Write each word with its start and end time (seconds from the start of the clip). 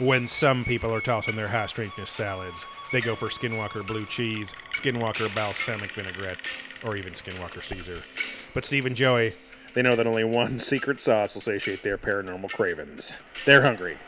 when 0.00 0.26
some 0.26 0.64
people 0.64 0.92
are 0.94 1.00
tossing 1.00 1.36
their 1.36 1.48
high 1.48 1.66
strangeness 1.66 2.08
salads, 2.08 2.64
they 2.90 3.00
go 3.00 3.14
for 3.14 3.28
Skinwalker 3.28 3.86
blue 3.86 4.06
cheese, 4.06 4.54
Skinwalker 4.72 5.32
balsamic 5.34 5.92
vinaigrette, 5.92 6.38
or 6.84 6.96
even 6.96 7.12
Skinwalker 7.12 7.62
Caesar. 7.62 8.02
But 8.54 8.64
Steve 8.64 8.86
and 8.86 8.96
Joey, 8.96 9.34
they 9.74 9.82
know 9.82 9.96
that 9.96 10.06
only 10.06 10.24
one 10.24 10.58
secret 10.58 11.00
sauce 11.00 11.34
will 11.34 11.42
satiate 11.42 11.82
their 11.82 11.98
paranormal 11.98 12.50
cravings. 12.50 13.12
They're 13.44 13.62
hungry 13.62 13.98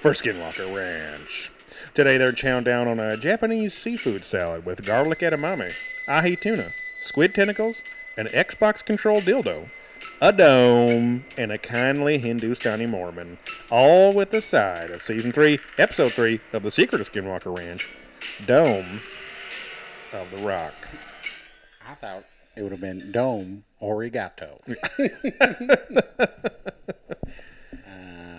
for 0.00 0.12
Skinwalker 0.12 0.74
Ranch. 0.74 1.52
Today 1.92 2.16
they're 2.16 2.32
chowing 2.32 2.64
down 2.64 2.88
on 2.88 2.98
a 2.98 3.16
Japanese 3.16 3.74
seafood 3.74 4.24
salad 4.24 4.64
with 4.64 4.84
garlic 4.84 5.20
edamame, 5.20 5.72
ahi 6.08 6.36
tuna, 6.36 6.72
squid 7.00 7.34
tentacles, 7.34 7.82
an 8.16 8.26
Xbox 8.28 8.84
controlled 8.84 9.24
dildo, 9.24 9.68
a 10.20 10.32
dome, 10.32 11.24
and 11.36 11.52
a 11.52 11.58
kindly 11.58 12.18
Hindustani 12.18 12.86
Mormon, 12.86 13.38
all 13.70 14.12
with 14.12 14.30
the 14.30 14.40
side 14.40 14.90
of 14.90 15.02
season 15.02 15.32
3, 15.32 15.58
episode 15.78 16.12
3 16.12 16.40
of 16.52 16.62
The 16.62 16.70
Secret 16.70 17.00
of 17.00 17.10
Skinwalker 17.12 17.56
Ranch, 17.56 17.88
Dome 18.46 19.00
of 20.12 20.30
the 20.30 20.38
Rock. 20.38 20.74
I 21.86 21.94
thought 21.94 22.24
it 22.56 22.62
would 22.62 22.72
have 22.72 22.80
been 22.80 23.10
dome 23.12 23.64
origato. 23.82 24.60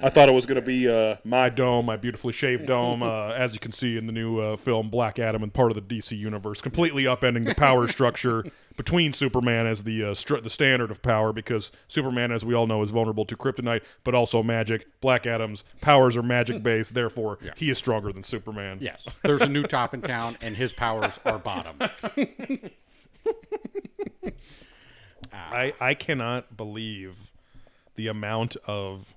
I 0.01 0.09
thought 0.09 0.29
it 0.29 0.33
was 0.33 0.45
going 0.45 0.55
to 0.55 0.61
be 0.61 0.87
uh, 0.87 1.15
my 1.23 1.49
dome, 1.49 1.85
my 1.85 1.97
beautifully 1.97 2.33
shaved 2.33 2.67
dome, 2.67 3.01
uh, 3.03 3.29
as 3.29 3.53
you 3.53 3.59
can 3.59 3.71
see 3.71 3.97
in 3.97 4.07
the 4.07 4.13
new 4.13 4.39
uh, 4.39 4.55
film 4.57 4.89
Black 4.89 5.19
Adam 5.19 5.43
and 5.43 5.53
part 5.53 5.71
of 5.71 5.75
the 5.75 5.81
DC 5.97 6.17
universe, 6.17 6.61
completely 6.61 7.03
upending 7.03 7.45
the 7.45 7.55
power 7.55 7.87
structure 7.95 8.43
between 8.77 9.13
Superman 9.13 9.65
as 9.67 9.83
the 9.83 10.03
uh, 10.03 10.13
str- 10.13 10.37
the 10.37 10.49
standard 10.49 10.91
of 10.91 11.01
power, 11.01 11.31
because 11.33 11.71
Superman, 11.87 12.31
as 12.31 12.43
we 12.45 12.53
all 12.53 12.67
know, 12.67 12.83
is 12.83 12.91
vulnerable 12.91 13.25
to 13.25 13.35
kryptonite, 13.35 13.81
but 14.03 14.13
also 14.13 14.43
magic. 14.43 14.87
Black 15.01 15.25
Adam's 15.25 15.63
powers 15.81 16.17
are 16.17 16.23
magic 16.23 16.61
based, 16.63 16.93
therefore 16.93 17.37
he 17.55 17.69
is 17.69 17.77
stronger 17.77 18.11
than 18.11 18.23
Superman. 18.23 18.79
yes, 18.81 19.07
there's 19.23 19.41
a 19.41 19.49
new 19.49 19.63
top 19.63 19.93
in 19.93 20.01
town, 20.01 20.37
and 20.41 20.55
his 20.55 20.73
powers 20.73 21.19
are 21.25 21.39
bottom. 21.39 21.77
I, 25.33 25.73
I 25.79 25.93
cannot 25.95 26.55
believe 26.55 27.31
the 27.95 28.07
amount 28.07 28.55
of 28.67 29.15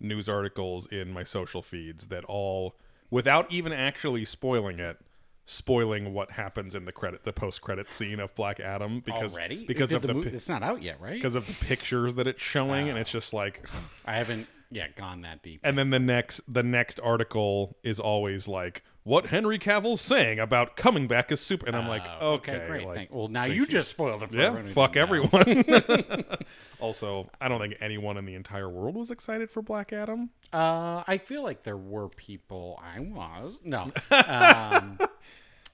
news 0.00 0.28
articles 0.28 0.86
in 0.86 1.12
my 1.12 1.22
social 1.22 1.62
feeds 1.62 2.06
that 2.06 2.24
all, 2.24 2.76
without 3.10 3.50
even 3.50 3.72
actually 3.72 4.24
spoiling 4.24 4.78
it, 4.78 4.98
spoiling 5.44 6.12
what 6.12 6.32
happens 6.32 6.74
in 6.74 6.84
the 6.84 6.92
credit, 6.92 7.24
the 7.24 7.32
post 7.32 7.62
credit 7.62 7.90
scene 7.92 8.18
of 8.20 8.34
Black 8.34 8.58
Adam 8.60 9.00
because 9.04 9.34
Already? 9.34 9.64
because 9.66 9.90
Did 9.90 9.96
of 9.96 10.02
the, 10.02 10.14
the, 10.14 10.34
it's 10.34 10.48
not 10.48 10.62
out 10.62 10.82
yet, 10.82 11.00
right? 11.00 11.14
because 11.14 11.34
of 11.34 11.46
the 11.46 11.52
pictures 11.64 12.16
that 12.16 12.26
it's 12.26 12.42
showing, 12.42 12.88
and 12.88 12.98
it's 12.98 13.10
just 13.10 13.32
like, 13.32 13.66
I 14.04 14.16
haven't 14.16 14.48
yet 14.70 14.96
gone 14.96 15.20
that 15.22 15.42
deep. 15.44 15.60
and 15.62 15.78
then 15.78 15.90
the 15.90 16.00
next 16.00 16.40
the 16.52 16.64
next 16.64 16.98
article 17.00 17.76
is 17.84 18.00
always 18.00 18.48
like 18.48 18.82
what 19.06 19.26
Henry 19.26 19.56
Cavill's 19.58 20.00
saying 20.00 20.40
about 20.40 20.74
coming 20.76 21.06
back 21.06 21.30
as 21.30 21.40
super, 21.40 21.64
and 21.66 21.76
I'm 21.76 21.86
like, 21.86 22.02
Oh, 22.20 22.32
okay, 22.34 22.64
great. 22.66 22.84
like, 22.86 23.14
well, 23.14 23.28
now 23.28 23.44
you 23.44 23.64
just 23.64 23.88
spoiled 23.88 24.24
it 24.24 24.30
for 24.32 24.36
Yeah, 24.36 24.48
everyone 24.48 24.72
fuck 24.72 24.96
everyone. 24.96 26.24
also, 26.80 27.30
I 27.40 27.46
don't 27.48 27.60
think 27.60 27.76
anyone 27.80 28.16
in 28.16 28.26
the 28.26 28.34
entire 28.34 28.68
world 28.68 28.96
was 28.96 29.10
excited 29.12 29.48
for 29.48 29.62
Black 29.62 29.92
Adam. 29.92 30.30
Uh, 30.52 31.04
I 31.06 31.18
feel 31.18 31.44
like 31.44 31.62
there 31.62 31.76
were 31.76 32.08
people. 32.08 32.80
I 32.82 32.98
was 33.00 33.54
no. 33.64 33.90
Um, 34.10 34.98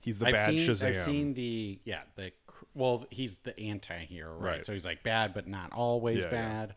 He's 0.03 0.19
the 0.19 0.27
I've 0.27 0.35
bad 0.35 0.51
seen. 0.51 0.59
Shazam. 0.59 0.89
I've 0.89 0.99
seen 0.99 1.35
the 1.35 1.79
yeah 1.85 2.01
the 2.17 2.33
well 2.75 3.07
he's 3.11 3.39
the 3.39 3.59
anti-hero 3.59 4.33
right? 4.35 4.57
Right. 4.57 4.67
So 4.67 4.73
he's 4.73 4.85
like 4.85 5.03
bad 5.05 5.33
but 5.33 5.47
not 5.47 5.73
always 5.73 6.19
Yeah, 6.19 6.25
yeah. 6.25 6.31
bad. 6.31 6.75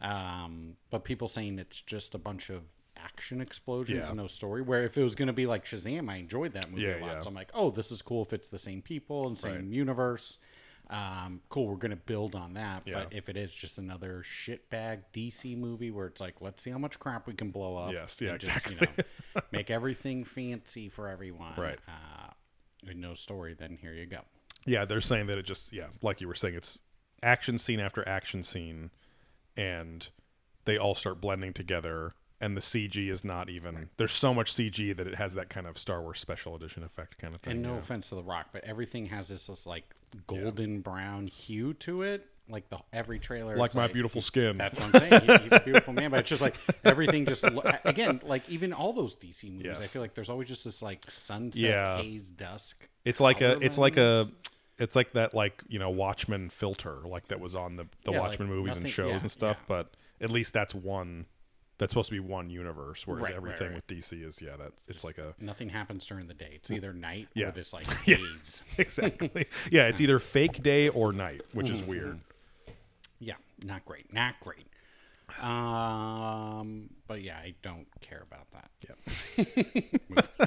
Um, 0.00 0.76
but 0.90 1.02
people 1.04 1.28
saying 1.28 1.58
it's 1.58 1.80
just 1.82 2.14
a 2.14 2.18
bunch 2.18 2.50
of 2.50 2.62
action 3.04 3.40
explosions 3.40 4.06
Yeah. 4.08 4.14
no 4.14 4.26
story. 4.26 4.62
Where 4.62 4.84
if 4.84 4.96
it 4.98 5.02
was 5.02 5.14
going 5.14 5.26
to 5.28 5.32
be 5.32 5.46
like 5.46 5.64
Shazam, 5.64 6.08
I 6.10 6.16
enjoyed 6.16 6.52
that 6.54 6.70
movie 6.70 6.82
Yeah, 6.82 6.98
a 6.98 7.00
lot. 7.00 7.06
yeah. 7.14 7.20
So 7.20 7.28
I'm 7.28 7.34
like, 7.34 7.50
oh, 7.54 7.70
this 7.70 7.90
is 7.92 8.02
cool 8.02 8.22
if 8.22 8.32
it's 8.32 8.48
the 8.48 8.58
same 8.58 8.82
people 8.82 9.26
and 9.26 9.36
same 9.36 9.54
Right. 9.54 9.64
universe. 9.64 10.38
Um, 10.90 11.42
cool, 11.50 11.66
we're 11.68 11.76
going 11.76 11.90
to 11.90 11.96
build 11.96 12.34
on 12.34 12.54
that. 12.54 12.84
But 12.90 13.12
if 13.12 13.28
it 13.28 13.36
is 13.36 13.52
just 13.52 13.76
another 13.76 14.22
shitbag 14.24 15.00
DC 15.12 15.54
movie 15.56 15.90
where 15.90 16.06
it's 16.06 16.20
like, 16.20 16.40
let's 16.40 16.62
see 16.62 16.70
how 16.70 16.78
much 16.78 16.98
crap 16.98 17.26
we 17.26 17.34
can 17.34 17.50
blow 17.50 17.76
up. 17.76 17.92
Yes, 17.92 18.18
yeah, 18.22 18.30
and 18.30 18.40
just, 18.40 18.66
you 18.66 18.72
exactly. 18.76 19.04
know, 19.34 19.40
make 19.52 19.70
everything 19.70 20.24
fancy 20.24 20.88
for 20.88 21.08
everyone. 21.08 21.52
Right. 21.58 21.78
Uh, 21.86 22.90
no 22.94 23.12
story, 23.14 23.52
then 23.54 23.76
here 23.80 23.92
you 23.92 24.06
go. 24.06 24.20
yeah, 24.64 24.86
they're 24.86 25.02
saying 25.02 25.26
that 25.26 25.36
it 25.36 25.44
just 25.44 25.72
yeah, 25.74 25.88
like 26.00 26.20
you 26.22 26.28
were 26.28 26.34
saying, 26.34 26.54
it's 26.54 26.78
action 27.22 27.58
scene 27.58 27.80
after 27.80 28.06
action 28.08 28.42
scene, 28.42 28.90
and 29.58 30.08
they 30.64 30.78
all 30.78 30.94
start 30.94 31.20
blending 31.20 31.52
together. 31.52 32.14
And 32.40 32.56
the 32.56 32.60
CG 32.60 33.10
is 33.10 33.24
not 33.24 33.50
even. 33.50 33.88
There's 33.96 34.12
so 34.12 34.32
much 34.32 34.52
CG 34.52 34.96
that 34.96 35.06
it 35.08 35.16
has 35.16 35.34
that 35.34 35.48
kind 35.50 35.66
of 35.66 35.76
Star 35.76 36.00
Wars 36.02 36.20
special 36.20 36.54
edition 36.54 36.84
effect 36.84 37.18
kind 37.18 37.34
of 37.34 37.40
thing. 37.40 37.52
And 37.54 37.62
no 37.62 37.72
yeah. 37.72 37.78
offense 37.80 38.10
to 38.10 38.14
The 38.14 38.22
Rock, 38.22 38.48
but 38.52 38.62
everything 38.64 39.06
has 39.06 39.26
this, 39.28 39.48
this 39.48 39.66
like 39.66 39.84
golden 40.26 40.80
brown 40.80 41.26
hue 41.26 41.74
to 41.74 42.02
it. 42.02 42.26
Like 42.50 42.70
the 42.70 42.78
every 42.94 43.18
trailer, 43.18 43.56
like 43.58 43.66
it's 43.66 43.74
my 43.74 43.88
beautiful 43.88 44.22
skin. 44.22 44.56
That's 44.56 44.78
what 44.80 44.94
I'm 44.94 45.10
saying. 45.10 45.22
He- 45.26 45.42
he's 45.42 45.52
a 45.52 45.60
beautiful 45.60 45.92
man, 45.92 46.10
but 46.10 46.20
it's 46.20 46.30
just 46.30 46.40
like 46.40 46.54
everything. 46.84 47.26
Just 47.26 47.42
lo- 47.42 47.62
again, 47.84 48.22
like 48.24 48.48
even 48.48 48.72
all 48.72 48.94
those 48.94 49.14
DC 49.16 49.52
movies, 49.52 49.78
I 49.78 49.82
feel 49.82 50.00
like 50.00 50.14
there's 50.14 50.30
always 50.30 50.48
just 50.48 50.64
this 50.64 50.80
like 50.80 51.04
sunset, 51.10 51.60
Yeah. 51.60 52.00
haze, 52.00 52.28
dusk. 52.30 52.88
It's 53.04 53.20
like 53.20 53.42
a 53.42 53.54
color 53.54 53.58
it's 53.64 53.76
like 53.76 53.96
a 53.98 54.26
it's 54.78 54.96
like 54.96 55.12
that 55.12 55.34
like 55.34 55.62
you 55.68 55.78
know 55.78 55.90
Watchmen 55.90 56.48
filter 56.48 57.00
like 57.04 57.28
that 57.28 57.38
was 57.40 57.54
on 57.54 57.76
the 57.76 57.84
the 58.04 58.12
Yeah, 58.12 58.20
like 58.20 58.30
Watchmen 58.30 58.48
movies 58.48 58.76
and 58.76 58.88
shows 58.88 59.08
yeah, 59.10 59.18
and 59.18 59.30
stuff. 59.30 59.58
yeah. 59.60 59.64
But 59.68 59.90
at 60.22 60.30
least 60.30 60.54
that's 60.54 60.74
one 60.74 61.26
that's 61.78 61.92
supposed 61.92 62.08
to 62.08 62.14
be 62.14 62.20
one 62.20 62.50
universe, 62.50 63.06
whereas 63.06 63.22
Right, 63.22 63.30
right, 63.30 63.36
everything 63.36 63.68
right. 63.68 63.76
with 63.76 63.86
DC 63.86 64.24
is 64.26 64.42
yeah 64.42 64.56
that 64.56 64.72
it's 64.88 65.04
like 65.04 65.18
a 65.18 65.34
nothing 65.40 65.68
happens 65.68 66.04
during 66.06 66.26
the 66.26 66.34
day. 66.34 66.50
It's 66.54 66.70
either 66.70 66.92
night 66.92 67.28
Yeah. 67.34 67.48
or 67.48 67.52
this 67.52 67.72
like 67.72 67.86
Yeah. 68.06 68.16
haze. 68.16 68.62
exactly 68.78 69.46
yeah 69.70 69.86
it's 69.86 70.00
either 70.00 70.18
fake 70.18 70.62
day 70.62 70.88
or 70.88 71.12
night, 71.12 71.42
which 71.52 71.70
is 71.70 71.80
Mm-hmm. 71.80 71.90
weird. 71.90 72.20
Yeah, 73.20 73.34
not 73.64 73.84
great, 73.84 74.12
not 74.12 74.34
great. 74.40 74.66
Um, 75.42 76.88
but 77.06 77.20
yeah, 77.22 77.36
I 77.36 77.54
don't 77.62 77.86
care 78.00 78.24
about 78.30 78.46
that. 78.52 78.70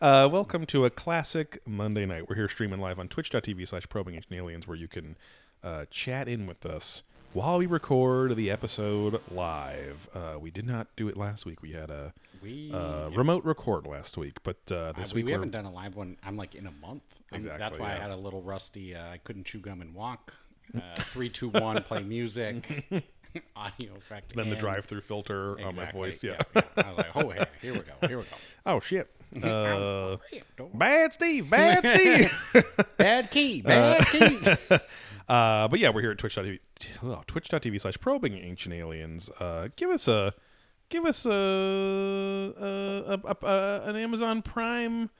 Uh, 0.00 0.28
welcome 0.30 0.66
to 0.66 0.84
a 0.84 0.90
classic 0.90 1.60
Monday 1.66 2.04
night. 2.06 2.28
We're 2.28 2.36
here 2.36 2.48
streaming 2.48 2.78
live 2.78 2.98
on 2.98 3.08
twitch.tv 3.08 3.66
slash 3.66 3.88
probing 3.88 4.22
aliens 4.30 4.68
where 4.68 4.76
you 4.76 4.86
can 4.86 5.16
uh, 5.64 5.86
chat 5.90 6.28
in 6.28 6.46
with 6.46 6.64
us 6.66 7.02
while 7.32 7.58
we 7.58 7.66
record 7.66 8.36
the 8.36 8.50
episode 8.50 9.20
live. 9.30 10.08
Uh, 10.14 10.38
we 10.38 10.50
did 10.50 10.66
not 10.66 10.88
do 10.96 11.08
it 11.08 11.16
last 11.16 11.46
week. 11.46 11.62
We 11.62 11.72
had 11.72 11.90
a 11.90 12.12
We 12.42 12.72
uh, 12.72 13.10
remote 13.10 13.44
record 13.44 13.86
last 13.86 14.16
week, 14.16 14.38
but 14.42 14.56
uh, 14.70 14.92
this 14.92 15.12
Uh, 15.12 15.16
week 15.16 15.26
we 15.26 15.32
haven't 15.32 15.50
done 15.50 15.64
a 15.64 15.72
live 15.72 15.96
one. 15.96 16.16
I'm 16.24 16.36
like 16.36 16.54
in 16.54 16.66
a 16.66 16.70
month. 16.72 17.02
I'm- 17.32 17.42
That's 17.42 17.44
Exactly, 17.44 17.80
why 17.80 17.92
I 17.92 17.96
had 17.96 18.10
a 18.10 18.16
little 18.16 18.42
rusty. 18.42 18.94
Uh, 18.94 19.10
I 19.10 19.18
couldn't 19.18 19.44
chew 19.44 19.58
gum 19.60 19.80
and 19.80 19.94
walk. 19.94 20.32
Uh, 20.74 20.80
three, 20.98 21.28
two, 21.28 21.48
one. 21.50 21.82
Play 21.82 22.02
music. 22.02 22.84
Audio 23.54 23.94
effect. 23.96 24.34
then 24.34 24.48
the 24.48 24.56
drive-through 24.56 25.02
filter 25.02 25.60
on 25.60 25.76
my 25.76 25.90
voice. 25.92 26.24
Yeah. 26.24 26.38
yeah. 26.56 26.62
I 26.78 26.88
was 26.88 26.96
like, 26.98 27.14
oh, 27.16 27.28
hey, 27.28 27.44
here 27.60 27.74
we 27.74 27.80
go. 27.80 27.92
Here 28.08 28.16
we 28.18 28.24
go. 28.24 28.36
oh 28.66 28.80
shit. 28.80 29.08
Uh, 29.42 30.16
bad 30.72 31.12
Steve. 31.12 31.50
Bad 31.50 31.84
Steve. 31.84 32.32
bad 32.96 33.30
key. 33.30 33.60
Bad 33.60 34.06
key. 34.06 34.38
Uh, 35.28 35.68
but 35.68 35.78
yeah, 35.78 35.90
we're 35.90 36.00
here 36.02 36.10
at 36.10 36.18
twitch.tv, 36.18 36.58
oh, 37.02 37.22
twitch.tv 37.26 37.80
slash 37.80 37.98
probing 38.00 38.34
ancient 38.34 38.74
aliens. 38.74 39.30
Uh, 39.40 39.68
give 39.76 39.90
us 39.90 40.08
a, 40.08 40.32
give 40.88 41.04
us 41.04 41.26
a, 41.26 41.30
a, 41.30 43.20
a, 43.24 43.46
a, 43.46 43.82
an 43.88 43.96
Amazon 43.96 44.42
Prime 44.42 45.10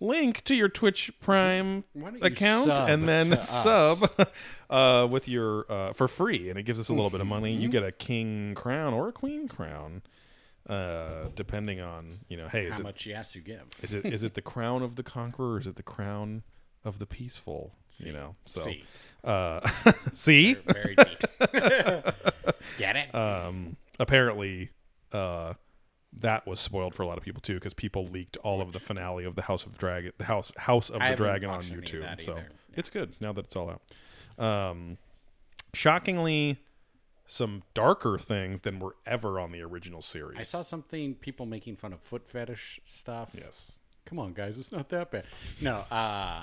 link 0.00 0.44
to 0.44 0.54
your 0.54 0.68
Twitch 0.68 1.10
Prime 1.20 1.84
Why 1.92 2.10
don't 2.10 2.18
you 2.20 2.26
account 2.26 2.70
and 2.70 3.08
then 3.08 3.40
sub 3.40 4.10
uh, 4.70 5.06
with 5.10 5.28
your 5.28 5.70
uh, 5.70 5.92
for 5.92 6.08
free, 6.08 6.50
and 6.50 6.58
it 6.58 6.64
gives 6.64 6.78
us 6.78 6.88
a 6.88 6.92
little 6.92 7.10
bit 7.10 7.20
of 7.20 7.26
money. 7.26 7.52
Mm-hmm. 7.54 7.62
You 7.62 7.68
get 7.68 7.82
a 7.82 7.92
king 7.92 8.54
crown 8.54 8.92
or 8.94 9.08
a 9.08 9.12
queen 9.12 9.48
crown, 9.48 10.02
uh, 10.68 11.28
depending 11.34 11.80
on 11.80 12.20
you 12.28 12.36
know. 12.36 12.48
Hey, 12.48 12.66
is 12.66 12.74
How 12.74 12.80
it 12.80 12.82
much 12.82 13.06
yes 13.06 13.34
you 13.34 13.42
give? 13.42 13.64
is 13.82 13.94
it 13.94 14.04
is 14.04 14.22
it 14.22 14.34
the 14.34 14.42
crown 14.42 14.82
of 14.82 14.96
the 14.96 15.02
conqueror? 15.02 15.54
or 15.54 15.60
Is 15.60 15.66
it 15.66 15.76
the 15.76 15.82
crown 15.82 16.42
of 16.84 16.98
the 16.98 17.06
peaceful? 17.06 17.72
You 17.98 18.12
know, 18.12 18.34
so 18.44 18.60
See, 18.60 18.84
uh, 19.26 19.60
see, 20.12 20.54
very 20.54 20.94
deep. 20.96 21.24
Get 22.78 22.96
it? 22.96 23.14
um, 23.14 23.76
apparently, 23.98 24.70
uh, 25.12 25.54
that 26.18 26.46
was 26.46 26.60
spoiled 26.60 26.94
for 26.94 27.02
a 27.02 27.06
lot 27.06 27.18
of 27.18 27.24
people 27.24 27.42
too 27.42 27.54
because 27.54 27.74
people 27.74 28.06
leaked 28.06 28.36
all 28.38 28.60
of 28.62 28.72
the 28.72 28.80
finale 28.80 29.24
of 29.24 29.34
the 29.34 29.42
House 29.42 29.66
of 29.66 29.72
the 29.72 29.78
Dragon, 29.78 30.12
the 30.18 30.24
House 30.24 30.52
House 30.56 30.88
of 30.90 31.02
I 31.02 31.10
the 31.10 31.16
Dragon 31.16 31.50
on 31.50 31.56
watched 31.56 31.72
any 31.72 31.80
of 31.80 31.84
YouTube. 31.84 32.22
So 32.22 32.32
either. 32.32 32.48
it's 32.74 32.88
good 32.90 33.14
now 33.20 33.32
that 33.32 33.46
it's 33.46 33.56
all 33.56 33.70
out. 33.70 34.42
Um, 34.42 34.98
shockingly, 35.74 36.58
some 37.26 37.62
darker 37.74 38.18
things 38.18 38.62
than 38.62 38.78
were 38.78 38.96
ever 39.04 39.38
on 39.40 39.52
the 39.52 39.62
original 39.62 40.00
series. 40.00 40.38
I 40.38 40.44
saw 40.44 40.62
something 40.62 41.14
people 41.14 41.44
making 41.46 41.76
fun 41.76 41.92
of 41.92 42.00
foot 42.00 42.26
fetish 42.26 42.80
stuff. 42.84 43.30
Yes. 43.36 43.78
Come 44.04 44.18
on, 44.20 44.32
guys, 44.32 44.56
it's 44.58 44.70
not 44.70 44.88
that 44.90 45.10
bad. 45.10 45.24
No, 45.60 45.78
uh, 45.90 46.42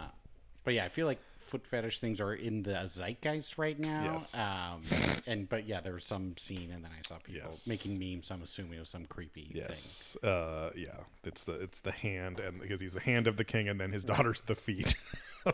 But 0.66 0.74
yeah, 0.74 0.84
I 0.86 0.90
feel 0.90 1.08
like 1.08 1.20
foot 1.44 1.68
fetish 1.68 2.00
things 2.00 2.20
are 2.22 2.34
in 2.34 2.64
the 2.64 2.72
zeitgeist 2.88 3.58
right 3.58 3.78
now. 3.80 4.14
Yes. 4.20 4.38
Um, 4.38 4.80
and 5.28 5.48
but 5.50 5.68
yeah, 5.68 5.82
there 5.82 5.94
was 5.94 6.06
some 6.06 6.36
scene, 6.38 6.72
and 6.74 6.84
then 6.84 6.92
I 6.98 7.02
saw 7.08 7.18
people 7.18 7.42
Yes. 7.46 7.68
making 7.68 8.00
memes. 8.00 8.28
So 8.28 8.36
I'm 8.36 8.42
assuming 8.44 8.74
it 8.78 8.80
was 8.80 8.90
some 8.90 9.06
creepy 9.06 9.44
thing. 9.46 9.52
Yes. 9.68 10.16
Uh, 10.24 10.72
yeah. 10.76 10.90
It's 11.24 11.44
the 11.44 11.54
it's 11.54 11.80
the 11.80 11.92
hand, 11.92 12.40
and 12.40 12.60
because 12.62 12.82
he's 12.82 12.94
the 12.94 13.00
hand 13.00 13.28
of 13.28 13.38
the 13.38 13.44
king, 13.44 13.68
and 13.70 13.80
then 13.80 13.92
his 13.92 14.04
daughter's 14.06 14.42
the 14.42 14.56
feet. 14.56 14.96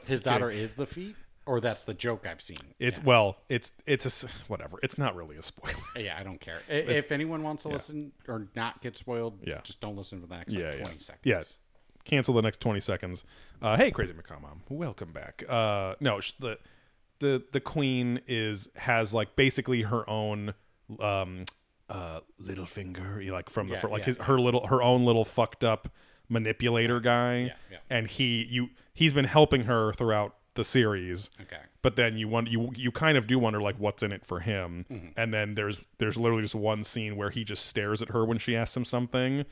His 0.06 0.22
daughter 0.22 0.52
is 0.52 0.76
the 0.76 0.86
feet, 0.86 1.16
or 1.48 1.60
that's 1.60 1.82
the 1.82 1.96
joke 1.96 2.28
I've 2.28 2.44
seen. 2.44 2.60
It's 2.78 3.04
well, 3.04 3.38
it's 3.50 3.72
it's 3.88 4.24
a, 4.24 4.28
whatever. 4.48 4.78
It's 4.84 5.00
not 5.00 5.16
really 5.16 5.36
a 5.38 5.42
spoiler. 5.42 5.74
Yeah, 5.98 6.16
I 6.16 6.22
don't 6.22 6.40
care. 6.40 6.60
I- 6.70 6.74
If 6.74 7.12
anyone 7.12 7.42
wants 7.42 7.64
to 7.64 7.70
listen 7.70 8.12
or 8.28 8.48
not 8.56 8.82
get 8.84 8.96
spoiled, 8.98 9.40
Yeah. 9.44 9.62
just 9.64 9.82
don't 9.82 9.98
listen 9.98 10.22
for 10.22 10.28
the 10.28 10.36
next 10.38 10.54
Yeah, 10.54 10.66
like, 10.68 10.76
yeah. 10.76 10.82
20 10.84 11.00
seconds. 11.00 11.22
Yeah. 11.24 11.42
Cancel 12.06 12.34
the 12.34 12.42
next 12.42 12.60
twenty 12.60 12.80
seconds. 12.80 13.24
Uh, 13.62 13.78
hey, 13.78 13.92
crazy 13.92 14.14
macaw 14.14 14.40
welcome 14.70 15.12
back. 15.12 15.44
Uh, 15.48 15.96
no, 16.00 16.20
sh- 16.20 16.34
the 16.40 16.58
the 17.20 17.44
the 17.52 17.60
queen 17.60 18.22
is 18.28 18.70
has 18.76 19.14
like 19.14 19.36
basically 19.36 19.82
her 19.84 20.10
own 20.10 20.54
um 21.00 21.46
uh 21.90 22.20
little 22.40 22.66
finger, 22.66 23.22
you 23.22 23.30
know, 23.30 23.36
like 23.36 23.50
from 23.50 23.68
the 23.68 23.74
Yeah, 23.76 23.80
fir- 23.82 23.90
like 23.90 24.00
yeah, 24.02 24.06
his 24.06 24.18
her 24.18 24.40
little 24.40 24.66
her 24.68 24.82
own 24.82 25.06
little 25.06 25.26
fucked 25.26 25.64
up 25.64 25.90
manipulator 26.30 27.00
guy, 27.00 27.54
Yeah, 27.72 27.78
and 27.90 28.08
he 28.08 28.46
you 28.50 28.70
he's 28.94 29.14
been 29.14 29.26
helping 29.26 29.64
her 29.64 29.94
throughout 29.94 30.36
the 30.56 30.64
series. 30.64 31.30
Okay. 31.42 31.62
but 31.82 31.96
then 31.96 32.18
you 32.18 32.28
want 32.28 32.50
you 32.50 32.72
you 32.76 32.92
kind 32.92 33.18
of 33.18 33.28
do 33.28 33.40
wonder 33.40 33.62
like 33.62 33.76
what's 33.78 34.04
in 34.04 34.12
it 34.12 34.26
for 34.26 34.40
him 34.42 34.84
Mm-hmm. 34.90 35.08
and 35.16 35.34
then 35.34 35.56
there's 35.56 35.80
there's 36.00 36.18
literally 36.18 36.42
just 36.44 36.56
one 36.56 36.84
scene 36.84 37.16
where 37.16 37.30
he 37.30 37.44
just 37.44 37.66
stares 37.68 38.02
at 38.02 38.10
her 38.10 38.26
when 38.26 38.38
she 38.40 38.56
asks 38.56 38.76
him 38.76 38.84
something 38.86 39.46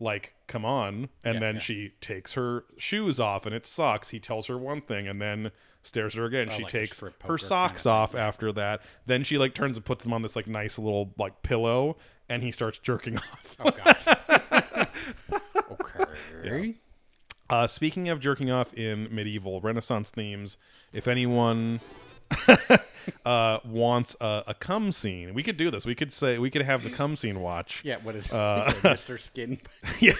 like 0.00 0.34
come 0.46 0.64
on 0.64 1.08
and 1.24 1.34
Yeah, 1.34 1.40
then 1.40 1.54
yeah. 1.56 1.60
she 1.60 1.92
takes 2.00 2.32
her 2.32 2.64
shoes 2.78 3.20
off 3.20 3.44
and 3.46 3.54
it 3.54 3.66
sucks 3.66 4.08
he 4.08 4.18
tells 4.18 4.46
her 4.46 4.56
one 4.58 4.80
thing 4.80 5.06
and 5.06 5.20
then 5.20 5.50
stares 5.82 6.14
at 6.14 6.18
her 6.18 6.24
again 6.24 6.46
Oh, 6.50 6.56
she 6.56 6.62
like 6.64 6.72
takes 6.72 7.00
her 7.00 7.38
socks 7.38 7.84
kind 7.84 7.92
of 7.94 8.00
off 8.02 8.14
after 8.14 8.50
that 8.52 8.80
then 9.06 9.22
she 9.24 9.36
like 9.38 9.54
turns 9.54 9.76
and 9.76 9.84
puts 9.84 10.02
them 10.02 10.12
on 10.12 10.22
this 10.22 10.34
like 10.36 10.46
nice 10.46 10.78
little 10.78 11.12
like 11.18 11.42
pillow 11.42 11.96
and 12.28 12.42
he 12.42 12.50
starts 12.50 12.78
jerking 12.78 13.16
off 13.18 13.56
Oh 13.60 13.70
gosh. 13.70 14.86
okay. 16.44 16.74
Uh, 17.48 17.66
speaking 17.66 18.08
of 18.08 18.20
jerking 18.20 18.50
off 18.50 18.72
in 18.74 19.12
medieval 19.14 19.60
Renaissance 19.60 20.08
themes, 20.10 20.56
if 20.92 21.08
anyone 21.08 21.80
uh, 23.24 23.58
wants 23.64 24.16
a, 24.20 24.44
a 24.48 24.54
cum 24.54 24.92
scene, 24.92 25.34
we 25.34 25.42
could 25.42 25.56
do 25.56 25.70
this. 25.70 25.84
We 25.86 25.94
could 25.94 26.12
say 26.12 26.38
we 26.38 26.50
could 26.50 26.62
have 26.62 26.82
the 26.84 26.90
cum 26.90 27.16
scene 27.16 27.40
watch. 27.40 27.82
Yeah. 27.84 27.96
What 28.02 28.14
is 28.16 28.30
Uh, 28.32 28.72
Mr. 28.82 29.18
Skin? 29.20 29.58
Yeah. 30.00 30.12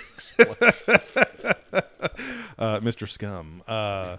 uh, 2.58 2.80
Mr. 2.80 3.08
Scum. 3.08 3.62
Uh, 3.66 4.16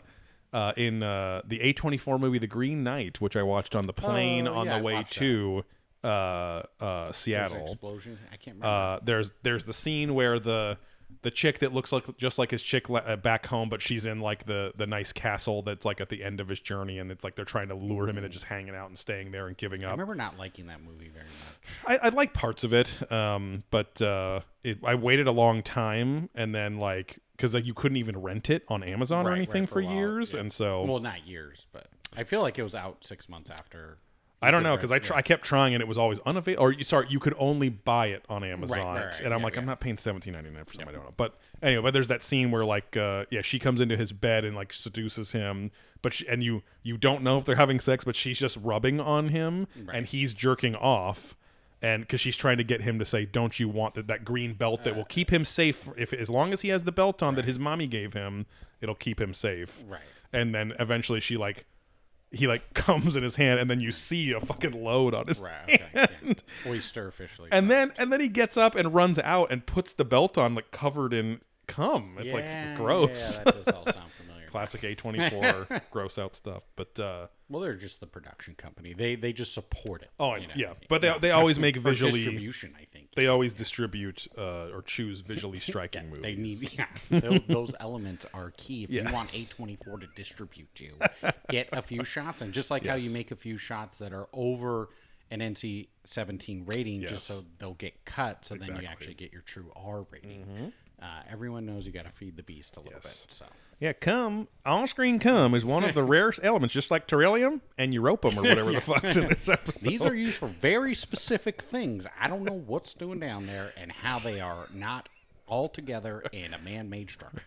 uh, 0.54 0.74
in 0.76 1.02
uh, 1.02 1.42
the 1.46 1.60
A24 1.60 2.20
movie 2.20 2.38
The 2.38 2.48
Green 2.48 2.84
Knight, 2.84 3.22
which 3.22 3.36
I 3.38 3.44
watched 3.44 3.76
on 3.76 3.88
the 3.88 3.94
plane 3.94 4.48
Oh, 4.48 4.56
on 4.56 4.66
yeah, 4.66 4.78
the 4.78 4.84
way 4.84 5.06
to 5.12 5.64
uh, 6.04 6.08
uh, 6.08 6.64
There's 6.80 7.16
Seattle. 7.16 7.64
explosions. 7.64 8.20
I 8.32 8.36
can't 8.36 8.58
remember. 8.58 8.68
uh, 8.68 9.00
there's 9.04 9.32
there's 9.44 9.64
the 9.64 9.74
scene 9.74 10.14
where 10.14 10.40
the 10.40 10.78
the 11.22 11.32
chick 11.32 11.60
that 11.60 11.74
looks 11.74 11.92
like 11.92 12.18
just 12.18 12.38
like 12.40 12.52
his 12.52 12.62
chick 12.62 12.90
le- 12.90 13.00
uh, 13.00 13.16
back 13.16 13.46
home, 13.46 13.70
but 13.70 13.82
she's 13.82 14.06
in 14.06 14.20
like 14.20 14.46
the 14.46 14.74
the 14.76 14.88
nice 14.88 15.12
castle 15.14 15.62
that's 15.62 15.86
like 15.86 16.02
at 16.02 16.10
the 16.10 16.24
end 16.24 16.40
of 16.40 16.48
his 16.48 16.60
journey, 16.60 17.00
and 17.00 17.12
it's 17.12 17.24
like 17.24 17.36
they're 17.36 17.46
trying 17.46 17.68
to 17.70 17.76
lure 17.76 18.08
him 18.08 18.18
into 18.18 18.30
just 18.30 18.46
hanging 18.46 18.76
out 18.76 18.90
and 18.90 18.98
staying 18.98 19.32
there 19.32 19.48
and 19.48 19.58
giving 19.58 19.84
up. 19.84 19.90
I 19.90 19.92
remember 19.92 20.16
not 20.16 20.38
liking 20.38 20.68
that 20.68 20.82
movie 20.82 21.10
very 21.10 21.26
much. 21.26 22.02
I, 22.02 22.08
I 22.08 22.10
like 22.10 22.34
parts 22.34 22.64
of 22.64 22.74
it, 22.74 23.12
um, 23.12 23.64
but 23.72 24.02
uh, 24.02 24.42
it, 24.64 24.80
I 24.84 24.96
waited 24.96 25.28
a 25.28 25.32
long 25.32 25.64
time, 25.64 26.30
and 26.36 26.54
then 26.54 26.80
like 26.80 27.20
because 27.38 27.54
like 27.54 27.66
you 27.66 27.74
couldn't 27.74 27.98
even 27.98 28.22
rent 28.22 28.50
it 28.50 28.64
on 28.68 28.84
Amazon 28.84 29.26
or 29.26 29.30
Right, 29.30 29.32
right, 29.32 29.38
anything 29.38 29.66
for 29.66 29.74
for, 29.74 29.82
years, 29.82 30.34
yeah. 30.34 30.42
and 30.42 30.54
so 30.54 30.84
Well, 30.84 31.00
not 31.00 31.28
years, 31.28 31.68
but 31.72 31.88
I 32.16 32.24
feel 32.24 32.42
like 32.42 32.60
it 32.60 32.64
was 32.64 32.76
out 32.76 33.04
six 33.06 33.28
months 33.30 33.50
after. 33.50 33.98
I 34.44 34.50
don't 34.50 34.64
know 34.64 34.76
because 34.76 34.92
I 34.92 35.00
tr- 35.00 35.14
I 35.14 35.22
kept 35.22 35.44
trying 35.44 35.76
and 35.76 35.82
it 35.82 35.88
was 35.88 36.00
always 36.00 36.20
unavailable. 36.20 36.64
Or 36.64 36.72
you 36.72 36.84
sorry, 36.84 37.08
you 37.10 37.20
could 37.20 37.36
only 37.38 37.70
buy 37.70 38.08
it 38.08 38.26
on 38.28 38.44
Amazon, 38.44 38.80
right, 38.80 39.06
right, 39.06 39.22
and 39.22 39.34
I'm 39.34 39.40
yeah, 39.40 39.46
like, 39.46 39.58
I'm 39.58 39.66
not 39.66 39.80
paying 39.80 39.98
seventeen 39.98 40.34
ninety 40.34 40.50
nine 40.50 40.66
for 40.66 40.74
something 40.74 40.90
I 40.90 40.92
don't 40.92 41.06
know. 41.06 41.14
But 41.16 41.38
anyway, 41.62 41.84
but 41.84 41.94
there's 41.94 42.08
that 42.08 42.24
scene 42.24 42.50
where 42.50 42.66
like, 42.66 42.98
uh, 42.98 43.26
yeah, 43.30 43.42
she 43.42 43.60
comes 43.60 43.82
into 43.82 43.96
his 43.96 44.12
bed 44.12 44.44
and 44.44 44.56
like 44.56 44.74
seduces 44.74 45.32
him, 45.32 45.70
but 46.02 46.14
she, 46.14 46.28
and 46.28 46.44
you 46.44 46.64
you 46.82 46.98
don't 46.98 47.22
know 47.22 47.38
if 47.38 47.46
they're 47.46 47.56
having 47.56 47.80
sex, 47.80 48.04
but 48.04 48.16
she's 48.16 48.40
just 48.40 48.58
rubbing 48.58 49.00
on 49.00 49.30
him 49.30 49.68
and 49.94 50.08
he's 50.08 50.34
jerking 50.34 50.76
off. 50.76 51.36
And 51.84 52.04
because 52.04 52.22
she's 52.22 52.38
trying 52.38 52.58
to 52.58 52.64
get 52.64 52.82
him 52.82 53.00
to 53.00 53.06
say, 53.06 53.26
"Don't 53.26 53.60
you 53.60 53.68
want 53.68 53.96
that, 53.96 54.06
that 54.08 54.24
green 54.24 54.54
belt 54.54 54.84
that 54.84 54.96
will 54.96 55.06
keep 55.06 55.32
him 55.32 55.44
safe? 55.44 55.90
If 55.98 56.14
as 56.14 56.30
long 56.30 56.54
as 56.54 56.62
he 56.62 56.70
has 56.70 56.84
the 56.84 56.92
belt 56.92 57.24
on 57.24 57.36
that 57.36 57.46
his 57.46 57.58
mommy 57.58 57.88
gave 57.88 58.14
him, 58.14 58.46
it'll 58.82 58.96
keep 58.96 59.20
him 59.20 59.34
safe." 59.34 59.84
Right. 59.88 60.02
And 60.32 60.54
then 60.54 60.74
eventually 60.80 61.20
she 61.20 61.38
like 61.38 61.66
he 62.32 62.48
like 62.48 62.74
comes 62.74 63.16
in 63.16 63.24
his 63.24 63.36
hand 63.36 63.60
and 63.60 63.70
then 63.70 63.80
you 63.80 63.92
see 63.92 64.32
a 64.32 64.40
fucking 64.40 64.72
load 64.72 65.14
on 65.14 65.28
his 65.28 65.40
Right. 65.40 65.52
Okay. 65.64 65.84
Yeah. 65.94 66.08
hand. 66.24 66.44
Oyster 66.66 67.08
officially. 67.08 67.50
And 67.52 67.70
then 67.70 67.92
and 67.98 68.12
then 68.12 68.20
he 68.22 68.28
gets 68.30 68.58
up 68.58 68.76
and 68.76 68.94
runs 68.94 69.20
out 69.20 69.52
and 69.52 69.66
puts 69.66 69.94
the 69.94 70.06
belt 70.06 70.38
on 70.38 70.56
like 70.56 70.72
covered 70.72 71.14
in 71.14 71.42
cum. 71.68 72.16
It's 72.20 72.28
yeah, 72.28 72.68
like 72.70 72.78
gross. 72.78 73.38
Yeah, 73.38 73.44
that 73.44 73.66
does 73.66 73.74
all 73.76 73.86
sound. 73.92 74.12
Classic 74.52 74.82
A24 74.82 75.82
gross 75.92 76.18
out 76.18 76.36
stuff. 76.36 76.64
But 76.76 77.00
uh 77.00 77.28
Well, 77.50 77.62
they're 77.62 77.76
just 77.76 78.00
the 78.00 78.08
production 78.08 78.56
company. 78.56 78.94
They 78.94 79.16
they 79.16 79.34
just 79.34 79.54
support 79.54 80.02
it. 80.04 80.10
Oh, 80.20 80.36
you 80.36 80.48
know? 80.48 80.54
yeah. 80.56 80.74
But 80.90 81.02
they- 81.02 81.08
Yeah. 81.08 81.18
they 81.18 81.32
always 81.32 81.58
make 81.60 81.78
visually- 81.78 82.12
distribution. 82.24 82.74
I 82.80 82.86
think 82.94 83.10
they 83.16 83.28
always 83.28 83.54
distribute 83.54 84.28
uh, 84.38 84.70
or 84.76 84.82
choose 84.84 85.20
visually 85.34 85.60
striking 85.60 86.10
movies. 86.10 86.22
they 86.24 86.36
need 86.36 86.74
yeah. 86.74 86.86
those, 87.20 87.42
those 87.48 87.76
elements 87.80 88.26
are 88.34 88.52
key. 88.58 88.84
If 88.84 88.90
Yes. 88.90 89.08
you 89.08 89.14
want 89.14 89.34
A 89.34 89.46
twenty 89.50 89.78
four 89.84 89.98
to 90.00 90.08
distribute 90.16 90.70
you, 90.80 90.94
get 91.50 91.70
a 91.74 91.82
few 91.82 92.04
shots, 92.04 92.42
and 92.42 92.54
just 92.54 92.70
like 92.72 92.86
how 92.86 92.96
you 92.96 93.10
make 93.10 93.32
a 93.32 93.36
few 93.36 93.58
shots 93.58 93.98
that 94.00 94.14
are 94.14 94.28
over 94.34 94.90
an 95.30 95.40
NC 95.40 95.88
seventeen 96.04 96.66
rating, 96.66 97.02
just 97.02 97.26
so 97.26 97.42
they'll 97.60 97.74
get 97.76 98.04
cut, 98.06 98.44
so 98.46 98.54
then 98.56 98.62
Exactly. 98.64 98.74
Mm-hmm. 98.76 98.84
you 98.84 98.90
actually 98.92 99.14
get 99.16 99.32
your 99.34 99.42
true 99.44 99.72
R 99.76 100.06
rating. 100.12 100.74
Uh, 101.02 101.22
everyone 101.32 101.66
knows 101.66 101.86
you 101.88 101.92
got 101.92 102.06
to 102.06 102.12
feed 102.12 102.38
the 102.38 102.44
beast 102.44 102.78
a 102.78 102.80
little 102.80 103.00
Yes. 103.04 103.26
bit. 103.26 103.32
So 103.34 103.46
Yeah, 103.82 103.94
cum, 103.94 104.48
on 104.64 104.86
screen 104.86 105.18
cum 105.18 105.56
is 105.56 105.66
one 105.66 105.84
of 105.84 105.96
the 105.96 106.04
rarest 106.18 106.40
elements, 106.44 106.72
just 106.72 106.92
like 106.92 107.08
beryllium 107.08 107.62
and 107.80 107.92
europium 107.92 108.38
or 108.38 108.44
whatever 108.44 108.72
the 108.72 108.80
fuck's 108.80 109.18
in 109.18 109.28
this 109.28 109.50
episode. 109.50 109.82
These 109.82 110.06
are 110.06 110.14
used 110.14 110.38
for 110.38 110.48
very 110.48 110.94
specific 110.94 111.64
things. 111.64 112.06
I 112.20 112.28
don't 112.28 112.44
know 112.44 112.54
what's 112.68 112.94
doing 112.94 113.20
down 113.20 113.48
there 113.48 113.74
and 113.76 113.92
how 113.92 114.20
they 114.20 114.40
are 114.40 114.68
not 114.72 115.10
all 115.48 115.68
together 115.68 116.22
in 116.32 116.54
a 116.54 116.60
man-made 116.60 117.10
structure. 117.10 117.42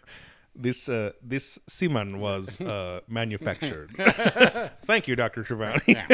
this 0.56 0.88
uh, 0.88 1.12
this 1.22 1.56
semen 1.68 2.18
was 2.18 2.60
uh, 2.60 3.02
manufactured. 3.06 3.92
Thank 4.84 5.06
you, 5.06 5.14
Doctor 5.14 5.44
Trevani. 5.44 5.82
Yeah. 5.86 6.08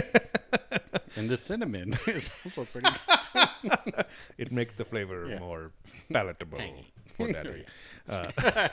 and 1.17 1.31
the 1.31 1.39
cinnamon 1.39 1.99
is 2.07 2.29
also 2.45 2.67
pretty 2.67 2.91
good. 3.65 4.05
it 4.37 4.53
makes 4.53 4.75
the 4.77 4.85
flavor 4.85 5.35
more 5.41 5.73
palatable 6.13 6.59
Tangy. 6.59 6.93
For 7.11 7.31
daddy. 7.33 7.65
Uh, 8.09 8.67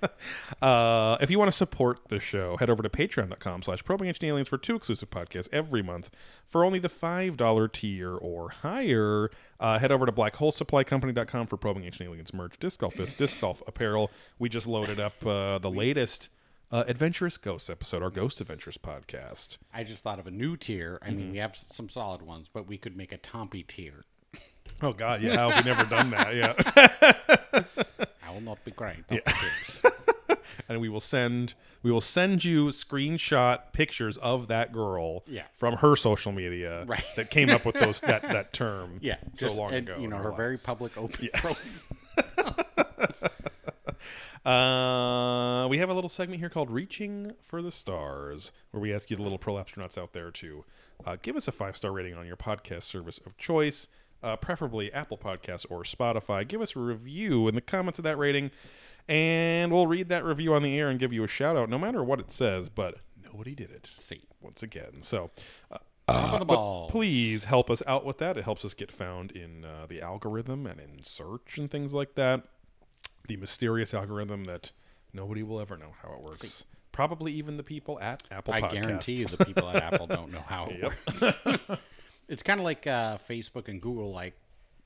uh, 0.62 1.16
if 1.20 1.30
you 1.30 1.38
want 1.38 1.50
to 1.50 1.56
support 1.56 2.00
the 2.08 2.18
show, 2.18 2.56
head 2.56 2.68
over 2.68 2.82
to 2.82 2.88
patreon.com 2.88 3.62
slash 3.62 3.84
probing 3.84 4.08
ancient 4.08 4.24
aliens 4.24 4.48
for 4.48 4.58
two 4.58 4.74
exclusive 4.74 5.08
podcasts 5.10 5.48
every 5.52 5.82
month 5.82 6.10
for 6.48 6.64
only 6.64 6.78
the 6.80 6.88
$5 6.88 7.72
tier 7.72 8.16
or 8.16 8.48
higher. 8.50 9.30
Uh, 9.60 9.78
head 9.78 9.92
over 9.92 10.04
to 10.06 10.10
blackholesupplycompany.com 10.12 11.46
for 11.46 11.56
probing 11.56 11.84
ancient 11.84 12.08
aliens 12.08 12.34
merch, 12.34 12.54
disc 12.58 12.80
golf 12.80 12.96
bits, 12.96 13.14
disc 13.14 13.40
golf 13.40 13.62
apparel. 13.68 14.10
We 14.38 14.48
just 14.48 14.66
loaded 14.66 14.98
up 14.98 15.24
uh, 15.24 15.58
the 15.58 15.70
latest 15.70 16.28
uh, 16.72 16.84
Adventurous 16.88 17.36
Ghosts 17.36 17.70
episode, 17.70 18.02
our 18.02 18.10
Ghost 18.10 18.40
Adventures 18.40 18.78
podcast. 18.78 19.58
I 19.72 19.84
just 19.84 20.02
thought 20.02 20.18
of 20.18 20.26
a 20.26 20.30
new 20.32 20.56
tier. 20.56 20.98
I 21.02 21.08
Mm-hmm. 21.08 21.16
mean, 21.16 21.32
we 21.32 21.38
have 21.38 21.56
some 21.56 21.88
solid 21.88 22.22
ones, 22.22 22.48
but 22.52 22.66
we 22.66 22.78
could 22.78 22.96
make 22.96 23.12
a 23.12 23.18
Tompy 23.18 23.62
tier. 23.62 24.00
Oh, 24.82 24.92
God, 24.92 25.22
yeah, 25.22 25.46
we 25.58 25.64
never 25.68 25.84
done 25.84 26.10
that? 26.10 26.34
Yeah. 26.34 27.64
I 28.22 28.32
will 28.32 28.40
not 28.40 28.64
be 28.64 28.70
great. 28.70 29.06
Tompy 29.08 29.22
tiers. 29.24 30.38
and 30.68 30.80
we 30.80 30.88
will 30.88 31.00
send 31.00 31.54
we 31.82 31.90
will 31.90 32.00
send 32.00 32.44
you 32.44 32.66
screenshot 32.66 33.72
pictures 33.72 34.16
of 34.18 34.48
that 34.48 34.72
girl 34.72 35.24
Yeah. 35.26 35.42
from 35.54 35.76
her 35.78 35.96
social 35.96 36.30
media 36.32 36.84
Right. 36.88 37.04
that 37.16 37.30
came 37.30 37.50
up 37.50 37.64
with 37.64 37.74
those 37.74 38.00
that 38.00 38.22
that 38.22 38.52
term 38.52 38.98
Yeah, 39.00 39.16
so 39.34 39.46
just, 39.46 39.58
long 39.58 39.72
and, 39.74 39.88
ago 39.88 39.98
You 40.00 40.08
know, 40.08 40.16
in 40.18 40.22
her 40.22 40.32
very 40.32 40.58
public 40.58 40.96
open 40.96 41.28
profile. 41.34 42.56
Uh, 44.44 45.68
we 45.68 45.76
have 45.78 45.90
a 45.90 45.94
little 45.94 46.08
segment 46.08 46.40
here 46.40 46.48
called 46.48 46.70
"Reaching 46.70 47.32
for 47.42 47.60
the 47.60 47.70
Stars," 47.70 48.52
where 48.70 48.80
we 48.80 48.92
ask 48.92 49.10
you, 49.10 49.16
the 49.16 49.22
little 49.22 49.36
pro 49.38 49.54
astronauts 49.54 49.98
out 49.98 50.14
there, 50.14 50.30
to 50.30 50.64
uh, 51.04 51.16
give 51.20 51.36
us 51.36 51.46
a 51.46 51.52
five 51.52 51.76
star 51.76 51.92
rating 51.92 52.14
on 52.14 52.26
your 52.26 52.36
podcast 52.38 52.84
service 52.84 53.18
of 53.26 53.36
choice, 53.36 53.86
uh, 54.22 54.36
preferably 54.36 54.92
Apple 54.92 55.18
Podcasts 55.18 55.66
or 55.70 55.82
Spotify. 55.82 56.46
Give 56.46 56.60
us 56.60 56.76
a 56.76 56.80
review 56.80 57.48
in 57.48 57.54
the 57.54 57.60
comments 57.60 57.98
of 57.98 58.02
that 58.04 58.18
rating, 58.18 58.50
and 59.08 59.72
we'll 59.72 59.86
read 59.86 60.08
that 60.08 60.24
review 60.24 60.54
on 60.54 60.62
the 60.62 60.78
air 60.78 60.88
and 60.88 60.98
give 60.98 61.12
you 61.12 61.24
a 61.24 61.28
shout 61.28 61.56
out, 61.56 61.68
no 61.68 61.78
matter 61.78 62.02
what 62.04 62.20
it 62.20 62.30
says. 62.30 62.68
But 62.68 62.96
nobody 63.22 63.54
did 63.54 63.70
it 63.70 63.90
See, 63.98 64.22
once 64.40 64.62
again. 64.62 65.02
So 65.02 65.30
of 66.08 66.38
the 66.40 66.44
but 66.44 66.88
please 66.88 67.44
help 67.44 67.70
us 67.70 67.82
out 67.86 68.04
with 68.04 68.18
that. 68.18 68.36
It 68.36 68.44
helps 68.44 68.64
us 68.64 68.74
get 68.74 68.90
found 68.92 69.30
in 69.32 69.64
uh, 69.64 69.86
the 69.88 70.02
algorithm 70.02 70.66
and 70.66 70.80
in 70.80 71.02
search 71.02 71.56
and 71.56 71.70
things 71.70 71.94
like 71.94 72.14
that. 72.16 72.42
The 73.28 73.36
mysterious 73.36 73.94
algorithm 73.94 74.44
that 74.44 74.72
nobody 75.12 75.42
will 75.42 75.60
ever 75.60 75.76
know 75.76 75.92
how 76.02 76.12
it 76.14 76.20
works. 76.20 76.64
probably 76.90 77.32
even 77.34 77.56
the 77.56 77.62
people 77.62 78.00
at 78.00 78.24
Apple 78.32 78.54
I 78.54 78.60
Podcasts. 78.62 78.72
guarantee 78.72 79.12
you 79.14 79.24
the 79.26 79.44
people 79.44 79.68
at 79.68 79.76
Apple 79.76 80.08
don't 80.08 80.32
know 80.32 80.42
how 80.44 80.66
it 80.68 80.82
works. 80.82 81.36
it's 82.30 82.42
kind 82.42 82.58
of 82.60 82.64
like 82.64 82.86
uh, 82.86 83.18
Facebook 83.28 83.68
and 83.68 83.82
Google, 83.82 84.10
like 84.12 84.34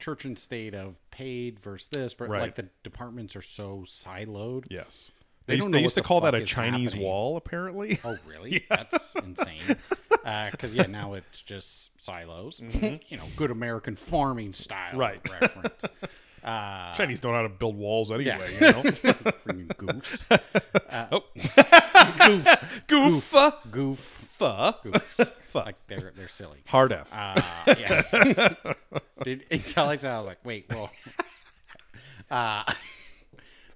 church 0.00 0.24
and 0.24 0.36
state 0.36 0.74
of 0.74 0.96
paid 1.12 1.60
versus 1.60 1.86
this, 1.88 2.14
but 2.14 2.28
Right. 2.28 2.42
like 2.42 2.56
the 2.56 2.66
departments 2.82 3.36
are 3.36 3.42
so 3.42 3.84
siloed. 3.86 4.64
yes. 4.70 5.12
They 5.46 5.54
They, 5.54 5.58
don't 5.58 5.66
used, 5.68 5.74
they 5.74 5.82
used 5.82 5.94
to 5.96 6.00
the 6.00 6.06
call 6.08 6.22
that 6.22 6.34
a 6.34 6.42
Chinese 6.44 6.92
happening. 6.94 7.06
wall, 7.06 7.36
apparently. 7.36 8.00
Oh, 8.02 8.16
really? 8.26 8.64
That's 8.70 9.14
insane. 9.14 9.76
Because 10.50 10.74
yeah, 10.74 10.86
now 10.86 11.12
it's 11.12 11.42
just 11.42 11.90
silos. 12.02 12.60
you 12.80 13.16
know, 13.18 13.24
good 13.36 13.50
American 13.50 13.94
farming 13.94 14.54
style 14.54 14.92
Mm-hmm. 14.92 14.98
Right. 14.98 15.30
reference. 15.40 15.84
Uh, 16.44 16.92
Chinese 16.92 17.20
don't 17.20 17.32
know 17.32 17.36
how 17.38 17.42
to 17.44 17.48
build 17.48 17.74
walls 17.74 18.12
anyway, 18.12 18.54
yeah. 18.60 18.66
you 18.76 18.82
know? 18.82 18.82
freaking 18.90 19.66
goofs. 19.78 20.28
Goof. 22.86 23.34
Goof. 23.70 24.13
Fuh. 24.38 24.72
Fuck. 25.52 25.66
Like 25.66 25.86
they're 25.86 26.12
they're 26.16 26.28
silly. 26.28 26.58
Hard 26.66 26.92
F. 26.92 27.08
Uh, 27.12 27.40
yeah. 27.78 28.54
Did 29.22 29.44
until 29.50 29.84
I 29.84 29.94
was 29.94 30.02
like, 30.02 30.44
wait, 30.44 30.66
well. 30.68 30.90
Uh, 32.30 32.64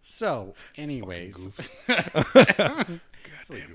so, 0.03 0.55
anyways, 0.77 1.37
goddamn 1.87 3.01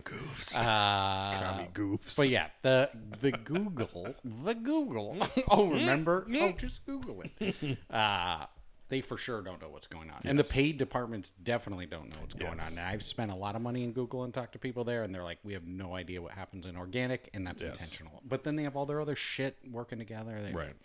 goofs. 0.04 0.58
uh, 0.58 1.40
Commie 1.40 1.70
goofs. 1.74 2.18
but 2.18 2.30
yeah, 2.30 2.48
the 2.64 2.90
the 3.22 3.32
Google, 3.32 4.14
the 4.44 4.54
Google. 4.54 5.18
oh, 5.48 5.70
remember? 5.70 6.28
Oh, 6.36 6.52
just 6.52 6.86
Google 6.86 7.24
it. 7.40 7.78
Uh, 7.90 8.46
they 8.94 9.02
for 9.02 9.18
sure 9.18 9.42
don't 9.42 9.60
know 9.60 9.70
what's 9.70 9.88
going 9.88 10.10
on, 10.12 10.22
and 10.24 10.38
the 10.38 10.44
paid 10.44 10.78
departments 10.78 11.32
definitely 11.42 11.88
don't 11.88 12.10
know 12.12 12.18
what's 12.22 12.36
going 12.36 12.58
Yes. 12.58 12.72
on. 12.72 12.78
And 12.78 12.88
I've 12.88 13.02
spent 13.04 13.32
a 13.32 13.36
lot 13.36 13.56
of 13.56 13.62
money 13.64 13.84
in 13.84 13.92
Google 13.92 14.24
and 14.24 14.32
talked 14.34 14.54
to 14.54 14.60
people 14.60 14.84
there, 14.84 15.02
and 15.04 15.14
they're 15.14 15.24
like, 15.24 15.40
"We 15.44 15.54
have 15.54 15.66
no 15.66 15.96
idea 15.96 16.22
what 16.22 16.34
happens 16.34 16.66
in 16.68 16.78
organic, 16.78 17.30
and 17.34 17.46
that's 17.48 17.64
Yes. 17.64 17.72
intentional." 17.74 18.22
But 18.24 18.44
then 18.44 18.56
they 18.56 18.64
have 18.64 18.76
all 18.76 18.86
their 18.86 19.02
other 19.02 19.16
shit 19.16 19.58
working 19.70 19.98
together. 19.98 20.40
They, 20.42 20.52
Right. 20.54 20.76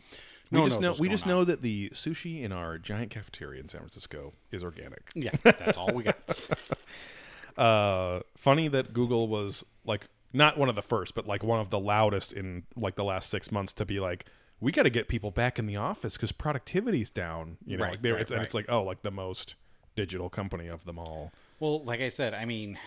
No 0.50 0.62
we 0.62 0.68
just 0.68 0.80
know 0.80 0.94
we 0.98 1.08
just 1.10 1.24
on. 1.24 1.28
know 1.30 1.44
that 1.44 1.60
the 1.60 1.90
sushi 1.90 2.42
in 2.42 2.52
our 2.52 2.78
giant 2.78 3.10
cafeteria 3.10 3.60
in 3.60 3.68
San 3.68 3.82
Francisco 3.82 4.32
is 4.50 4.64
organic. 4.64 5.10
Yeah, 5.14 5.32
that's 5.42 5.76
all 5.76 5.92
we 5.92 6.04
got. 6.04 6.48
Uh, 7.56 8.20
funny 8.36 8.68
that 8.68 8.92
Google 8.92 9.26
was 9.26 9.64
like 9.84 10.06
not 10.32 10.56
one 10.56 10.68
of 10.68 10.76
the 10.76 10.82
first, 10.82 11.14
but 11.16 11.26
like 11.26 11.42
one 11.42 11.58
of 11.58 11.70
the 11.70 11.78
loudest 11.78 12.32
in 12.32 12.62
like 12.76 12.94
the 12.94 13.02
last 13.02 13.30
six 13.30 13.50
months 13.50 13.72
to 13.74 13.84
be 13.84 13.98
like, 13.98 14.26
we 14.60 14.72
got 14.72 14.82
to 14.84 14.90
get 14.90 15.08
people 15.08 15.30
back 15.30 15.58
in 15.58 15.66
the 15.66 15.76
office 15.76 16.14
because 16.14 16.32
productivity's 16.32 17.10
down. 17.10 17.58
You 17.64 17.76
know, 17.76 17.84
Right, 17.84 18.02
like 18.02 18.12
right, 18.12 18.20
it's, 18.22 18.30
and 18.30 18.42
it's 18.42 18.54
like 18.54 18.66
oh, 18.68 18.82
like 18.82 19.02
the 19.02 19.10
most 19.10 19.54
digital 19.94 20.28
company 20.28 20.68
of 20.68 20.84
them 20.84 20.98
all. 20.98 21.32
Well, 21.60 21.82
like 21.84 22.00
I 22.00 22.08
said, 22.08 22.34
I 22.34 22.44
mean, 22.44 22.78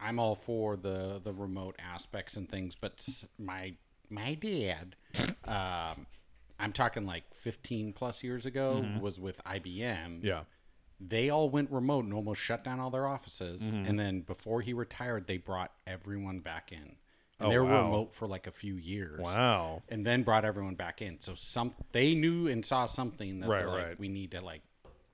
I'm 0.00 0.18
all 0.18 0.34
for 0.34 0.76
the 0.76 1.20
the 1.22 1.32
remote 1.32 1.76
aspects 1.78 2.36
and 2.36 2.48
things, 2.48 2.74
but 2.80 3.06
my 3.38 3.74
my 4.10 4.34
dad, 4.34 4.96
um, 5.44 6.06
I'm 6.58 6.72
talking 6.72 7.06
like 7.06 7.24
15 7.34 7.92
plus 7.92 8.22
years 8.22 8.46
ago, 8.46 8.84
was 9.00 9.18
with 9.18 9.42
IBM. 9.44 9.62
Mm-hmm. 9.62 10.26
Yeah. 10.26 10.42
They 11.00 11.28
all 11.28 11.50
went 11.50 11.70
remote 11.70 12.04
and 12.04 12.14
almost 12.14 12.40
shut 12.40 12.62
down 12.62 12.78
all 12.80 12.90
their 12.90 13.06
offices. 13.06 13.62
Mm-hmm. 13.62 13.86
And 13.86 13.98
then 13.98 14.20
before 14.20 14.60
he 14.60 14.72
retired, 14.72 15.26
they 15.26 15.38
brought 15.38 15.72
everyone 15.86 16.38
back 16.38 16.70
in. 16.70 16.96
And 17.40 17.48
Oh, 17.48 17.50
they 17.50 17.58
were 17.58 17.64
wow. 17.64 17.84
remote 17.86 18.14
for 18.14 18.26
like 18.28 18.46
a 18.46 18.52
few 18.52 18.76
years. 18.76 19.20
Wow. 19.20 19.82
And 19.88 20.06
then 20.06 20.22
brought 20.22 20.44
everyone 20.44 20.74
back 20.76 21.02
in. 21.02 21.20
So 21.20 21.34
some 21.34 21.74
they 21.92 22.14
knew 22.14 22.46
and 22.48 22.64
saw 22.64 22.86
something 22.86 23.40
that 23.40 23.48
Right, 23.48 23.58
they're 23.60 23.68
like, 23.68 23.84
right. 23.86 23.98
we 23.98 24.08
need 24.08 24.30
to 24.32 24.40
like 24.40 24.62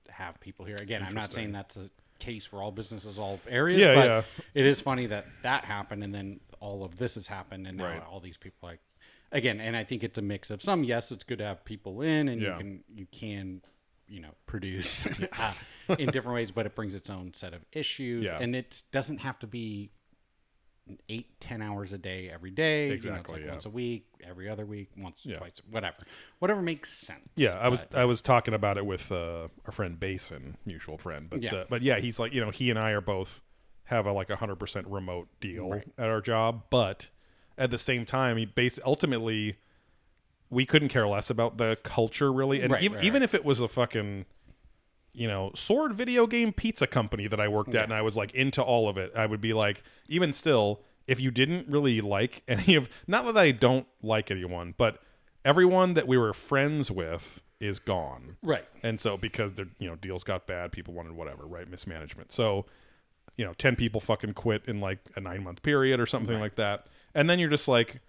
have 0.09 0.39
people 0.39 0.65
here. 0.65 0.77
Again, 0.79 1.03
I'm 1.03 1.15
not 1.15 1.33
saying 1.33 1.51
that's 1.51 1.77
a 1.77 1.89
case 2.19 2.45
for 2.45 2.61
all 2.61 2.71
businesses, 2.71 3.17
all 3.17 3.39
areas, 3.49 3.79
Yeah, 3.81 3.95
but 3.95 4.05
yeah. 4.05 4.21
it 4.53 4.65
is 4.65 4.79
funny 4.81 5.07
that 5.07 5.25
that 5.41 5.65
happened 5.65 6.03
and 6.03 6.13
then 6.13 6.39
all 6.59 6.83
of 6.83 6.97
this 6.97 7.15
has 7.15 7.25
happened 7.25 7.65
and 7.65 7.77
now 7.77 7.85
Right. 7.85 8.03
all 8.07 8.19
these 8.19 8.37
people 8.37 8.69
like 8.69 8.79
again, 9.31 9.59
and 9.59 9.75
I 9.75 9.83
think 9.83 10.03
it's 10.03 10.17
a 10.19 10.21
mix 10.21 10.51
of 10.51 10.61
some. 10.61 10.83
Yes, 10.83 11.11
it's 11.11 11.23
good 11.23 11.39
to 11.39 11.45
have 11.45 11.65
people 11.65 12.01
in 12.01 12.27
and 12.27 12.39
Yeah. 12.41 12.51
you 12.53 12.57
can 12.59 12.83
you 12.93 13.05
can 13.11 13.61
you 14.07 14.19
know 14.19 14.31
produce 14.45 15.03
uh, 15.39 15.53
in 15.97 16.11
different 16.11 16.35
ways, 16.35 16.51
but 16.51 16.67
it 16.67 16.75
brings 16.75 16.93
its 16.93 17.09
own 17.09 17.33
set 17.33 17.53
of 17.55 17.61
issues, 17.71 18.25
Yeah. 18.25 18.37
and 18.39 18.55
it 18.55 18.83
doesn't 18.91 19.19
have 19.19 19.39
to 19.39 19.47
be 19.47 19.89
eight 21.09 21.27
ten 21.39 21.61
hours 21.61 21.93
a 21.93 21.97
day 21.97 22.29
every 22.29 22.51
day. 22.51 22.83
You 22.83 22.87
know, 22.89 22.93
it's 22.95 23.05
Exactly, 23.05 23.35
like 23.37 23.45
yeah. 23.45 23.51
once 23.51 23.65
a 23.65 23.69
week, 23.69 24.05
every 24.23 24.49
other 24.49 24.65
week, 24.65 24.89
once 24.97 25.19
Yeah. 25.23 25.37
twice, 25.37 25.61
whatever, 25.69 25.97
whatever 26.39 26.61
makes 26.61 26.91
sense. 26.93 27.27
Yeah, 27.35 27.53
I 27.59 27.67
was 27.69 27.81
but- 27.89 27.97
I 27.99 28.05
was 28.05 28.21
talking 28.21 28.53
about 28.53 28.77
it 28.77 28.85
with 28.85 29.11
uh, 29.11 29.47
our 29.65 29.71
friend 29.71 29.99
Basin, 29.99 30.57
mutual 30.65 30.97
friend. 30.97 31.29
But 31.29 31.43
Yeah. 31.43 31.55
uh, 31.55 31.65
but 31.69 31.81
yeah, 31.81 31.99
he's 31.99 32.19
like 32.19 32.33
you 32.33 32.41
know 32.41 32.49
he 32.51 32.69
and 32.69 32.77
I 32.79 32.91
are 32.91 33.01
both 33.01 33.41
have 33.85 34.05
a 34.05 34.11
like 34.13 34.29
a 34.29 34.35
hundred 34.37 34.55
percent 34.57 34.87
remote 34.87 35.27
deal 35.39 35.69
Right. 35.69 35.87
at 35.97 36.07
our 36.07 36.21
job, 36.21 36.63
but 36.69 37.09
at 37.57 37.69
the 37.71 37.77
same 37.77 38.05
time, 38.05 38.37
he 38.37 38.45
base 38.45 38.79
ultimately 38.85 39.57
we 40.49 40.65
couldn't 40.65 40.89
care 40.89 41.07
less 41.07 41.29
about 41.29 41.57
the 41.57 41.77
culture 41.83 42.31
really, 42.31 42.61
and 42.61 42.73
Right, 42.73 42.83
even 42.83 42.95
right, 42.97 43.05
even 43.05 43.23
if 43.23 43.33
it 43.33 43.45
was 43.45 43.59
a 43.61 43.67
fucking 43.67 44.25
you 45.13 45.27
know 45.27 45.51
sword 45.55 45.93
video 45.93 46.27
game 46.27 46.53
pizza 46.53 46.87
company 46.87 47.27
that 47.27 47.39
I 47.39 47.47
worked 47.47 47.75
at, 47.75 47.83
and 47.85 47.93
I 47.93 48.01
was 48.01 48.15
like 48.17 48.33
into 48.33 48.61
all 48.61 48.87
of 48.89 48.97
it, 48.97 49.11
I 49.15 49.25
would 49.25 49.41
be 49.41 49.53
like 49.53 49.83
even 50.07 50.33
still. 50.33 50.81
If 51.07 51.19
you 51.19 51.31
didn't 51.31 51.67
really 51.67 51.99
like 51.99 52.43
any 52.47 52.75
of, 52.75 52.89
not 53.07 53.25
that 53.25 53.35
I 53.37 53.51
don't 53.51 53.87
like 54.01 54.31
anyone, 54.31 54.75
but 54.77 55.01
everyone 55.43 55.95
that 55.95 56.07
we 56.07 56.15
were 56.15 56.31
friends 56.33 56.89
with 56.91 57.41
is 57.59 57.79
gone. 57.79 58.37
right. 58.41 58.65
And 58.83 58.99
so 58.99 59.17
because 59.17 59.53
the 59.53 59.67
you 59.79 59.89
know 59.89 59.95
deals 59.95 60.23
got 60.23 60.47
bad, 60.47 60.71
people 60.71 60.93
wanted 60.93 61.13
whatever, 61.13 61.45
right? 61.45 61.69
Mismanagement. 61.69 62.31
So 62.31 62.65
you 63.37 63.45
know, 63.45 63.53
ten 63.53 63.75
people 63.75 63.99
fucking 63.99 64.33
quit 64.33 64.63
in 64.67 64.79
like 64.79 64.99
a 65.15 65.19
nine 65.19 65.43
month 65.43 65.63
period 65.63 65.99
or 65.99 66.05
something 66.05 66.39
like 66.39 66.55
that, 66.55 66.85
and 67.15 67.29
then 67.29 67.39
you're 67.39 67.49
just 67.49 67.67
like, 67.67 67.99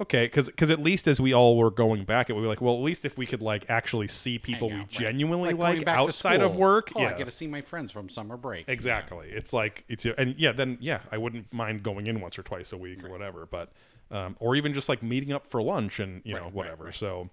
okay, 0.00 0.26
because 0.26 0.46
because 0.46 0.70
at 0.70 0.82
least 0.82 1.06
as 1.06 1.20
we 1.20 1.32
all 1.32 1.56
were 1.56 1.70
going 1.70 2.04
back, 2.04 2.28
it 2.30 2.32
would 2.34 2.42
be 2.42 2.46
like, 2.48 2.60
well, 2.60 2.74
at 2.74 2.80
least 2.82 3.04
if 3.04 3.16
we 3.18 3.26
could 3.26 3.42
like 3.42 3.66
actually 3.68 4.08
see 4.08 4.38
people 4.38 4.68
Hang 4.68 4.78
we 4.78 4.82
right. 4.82 4.90
genuinely 4.90 5.52
going 5.54 5.78
like, 5.80 5.88
outside 5.88 6.40
of 6.40 6.56
work, 6.56 6.92
Oh, 6.96 7.00
yeah. 7.02 7.10
I 7.10 7.12
get 7.18 7.24
to 7.24 7.30
see 7.30 7.46
my 7.46 7.60
friends 7.60 7.92
from 7.92 8.08
summer 8.08 8.36
break. 8.36 8.68
Exactly. 8.68 9.28
It's 9.30 9.52
like 9.52 9.84
it's 9.88 10.04
and 10.04 10.34
yeah, 10.38 10.52
then 10.52 10.78
yeah, 10.80 11.00
I 11.10 11.18
wouldn't 11.18 11.52
mind 11.52 11.82
going 11.82 12.06
in 12.06 12.20
once 12.20 12.38
or 12.38 12.42
twice 12.42 12.72
a 12.72 12.76
week 12.76 13.04
or 13.04 13.10
whatever, 13.10 13.46
but 13.50 13.72
um, 14.10 14.36
or 14.40 14.56
even 14.56 14.74
just 14.74 14.88
like 14.88 15.02
meeting 15.02 15.32
up 15.32 15.46
for 15.46 15.62
lunch 15.62 15.98
and 16.00 16.20
you 16.24 16.34
know 16.34 16.40
Right, 16.40 16.44
right, 16.46 16.54
whatever. 16.54 16.84
right. 16.84 16.94
So, 16.94 17.30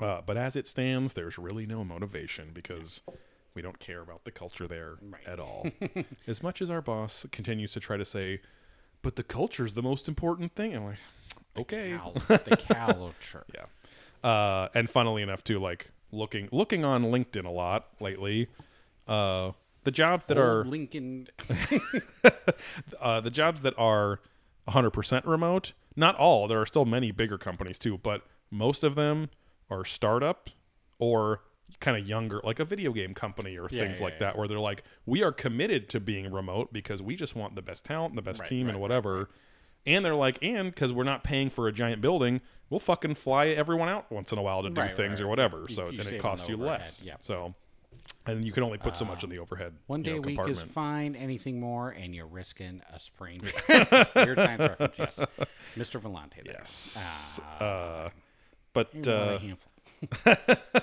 uh, 0.00 0.20
but 0.24 0.36
as 0.36 0.54
it 0.56 0.66
stands, 0.66 1.14
there's 1.14 1.38
really 1.38 1.66
no 1.66 1.82
motivation 1.84 2.50
because 2.52 3.02
we 3.54 3.62
don't 3.62 3.78
care 3.78 4.02
about 4.02 4.24
the 4.24 4.30
culture 4.30 4.68
there 4.68 4.96
Right. 5.00 5.26
at 5.26 5.40
all. 5.40 5.66
as 6.26 6.42
much 6.42 6.60
as 6.60 6.70
our 6.70 6.82
boss 6.82 7.24
continues 7.32 7.72
to 7.72 7.80
try 7.80 7.96
to 7.96 8.04
say, 8.04 8.40
but 9.02 9.16
the 9.16 9.22
culture 9.22 9.64
is 9.64 9.72
the 9.74 9.82
most 9.82 10.08
important 10.08 10.54
thing. 10.54 10.76
I'm 10.76 10.84
like, 10.84 10.98
okay, 11.58 11.98
the 12.28 12.56
culture. 12.68 13.44
yeah. 13.54 13.66
Uh, 14.28 14.68
and 14.74 14.90
funnily 14.90 15.22
enough, 15.22 15.44
too, 15.44 15.58
like 15.58 15.90
looking 16.12 16.48
looking 16.52 16.84
on 16.84 17.04
LinkedIn 17.04 17.44
a 17.44 17.50
lot 17.50 17.88
lately. 18.00 18.48
Uh, 19.06 19.52
the 19.84 19.90
jobs 19.92 20.26
that 20.26 20.36
are 20.38 20.58
Old 20.58 20.66
Lincoln. 20.68 21.28
uh, 23.00 23.20
the 23.20 23.30
jobs 23.30 23.62
that 23.62 23.74
are 23.78 24.20
100% 24.68 25.26
remote, 25.26 25.72
not 25.94 26.16
all, 26.16 26.48
there 26.48 26.60
are 26.60 26.66
still 26.66 26.84
many 26.84 27.12
bigger 27.12 27.38
companies 27.38 27.78
too, 27.78 27.98
but 27.98 28.22
most 28.50 28.82
of 28.82 28.94
them 28.96 29.30
are 29.70 29.84
startup 29.84 30.50
or 30.98 31.42
kind 31.80 31.96
of 31.96 32.06
younger, 32.08 32.40
like 32.42 32.58
a 32.58 32.64
video 32.64 32.92
game 32.92 33.14
company 33.14 33.56
or 33.56 33.68
Yeah, 33.70 33.82
things 33.84 33.98
yeah, 33.98 34.04
like 34.04 34.14
yeah. 34.14 34.18
that, 34.20 34.38
where 34.38 34.48
they're 34.48 34.58
like, 34.58 34.82
we 35.04 35.22
are 35.22 35.32
committed 35.32 35.88
to 35.90 36.00
being 36.00 36.32
remote 36.32 36.72
because 36.72 37.02
we 37.02 37.14
just 37.16 37.36
want 37.36 37.54
the 37.54 37.62
best 37.62 37.84
talent 37.84 38.10
and 38.12 38.18
the 38.18 38.22
best 38.22 38.40
Right, 38.40 38.48
team 38.48 38.66
right, 38.66 38.70
and 38.74 38.78
right, 38.78 38.82
whatever. 38.82 39.28
And 39.86 40.04
they're 40.04 40.14
like, 40.14 40.38
and 40.42 40.74
because 40.74 40.92
we're 40.92 41.04
not 41.04 41.22
paying 41.22 41.48
for 41.50 41.68
a 41.68 41.72
giant 41.72 42.00
building, 42.00 42.40
we'll 42.70 42.80
fucking 42.80 43.14
fly 43.14 43.48
everyone 43.48 43.88
out 43.88 44.10
once 44.10 44.32
in 44.32 44.38
a 44.38 44.42
while 44.42 44.62
to 44.62 44.70
do 44.70 44.80
Right, 44.80 44.88
right, 44.88 44.96
things 44.96 45.20
or 45.20 45.28
whatever. 45.28 45.66
So 45.68 45.90
you 45.90 46.02
then 46.02 46.14
it 46.14 46.20
costs 46.20 46.48
you 46.48 46.56
less. 46.56 47.02
yeah. 47.04 47.14
So, 47.20 47.54
and 48.26 48.44
you 48.44 48.52
can 48.52 48.62
only 48.62 48.78
put 48.78 48.96
so 48.96 49.04
much 49.04 49.22
in 49.24 49.30
the 49.30 49.38
overhead. 49.38 49.74
One 49.86 50.00
you 50.00 50.04
day 50.04 50.12
know, 50.12 50.18
a 50.18 50.44
week 50.44 50.48
is 50.48 50.60
fine. 50.60 51.14
Anything 51.14 51.60
more, 51.60 51.90
and 51.90 52.14
you're 52.14 52.26
risking 52.26 52.82
a 52.92 52.98
sprain. 52.98 53.40
Weird 53.42 54.38
science 54.38 54.60
reference, 54.60 54.98
yes. 54.98 55.24
Mr. 55.76 56.00
Vellante 56.00 56.44
there. 56.44 56.54
Yes. 56.58 57.40
Ah, 57.60 57.64
uh, 57.64 58.10
but 58.72 58.90
uh, 59.06 59.10
a 59.12 59.38
handful. 59.38 60.52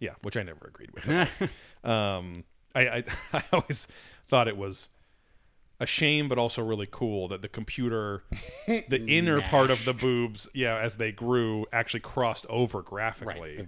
yeah, 0.00 0.10
which 0.22 0.36
I 0.36 0.42
never 0.42 0.66
agreed 0.66 0.90
with. 0.92 1.08
um, 1.84 2.44
I, 2.74 2.80
I 2.80 3.04
I 3.32 3.42
always 3.52 3.88
thought 4.28 4.48
it 4.48 4.56
was 4.56 4.88
a 5.80 5.86
shame, 5.86 6.28
but 6.28 6.38
also 6.38 6.62
really 6.62 6.88
cool 6.90 7.28
that 7.28 7.42
the 7.42 7.48
computer, 7.48 8.22
the 8.66 9.04
inner 9.06 9.40
part 9.42 9.70
of 9.70 9.84
the 9.84 9.94
boobs, 9.94 10.48
yeah, 10.54 10.76
as 10.78 10.96
they 10.96 11.12
grew, 11.12 11.66
actually 11.72 12.00
crossed 12.00 12.44
over 12.48 12.82
graphically, 12.82 13.66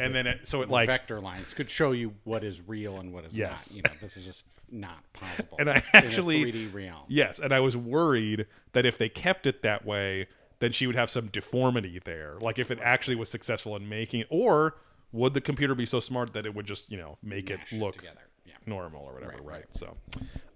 and 0.00 0.14
then 0.14 0.26
it, 0.26 0.48
so 0.48 0.62
it 0.62 0.68
like 0.70 0.86
vector 0.88 1.20
lines 1.20 1.54
could 1.54 1.70
show 1.70 1.92
you 1.92 2.14
what 2.24 2.42
is 2.42 2.60
real 2.66 2.98
and 2.98 3.12
what 3.12 3.24
is 3.24 3.36
Yes. 3.36 3.70
not. 3.70 3.76
You 3.76 3.82
know, 3.82 3.96
this 4.00 4.16
is 4.16 4.24
just 4.26 4.44
not 4.70 4.98
possible. 5.12 5.56
And 5.60 5.70
I 5.70 5.82
actually- 5.92 6.42
3D 6.52 6.72
realm. 6.74 7.02
Yes, 7.08 7.38
and 7.38 7.52
I 7.52 7.60
was 7.60 7.76
worried 7.76 8.46
that 8.72 8.84
if 8.86 8.98
they 8.98 9.08
kept 9.08 9.46
it 9.46 9.62
that 9.62 9.84
way, 9.84 10.26
then 10.58 10.72
she 10.72 10.86
would 10.86 10.96
have 10.96 11.10
some 11.10 11.26
deformity 11.28 12.00
there. 12.04 12.36
Like 12.40 12.58
if 12.58 12.70
it 12.70 12.78
actually 12.82 13.16
was 13.16 13.28
successful 13.28 13.76
in 13.76 13.88
making 13.88 14.24
or 14.30 14.76
would 15.12 15.34
the 15.34 15.40
computer 15.40 15.74
be 15.74 15.86
so 15.86 16.00
smart 16.00 16.32
that 16.32 16.46
it 16.46 16.54
would 16.54 16.66
just, 16.66 16.90
you 16.90 16.96
know, 16.96 17.18
make 17.22 17.50
Mash 17.50 17.72
it 17.72 17.76
it 17.76 17.78
look 17.80 17.96
together. 17.98 18.20
Normal 18.66 19.02
or 19.04 19.14
whatever, 19.14 19.32
Right, 19.42 19.44
right? 19.44 19.64
So, 19.72 19.96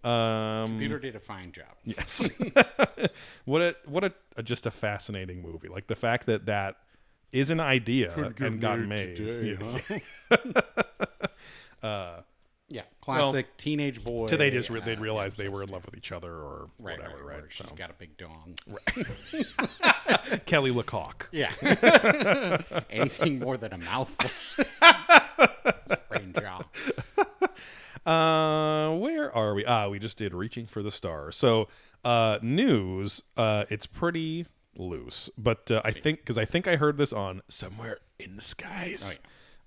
um, 0.08 0.70
Computer 0.72 0.98
did 0.98 1.16
a 1.16 1.20
fine 1.20 1.52
job. 1.52 1.66
yes, 1.84 2.30
what 3.44 3.62
a 3.62 3.76
what 3.86 4.04
a, 4.04 4.12
a 4.36 4.42
just 4.42 4.66
a 4.66 4.70
fascinating 4.70 5.42
movie. 5.42 5.68
Like 5.68 5.86
the 5.86 5.96
fact 5.96 6.26
that 6.26 6.46
that 6.46 6.76
is 7.32 7.50
an 7.50 7.60
idea 7.60 8.12
and 8.38 8.60
got 8.60 8.78
made. 8.80 9.18
Yeah. 11.82 12.20
Yeah, 12.70 12.82
classic 13.00 13.56
teenage 13.56 14.04
boy. 14.04 14.26
So 14.26 14.36
they 14.36 14.50
just 14.50 14.68
re- 14.68 14.80
they'd 14.84 14.98
uh, 14.98 15.00
realize 15.00 15.36
they 15.36 15.48
were 15.48 15.62
in 15.62 15.70
love 15.70 15.86
with 15.86 15.96
each 15.96 16.12
other 16.12 16.30
or 16.30 16.68
Right, 16.78 16.98
whatever, 16.98 17.16
right, 17.24 17.36
right? 17.36 17.42
right. 17.44 17.52
So 17.52 17.64
She's 17.64 17.72
got 17.72 17.88
a 17.88 17.94
big 17.94 18.18
dong. 18.18 18.56
Kelly 20.44 20.70
LeCoq. 20.70 21.28
Yeah. 21.32 22.60
Anything 22.90 23.38
more 23.38 23.56
than 23.56 23.72
a 23.72 23.78
mouthful. 23.78 24.28
Brain 26.10 26.34
jaw. 26.38 26.62
Uh, 28.08 28.96
where 28.96 29.34
are 29.34 29.54
we? 29.54 29.64
Ah, 29.64 29.88
we 29.88 29.98
just 29.98 30.16
did 30.16 30.32
reaching 30.34 30.66
for 30.66 30.82
the 30.82 30.90
stars. 30.90 31.36
So, 31.36 31.68
uh, 32.04 32.38
news. 32.42 33.22
Uh, 33.36 33.64
it's 33.68 33.86
pretty 33.86 34.46
loose, 34.76 35.28
but 35.36 35.70
uh, 35.70 35.82
I 35.84 35.90
think 35.90 36.20
because 36.20 36.38
I 36.38 36.44
think 36.44 36.66
I 36.66 36.76
heard 36.76 36.96
this 36.96 37.12
on 37.12 37.42
somewhere 37.48 37.98
in 38.18 38.36
the 38.36 38.42
skies. 38.42 39.18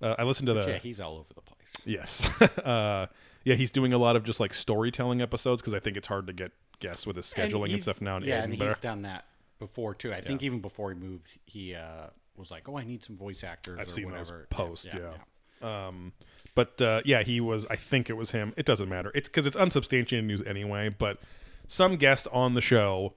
uh, 0.01 0.15
I 0.17 0.23
listened 0.23 0.47
to 0.47 0.53
the 0.53 0.63
Oh, 0.65 0.67
Yeah, 0.69 0.77
he's 0.77 0.99
all 0.99 1.17
over 1.17 1.33
the 1.35 1.41
place. 1.41 1.67
yes. 1.85 2.41
uh, 2.65 3.07
yeah, 3.43 3.55
he's 3.55 3.71
doing 3.71 3.93
a 3.93 3.97
lot 3.97 4.15
of 4.15 4.23
just 4.23 4.39
like 4.39 4.53
storytelling 4.53 5.21
episodes 5.21 5.61
because 5.61 5.73
I 5.73 5.79
think 5.79 5.97
it's 5.97 6.07
hard 6.07 6.27
to 6.27 6.33
get 6.33 6.51
guests 6.79 7.05
with 7.05 7.15
his 7.17 7.25
scheduling 7.25 7.63
and, 7.63 7.71
he's- 7.71 7.83
stuff 7.83 8.01
now 8.01 8.17
in 8.17 8.23
Yeah, 8.23 8.35
and 8.43 8.45
Edinburgh. 8.53 8.67
he's 8.69 8.77
done 8.79 9.01
that 9.03 9.25
before 9.59 9.93
too. 9.93 10.13
I 10.13 10.21
think 10.21 10.41
even 10.43 10.61
before 10.61 10.91
he 10.93 10.99
moved, 10.99 11.29
he 11.45 11.75
uh, 11.75 12.07
was 12.37 12.49
like, 12.49 12.67
"Oh, 12.69 12.77
I 12.77 12.83
need 12.85 13.03
some 13.03 13.17
voice 13.17 13.43
actors." 13.43 13.77
I've 13.79 13.87
or 13.87 13.91
seen 13.91 14.09
those 14.09 14.31
whatever. 14.31 14.47
posts, 14.49 14.87
yeah. 14.91 15.13
Um, 15.61 16.13
but 16.55 16.81
uh, 16.81 17.01
yeah, 17.05 17.23
he 17.23 17.39
was. 17.39 17.65
I 17.69 17.75
think 17.75 18.09
it 18.09 18.13
was 18.13 18.31
him. 18.31 18.53
It 18.57 18.65
doesn't 18.65 18.89
matter. 18.89 19.11
It's 19.15 19.27
because 19.29 19.45
it's 19.45 19.55
unsubstantiated 19.57 20.25
news 20.25 20.41
anyway. 20.45 20.89
But 20.89 21.19
some 21.67 21.95
guest 21.95 22.27
on 22.31 22.53
the 22.53 22.61
show 22.61 23.13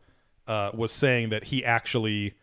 uh, 0.47 0.71
was 0.75 0.93
saying 0.93 1.31
that 1.31 1.45
he 1.45 1.65
actually, 1.65 2.35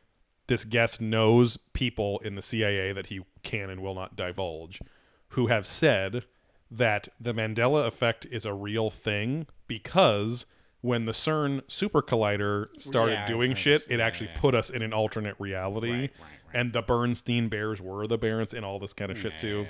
this 0.48 0.66
guest 0.66 1.00
knows 1.02 1.58
people 1.74 2.20
in 2.20 2.36
the 2.36 2.42
CIA 2.42 2.92
that 2.94 3.08
he 3.08 3.22
can 3.44 3.70
and 3.70 3.82
will 3.82 3.96
not 3.96 4.16
divulge, 4.16 4.82
who 5.30 5.48
have 5.48 5.66
said 5.66 6.26
that 6.70 7.08
the 7.20 7.34
Mandela 7.34 7.86
effect 7.86 8.26
is 8.32 8.46
a 8.46 8.54
real 8.54 8.90
thing 8.90 9.46
because 9.68 10.46
when 10.82 11.06
the 11.06 11.12
CERN 11.12 11.62
super 11.68 12.02
collider 12.02 12.66
started 12.78 13.14
Yeah, 13.14 13.28
doing 13.28 13.54
shit, 13.56 13.86
it 13.90 14.00
Yeah, 14.00 14.06
actually 14.06 14.28
yeah. 14.34 14.40
put 14.40 14.56
us 14.56 14.70
in 14.70 14.82
an 14.82 14.94
alternate 14.94 15.36
reality, 15.38 15.92
Right, 15.92 16.00
right, 16.02 16.12
right. 16.20 16.56
and 16.56 16.74
the 16.74 16.82
Bernstein 16.82 17.50
Bears 17.50 17.80
were 17.82 18.08
the 18.08 18.18
Barons 18.18 18.54
and 18.54 18.66
all 18.66 18.80
this 18.80 18.94
kind 18.94 19.12
of 19.12 19.20
shit 19.20 19.38
too. 19.38 19.68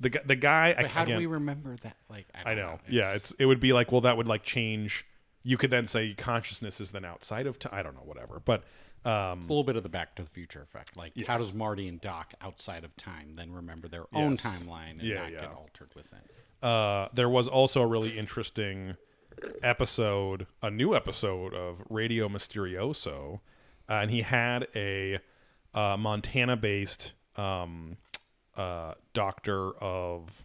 The 0.00 0.20
the 0.24 0.36
guy, 0.36 0.74
I, 0.78 0.82
But 0.82 0.90
how 0.90 1.02
again, 1.02 1.16
do 1.16 1.18
we 1.20 1.26
remember 1.26 1.76
that? 1.82 1.96
Like, 2.08 2.26
I, 2.34 2.52
I 2.52 2.54
don't 2.54 2.64
know, 2.64 2.78
yeah, 2.88 3.14
it's 3.14 3.32
it 3.38 3.46
would 3.46 3.60
be 3.60 3.72
like, 3.72 3.90
well, 3.92 4.00
that 4.02 4.16
would 4.16 4.26
like 4.28 4.42
change. 4.44 5.04
You 5.42 5.56
could 5.56 5.70
then 5.70 5.86
say 5.86 6.14
consciousness 6.14 6.80
is 6.80 6.92
then 6.92 7.04
outside 7.04 7.46
of 7.46 7.58
time. 7.58 7.72
I 7.74 7.82
don't 7.82 7.94
know, 7.94 8.02
whatever, 8.04 8.40
but 8.44 8.64
um, 9.04 9.38
It's 9.38 9.48
a 9.48 9.52
little 9.52 9.64
bit 9.64 9.76
of 9.76 9.82
the 9.82 9.88
Back 9.88 10.14
to 10.16 10.22
the 10.22 10.28
Future 10.30 10.60
effect. 10.62 10.96
Like, 10.96 11.12
how 11.26 11.36
does 11.36 11.54
Marty 11.54 11.88
and 11.88 12.00
Doc 12.00 12.34
outside 12.40 12.84
of 12.84 12.94
time 12.96 13.34
then 13.36 13.52
remember 13.52 13.88
their 13.88 14.06
own 14.12 14.32
Yes. 14.32 14.42
timeline 14.44 14.98
and 14.98 15.02
Yeah, 15.02 15.22
not 15.22 15.32
yeah. 15.32 15.40
get 15.42 15.52
altered 15.52 15.90
with 15.94 16.06
it? 16.12 16.64
uh, 16.64 17.08
there 17.14 17.28
was 17.28 17.46
also 17.48 17.80
a 17.82 17.86
really 17.86 18.18
interesting 18.18 18.96
episode, 19.62 20.46
a 20.62 20.70
new 20.70 20.94
episode 20.94 21.54
of 21.54 21.82
Radio 21.88 22.28
Misterioso, 22.28 23.40
uh, 23.88 23.94
and 23.94 24.10
he 24.10 24.22
had 24.22 24.66
a 24.74 25.18
uh, 25.74 25.96
Montana-based 25.96 27.12
um, 27.36 27.96
uh, 28.58 28.94
doctor 29.14 29.70
of 29.78 30.44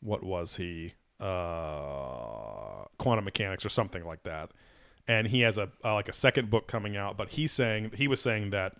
what 0.00 0.22
was 0.22 0.56
he? 0.56 0.94
Uh, 1.20 2.84
quantum 2.98 3.24
mechanics 3.24 3.64
or 3.64 3.68
something 3.68 4.04
like 4.04 4.22
that. 4.22 4.50
And 5.06 5.26
he 5.26 5.40
has 5.40 5.58
a 5.58 5.68
uh, 5.84 5.94
like 5.94 6.08
a 6.08 6.12
second 6.12 6.50
book 6.50 6.68
coming 6.68 6.96
out, 6.96 7.16
but 7.16 7.30
he's 7.30 7.52
saying 7.52 7.92
he 7.96 8.08
was 8.08 8.20
saying 8.20 8.50
that 8.50 8.74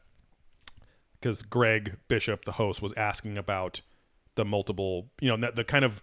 because 1.20 1.42
Greg 1.42 1.96
Bishop, 2.08 2.44
the 2.44 2.52
host, 2.52 2.80
was 2.80 2.92
asking 2.96 3.36
about 3.36 3.80
the 4.34 4.44
multiple, 4.44 5.10
you 5.20 5.28
know, 5.28 5.36
the, 5.36 5.52
the 5.52 5.64
kind 5.64 5.84
of 5.84 6.02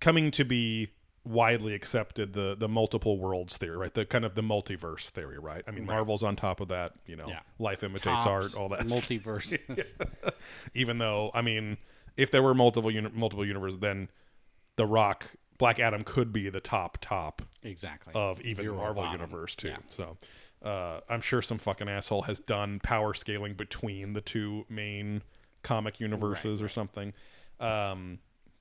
coming 0.00 0.30
to 0.32 0.44
be 0.44 0.88
widely 1.28 1.74
accepted 1.74 2.32
the 2.32 2.56
the 2.58 2.68
multiple 2.68 3.18
worlds 3.18 3.56
theory, 3.56 3.76
right? 3.76 3.92
The 3.92 4.04
kind 4.06 4.24
of 4.24 4.34
the 4.34 4.42
multiverse 4.42 5.08
theory, 5.10 5.38
right? 5.38 5.62
I 5.68 5.70
mean, 5.70 5.84
Marvel's 5.86 6.22
on 6.22 6.36
top 6.36 6.60
of 6.60 6.68
that, 6.68 6.92
you 7.06 7.16
know, 7.16 7.26
Yeah. 7.28 7.40
life 7.58 7.82
imitates 7.82 8.04
Tops, 8.24 8.26
art, 8.26 8.54
all 8.56 8.68
that. 8.70 8.80
multiverses. 8.86 9.94
Even 10.74 10.98
though, 10.98 11.30
I 11.34 11.42
mean, 11.42 11.76
if 12.16 12.30
there 12.30 12.42
were 12.42 12.54
multiple 12.54 12.90
uni- 12.90 13.10
multiple 13.14 13.46
universes, 13.46 13.78
then 13.80 14.08
the 14.76 14.86
Rock, 14.86 15.26
Black 15.58 15.78
Adam 15.78 16.02
could 16.04 16.32
be 16.32 16.48
the 16.48 16.60
top 16.60 16.98
top 17.00 17.42
exactly. 17.62 18.12
of 18.14 18.40
even 18.40 18.64
Zero 18.64 18.76
Marvel 18.76 19.02
bottom. 19.02 19.20
universe 19.20 19.54
too. 19.54 19.68
Yeah. 19.68 19.76
So 19.88 20.16
uh, 20.64 21.00
I'm 21.08 21.20
sure 21.20 21.42
some 21.42 21.58
fucking 21.58 21.88
asshole 21.88 22.22
has 22.22 22.40
done 22.40 22.80
power 22.80 23.12
scaling 23.14 23.54
between 23.54 24.12
the 24.14 24.20
two 24.20 24.64
main 24.68 25.22
comic 25.62 26.00
universes 26.00 26.62
or 26.62 26.68
something, 26.68 27.12
um, 27.60 28.18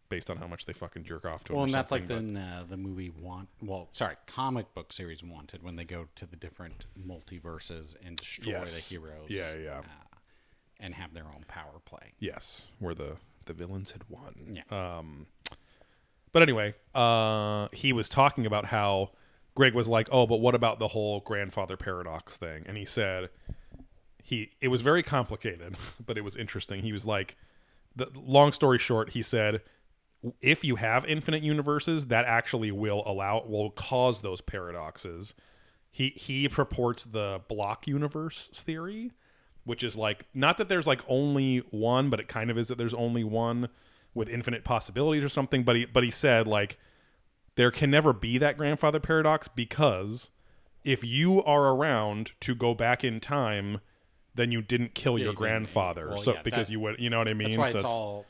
based 0.10 0.30
on 0.30 0.38
how 0.38 0.48
much 0.48 0.66
they 0.66 0.74
fucking 0.74 1.04
jerk 1.04 1.26
off 1.26 1.44
to. 1.46 1.54
Well, 1.54 1.64
and 1.64 1.74
that's 1.74 1.92
like 1.92 2.04
something, 2.08 2.34
the 2.34 2.40
uh, 2.42 2.64
the 2.70 2.78
movie 2.78 3.12
Want. 3.22 3.50
Well, 3.62 3.90
sorry, 3.94 4.16
comic 4.28 4.74
book 4.74 4.92
series 4.94 5.24
Wanted 5.24 5.64
when 5.64 5.76
they 5.76 5.84
go 5.86 6.08
to 6.16 6.26
the 6.26 6.36
different 6.36 6.86
multiverses 7.08 7.96
and 8.06 8.16
destroy 8.18 8.52
Yes. 8.54 8.88
the 8.90 8.96
heroes. 8.96 9.30
Yeah, 9.30 9.54
yeah. 9.56 9.80
uh, 9.80 9.82
and 10.80 10.94
have 10.94 11.14
their 11.14 11.26
own 11.26 11.44
power 11.48 11.80
play. 11.86 12.14
yes, 12.20 12.72
where 12.80 12.94
the 12.94 13.18
the 13.46 13.54
villains 13.54 13.92
had 13.92 14.04
won. 14.10 14.36
Yeah. 14.70 15.02
But 16.34 16.44
anyway, 16.44 16.76
uh, 16.94 17.70
he 17.72 17.94
was 17.94 18.10
talking 18.10 18.46
about 18.46 18.66
how 18.66 19.12
Greg 19.56 19.74
was 19.74 19.88
like, 19.88 20.08
"Oh, 20.12 20.28
but 20.28 20.38
what 20.38 20.54
about 20.56 20.78
the 20.80 20.90
whole 20.90 21.22
grandfather 21.22 21.78
paradox 21.78 22.38
thing?" 22.38 22.64
And 22.68 22.78
he 22.78 22.86
said 22.86 23.30
he 24.22 24.52
it 24.62 24.68
was 24.68 24.82
very 24.82 25.02
complicated, 25.04 25.76
but 26.06 26.18
it 26.18 26.22
was 26.24 26.36
interesting. 26.36 26.82
He 26.82 26.92
was 26.92 27.06
like, 27.06 27.38
the 27.96 28.08
long 28.14 28.52
story 28.52 28.78
short, 28.78 29.12
he 29.12 29.22
said 29.24 29.62
if 30.42 30.64
you 30.64 30.76
have 30.78 31.06
infinite 31.06 31.44
universes, 31.44 32.08
that 32.08 32.26
actually 32.26 32.72
will 32.72 33.04
allow 33.06 33.44
will 33.46 33.72
cause 33.72 34.22
those 34.22 34.42
paradoxes. 34.42 35.34
He 35.92 36.10
he 36.16 36.48
purports 36.50 37.06
the 37.06 37.42
block 37.48 37.88
universe 37.88 38.50
theory, 38.54 39.12
which 39.64 39.84
is 39.84 39.96
like 39.96 40.26
not 40.34 40.58
that 40.58 40.70
there's 40.70 40.88
like 40.88 41.02
only 41.08 41.60
one, 41.72 42.10
but 42.10 42.20
it 42.20 42.28
kind 42.28 42.50
of 42.50 42.58
is 42.58 42.68
that 42.68 42.78
there's 42.78 42.94
only 42.94 43.24
one 43.24 43.70
with 44.14 44.30
infinite 44.30 44.64
possibilities 44.64 45.24
or 45.24 45.30
something. 45.30 45.64
But 45.64 45.76
he 45.76 45.86
but 45.86 46.04
he 46.04 46.12
said 46.12 46.48
like 46.48 46.78
there 47.56 47.72
can 47.72 47.90
never 47.90 48.14
be 48.14 48.38
that 48.38 48.58
grandfather 48.58 49.00
paradox 49.00 49.48
because 49.48 50.30
if 50.84 51.04
you 51.04 51.44
are 51.44 51.74
around 51.74 52.32
to 52.42 52.56
go 52.56 52.74
back 52.74 53.04
in 53.04 53.20
time, 53.20 53.82
then 54.36 54.52
you 54.52 54.62
didn't 54.62 54.94
kill 54.94 55.18
your 55.18 55.32
you 55.32 55.36
grandfather. 55.36 56.10
well, 56.10 56.18
so 56.18 56.34
yeah, 56.34 56.42
because 56.44 56.68
that- 56.68 56.72
you 56.72 56.80
would, 56.80 57.00
you 57.00 57.10
know 57.10 57.18
what 57.18 57.28
I 57.28 57.34
mean? 57.34 57.58
That's 57.58 57.58
why 57.58 57.72
So 57.72 57.78
it's 57.80 57.86
all 57.86 58.26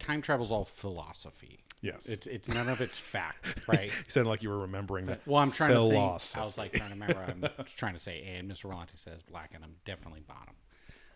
time 0.00 0.22
travel's 0.22 0.50
all 0.50 0.64
philosophy. 0.64 1.60
Yes. 1.82 2.04
It's 2.06 2.26
it's 2.26 2.48
none 2.48 2.68
of 2.68 2.80
it's 2.80 2.98
fact, 2.98 3.58
right? 3.68 3.86
You 3.86 4.04
sounded 4.08 4.28
like 4.28 4.42
you 4.42 4.50
were 4.50 4.58
remembering 4.58 5.06
that. 5.06 5.20
Well, 5.26 5.40
I'm 5.40 5.50
trying 5.52 5.70
to 5.74 5.88
think. 5.88 6.36
I 6.36 6.44
was 6.44 6.58
like 6.58 6.72
trying 6.72 6.90
to 6.90 6.94
remember. 6.94 7.22
I'm 7.26 7.44
just 7.64 7.78
trying 7.78 7.94
to 7.94 8.00
say 8.00 8.22
and 8.36 8.50
Mr. 8.50 8.66
Rolante 8.70 8.96
says 8.98 9.22
black, 9.22 9.52
and 9.54 9.64
I'm 9.64 9.74
definitely 9.84 10.20
bottom. 10.20 10.54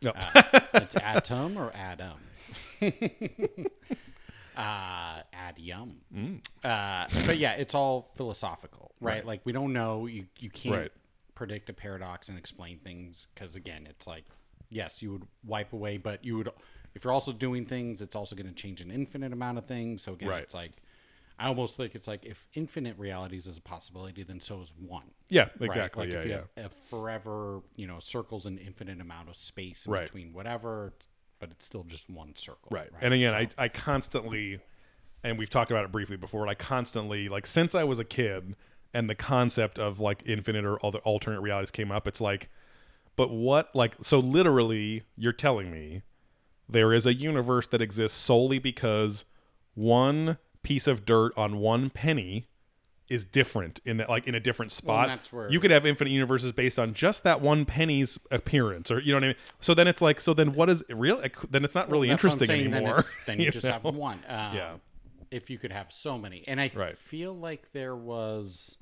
No. 0.01 0.11
Uh, 0.13 0.61
it's 0.75 0.97
atom 0.97 1.57
or 1.59 1.71
Adam. 1.75 2.19
uh, 4.57 5.23
adium. 5.35 5.95
Mm. 6.15 6.41
Uh, 6.63 7.27
but 7.27 7.39
yeah, 7.39 7.53
it's 7.53 7.75
all 7.75 8.11
philosophical, 8.15 8.93
right? 9.01 9.25
Like 9.27 9.41
we 9.45 9.53
don't 9.53 9.73
know. 9.73 10.07
You 10.07 10.27
you 10.39 10.51
can't 10.51 10.75
Right. 10.77 10.93
predict 11.35 11.69
a 11.69 11.73
paradox 11.73 12.29
and 12.29 12.39
explain 12.39 12.79
things 12.79 13.29
because 13.35 13.55
again, 13.57 13.87
it's 13.89 14.07
like 14.07 14.25
yes, 14.71 15.03
you 15.03 15.13
would 15.13 15.27
wipe 15.45 15.73
away, 15.73 15.97
but 15.99 16.25
you 16.25 16.37
would 16.37 16.49
if 16.95 17.05
you're 17.05 17.13
also 17.13 17.33
doing 17.33 17.67
things, 17.67 18.01
it's 18.01 18.15
also 18.17 18.35
going 18.37 18.47
to 18.47 18.53
change 18.55 18.81
an 18.81 18.91
infinite 18.91 19.33
amount 19.33 19.59
of 19.59 19.67
things. 19.67 20.03
So 20.03 20.13
again, 20.15 20.29
Right. 20.29 20.43
it's 20.43 20.55
like. 20.55 20.73
I 21.37 21.49
almost 21.49 21.77
think 21.77 21.97
it's 21.97 22.07
like 22.07 22.25
if 22.25 22.47
infinite 22.55 22.97
realities 22.97 23.49
is 23.49 23.59
a 23.59 23.61
possibility, 23.61 24.23
then 24.23 24.39
so 24.39 24.63
is 24.63 24.73
one. 24.79 25.11
yeah, 25.31 25.49
Right? 25.59 25.63
exactly. 25.63 26.05
Like 26.07 26.13
yeah, 26.13 26.19
if 26.21 26.25
you 26.27 26.31
yeah. 26.31 26.63
have 26.63 26.71
a 26.71 26.87
forever, 26.89 27.61
you 27.75 27.89
know, 27.89 27.99
circles 27.99 28.47
an 28.47 28.57
infinite 28.57 29.01
amount 29.01 29.29
of 29.29 29.35
space 29.35 29.85
in 29.85 29.93
Right. 29.93 30.05
between 30.05 30.33
whatever, 30.33 30.93
but 31.41 31.51
it's 31.51 31.67
still 31.67 31.83
just 31.89 32.09
one 32.09 32.37
circle. 32.37 32.69
Right. 32.71 32.89
And 33.01 33.13
again, 33.13 33.33
So- 33.33 33.57
I, 33.59 33.65
I 33.65 33.69
constantly, 33.69 34.61
and 35.25 35.37
we've 35.37 35.51
talked 35.51 35.73
about 35.73 35.85
it 35.85 35.91
briefly 35.91 36.17
before, 36.17 36.47
I 36.47 36.55
constantly, 36.55 37.29
like, 37.29 37.49
since 37.49 37.75
I 37.75 37.83
was 37.83 37.99
a 37.99 38.05
kid 38.05 38.55
and 38.93 39.11
the 39.11 39.17
concept 39.17 39.77
of 39.81 39.99
like 39.99 40.23
infinite 40.27 40.65
or 40.65 40.79
other 40.87 40.99
alternate 41.01 41.41
realities 41.41 41.73
came 41.73 41.91
up, 41.91 42.07
it's 42.07 42.21
like, 42.21 42.49
but 43.17 43.31
what, 43.33 43.75
like, 43.75 43.97
so 44.03 44.21
literally, 44.21 45.03
you're 45.17 45.33
telling 45.33 45.73
me 45.73 46.03
there 46.69 46.93
is 46.93 47.07
a 47.07 47.15
universe 47.15 47.67
that 47.69 47.81
exists 47.83 48.17
solely 48.19 48.59
because 48.59 49.25
one 49.75 50.39
piece 50.63 50.87
of 50.87 51.05
dirt 51.05 51.33
on 51.37 51.59
one 51.59 51.91
penny 51.91 52.47
is 53.07 53.23
different 53.25 53.81
in 53.85 53.99
that 53.99 54.09
like 54.09 54.27
in 54.27 54.35
a 54.35 54.41
different 54.41 54.73
spot 54.73 55.09
that's 55.09 55.31
where- 55.31 55.51
you 55.51 55.61
could 55.61 55.71
have 55.71 55.85
infinite 55.85 56.11
universes 56.11 56.53
based 56.53 56.79
on 56.79 56.95
just 56.95 57.23
that 57.23 57.41
one 57.43 57.67
penny's 57.67 58.19
appearance 58.31 58.91
or 58.91 58.99
you 58.99 59.13
know 59.13 59.17
what 59.19 59.25
i 59.25 59.27
mean 59.29 59.37
so 59.61 59.75
then 59.75 59.87
it's 59.87 60.01
like 60.01 60.19
so 60.19 60.33
then 60.33 60.55
what 60.55 60.71
is 60.71 60.83
real 60.89 61.23
then 61.51 61.65
it's 61.67 61.75
not 61.75 61.91
really 61.91 62.09
That's 62.09 62.25
interesting 62.25 62.47
saying, 62.47 62.71
then 62.71 62.83
anymore 62.83 63.05
Then, 63.27 63.39
you, 63.41 63.45
you 63.47 63.51
just 63.51 63.67
know? 63.67 63.73
have 63.73 63.85
one. 63.85 64.19
Um, 64.27 64.57
Yeah. 64.57 64.75
if 65.31 65.51
you 65.51 65.59
could 65.59 65.71
have 65.73 65.93
so 65.93 66.17
many. 66.17 66.45
And 66.49 66.59
I 66.59 66.71
Right. 66.75 66.99
feel 66.99 67.35
like 67.37 67.73
there 67.73 67.95
was 67.95 68.79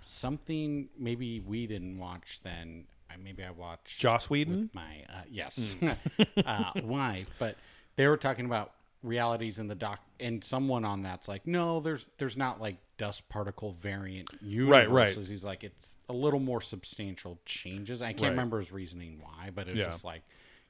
something 0.00 0.88
maybe 0.98 1.40
we 1.40 1.66
didn't 1.66 1.98
watch 1.98 2.40
then. 2.42 2.84
I 3.10 3.16
Maybe 3.16 3.42
I 3.44 3.50
watched 3.50 3.98
Joss 3.98 4.28
Whedon? 4.30 4.60
with 4.62 4.74
my 4.74 5.04
uh, 5.08 5.22
yes 5.30 5.74
Hmm. 5.80 5.90
uh, 6.46 6.72
wife, 6.82 7.30
but 7.38 7.56
they 7.96 8.06
were 8.06 8.16
talking 8.16 8.46
about 8.46 8.72
realities 9.02 9.58
in 9.58 9.68
the 9.68 9.74
doc, 9.74 10.00
and 10.20 10.42
someone 10.42 10.84
on 10.84 11.02
that's 11.02 11.28
like, 11.28 11.46
no, 11.46 11.80
there's 11.80 12.06
there's 12.18 12.36
not 12.36 12.60
like 12.60 12.76
dust 12.96 13.28
particle 13.28 13.72
variant 13.72 14.28
universes. 14.42 14.90
right. 14.90 15.16
right. 15.16 15.28
He's 15.28 15.44
like, 15.44 15.62
it's 15.64 15.92
a 16.08 16.12
little 16.12 16.40
more 16.40 16.60
substantial 16.60 17.38
changes. 17.46 18.02
I 18.02 18.08
can't 18.08 18.22
Right. 18.22 18.28
remember 18.30 18.58
his 18.58 18.72
reasoning 18.72 19.20
why, 19.22 19.50
but 19.54 19.68
it's 19.68 19.78
Yeah. 19.78 19.86
just 19.86 20.04
like, 20.04 20.22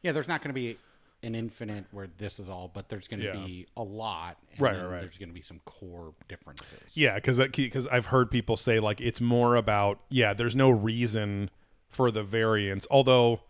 yeah, 0.03 0.13
there's 0.13 0.29
not 0.29 0.43
going 0.43 0.51
to 0.51 0.55
be 0.61 0.77
an 1.23 1.35
infinite 1.35 1.85
where 1.91 2.07
this 2.19 2.39
is 2.39 2.49
all, 2.51 2.71
but 2.73 2.89
there's 2.89 3.09
going 3.09 3.21
to 3.21 3.27
Yeah. 3.27 3.45
be 3.47 3.67
a 3.77 3.83
lot, 3.83 4.37
right, 4.59 4.77
right. 4.77 5.01
There's 5.01 5.17
going 5.19 5.31
to 5.31 5.35
be 5.35 5.41
some 5.43 5.61
core 5.65 6.13
differences. 6.29 6.79
Yeah, 6.95 7.15
because 7.17 7.39
because 7.39 7.87
I've 7.89 8.07
heard 8.07 8.31
people 8.31 8.57
say 8.59 8.79
like 8.79 9.01
it's 9.01 9.21
more 9.21 9.57
about 9.57 10.01
yeah. 10.11 10.35
There's 10.35 10.55
no 10.57 10.69
reason 10.71 11.51
for 11.89 12.11
the 12.11 12.23
variance, 12.23 12.87
although 12.91 13.41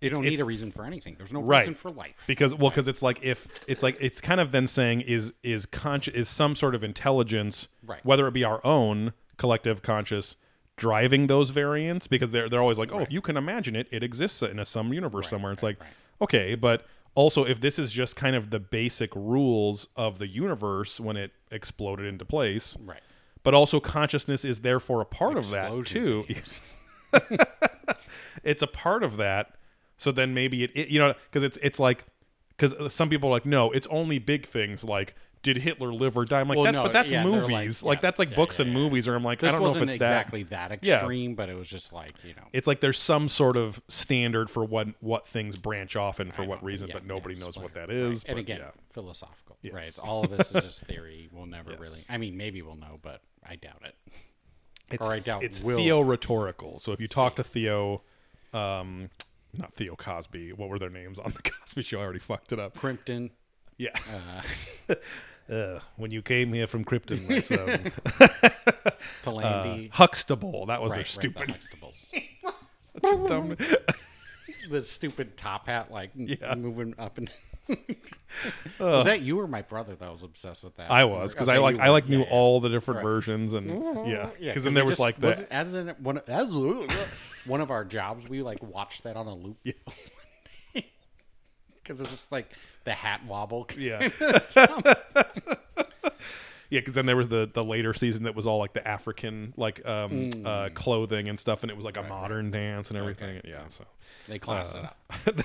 you 0.00 0.10
don't 0.10 0.22
need 0.22 0.40
a 0.40 0.44
reason 0.44 0.70
for 0.70 0.84
anything. 0.84 1.14
There's 1.16 1.32
no 1.32 1.40
Right. 1.40 1.60
reason 1.60 1.74
for 1.74 1.90
life. 1.90 2.24
because 2.26 2.54
well 2.54 2.70
because 2.70 2.88
it's 2.88 3.00
like 3.02 3.20
if 3.22 3.48
it's 3.66 3.82
like 3.82 3.96
it's 4.00 4.20
kind 4.20 4.40
of 4.40 4.52
then 4.52 4.66
saying 4.66 5.00
is 5.02 5.32
is 5.42 5.64
conscious 5.66 6.14
is 6.14 6.28
some 6.28 6.54
sort 6.54 6.74
of 6.74 6.84
intelligence 6.84 7.68
Right. 7.86 8.04
whether 8.04 8.26
it 8.28 8.32
be 8.34 8.44
our 8.44 8.60
own 8.66 9.12
collective 9.38 9.80
conscious 9.82 10.36
driving 10.76 11.26
those 11.28 11.50
variants 11.50 12.06
because 12.06 12.32
they're 12.32 12.48
they're 12.50 12.60
always 12.60 12.78
like 12.78 12.92
oh 12.92 12.98
if 12.98 13.10
you 13.10 13.20
can 13.22 13.36
imagine 13.36 13.74
it 13.76 13.86
it 13.92 14.02
exists 14.02 14.42
in 14.42 14.58
a 14.58 14.64
some 14.66 14.92
universe 14.92 15.28
somewhere 15.28 15.52
it's 15.52 15.62
like 15.62 15.80
right. 15.80 15.90
okay 16.20 16.54
but 16.54 16.84
also 17.14 17.44
if 17.44 17.60
this 17.60 17.78
is 17.78 17.90
just 17.92 18.14
kind 18.16 18.34
of 18.36 18.50
the 18.50 18.58
basic 18.60 19.14
rules 19.14 19.88
of 19.96 20.18
the 20.18 20.26
universe 20.26 21.00
when 21.00 21.16
it 21.16 21.30
exploded 21.50 22.04
into 22.06 22.24
place 22.26 22.76
Right. 22.84 23.00
but 23.42 23.54
also 23.54 23.80
consciousness 23.80 24.44
is 24.44 24.60
therefore 24.60 25.00
a 25.00 25.06
part 25.06 25.36
of 25.38 25.48
that 25.50 25.66
Explosion 25.66 26.02
too. 26.02 26.24
it's 28.42 28.62
a 28.62 28.66
part 28.66 29.02
of 29.02 29.16
that. 29.18 29.54
So 29.96 30.12
then 30.12 30.34
maybe 30.34 30.64
it, 30.64 30.70
it 30.74 30.88
you 30.88 30.98
know, 30.98 31.14
because 31.30 31.42
it's 31.42 31.58
it's 31.62 31.78
like 31.78 32.04
because 32.56 32.92
some 32.92 33.08
people 33.08 33.28
are 33.28 33.32
like, 33.32 33.46
no, 33.46 33.70
it's 33.70 33.86
only 33.90 34.18
big 34.18 34.46
things 34.46 34.84
like 34.84 35.14
did 35.42 35.58
Hitler 35.58 35.92
live 35.92 36.16
or 36.16 36.24
die? 36.24 36.40
I'm 36.40 36.48
like, 36.48 36.56
Well, 36.56 36.64
that's, 36.64 36.74
no, 36.74 36.82
but 36.84 36.92
that's 36.94 37.12
yeah, 37.12 37.22
movies. 37.22 37.82
like- 37.82 37.96
Like, 37.96 38.00
that's 38.00 38.18
like 38.18 38.30
yeah, 38.30 38.36
books 38.36 38.58
yeah, 38.58 38.64
and 38.64 38.72
yeah. 38.74 38.78
movies. 38.78 39.06
Or 39.06 39.14
I'm 39.14 39.22
like, 39.22 39.40
This 39.40 39.50
I 39.50 39.52
don't 39.52 39.62
know 39.62 39.76
if 39.76 39.82
it's 39.82 39.92
exactly 39.92 40.42
that. 40.44 40.70
that, 40.70 40.78
Yeah. 40.82 40.94
extreme, 40.94 41.34
but 41.34 41.50
it 41.50 41.54
was 41.54 41.68
just 41.68 41.92
like 41.92 42.12
you 42.24 42.32
know. 42.34 42.44
It's 42.54 42.66
like 42.66 42.80
there's 42.80 42.98
some 42.98 43.28
sort 43.28 43.56
of 43.58 43.80
standard 43.88 44.48
for 44.50 44.64
what 44.64 44.88
what 45.00 45.28
things 45.28 45.58
branch 45.58 45.96
off 45.96 46.18
and 46.18 46.32
for 46.34 46.42
I 46.42 46.46
what 46.46 46.62
know, 46.62 46.66
reason, 46.66 46.88
yeah, 46.88 46.94
but 46.94 47.06
nobody 47.06 47.34
yeah, 47.34 47.44
knows 47.44 47.58
what 47.58 47.74
that 47.74 47.90
is. 47.90 48.24
right. 48.24 48.30
And 48.30 48.38
again, 48.38 48.58
yeah. 48.60 48.70
philosophical, 48.90 49.58
Yes. 49.60 49.74
right? 49.74 49.98
All 50.02 50.24
of 50.24 50.30
this 50.30 50.50
is 50.54 50.64
just 50.64 50.80
theory. 50.86 51.28
We'll 51.30 51.44
never 51.46 51.72
Yes. 51.72 51.80
really. 51.80 52.00
I 52.08 52.16
mean, 52.16 52.36
maybe 52.38 52.62
we'll 52.62 52.76
know, 52.76 52.98
but 53.02 53.20
I 53.46 53.56
doubt 53.56 53.82
it. 53.84 53.94
It's 54.90 55.06
or 55.06 55.12
I 55.12 55.18
doubt 55.20 55.42
it's 55.44 55.62
will- 55.62 55.78
Theo 55.78 56.00
rhetorical. 56.00 56.78
So 56.78 56.92
if 56.92 57.00
you 57.00 57.08
talk 57.08 57.36
to 57.36 57.44
Theo, 57.44 58.02
um, 58.52 59.10
not 59.56 59.72
Theo 59.74 59.94
Cosby, 59.96 60.52
what 60.52 60.68
were 60.68 60.78
their 60.78 60.90
names 60.90 61.18
on 61.18 61.32
the 61.32 61.42
Cosby 61.50 61.82
Show? 61.82 62.00
I 62.00 62.02
already 62.04 62.18
fucked 62.18 62.52
it 62.52 62.58
up. 62.58 62.76
Crimpton, 62.76 63.30
Yeah. 63.78 63.90
uh, 64.88 64.94
Uh, 65.50 65.78
when 65.96 66.10
you 66.10 66.22
came 66.22 66.54
here 66.54 66.66
from 66.66 66.86
Krypton, 66.86 67.28
my 67.28 67.38
son. 67.40 67.92
Talandi, 69.22 69.90
Huxtable. 69.92 70.64
That 70.66 70.80
was 70.80 70.92
right, 70.92 70.96
their 70.96 71.02
right, 71.02 71.06
stupid. 71.06 71.48
the 71.48 73.02
Huxtables. 73.02 73.28
dumb- 73.28 73.56
the 74.70 74.84
stupid 74.86 75.36
top 75.36 75.66
hat, 75.66 75.90
like 75.90 76.12
Yeah. 76.14 76.54
moving 76.54 76.94
up 76.98 77.18
and. 77.18 77.30
Was 78.78 79.04
that 79.06 79.22
you 79.22 79.38
or 79.40 79.46
my 79.46 79.62
brother 79.62 79.94
that 79.94 80.10
was 80.12 80.22
obsessed 80.22 80.64
with 80.64 80.76
that? 80.76 80.90
I 80.90 81.04
was 81.04 81.32
because 81.32 81.48
I 81.48 81.58
like 81.58 81.78
I 81.78 81.88
like 81.90 82.08
knew 82.08 82.22
all 82.24 82.60
the 82.60 82.68
different 82.68 82.98
Right. 82.98 83.02
versions 83.04 83.54
and 83.54 83.68
yeah 84.06 84.30
Yeah, 84.38 84.50
because 84.50 84.64
then 84.64 84.72
we 84.72 84.76
there 84.76 84.84
was 84.84 84.92
just- 84.92 85.00
like 85.00 85.20
was 85.22 85.36
the 85.36 85.42
it- 85.44 85.48
as 85.50 85.74
in 85.74 85.88
one 86.00 86.20
as 86.26 86.48
one 87.46 87.60
of 87.60 87.70
our 87.70 87.84
jobs 87.84 88.28
we 88.28 88.42
like 88.42 88.62
watched 88.62 89.02
that 89.04 89.16
on 89.16 89.26
a 89.26 89.34
loop. 89.34 89.56
Yes. 89.64 90.10
Because 91.84 92.00
it 92.00 92.04
was 92.04 92.12
just 92.12 92.32
like 92.32 92.50
the 92.84 92.92
hat 92.92 93.20
wobble. 93.26 93.68
yeah. 93.76 94.08
Yeah 96.70 96.80
because 96.80 96.94
then 96.94 97.06
there 97.06 97.16
was 97.16 97.28
the 97.28 97.48
the 97.52 97.62
later 97.62 97.92
season 97.94 98.24
that 98.24 98.34
was 98.34 98.46
all 98.48 98.58
like 98.58 98.72
the 98.72 98.86
African 98.88 99.52
like 99.56 99.86
um 99.86 100.30
uh 100.44 100.70
clothing 100.74 101.28
and 101.28 101.38
stuff 101.38 101.62
and 101.62 101.70
it 101.70 101.76
was 101.76 101.84
like 101.84 101.96
a 101.98 102.02
modern 102.02 102.50
dance 102.50 102.88
and 102.88 102.96
everything 102.98 103.40
yeah 103.44 103.60
so 103.68 103.84
They 104.28 104.38
classed 104.40 104.74
it 104.74 104.82
up. 104.84 104.98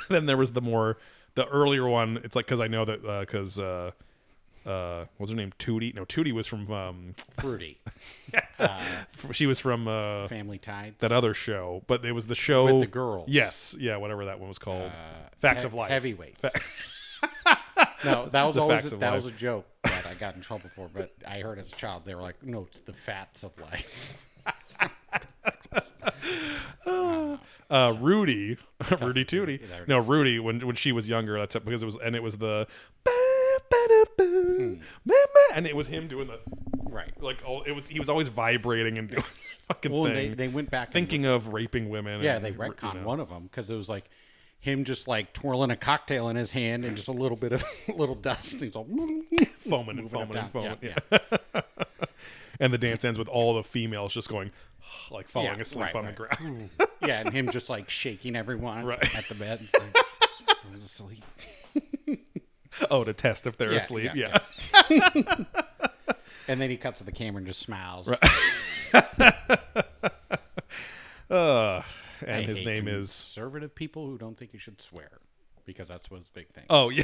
then 0.09 0.25
there 0.25 0.37
was 0.37 0.53
the 0.53 0.61
more 0.61 0.97
the 1.39 1.47
earlier 1.47 1.87
one 1.87 2.19
it's 2.23 2.35
like 2.35 2.45
because 2.45 2.59
I 2.59 2.67
know 2.67 2.83
that 2.85 3.01
because 3.21 3.59
uh, 3.59 3.91
uh 4.65 4.99
what 5.17 5.19
was 5.19 5.29
her 5.31 5.35
name 5.35 5.53
Tootie 5.57 5.93
no 5.95 6.03
Tootie 6.05 6.33
was 6.33 6.45
from 6.47 6.69
um 6.71 7.15
Fruity. 7.39 7.79
f- 8.59 9.27
she 9.31 9.45
was 9.47 9.57
from 9.59 9.87
uh 9.87 10.27
Family 10.27 10.57
Ties. 10.57 10.93
that 10.99 11.11
other 11.11 11.33
show 11.33 11.83
but 11.87 12.03
it 12.05 12.11
was 12.11 12.27
the 12.27 12.35
show 12.35 12.65
With 12.65 12.81
the 12.81 12.87
girls. 12.87 13.29
yes 13.29 13.75
yeah 13.79 13.97
whatever 13.97 14.25
that 14.25 14.39
one 14.39 14.49
was 14.49 14.59
called 14.59 14.91
Uh, 14.91 15.29
Facts 15.37 15.61
he- 15.61 15.67
of 15.67 15.73
Life 15.73 15.89
Heavyweights. 15.89 16.41
no, 18.05 18.27
that 18.31 18.43
was 18.43 18.55
The 18.55 18.61
always 18.61 18.85
of 18.91 18.99
that 18.99 19.13
Life. 19.13 19.23
was 19.23 19.31
a 19.33 19.35
joke 19.35 19.65
that 19.83 20.05
I 20.05 20.13
got 20.13 20.35
in 20.35 20.41
trouble 20.41 20.69
for. 20.75 20.89
But 20.93 21.11
I 21.27 21.39
heard 21.39 21.57
as 21.59 21.71
a 21.71 21.75
child 21.75 22.03
they 22.05 22.13
were 22.15 22.21
like, 22.21 22.41
"No, 22.43 22.67
it's 22.69 22.79
the 22.81 22.93
fats 22.93 23.43
of 23.43 23.51
life." 23.59 24.17
uh, 27.69 27.95
Rudy, 27.99 28.57
Rudy 29.01 29.25
Tootie. 29.25 29.61
No, 29.87 29.99
Rudy 29.99 30.39
when 30.39 30.65
when 30.65 30.75
she 30.75 30.91
was 30.91 31.07
younger. 31.09 31.37
That's 31.39 31.55
it, 31.55 31.65
because 31.65 31.81
it 31.83 31.85
was 31.85 31.97
and 31.97 32.15
it 32.15 32.23
was 32.23 32.37
the 32.37 32.67
and 35.53 35.65
it 35.67 35.75
was 35.75 35.87
him 35.87 36.07
doing 36.07 36.27
the 36.27 36.39
Right. 36.91 37.11
like 37.21 37.43
all 37.45 37.61
it 37.63 37.71
was 37.71 37.87
he 37.87 37.99
was 37.99 38.09
always 38.09 38.29
vibrating 38.29 38.97
and 38.97 39.07
doing 39.09 39.23
fucking 39.67 39.91
Well, 39.91 40.05
and 40.07 40.15
thing, 40.15 40.29
they 40.31 40.35
they 40.35 40.47
went 40.47 40.71
back 40.71 40.87
and 40.87 40.93
thinking 40.93 41.25
of 41.25 41.53
raping 41.53 41.89
women. 41.89 42.21
Yeah, 42.23 42.37
and, 42.37 42.45
they 42.45 42.49
you 42.49 42.55
retconned 42.57 43.01
know. 43.01 43.07
one 43.07 43.19
of 43.19 43.29
them 43.29 43.43
because 43.43 43.69
it 43.69 43.75
was 43.75 43.87
like 43.87 44.05
him 44.59 44.83
just 44.83 45.07
like 45.07 45.31
twirling 45.33 45.69
a 45.71 45.75
cocktail 45.75 46.29
in 46.29 46.35
his 46.35 46.51
hand 46.51 46.83
and 46.85 46.97
just 46.97 47.07
a 47.07 47.13
little 47.13 47.37
bit 47.37 47.51
of 47.53 47.63
little 47.95 48.15
dust. 48.15 48.53
And 48.53 48.63
he's 48.63 48.75
all 48.75 48.87
foaming 49.69 49.99
and 49.99 50.09
foaming 50.11 50.37
and 50.37 50.51
foaming. 50.51 50.77
Yeah, 50.81 50.97
Yeah. 51.53 51.61
and 52.59 52.73
the 52.73 52.77
dance 52.79 53.05
ends 53.05 53.19
with 53.19 53.29
all 53.29 53.53
the 53.55 53.63
females 53.63 54.13
just 54.13 54.27
going 54.29 54.51
like 55.11 55.27
falling 55.29 55.53
Yeah, 55.55 55.61
asleep 55.61 55.85
right, 55.85 55.95
on 55.95 56.05
the 56.05 56.11
ground. 56.11 56.69
yeah, 57.01 57.21
and 57.21 57.33
him 57.33 57.49
just 57.51 57.69
like 57.69 57.89
shaking 57.89 58.35
everyone 58.35 58.85
Right. 58.85 59.15
at 59.15 59.27
the 59.27 59.35
bed. 59.35 59.67
Like, 59.79 59.95
I 60.71 60.75
was 60.75 60.85
asleep. 60.85 61.23
oh, 62.91 63.03
to 63.03 63.13
test 63.13 63.47
if 63.47 63.57
they're 63.57 63.71
Yeah, 63.71 63.77
asleep. 63.77 64.11
yeah, 64.15 64.39
Yeah. 64.89 65.35
And 66.47 66.59
then 66.59 66.69
he 66.71 66.77
cuts 66.77 66.97
to 66.99 67.03
the 67.05 67.11
camera 67.11 67.37
and 67.39 67.47
just 67.47 67.59
smiles. 67.59 68.07
Uh, 68.07 68.15
I 71.31 71.83
and 72.25 72.45
his 72.45 72.57
hate 72.59 72.65
name 72.65 72.87
is 72.87 73.07
conservative 73.07 73.75
people 73.75 74.07
who 74.07 74.17
don't 74.17 74.35
think 74.37 74.51
you 74.53 74.59
should 74.59 74.81
swear 74.81 75.09
because 75.65 75.87
that's 75.87 76.09
what 76.09 76.17
his 76.17 76.29
big 76.29 76.49
thing. 76.49 76.65
Oh 76.69 76.89
yeah. 76.89 77.03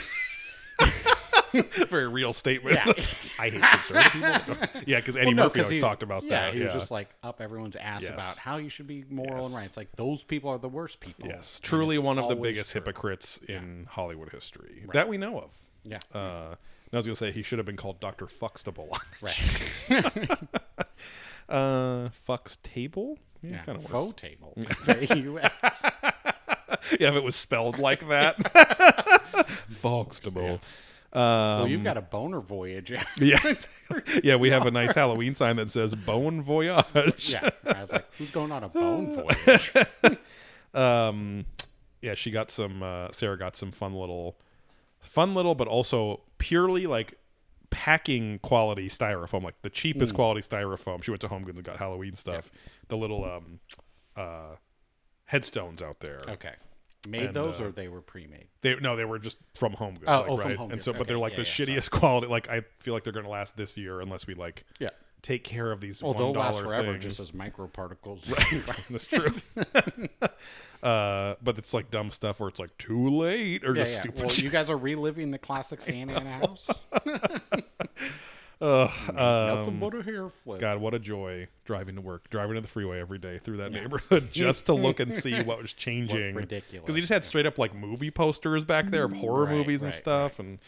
Very 1.89 2.07
real 2.07 2.33
statement. 2.33 2.75
Yeah. 2.75 2.85
I 3.39 3.49
hate 3.49 3.61
conservative 3.61 4.11
people. 4.45 4.81
Yeah, 4.87 4.99
because 4.99 5.15
Eddie 5.17 5.27
Well, 5.27 5.35
no, 5.35 5.43
Murphy 5.45 5.59
always 5.61 5.73
he- 5.75 5.79
talked 5.79 6.03
about 6.03 6.23
yeah, 6.23 6.29
that. 6.45 6.53
he 6.53 6.59
yeah, 6.59 6.65
was 6.65 6.73
just 6.73 6.91
like 6.91 7.09
up 7.23 7.41
everyone's 7.41 7.75
ass 7.75 8.01
Yes. 8.03 8.11
about 8.11 8.37
how 8.37 8.57
you 8.57 8.69
should 8.69 8.87
be 8.87 9.03
moral 9.09 9.37
Yes. 9.37 9.45
and 9.47 9.55
right. 9.55 9.65
It's 9.65 9.77
like 9.77 9.91
those 9.95 10.23
people 10.23 10.49
are 10.51 10.57
the 10.57 10.69
worst 10.69 10.99
people. 10.99 11.27
yes, 11.27 11.59
truly 11.61 11.97
one 11.97 12.19
of 12.19 12.27
the 12.29 12.35
biggest 12.35 12.71
true. 12.71 12.81
hypocrites 12.81 13.39
in 13.47 13.87
Hollywood 13.89 14.29
history 14.29 14.83
that 14.93 15.07
we 15.07 15.17
know 15.17 15.39
of. 15.39 15.51
Yeah, 15.83 15.99
Uh, 16.13 16.55
I 16.93 16.97
was 16.97 17.05
gonna 17.05 17.15
say 17.15 17.31
he 17.31 17.41
should 17.43 17.59
have 17.59 17.65
been 17.65 17.77
called 17.77 17.99
Doctor 17.99 18.25
Fuxtable. 18.25 18.89
right. 19.21 20.39
uh, 21.49 22.09
Fuck's 22.27 22.57
Table. 22.63 23.17
Yeah, 23.41 23.51
Yeah, 23.51 23.63
kind 23.63 23.77
of 23.77 23.85
faux 23.85 24.19
table. 24.19 24.53
F-A-U-X. 24.57 25.81
Yeah, 26.99 27.09
if 27.09 27.15
it 27.15 27.23
was 27.23 27.35
spelled 27.35 27.77
like 27.77 28.07
that. 28.09 28.37
Fuxtable. 29.71 30.33
well, 30.43 30.59
Um, 31.15 31.69
you've 31.69 31.83
got 31.83 31.97
a 31.97 32.01
boner 32.01 32.41
voyage. 32.41 32.91
yeah, 33.19 33.53
yeah. 34.23 34.35
We 34.35 34.49
have 34.49 34.65
a 34.65 34.71
nice 34.71 34.93
Halloween 34.95 35.33
sign 35.35 35.55
that 35.55 35.71
says 35.71 35.95
"Bone 35.95 36.41
Voyage." 36.41 37.31
yeah, 37.31 37.49
I 37.65 37.81
was 37.81 37.91
like, 37.93 38.05
who's 38.17 38.31
going 38.31 38.51
on 38.51 38.63
a 38.63 38.69
bone 38.69 39.15
voyage? 39.45 39.71
um 40.73 41.45
yeah 42.01 42.13
she 42.13 42.31
got 42.31 42.51
some 42.51 42.83
uh 42.83 43.07
sarah 43.11 43.37
got 43.37 43.55
some 43.55 43.71
fun 43.71 43.93
little 43.93 44.37
fun 44.99 45.33
little 45.33 45.55
but 45.55 45.67
also 45.69 46.21
purely 46.37 46.85
like 46.85 47.17
packing 47.69 48.39
quality 48.39 48.89
styrofoam 48.89 49.41
like 49.43 49.55
the 49.61 49.69
cheapest 49.69 50.11
Hmm. 50.11 50.15
quality 50.17 50.41
styrofoam 50.41 51.01
she 51.03 51.11
went 51.11 51.21
to 51.21 51.27
home 51.29 51.43
goods 51.45 51.57
and 51.57 51.65
got 51.65 51.77
halloween 51.77 52.15
stuff 52.15 52.51
the 52.89 52.97
little 52.97 53.23
um 53.23 53.59
uh 54.17 54.55
headstones 55.25 55.81
out 55.81 55.99
there 56.01 56.19
Okay, 56.27 56.53
made 57.07 57.23
And, 57.27 57.33
those 57.35 57.59
uh, 57.59 57.65
or 57.65 57.71
they 57.71 57.87
were 57.87 58.01
pre-made. 58.01 58.47
they 58.61 58.75
no 58.75 58.95
they 58.95 59.05
were 59.05 59.19
just 59.19 59.37
from 59.55 59.73
home 59.73 59.95
goods 59.95 60.05
Oh, 60.07 60.13
like, 60.21 60.29
oh, 60.29 60.37
from 60.37 60.47
right 60.47 60.57
Home 60.57 60.71
and 60.71 60.79
Goods. 60.79 60.85
so 60.85 60.93
but 60.93 61.07
they're 61.07 61.17
like 61.17 61.33
yeah, 61.37 61.43
the 61.43 61.49
yeah, 61.63 61.77
shittiest 61.79 61.91
quality 61.91 62.27
like 62.27 62.49
i 62.49 62.61
feel 62.79 62.93
like 62.93 63.03
they're 63.03 63.13
gonna 63.13 63.29
last 63.29 63.55
this 63.57 63.77
year 63.77 64.01
unless 64.01 64.27
we 64.27 64.33
like 64.33 64.63
Yeah. 64.79 64.89
take 65.21 65.43
care 65.43 65.71
of 65.71 65.81
these 65.81 66.01
Well, 66.03 66.13
they'll 66.13 66.33
last 66.33 66.59
forever 66.61 66.91
things. 66.93 67.03
just 67.03 67.19
as 67.19 67.31
microparticles. 67.31 68.25
That's 68.89 69.07
true. 69.07 69.31
uh, 70.83 71.35
but 71.41 71.57
it's 71.57 71.73
like 71.73 71.89
dumb 71.89 72.11
stuff 72.11 72.39
where 72.39 72.49
it's 72.49 72.59
like 72.59 72.77
too 72.77 73.09
late 73.09 73.63
or 73.65 73.75
Yeah, 73.75 73.83
just 73.83 73.93
yeah. 73.95 74.01
stupid 74.01 74.19
Well, 74.21 74.29
shit. 74.29 74.43
you 74.43 74.49
guys 74.51 74.69
are 74.69 74.77
reliving 74.77 75.31
the 75.31 75.39
classic 75.39 75.81
Santa 75.81 76.13
Ana 76.13 76.29
house. 76.31 76.85
Ugh, 78.61 78.89
Nothing 79.13 79.67
um, 79.67 79.79
but 79.79 79.95
a 79.95 80.01
hair 80.03 80.29
flip. 80.29 80.61
God, 80.61 80.79
what 80.79 80.93
a 80.93 80.99
joy 80.99 81.47
driving 81.65 81.95
to 81.95 82.01
work, 82.01 82.29
driving 82.29 82.55
to 82.55 82.61
the 82.61 82.67
freeway 82.67 82.99
every 83.01 83.17
day 83.17 83.37
through 83.37 83.57
that 83.57 83.71
neighborhood 83.71 84.29
just 84.31 84.65
to 84.67 84.73
look 84.73 84.99
and 84.99 85.13
see 85.13 85.41
what 85.43 85.61
was 85.61 85.73
changing. 85.73 86.35
ridiculous. 86.35 86.83
Because 86.85 86.95
he 86.95 87.01
just 87.01 87.11
had 87.11 87.23
straight 87.25 87.45
up 87.45 87.57
like 87.57 87.75
movie 87.75 88.11
posters 88.11 88.63
back 88.63 88.91
there 88.91 89.03
of 89.05 89.11
horror 89.13 89.45
Right, 89.45 89.55
movies 89.55 89.83
and 89.83 89.91
right, 89.91 89.99
stuff. 89.99 90.39
And 90.39 90.59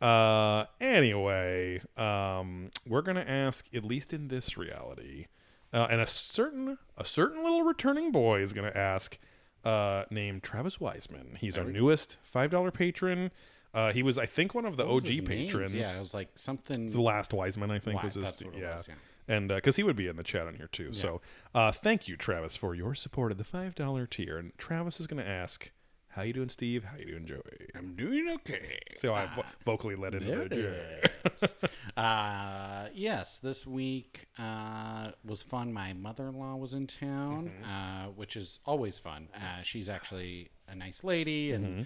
uh, 0.00 0.66
anyway, 0.80 1.80
um, 1.96 2.70
we're 2.86 3.02
gonna 3.02 3.24
ask 3.26 3.66
at 3.74 3.84
least 3.84 4.12
in 4.12 4.28
this 4.28 4.56
reality, 4.56 5.26
uh, 5.72 5.88
and 5.90 6.00
a 6.00 6.06
certain 6.06 6.78
a 6.96 7.04
certain 7.04 7.42
little 7.42 7.62
returning 7.62 8.12
boy 8.12 8.40
is 8.42 8.52
gonna 8.52 8.72
ask, 8.74 9.18
uh, 9.64 10.04
named 10.10 10.42
Travis 10.42 10.78
Wiseman. 10.78 11.36
He's 11.40 11.56
our 11.58 11.64
newest 11.64 12.18
five 12.22 12.50
dollar 12.50 12.70
patron. 12.70 13.30
Uh, 13.74 13.92
he 13.92 14.02
was, 14.02 14.18
I 14.18 14.26
think, 14.26 14.54
one 14.54 14.64
of 14.64 14.76
the 14.76 14.86
What 14.86 15.04
OG 15.04 15.26
patrons. 15.26 15.74
Yeah, 15.74 15.96
it 15.96 16.00
was 16.00 16.14
like 16.14 16.28
something. 16.36 16.86
The 16.86 17.02
last 17.02 17.32
Wiseman, 17.32 17.70
I 17.70 17.74
think, 17.80 17.96
Wi- 17.96 18.04
was 18.04 18.14
his. 18.14 18.24
that's 18.24 18.42
what 18.42 18.54
it 18.54 18.60
yeah. 18.60 18.76
was, 18.76 18.88
yeah. 18.88 18.94
And 19.26 19.48
because 19.48 19.76
he 19.76 19.82
would 19.82 19.96
be 19.96 20.06
in 20.06 20.16
the 20.16 20.22
chat 20.22 20.46
on 20.46 20.54
here 20.54 20.68
too. 20.70 20.92
So 20.92 21.20
uh, 21.54 21.72
thank 21.72 22.06
you, 22.08 22.16
Travis, 22.16 22.56
for 22.56 22.74
your 22.74 22.94
support 22.94 23.32
of 23.32 23.38
the 23.38 23.44
$5 23.44 24.10
tier. 24.10 24.36
And 24.38 24.52
Travis 24.58 25.00
is 25.00 25.06
going 25.06 25.22
to 25.24 25.28
ask, 25.28 25.70
How 26.10 26.20
you 26.22 26.34
doing, 26.34 26.50
Steve? 26.50 26.84
How 26.84 26.98
you 26.98 27.06
doing, 27.06 27.24
Joey? 27.24 27.40
I'm 27.74 27.94
doing 27.96 28.28
okay. 28.34 28.78
So 28.98 29.14
I 29.14 29.26
vo- 29.34 29.44
vocally 29.64 29.96
led 29.96 30.14
into 30.14 30.26
There 30.48 30.48
the 30.48 31.50
uh, 32.00 32.88
yes, 32.94 33.38
this 33.38 33.66
week 33.66 34.26
uh, 34.38 35.10
was 35.24 35.42
fun. 35.42 35.72
My 35.72 35.94
mother-in-law 35.94 36.56
was 36.56 36.74
in 36.74 36.86
town, 36.86 37.50
Mm-hmm. 37.62 37.64
uh, 37.64 38.10
which 38.12 38.36
is 38.36 38.60
always 38.66 38.98
fun. 38.98 39.28
Uh, 39.34 39.62
she's 39.62 39.88
actually 39.88 40.50
a 40.68 40.74
nice 40.74 41.02
lady 41.02 41.52
and 41.52 41.64
Mm-hmm. 41.64 41.82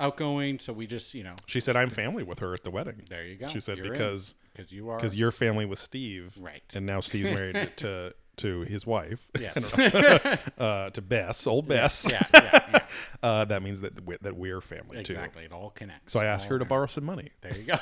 Outgoing. 0.00 0.58
So 0.58 0.72
we 0.72 0.86
just, 0.86 1.14
you 1.14 1.22
know, 1.22 1.34
She 1.46 1.60
said, 1.60 1.76
I'm 1.76 1.90
family 1.90 2.22
with 2.24 2.38
her 2.40 2.52
at 2.54 2.64
the 2.64 2.70
wedding. 2.70 3.02
there 3.08 3.24
you 3.26 3.36
go. 3.36 3.46
She 3.48 3.60
said. 3.60 3.80
Because 3.82 4.34
because 4.54 4.72
you 4.72 4.88
are 4.88 4.96
because 4.96 5.14
your 5.16 5.30
family 5.30 5.64
was 5.66 5.78
Steve. 5.78 6.36
Right. 6.40 6.62
And 6.74 6.84
now 6.86 7.00
Steve's 7.00 7.30
married 7.30 7.70
to 7.76 8.14
to 8.36 8.62
his 8.62 8.86
wife, 8.86 9.28
yes, 9.38 9.74
uh, 10.58 10.88
to 10.90 11.02
Bess, 11.02 11.46
old 11.46 11.68
Bess. 11.68 12.06
yeah, 12.10 12.26
yeah, 12.32 12.64
yeah, 12.72 12.82
Uh, 13.22 13.44
that 13.44 13.62
means 13.62 13.82
that 13.82 14.02
we- 14.06 14.16
that 14.22 14.34
we're 14.34 14.62
family 14.62 15.02
too. 15.04 15.12
exactly. 15.12 15.44
It 15.44 15.52
all 15.52 15.70
connects. 15.70 16.12
So 16.14 16.20
I 16.20 16.24
asked 16.24 16.46
All 16.46 16.52
her 16.52 16.58
to 16.60 16.64
borrow 16.64 16.86
some 16.86 17.04
money. 17.04 17.28
There 17.42 17.54
you 17.54 17.64
go. 17.64 17.74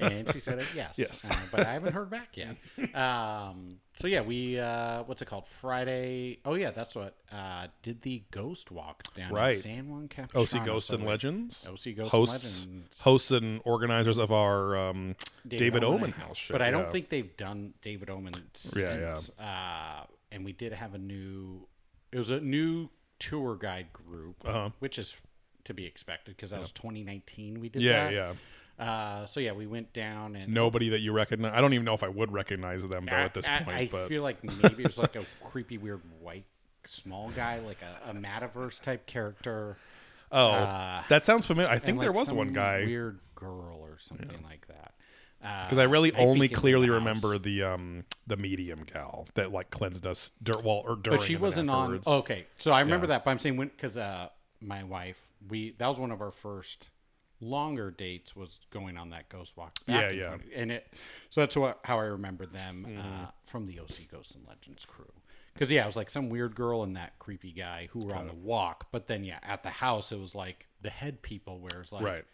and 0.00 0.32
she 0.32 0.40
said 0.40 0.58
it 0.58 0.66
yes. 0.74 0.94
Yes. 0.96 1.30
Uh, 1.30 1.36
but 1.50 1.66
I 1.66 1.74
haven't 1.74 1.92
heard 1.92 2.08
back 2.10 2.34
yet. 2.36 2.56
Um, 2.94 3.76
so 3.96 4.06
yeah, 4.08 4.20
we 4.22 4.58
uh, 4.58 5.02
what's 5.04 5.22
it 5.22 5.26
called? 5.26 5.46
Friday. 5.46 6.38
Oh 6.44 6.54
yeah, 6.54 6.70
that's 6.70 6.94
what 6.94 7.14
uh, 7.32 7.68
did 7.82 8.02
the 8.02 8.22
ghost 8.30 8.70
walk 8.70 9.02
down 9.14 9.32
Right. 9.32 9.54
in 9.54 9.60
San 9.60 9.88
Juan 9.88 10.08
Capistrano. 10.08 10.44
OC 10.60 10.66
Ghosts 10.66 10.90
and 10.92 11.04
Legends. 11.04 11.66
OC 11.66 11.96
Ghosts 11.96 12.12
hosts, 12.12 12.64
and 12.64 12.72
Legends. 12.74 13.00
hosts 13.00 13.30
and 13.30 13.60
organizers 13.64 14.18
of 14.18 14.32
our 14.32 14.76
um, 14.76 15.16
David, 15.46 15.84
Omen 15.84 16.12
House 16.12 16.36
show. 16.38 16.54
But 16.54 16.62
I 16.62 16.70
don't 16.70 16.84
yeah. 16.84 16.90
think 16.90 17.08
they've 17.08 17.36
done 17.36 17.74
David 17.82 18.10
Omen 18.10 18.34
since. 18.54 18.76
Yeah, 19.38 19.44
Uh, 19.44 20.04
and 20.32 20.44
we 20.44 20.52
did 20.52 20.72
have 20.72 20.94
a 20.94 20.98
new. 20.98 21.66
It 22.12 22.18
was 22.18 22.30
a 22.30 22.40
new 22.40 22.90
tour 23.18 23.56
guide 23.56 23.92
group, 23.92 24.36
Uh-huh. 24.46 24.70
which 24.80 24.98
is 24.98 25.14
to 25.64 25.72
be 25.74 25.86
expected 25.86 26.36
because 26.36 26.50
that 26.50 26.60
was 26.60 26.72
2019. 26.72 27.58
We 27.60 27.68
did 27.70 27.80
Yeah, 27.82 28.04
that. 28.04 28.12
yeah. 28.12 28.32
Uh, 28.78 29.24
so 29.26 29.38
yeah, 29.40 29.52
we 29.52 29.66
went 29.66 29.92
down 29.92 30.34
and 30.34 30.52
Nobody 30.52 30.88
that 30.90 31.00
you 31.00 31.12
recognize. 31.12 31.52
I 31.54 31.60
don't 31.60 31.74
even 31.74 31.84
know 31.84 31.94
if 31.94 32.02
I 32.02 32.08
would 32.08 32.32
recognize 32.32 32.86
them 32.86 33.06
though 33.08 33.16
I, 33.16 33.20
at 33.20 33.34
this 33.34 33.46
I- 33.46 33.62
point. 33.62 33.76
I 33.76 33.88
but 33.90 34.08
feel 34.08 34.22
like 34.22 34.42
maybe 34.42 34.82
it 34.82 34.86
was 34.86 34.98
like 34.98 35.16
a 35.16 35.24
creepy, 35.44 35.78
weird 35.78 36.00
white 36.20 36.44
small 36.86 37.30
guy, 37.30 37.60
like 37.60 37.78
a, 37.82 38.10
a 38.10 38.14
Metaverse 38.14 38.82
type 38.82 39.06
character. 39.06 39.76
oh, 40.32 40.48
uh, 40.50 41.02
that 41.08 41.24
sounds 41.24 41.46
familiar. 41.46 41.70
I 41.70 41.78
think 41.78 41.90
and, 41.90 42.00
there 42.00 42.10
like, 42.12 42.26
was 42.26 42.32
one 42.32 42.52
guy 42.52 42.84
weird 42.84 43.20
girl 43.36 43.78
or 43.80 43.98
something 44.00 44.42
like 44.42 44.66
that. 44.66 44.92
because 45.66 45.78
I 45.78 45.84
really 45.84 46.12
only 46.14 46.48
clearly 46.48 46.86
the 46.88 46.94
remember 46.94 47.38
the 47.38 47.62
um 47.62 48.04
the 48.26 48.36
medium 48.36 48.84
gal 48.92 49.28
that 49.34 49.52
like 49.52 49.70
cleansed 49.70 50.04
us 50.06 50.32
dur- 50.42 50.58
well 50.64 50.82
or 50.84 50.96
during. 50.96 51.20
but 51.20 51.24
she 51.26 51.36
wasn't 51.36 51.70
on. 51.70 52.00
Okay, 52.06 52.46
so 52.58 52.72
I 52.72 52.80
remember 52.80 53.06
Yeah. 53.06 53.14
that, 53.18 53.24
but 53.24 53.30
I'm 53.30 53.38
saying 53.38 53.56
when 53.56 53.68
because 53.68 53.96
uh, 53.96 54.30
my 54.60 54.82
wife, 54.82 55.28
we 55.48 55.76
that 55.78 55.86
was 55.86 55.98
one 56.00 56.10
of 56.10 56.20
our 56.20 56.32
first 56.32 56.88
longer 57.40 57.90
dates 57.90 58.34
was 58.34 58.60
going 58.70 58.96
on 58.96 59.10
that 59.10 59.28
ghost 59.28 59.56
walk. 59.56 59.74
back 59.86 60.12
Yeah, 60.12 60.18
yeah. 60.18 60.28
20 60.36 60.54
and 60.54 60.72
it 60.72 60.92
so 61.30 61.40
that's 61.40 61.56
what 61.56 61.80
how 61.84 61.98
I 61.98 62.04
remember 62.04 62.46
them 62.46 62.86
Mm-hmm. 62.88 63.00
uh, 63.00 63.26
from 63.46 63.66
the 63.66 63.78
OC 63.80 64.08
Ghosts 64.10 64.34
and 64.34 64.46
Legends 64.48 64.84
crew. 64.84 65.12
Because 65.52 65.70
yeah, 65.70 65.84
it 65.84 65.86
was 65.86 65.96
like 65.96 66.10
some 66.10 66.30
weird 66.30 66.56
girl 66.56 66.82
and 66.82 66.96
that 66.96 67.18
creepy 67.20 67.52
guy 67.52 67.88
who 67.92 68.00
were 68.06 68.14
on 68.14 68.26
the 68.26 68.34
walk, 68.34 68.88
but 68.90 69.06
then 69.06 69.22
yeah, 69.22 69.38
at 69.42 69.62
the 69.62 69.70
house 69.70 70.10
it 70.10 70.18
was 70.18 70.34
like 70.34 70.66
the 70.82 70.90
head 70.90 71.22
people, 71.22 71.60
where 71.60 71.80
it's 71.80 71.92
like 71.92 72.02
right. 72.02 72.24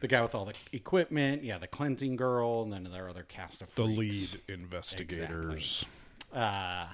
the 0.00 0.06
guy 0.06 0.22
with 0.22 0.36
all 0.36 0.44
the 0.44 0.54
equipment, 0.72 1.42
yeah, 1.42 1.58
the 1.58 1.66
cleansing 1.66 2.14
girl, 2.14 2.62
and 2.62 2.72
then 2.72 2.84
their 2.84 3.08
other 3.08 3.24
cast 3.24 3.60
of 3.60 3.74
The 3.74 3.82
lead 3.82 4.40
investigators. 4.46 5.84
Uh, 6.32 6.86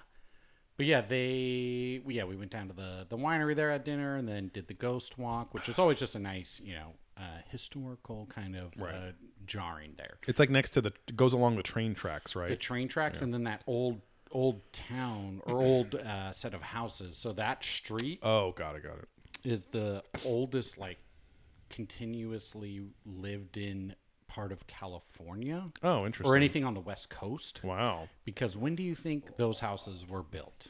but 0.77 0.87
yeah, 0.87 1.01
they 1.03 2.01
yeah 2.07 2.25
we 2.25 2.37
went 2.37 2.51
down 2.51 2.69
to 2.69 2.75
the 2.75 3.07
the 3.09 3.19
winery 3.19 3.55
there 3.55 3.71
at 3.71 3.85
dinner, 3.85 4.17
and 4.17 4.27
then 4.27 4.51
did 4.53 4.67
the 4.69 4.75
ghost 4.75 5.19
walk, 5.19 5.53
which 5.53 5.69
is 5.69 5.79
always 5.79 5.99
just 5.99 6.15
a 6.15 6.19
nice 6.19 6.61
you 6.65 6.75
know 6.75 6.95
uh, 7.17 7.23
historical 7.49 8.27
kind 8.27 8.57
of 8.57 8.73
Right. 8.77 8.95
uh, 8.95 9.13
jarring 9.47 9.95
there. 9.97 10.19
It's 10.27 10.39
like 10.41 10.51
next 10.51 10.71
to 10.71 10.81
the 10.81 10.93
goes 11.15 11.33
along 11.33 11.57
the 11.57 11.63
train 11.63 11.95
tracks, 11.95 12.35
right? 12.35 12.49
The 12.49 12.57
train 12.57 12.89
tracks, 12.89 13.23
and 13.23 13.33
then 13.33 13.45
that 13.45 13.63
old 13.67 14.01
old 14.33 14.61
town 14.73 15.41
or 15.47 15.63
old 15.63 15.95
uh, 15.95 16.33
set 16.33 16.55
of 16.55 16.63
houses. 16.63 17.17
So 17.17 17.33
that 17.35 17.63
street 17.63 18.19
oh, 18.23 18.53
got 18.53 18.75
it, 18.77 18.83
got 18.83 18.99
it. 18.99 19.09
is 19.45 19.67
the 19.67 20.03
oldest 20.25 20.77
like 20.79 20.99
continuously 21.71 22.83
lived 23.05 23.57
in 23.57 23.95
part 24.27 24.51
of 24.53 24.67
California 24.67 25.71
Oh, 25.83 26.07
interesting. 26.07 26.33
or 26.33 26.37
anything 26.37 26.65
on 26.65 26.75
the 26.75 26.81
west 26.81 27.11
coast. 27.11 27.61
Wow. 27.63 28.09
Because 28.25 28.57
when 28.57 28.75
do 28.75 28.83
you 28.83 28.95
think 28.95 29.37
those 29.37 29.61
houses 29.61 30.09
were 30.09 30.23
built? 30.23 30.69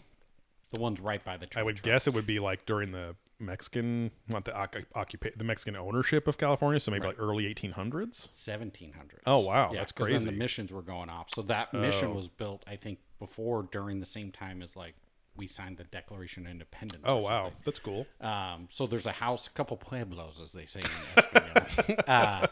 The 0.72 0.80
ones 0.80 1.00
right 1.00 1.24
by 1.24 1.36
the 1.36 1.46
train 1.46 1.62
I 1.62 1.64
would 1.64 1.76
tracks. 1.76 1.84
guess 1.86 2.06
it 2.08 2.14
would 2.14 2.26
be 2.26 2.40
like 2.40 2.66
during 2.66 2.90
the 2.92 3.14
Mexican, 3.38 4.10
not 4.28 4.44
the 4.44 4.52
occu- 4.52 4.86
occupa- 4.94 5.36
the 5.36 5.44
Mexican 5.44 5.76
ownership 5.76 6.26
of 6.28 6.38
California, 6.38 6.78
so 6.80 6.90
maybe 6.90 7.06
like 7.06 7.16
early 7.18 7.44
1800s. 7.52 8.28
1700s. 8.32 9.20
Oh, 9.26 9.40
wow, 9.40 9.70
Yeah, 9.72 9.80
that's 9.80 9.92
'cause 9.92 10.08
Then 10.10 10.24
the 10.24 10.32
missions 10.32 10.72
were 10.72 10.82
going 10.82 11.10
off. 11.10 11.30
So 11.34 11.42
that 11.42 11.72
mission 11.74 12.08
Oh. 12.08 12.14
was 12.14 12.28
built, 12.28 12.62
I 12.66 12.76
think, 12.76 13.00
before 13.18 13.64
during 13.64 14.00
the 14.00 14.06
same 14.06 14.30
time 14.32 14.62
as 14.62 14.76
like 14.76 14.94
we 15.36 15.48
signed 15.48 15.78
the 15.78 15.84
Declaration 15.84 16.46
of 16.46 16.52
Independence. 16.52 17.02
Oh 17.06 17.16
wow, 17.16 17.52
that's 17.64 17.80
cool. 17.80 18.06
Um, 18.20 18.68
so 18.70 18.86
there's 18.86 19.06
a 19.06 19.12
house, 19.12 19.48
a 19.48 19.50
couple 19.50 19.76
pueblos, 19.76 20.40
as 20.40 20.52
they 20.52 20.66
say 20.66 20.80
in 20.80 20.86
Espanol, 21.24 21.96
uh, 22.06 22.46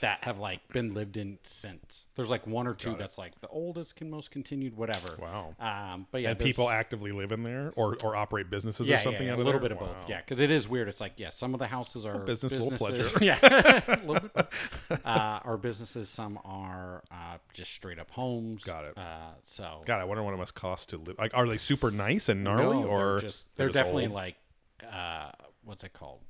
that 0.00 0.24
have 0.24 0.38
like 0.38 0.66
been 0.68 0.92
lived 0.92 1.16
in 1.16 1.38
since. 1.42 2.08
There's 2.16 2.30
like 2.30 2.46
one 2.46 2.66
or 2.66 2.74
two 2.74 2.94
that's 2.96 3.18
like 3.18 3.40
the 3.40 3.48
oldest, 3.48 3.96
can 3.96 4.10
most 4.10 4.30
continued, 4.30 4.76
whatever. 4.76 5.16
Wow. 5.18 5.54
Um, 5.58 6.06
but 6.10 6.22
yeah, 6.22 6.30
and 6.30 6.38
people 6.38 6.68
actively 6.68 7.12
live 7.12 7.32
in 7.32 7.42
there 7.42 7.72
or, 7.76 7.96
or 8.04 8.14
operate 8.16 8.50
businesses 8.50 8.88
yeah, 8.88 8.96
or 8.96 9.00
something 9.00 9.26
yeah, 9.26 9.32
out 9.32 9.38
yeah, 9.38 9.44
a 9.44 9.46
little 9.46 9.60
there? 9.60 9.70
bit 9.70 9.72
of 9.72 9.80
Wow. 9.80 9.86
both. 9.88 10.08
Yeah, 10.08 10.18
because 10.18 10.40
it 10.40 10.50
is 10.50 10.68
weird. 10.68 10.88
It's 10.88 11.00
like 11.00 11.14
yeah, 11.16 11.30
some 11.30 11.54
of 11.54 11.60
the 11.60 11.66
houses 11.66 12.04
are 12.06 12.18
business, 12.18 12.52
a 12.52 12.56
little 12.58 12.70
businesses. 12.70 13.12
pleasure. 13.12 13.24
Yeah, 13.24 13.38
a 13.42 14.00
little 14.06 14.28
bit. 14.34 14.48
Uh, 15.04 15.40
are 15.44 15.56
businesses. 15.56 16.08
Some 16.08 16.38
are 16.44 17.02
uh, 17.10 17.38
just 17.54 17.72
straight 17.72 17.98
up 17.98 18.10
homes. 18.10 18.64
Got 18.64 18.84
it. 18.84 18.98
Uh, 18.98 19.30
so 19.42 19.82
God, 19.86 20.00
I 20.00 20.04
wonder 20.04 20.22
what 20.22 20.34
it 20.34 20.36
must 20.38 20.54
cost 20.54 20.90
to 20.90 20.98
live. 20.98 21.18
Like, 21.18 21.32
are 21.34 21.46
they 21.46 21.58
super 21.58 21.90
nice 21.90 22.28
and 22.28 22.44
gnarly, 22.44 22.80
no, 22.80 22.86
or 22.86 22.98
they're 23.12 23.18
just 23.20 23.46
they're, 23.56 23.68
definitely 23.70 24.04
old? 24.06 24.14
like 24.14 24.36
uh, 24.90 25.30
what's 25.64 25.84
it 25.84 25.92
called? 25.92 26.20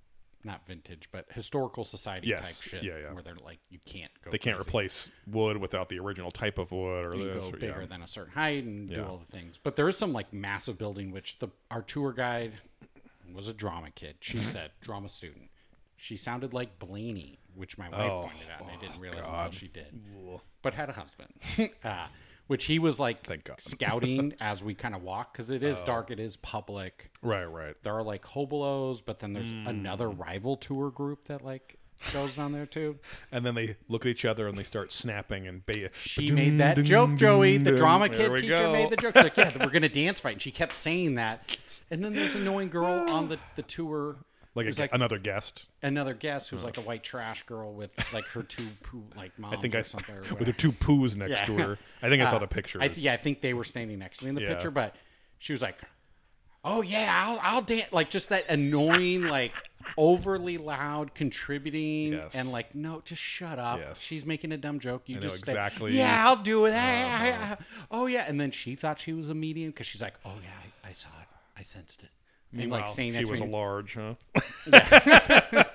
Not 0.46 0.64
vintage, 0.66 1.08
but 1.10 1.26
historical 1.32 1.84
society 1.84 2.28
Yes, 2.28 2.60
type 2.62 2.70
shit. 2.70 2.82
yeah, 2.84 2.98
yeah. 2.98 3.12
Where 3.12 3.22
they're 3.22 3.34
like 3.44 3.58
you 3.68 3.80
can't 3.84 4.12
go. 4.24 4.30
they 4.30 4.38
can't 4.38 4.56
crazy. 4.56 4.68
replace 4.68 5.08
wood 5.26 5.56
without 5.56 5.88
the 5.88 5.98
original 5.98 6.30
type 6.30 6.58
of 6.58 6.70
wood 6.70 7.04
or 7.04 7.14
You 7.16 7.34
go 7.34 7.48
or, 7.48 7.52
bigger 7.52 7.80
yeah. 7.80 7.86
than 7.86 8.02
a 8.02 8.06
certain 8.08 8.32
height 8.32 8.62
and 8.62 8.88
do 8.88 9.04
all 9.04 9.18
the 9.18 9.30
things. 9.30 9.58
But 9.62 9.74
there 9.74 9.88
is 9.88 9.98
some 9.98 10.12
like 10.12 10.32
massive 10.32 10.78
building 10.78 11.10
which 11.10 11.40
the 11.40 11.48
our 11.70 11.82
tour 11.82 12.12
guide 12.12 12.52
was 13.34 13.48
a 13.48 13.52
drama 13.52 13.90
kid. 13.90 14.16
She 14.20 14.38
Mm-hmm. 14.38 14.46
said 14.50 14.70
drama 14.80 15.08
student. 15.08 15.50
She 15.96 16.16
sounded 16.16 16.52
like 16.52 16.78
Blaney, 16.78 17.38
which 17.56 17.76
my 17.76 17.88
wife 17.88 18.12
Oh, 18.12 18.22
pointed 18.30 18.48
out, 18.54 18.60
and 18.60 18.70
I 18.70 18.76
didn't 18.80 19.00
realize 19.00 19.22
God. 19.26 19.46
until 19.46 19.58
she 19.58 19.66
did. 19.68 20.00
But 20.62 20.74
had 20.74 20.88
a 20.90 20.92
husband, 20.92 21.32
uh, 21.84 22.06
which 22.46 22.66
he 22.66 22.78
was 22.78 22.98
like 23.00 23.22
Thank 23.22 23.44
God. 23.44 23.56
Oh. 23.58 23.62
scouting 23.70 24.34
as 24.40 24.62
we 24.62 24.74
kind 24.74 24.94
of 24.94 25.02
walk 25.02 25.32
because 25.32 25.50
it 25.50 25.62
is 25.62 25.80
dark, 25.82 26.10
it 26.10 26.20
is 26.20 26.36
public. 26.36 27.10
Right, 27.22 27.44
right. 27.44 27.74
There 27.82 27.94
are 27.94 28.02
like 28.02 28.22
hobolos, 28.24 29.00
but 29.04 29.20
then 29.20 29.32
there's 29.32 29.52
Mm. 29.52 29.66
another 29.66 30.08
rival 30.08 30.56
tour 30.56 30.90
group 30.90 31.26
that 31.28 31.44
like 31.44 31.78
goes 32.12 32.34
down 32.36 32.52
there 32.52 32.66
too. 32.66 32.98
And 33.32 33.44
then 33.44 33.54
they 33.54 33.76
look 33.88 34.04
at 34.04 34.10
each 34.10 34.24
other 34.24 34.46
and 34.48 34.56
they 34.58 34.64
start 34.64 34.92
snapping 34.92 35.46
and 35.46 35.64
ba- 35.66 35.90
She 35.94 36.30
made 36.30 36.58
that 36.58 36.76
joke, 36.82 37.14
Joey. 37.16 37.56
The 37.58 37.72
drama 37.72 38.08
kid 38.08 38.30
teacher 38.36 38.48
go. 38.48 38.72
made 38.72 38.90
the 38.90 38.96
joke. 38.96 39.14
She's 39.14 39.24
like, 39.24 39.36
yeah, 39.36 39.52
we're 39.64 39.70
gonna 39.70 39.88
dance 39.88 40.20
fight, 40.20 40.34
and 40.34 40.42
she 40.42 40.50
kept 40.50 40.72
saying 40.76 41.14
that. 41.16 41.58
And 41.90 42.04
then 42.04 42.14
there's 42.14 42.34
an 42.34 42.42
annoying 42.42 42.68
girl 42.68 43.08
on 43.10 43.28
the, 43.28 43.38
the 43.56 43.62
tour, 43.62 44.16
like, 44.56 44.66
a, 44.66 44.80
like 44.80 44.94
another 44.94 45.18
guest. 45.18 45.66
another 45.82 46.14
guest 46.14 46.50
who's 46.50 46.64
like 46.64 46.78
a 46.78 46.80
white 46.80 47.02
trash 47.04 47.42
girl 47.44 47.72
with 47.74 47.90
like 48.12 48.24
her 48.28 48.42
two 48.42 48.66
poo 48.82 49.04
like 49.16 49.38
moms 49.38 49.56
I 49.58 49.60
think 49.60 49.74
or 49.74 49.78
I 49.78 49.82
something. 49.82 50.14
With 50.22 50.30
whatever. 50.32 50.52
two 50.52 50.72
poos 50.72 51.14
next 51.16 51.30
Yeah. 51.30 51.44
to 51.46 51.56
her. 51.58 51.78
I 52.02 52.08
think 52.08 52.22
I 52.22 52.26
saw 52.26 52.36
Uh, 52.36 52.40
the 52.40 52.46
picture. 52.48 52.80
I, 52.82 52.86
yeah, 52.94 53.12
I 53.12 53.16
think 53.18 53.40
they 53.42 53.54
were 53.54 53.64
standing 53.64 53.98
next 53.98 54.18
to 54.18 54.24
me 54.24 54.30
in 54.30 54.34
the 54.34 54.42
Yeah. 54.42 54.48
picture, 54.54 54.70
but 54.70 54.96
she 55.38 55.52
was 55.52 55.62
like, 55.62 55.76
oh 56.64 56.82
yeah, 56.82 57.24
I'll 57.26 57.38
I'll 57.42 57.62
dance 57.62 57.92
like 57.92 58.10
just 58.10 58.30
that 58.30 58.48
annoying 58.48 59.22
like 59.26 59.52
overly 59.96 60.58
loud 60.58 61.14
contributing 61.14 62.14
Yes. 62.14 62.34
and 62.34 62.50
like 62.50 62.74
no, 62.74 63.02
just 63.04 63.22
shut 63.22 63.58
up. 63.58 63.78
Yes. 63.78 64.00
She's 64.00 64.24
making 64.26 64.52
a 64.52 64.56
dumb 64.56 64.80
joke. 64.80 65.02
You 65.06 65.18
I 65.18 65.20
just 65.20 65.38
exactly. 65.38 65.90
Uh-huh. 65.92 65.98
yeah, 66.08 66.24
I'll 66.26 66.36
do 66.42 66.64
it. 66.66 66.72
Ah, 66.74 66.78
ah, 66.80 67.56
ah. 67.60 67.64
Oh 67.90 68.06
yeah, 68.06 68.24
and 68.26 68.40
then 68.40 68.50
she 68.50 68.74
thought 68.74 68.98
she 68.98 69.12
was 69.12 69.28
a 69.28 69.34
medium 69.34 69.70
because 69.70 69.86
she's 69.86 70.02
like, 70.02 70.14
oh 70.24 70.34
yeah, 70.42 70.50
I, 70.84 70.88
I 70.90 70.92
saw 70.92 71.08
it, 71.20 71.28
I 71.58 71.62
sensed 71.62 72.02
it. 72.02 72.10
And 72.60 72.70
like 72.70 72.90
saying 72.90 73.12
she 73.14 73.24
was 73.24 73.40
a 73.40 73.44
large, 73.44 73.94
huh? 73.94 74.14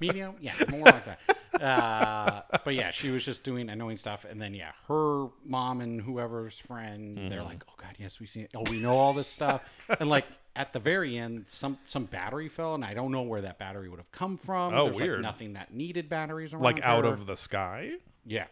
medium 0.00 0.34
yeah 0.40 0.52
more 0.70 0.84
like 0.86 1.04
that 1.04 1.62
uh, 1.62 2.42
but 2.64 2.74
yeah 2.74 2.90
she 2.90 3.10
was 3.10 3.24
just 3.24 3.44
doing 3.44 3.68
annoying 3.70 3.96
stuff 3.96 4.26
and 4.28 4.40
then 4.40 4.52
yeah 4.54 4.72
her 4.88 5.26
mom 5.46 5.80
and 5.80 6.00
whoever's 6.00 6.58
friend 6.58 7.16
they're 7.30 7.38
Mm-hmm. 7.38 7.48
like 7.48 7.64
oh 7.68 7.72
god 7.76 7.94
yes 7.98 8.18
we 8.20 8.26
see 8.26 8.40
it. 8.40 8.50
oh 8.56 8.64
we 8.70 8.80
know 8.80 8.96
all 8.96 9.12
this 9.12 9.28
stuff 9.28 9.62
and 10.00 10.10
like 10.10 10.26
at 10.56 10.72
the 10.72 10.80
very 10.80 11.16
end 11.16 11.44
some 11.48 11.78
some 11.86 12.04
battery 12.06 12.48
fell 12.48 12.74
and 12.74 12.84
i 12.84 12.92
don't 12.92 13.12
know 13.12 13.22
where 13.22 13.40
that 13.42 13.58
battery 13.58 13.88
would 13.88 13.98
have 13.98 14.10
come 14.12 14.36
from 14.36 14.74
Oh, 14.74 14.86
There's 14.86 14.96
weird. 15.00 15.14
like 15.18 15.22
nothing 15.22 15.52
that 15.54 15.72
needed 15.72 16.08
batteries 16.08 16.52
around 16.52 16.62
Like 16.64 16.80
out 16.82 17.04
her. 17.04 17.12
of 17.12 17.26
the 17.26 17.36
sky? 17.36 17.92
yeah 18.26 18.46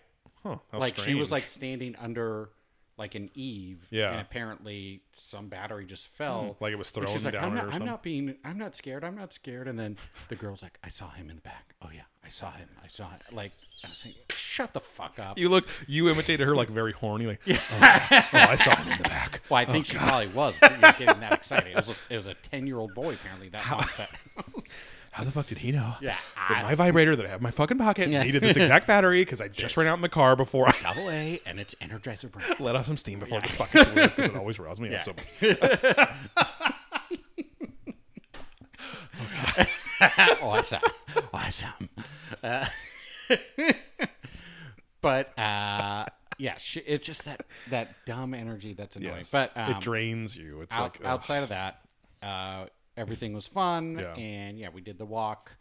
Huh. 0.45 0.57
Like 0.73 0.97
she 0.99 1.14
was 1.14 1.31
like 1.31 1.45
standing 1.47 1.95
under 2.01 2.51
like 2.97 3.15
an 3.15 3.31
Eve. 3.35 3.87
Yeah. 3.91 4.11
and 4.11 4.21
apparently 4.21 5.03
some 5.13 5.49
battery 5.49 5.85
just 5.87 6.09
fell 6.09 6.43
mm-hmm. 6.43 6.65
like 6.65 6.73
it 6.73 6.77
was 6.77 6.91
thrown 6.91 7.07
she's 7.09 7.25
like, 7.25 7.35
down 7.35 7.45
I'm 7.45 7.55
not, 7.55 7.75
I'm 7.75 7.85
not 7.85 8.03
being, 8.03 8.37
I'm 8.45 8.59
not 8.59 8.77
scared. 8.77 9.05
I'm 9.05 9.17
not 9.17 9.33
scared. 9.33 9.69
And 9.69 9.79
then 9.79 9.97
the 10.29 10.37
girl's 10.37 10.63
like, 10.63 10.79
I 10.85 10.89
saw 10.89 11.11
him 11.11 11.31
in 11.31 11.37
the 11.37 11.43
back. 11.43 11.75
Oh 11.83 11.89
yeah, 11.95 12.03
I 12.25 12.29
saw 12.29 12.51
him. 12.53 12.69
I 12.83 12.89
saw 12.89 13.11
him. 13.11 13.19
Like 13.33 13.53
I 13.85 13.89
was 13.89 14.05
like, 14.05 14.17
shut 14.31 14.73
the 14.73 14.81
fuck 14.81 15.19
up. 15.19 15.39
You 15.39 15.49
look. 15.49 15.67
You 15.87 16.09
imitated 16.09 16.47
her 16.47 16.55
like 16.55 16.69
very 16.69 16.93
horny. 16.93 17.27
Like, 17.27 17.41
oh, 17.49 17.59
oh, 17.71 17.79
I 17.81 18.57
saw 18.57 18.77
him 18.77 18.93
in 18.93 18.99
the 18.99 19.05
back. 19.05 19.41
well, 19.49 19.59
I 19.59 19.65
think 19.65 19.87
oh, 19.89 19.93
she 19.93 19.97
probably 19.99 20.29
was 20.29 20.55
but 20.61 20.73
you're 20.73 20.93
getting 20.93 21.21
that 21.21 21.33
excited. 21.33 21.73
It 21.73 21.77
was, 21.77 21.89
a, 21.89 21.95
it 22.13 22.17
was 22.17 22.27
a 22.27 22.35
ten 22.35 22.67
year 22.67 22.79
old 22.79 22.95
boy 22.95 23.15
apparently 23.15 23.49
that 23.51 23.65
mindset. 23.65 24.09
How 25.12 25.25
the 25.25 25.31
fuck 25.31 25.46
did 25.46 25.59
he 25.59 25.72
know? 25.72 25.94
Yeah, 26.01 26.16
That 26.48 26.62
my 26.64 26.75
vibrator 26.75 27.14
that 27.14 27.27
I 27.27 27.29
have 27.29 27.40
in 27.40 27.42
my 27.42 27.51
fucking 27.51 27.77
pocket 27.77 28.09
Yeah. 28.09 28.22
needed 28.22 28.42
this 28.42 28.57
exact 28.57 28.87
battery 28.87 29.20
because 29.22 29.42
I 29.42 29.48
just 29.48 29.77
ran 29.77 29.87
out 29.87 29.96
in 29.96 30.01
the 30.01 30.09
car 30.09 30.37
before 30.37 30.66
I 30.68 30.72
Double 30.83 31.11
A 31.11 31.38
and 31.44 31.61
it's 31.61 31.75
Energizer 31.77 32.31
Brain. 32.31 32.46
let 32.59 32.77
off 32.77 32.87
some 32.87 32.96
steam 32.96 33.18
before 33.18 33.40
this 33.42 33.51
fucking 33.53 33.85
because 33.94 34.18
it 34.31 34.37
always 34.37 34.59
riles 34.59 34.81
me 34.81 34.90
Yeah. 34.90 35.01
up 35.01 35.05
so 35.05 35.12
much. 35.12 35.59
oh, 40.40 40.51
I 40.51 40.62
saw. 40.62 40.81
I 41.35 41.51
saw 41.51 41.66
him. 41.79 41.88
Uh, 42.42 42.66
but 45.03 45.38
uh, 45.38 46.07
yeah, 46.38 46.57
it's 46.87 47.07
just 47.07 47.25
that 47.27 47.44
that 47.70 47.94
dumb 48.07 48.35
energy 48.35 48.72
that's 48.72 48.96
annoying. 48.96 49.16
Yes. 49.18 49.31
But 49.31 49.53
um, 49.57 49.72
it 49.72 49.81
drains 49.81 50.37
you. 50.37 50.62
It's 50.62 50.75
out, 50.75 50.83
like 50.83 51.01
ugh. 51.01 51.07
outside 51.07 51.42
of 51.42 51.51
that, 51.51 51.81
uh, 52.22 52.66
everything 52.97 53.33
was 53.33 53.47
fun, 53.47 53.99
Yeah. 53.99 54.15
and 54.15 54.59
yeah, 54.59 54.69
we 54.73 54.81
did 54.81 54.99
the 54.99 55.07
walk. 55.07 55.57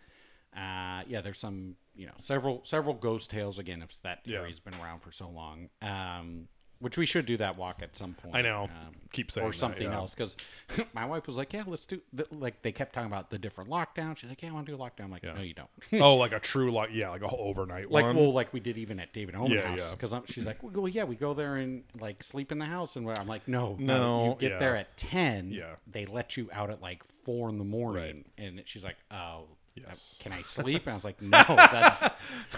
Uh, 0.55 1.03
yeah, 1.07 1.21
there's 1.21 1.39
some, 1.39 1.75
you 1.95 2.05
know, 2.05 2.13
several 2.19 2.61
several 2.65 2.93
ghost 2.93 3.29
tales 3.29 3.57
again. 3.59 3.81
If 3.81 4.01
that 4.01 4.19
Yeah. 4.25 4.39
area's 4.39 4.59
been 4.59 4.73
around 4.75 5.01
for 5.01 5.11
so 5.11 5.29
long, 5.29 5.69
um, 5.81 6.47
which 6.81 6.97
we 6.97 7.05
should 7.05 7.25
do 7.25 7.37
that 7.37 7.57
walk 7.57 7.81
at 7.81 7.95
some 7.95 8.13
point. 8.13 8.35
I 8.35 8.41
know. 8.41 8.63
um, 8.65 8.95
Keep 9.13 9.29
saying 9.31 9.45
or 9.45 9.51
that, 9.51 9.57
something 9.57 9.83
yeah. 9.89 9.95
else 9.95 10.15
because 10.15 10.37
my 10.93 11.05
wife 11.05 11.27
was 11.27 11.35
like, 11.35 11.51
"Yeah, 11.51 11.63
let's 11.67 11.85
do." 11.85 11.99
The, 12.13 12.25
like 12.31 12.61
they 12.61 12.71
kept 12.71 12.93
talking 12.93 13.07
about 13.11 13.29
the 13.29 13.37
different 13.37 13.69
lockdowns. 13.69 14.17
She's 14.19 14.29
like, 14.29 14.41
"Yeah, 14.41 14.49
I 14.49 14.51
want 14.53 14.65
to 14.67 14.71
do 14.71 14.81
a 14.81 14.85
lockdown." 14.85 15.03
I'm 15.05 15.11
like, 15.11 15.23
Yeah. 15.23 15.33
"No, 15.33 15.41
you 15.41 15.53
don't." 15.53 15.69
oh, 16.01 16.15
like 16.15 16.31
a 16.33 16.39
true 16.39 16.71
like 16.71 16.91
yeah, 16.93 17.09
like 17.09 17.21
a 17.21 17.27
whole 17.27 17.41
overnight 17.49 17.91
like 17.91 18.05
one. 18.05 18.15
well, 18.15 18.31
like 18.31 18.53
we 18.53 18.59
did 18.61 18.77
even 18.77 18.99
at 19.01 19.11
David 19.11 19.35
Omen 19.35 19.51
Yeah, 19.51 19.75
house 19.75 19.95
because 19.95 20.13
she's 20.27 20.45
like, 20.45 20.57
well, 20.61 20.87
yeah, 20.87 21.03
we 21.03 21.15
go 21.15 21.33
there 21.33 21.57
and 21.57 21.83
like 21.99 22.23
sleep 22.23 22.51
in 22.53 22.59
the 22.59 22.65
house, 22.65 22.95
and 22.95 23.09
I'm 23.09 23.27
like, 23.27 23.47
no, 23.49 23.75
No, 23.79 24.37
you 24.39 24.49
get 24.49 24.59
there 24.59 24.77
at 24.77 24.95
ten, 24.95 25.51
Yeah. 25.51 25.75
they 25.87 26.05
let 26.05 26.37
you 26.37 26.49
out 26.53 26.69
at 26.69 26.81
like 26.81 27.03
four 27.25 27.49
in 27.49 27.57
the 27.57 27.65
morning, 27.65 28.23
and 28.37 28.61
she's 28.65 28.83
like, 28.85 28.97
oh, 29.11 29.43
Yes. 29.75 30.19
can 30.21 30.33
I 30.33 30.41
sleep? 30.45 30.83
And 30.83 30.91
I 30.91 30.93
was 30.95 31.05
like, 31.05 31.21
no, 31.21 31.43
that's 31.47 31.99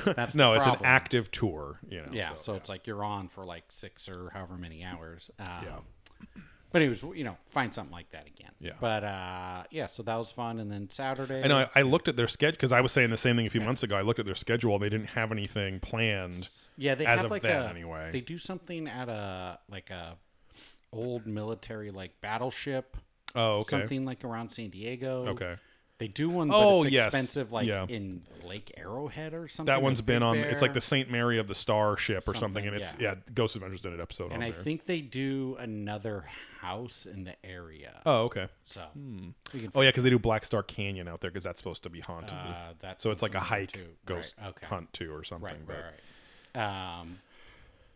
that's 0.06 0.36
no, 0.36 0.54
it's 0.54 0.68
an 0.68 0.78
active 0.84 1.32
tour. 1.32 1.80
You 1.90 2.00
know. 2.00 2.08
Yeah, 2.12 2.36
so, 2.36 2.42
so, 2.42 2.54
it's 2.56 2.70
like 2.70 2.88
you're 2.88 3.04
on 3.04 3.28
for 3.28 3.46
like 3.46 3.66
six 3.70 4.10
or 4.10 4.30
however 4.34 4.58
many 4.58 4.84
hours. 4.84 5.32
Um, 5.40 5.48
Yeah. 5.64 5.80
But 6.72 6.82
it 6.82 6.90
was, 6.90 7.04
you 7.04 7.24
know, 7.24 7.38
find 7.50 7.72
something 7.72 7.94
like 7.94 8.10
that 8.14 8.26
again. 8.26 8.50
Yeah. 8.60 8.72
But 8.82 9.04
uh, 9.04 9.64
yeah, 9.70 9.86
so 9.86 10.02
that 10.02 10.16
was 10.16 10.32
fun, 10.32 10.60
and 10.60 10.72
then 10.72 10.90
Saturday. 10.90 11.44
I 11.44 11.48
know. 11.48 11.60
I, 11.60 11.70
I 11.76 11.82
looked 11.84 12.08
at 12.08 12.16
their 12.16 12.28
schedule 12.28 12.54
because 12.54 12.72
I 12.72 12.82
was 12.82 12.92
saying 12.92 13.12
the 13.12 13.18
same 13.18 13.36
thing 13.36 13.46
a 13.46 13.50
few 13.52 13.62
months 13.62 13.84
ago. 13.84 13.96
I 13.96 14.02
looked 14.02 14.20
at 14.20 14.26
their 14.26 14.34
schedule. 14.34 14.80
They 14.80 14.90
didn't 14.90 15.10
have 15.10 15.32
anything 15.32 15.80
planned. 15.82 16.50
Yeah, 16.76 16.96
they 16.96 17.06
as 17.06 17.18
have 17.18 17.26
of 17.26 17.32
like 17.32 17.44
then, 17.44 17.62
a 17.62 17.70
anyway. 17.70 18.10
They 18.12 18.22
do 18.22 18.40
something 18.40 18.88
at 18.88 19.08
a 19.08 19.60
like 19.70 19.92
a 19.92 20.18
old 20.92 21.28
military 21.28 21.92
like 21.92 22.20
battleship, 22.22 22.98
Oh, 23.36 23.58
okay. 23.60 23.70
something 23.70 24.04
like 24.04 24.24
around 24.24 24.50
San 24.50 24.70
Diego. 24.72 25.28
Okay. 25.28 25.56
They 26.00 26.08
do 26.08 26.28
one, 26.30 26.50
but 26.50 26.58
Oh, 26.58 26.84
it's 26.84 26.92
yes. 26.92 27.06
expensive, 27.06 27.52
like 27.52 27.68
Yeah. 27.68 27.86
in 27.88 28.24
Lake 28.44 28.74
Arrowhead 28.78 29.34
or 29.34 29.48
something. 29.48 29.68
That 29.72 29.82
one's 29.82 30.02
been 30.02 30.20
Big 30.20 30.24
on. 30.24 30.38
It's 30.38 30.62
like 30.62 30.74
the 30.74 30.82
Saint 30.82 31.10
Mary 31.10 31.38
of 31.40 31.48
the 31.48 31.56
Star 31.56 31.96
ship 31.98 32.28
or 32.28 32.34
something, 32.34 32.64
Something, 32.64 32.68
and 32.68 32.76
it's 32.76 32.96
yeah. 33.00 33.12
yeah. 33.14 33.34
Ghost 33.34 33.56
Adventures 33.56 33.82
did 33.82 33.94
an 33.94 34.02
episode 34.02 34.32
And 34.32 34.44
I 34.44 34.52
there. 34.52 34.64
think 34.64 34.86
they 34.86 35.02
do 35.02 35.56
another 35.60 36.26
house 36.60 37.06
in 37.06 37.24
the 37.26 37.36
area. 37.46 38.02
oh, 38.06 38.24
okay. 38.24 38.48
So 38.66 38.82
we 38.96 39.60
can. 39.62 39.72
Oh 39.76 39.82
yeah, 39.82 39.90
because 39.90 40.04
they 40.04 40.10
do 40.10 40.20
Black 40.20 40.46
Star 40.46 40.64
Canyon 40.64 41.08
out 41.08 41.22
there 41.22 41.30
because 41.32 41.44
that's 41.44 41.60
supposed 41.60 41.84
to 41.84 41.90
be 41.90 42.00
haunted. 42.02 42.34
uh, 42.38 42.74
that's 42.80 43.04
so 43.04 43.12
it's 43.12 43.22
like 43.22 43.36
a 43.36 43.40
hike 43.40 43.72
too. 43.74 43.86
ghost 44.06 44.34
Right, 44.42 44.50
okay. 44.50 44.66
hunt 44.66 44.92
too 44.94 45.14
or 45.14 45.24
something. 45.24 45.46
Right, 45.46 45.68
but 45.68 45.76
right, 45.76 45.84
right. 46.56 47.00
Um, 47.00 47.20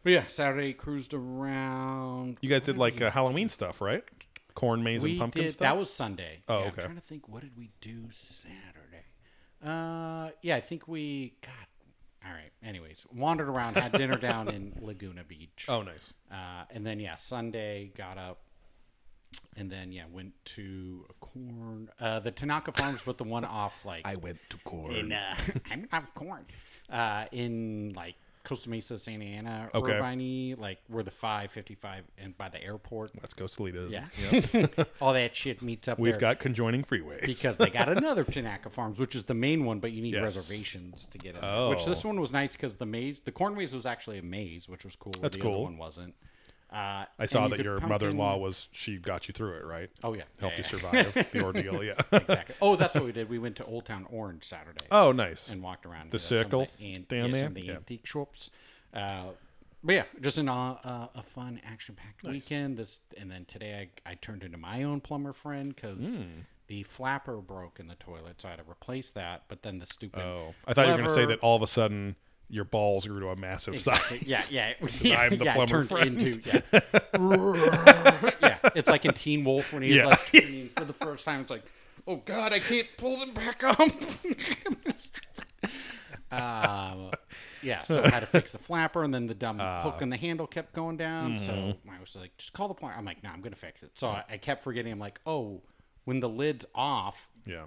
but 0.04 0.12
yeah, 0.14 0.24
Saturday 0.28 0.72
cruised 0.74 1.14
around. 1.14 2.38
you 2.42 2.50
guys 2.50 2.62
did 2.62 2.78
like 2.78 3.02
uh, 3.02 3.10
Halloween 3.12 3.50
stuff, 3.50 3.82
right? 3.82 4.04
Corn 4.58 4.84
maze 4.84 5.04
we 5.04 5.12
and 5.12 5.20
pumpkin 5.20 5.44
did 5.44 5.52
stuff. 5.52 5.60
that 5.62 5.78
was 5.78 5.94
sunday 5.94 6.42
Oh, 6.48 6.60
Yeah, 6.62 6.66
okay. 6.70 6.82
i'm 6.82 6.84
trying 6.86 6.96
to 6.96 7.02
think 7.02 7.30
what 7.30 7.44
did 7.44 7.56
we 7.58 7.70
do 7.80 8.06
saturday 8.12 9.06
uh 9.64 10.30
yeah 10.42 10.56
i 10.56 10.62
think 10.62 10.88
we 10.88 11.34
god 11.44 11.52
all 12.26 12.32
right 12.34 12.52
anyways 12.64 13.06
wandered 13.14 13.50
around 13.50 13.76
had 13.78 13.92
dinner 13.92 14.18
down 14.18 14.48
in 14.48 14.74
laguna 14.82 15.24
beach 15.24 15.66
oh, 15.70 15.82
nice. 15.84 16.12
uh 16.32 16.64
and 16.72 16.86
then 16.86 17.00
yeah 17.00 17.14
sunday 17.16 17.92
got 17.96 18.18
up 18.18 18.40
and 19.56 19.72
then 19.72 19.92
yeah 19.92 20.04
went 20.12 20.34
to 20.46 21.06
a 21.10 21.14
corn 21.26 21.90
uh 22.00 22.20
the 22.20 22.32
tanaka 22.32 22.72
farms 22.72 23.02
but 23.06 23.18
the 23.20 23.24
one 23.24 23.46
off 23.46 23.86
like 23.86 24.02
I 24.06 24.16
went 24.16 24.40
to 24.50 24.58
corn. 24.60 24.96
in 24.96 25.12
uh 25.14 25.36
i'm 25.72 25.88
off 25.92 26.14
corn 26.16 26.46
uh 26.90 27.26
in 27.32 27.94
like 27.96 28.16
Costa 28.48 28.70
Mesa, 28.70 28.98
Santa 28.98 29.26
Ana, 29.26 29.70
Okay. 29.76 29.92
Irvine, 29.94 30.56
like 30.58 30.80
where 30.88 31.04
the 31.04 31.12
555 31.12 32.06
and 32.18 32.38
by 32.38 32.48
the 32.48 32.64
airport. 32.64 33.12
Let's 33.22 33.34
go, 33.34 33.44
Salitas. 33.46 33.92
Yeah. 33.92 34.84
All 35.02 35.12
that 35.14 35.36
shit 35.36 35.62
meets 35.62 35.88
up 35.90 36.00
We've 36.00 36.18
got 36.18 36.40
conjoining 36.40 36.84
freeways. 36.84 37.26
because 37.26 37.58
they 37.58 37.70
got 37.70 37.90
another 37.90 38.24
Tanaka 38.24 38.70
Farms, 38.70 39.00
which 39.00 39.16
is 39.16 39.26
the 39.26 39.34
main 39.34 39.66
one, 39.66 39.80
but 39.80 39.92
you 39.92 40.02
need 40.02 40.14
Yes. 40.14 40.24
reservations 40.24 41.08
to 41.12 41.18
get 41.18 41.36
in. 41.36 41.42
there. 41.42 41.68
Which 41.70 41.82
Oh. 41.86 41.90
this 41.90 42.06
one 42.06 42.20
was 42.22 42.32
nice 42.32 42.56
because 42.56 42.76
the 42.78 42.86
maze, 42.86 43.20
the 43.20 43.32
corn 43.34 43.54
maze 43.56 43.74
was 43.74 43.86
actually 43.86 44.18
a 44.20 44.24
maze, 44.24 44.70
which 44.70 44.86
was 44.86 44.96
cool. 44.96 45.14
That's 45.22 45.36
the 45.36 45.42
cool. 45.44 45.54
Other 45.56 45.64
one 45.64 45.78
wasn't. 45.78 46.16
Uh, 46.72 47.06
I 47.18 47.26
saw 47.28 47.44
you 47.46 47.50
that 47.56 47.64
your 47.64 47.80
mother-in-law 47.80 48.38
was 48.38 48.68
she 48.74 48.98
got 48.98 49.28
you 49.30 49.34
through 49.34 49.54
it, 49.54 49.66
right? 49.66 49.90
Oh 50.04 50.14
yeah, 50.14 50.24
Helped 50.40 50.60
yeah, 50.60 50.66
you 50.72 50.80
yeah. 50.94 51.04
survive 51.04 51.28
the 51.32 51.42
ordeal. 51.44 51.84
Yeah. 51.84 51.94
exactly. 52.12 52.56
Oh, 52.62 52.76
that's 52.76 52.94
what 52.94 53.06
we 53.06 53.14
did. 53.14 53.30
We 53.30 53.40
went 53.40 53.56
to 53.58 53.64
Old 53.66 53.86
Town 53.86 54.06
Orange 54.12 54.44
Saturday 54.44 54.86
oh, 54.92 55.12
nice. 55.14 55.50
and 55.50 55.64
walked 55.64 55.86
around 55.86 56.12
The 56.12 56.18
to 56.18 56.24
some 56.24 56.38
of 56.40 56.44
circle 56.44 56.68
the 56.80 56.98
down 57.00 57.30
yeah, 57.30 57.42
there? 57.42 57.50
the 57.50 57.72
antique 57.72 58.06
shops. 58.06 58.50
Uh, 58.94 59.28
but 59.84 59.94
yeah, 59.96 60.04
just 60.20 60.38
an, 60.40 60.50
uh, 60.50 60.72
uh, 60.84 61.08
a 61.16 61.24
fun, 61.24 61.62
action-packed 61.64 62.24
weekend. 62.24 62.78
This 62.78 63.00
and 63.18 63.32
then 63.32 63.46
today 63.46 63.90
I, 64.06 64.12
I 64.12 64.16
turned 64.16 64.44
into 64.44 64.58
my 64.58 64.84
own 64.84 65.00
plumber 65.00 65.32
friend 65.34 65.74
because 65.74 66.18
Hmm. 66.18 66.24
the 66.68 66.84
flapper 66.84 67.38
broke 67.38 67.80
in 67.80 67.88
the 67.88 67.96
toilet, 67.96 68.42
so 68.42 68.50
I 68.50 68.52
had 68.52 68.60
to 68.66 68.70
replace 68.70 69.10
that. 69.12 69.44
But 69.48 69.62
then 69.64 69.80
the 69.80 69.86
stupid 69.86 70.20
Oh, 70.22 70.54
I 70.68 70.74
thought 70.74 70.88
you 70.88 70.92
were 70.92 70.98
going 70.98 71.08
to 71.08 71.14
say 71.16 71.26
that 71.28 71.40
all 71.40 71.56
of 71.56 71.62
a 71.62 71.68
sudden 71.68 72.16
your 72.50 72.64
balls 72.64 73.06
grew 73.08 73.20
to 73.20 73.28
a 73.30 73.36
massive 73.36 73.74
Exactly. 73.74 74.20
size. 74.20 74.52
Yeah, 74.52 74.74
yeah, 74.82 74.88
yeah. 75.02 75.20
I'm 75.22 75.38
the 75.38 75.46
yeah, 75.46 75.54
plumber 75.56 75.70
turned 75.86 75.90
friend. 75.90 76.22
into 76.24 76.40
yeah. 76.50 76.62
yeah, 78.42 78.58
it's 78.76 78.90
like 78.90 79.06
in 79.06 79.14
Teen 79.14 79.44
Wolf 79.44 79.74
when 79.74 79.84
he's 79.84 79.96
Yeah. 79.96 80.06
like 80.08 80.26
turning 80.32 80.70
for 80.78 80.86
the 80.86 80.94
first 80.94 81.26
time. 81.26 81.42
It's 81.42 81.50
like, 81.50 81.64
oh 82.08 82.18
god, 82.26 82.54
I 82.54 82.60
can't 82.60 82.88
pull 82.98 83.18
them 83.18 83.34
back 83.34 83.64
up. 83.64 83.80
um, 86.32 87.12
yeah, 87.62 87.84
so 87.84 88.04
I 88.04 88.10
had 88.10 88.20
to 88.22 88.26
fix 88.26 88.52
the 88.52 88.58
flapper, 88.58 89.04
and 89.04 89.14
then 89.14 89.28
the 89.28 89.34
dumb 89.34 89.60
Ah. 89.62 89.82
hook 89.82 90.02
and 90.02 90.12
the 90.12 90.18
handle 90.18 90.48
kept 90.48 90.74
going 90.74 90.98
down. 90.98 91.40
So 91.40 91.52
Mm-hmm. 91.52 91.90
I 91.90 92.00
was 92.00 92.16
like, 92.16 92.36
just 92.38 92.54
call 92.54 92.68
the 92.68 92.74
plumber. 92.74 92.96
I'm 92.98 93.06
like, 93.06 93.24
no, 93.24 93.30
I'm 93.30 93.42
gonna 93.42 93.56
fix 93.56 93.82
it. 93.84 93.92
So 93.96 94.08
I, 94.08 94.24
I 94.30 94.38
kept 94.38 94.64
forgetting. 94.64 94.92
I'm 94.92 95.00
like, 95.00 95.20
oh, 95.26 95.62
when 96.06 96.20
the 96.20 96.30
lid's 96.30 96.66
off, 96.76 97.28
Yeah. 97.46 97.66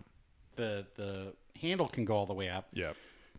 the 0.56 0.86
the 0.96 1.34
handle 1.60 1.88
can 1.88 2.04
go 2.04 2.14
all 2.16 2.26
the 2.26 2.34
way 2.34 2.48
up. 2.48 2.68
Yeah. 2.72 2.92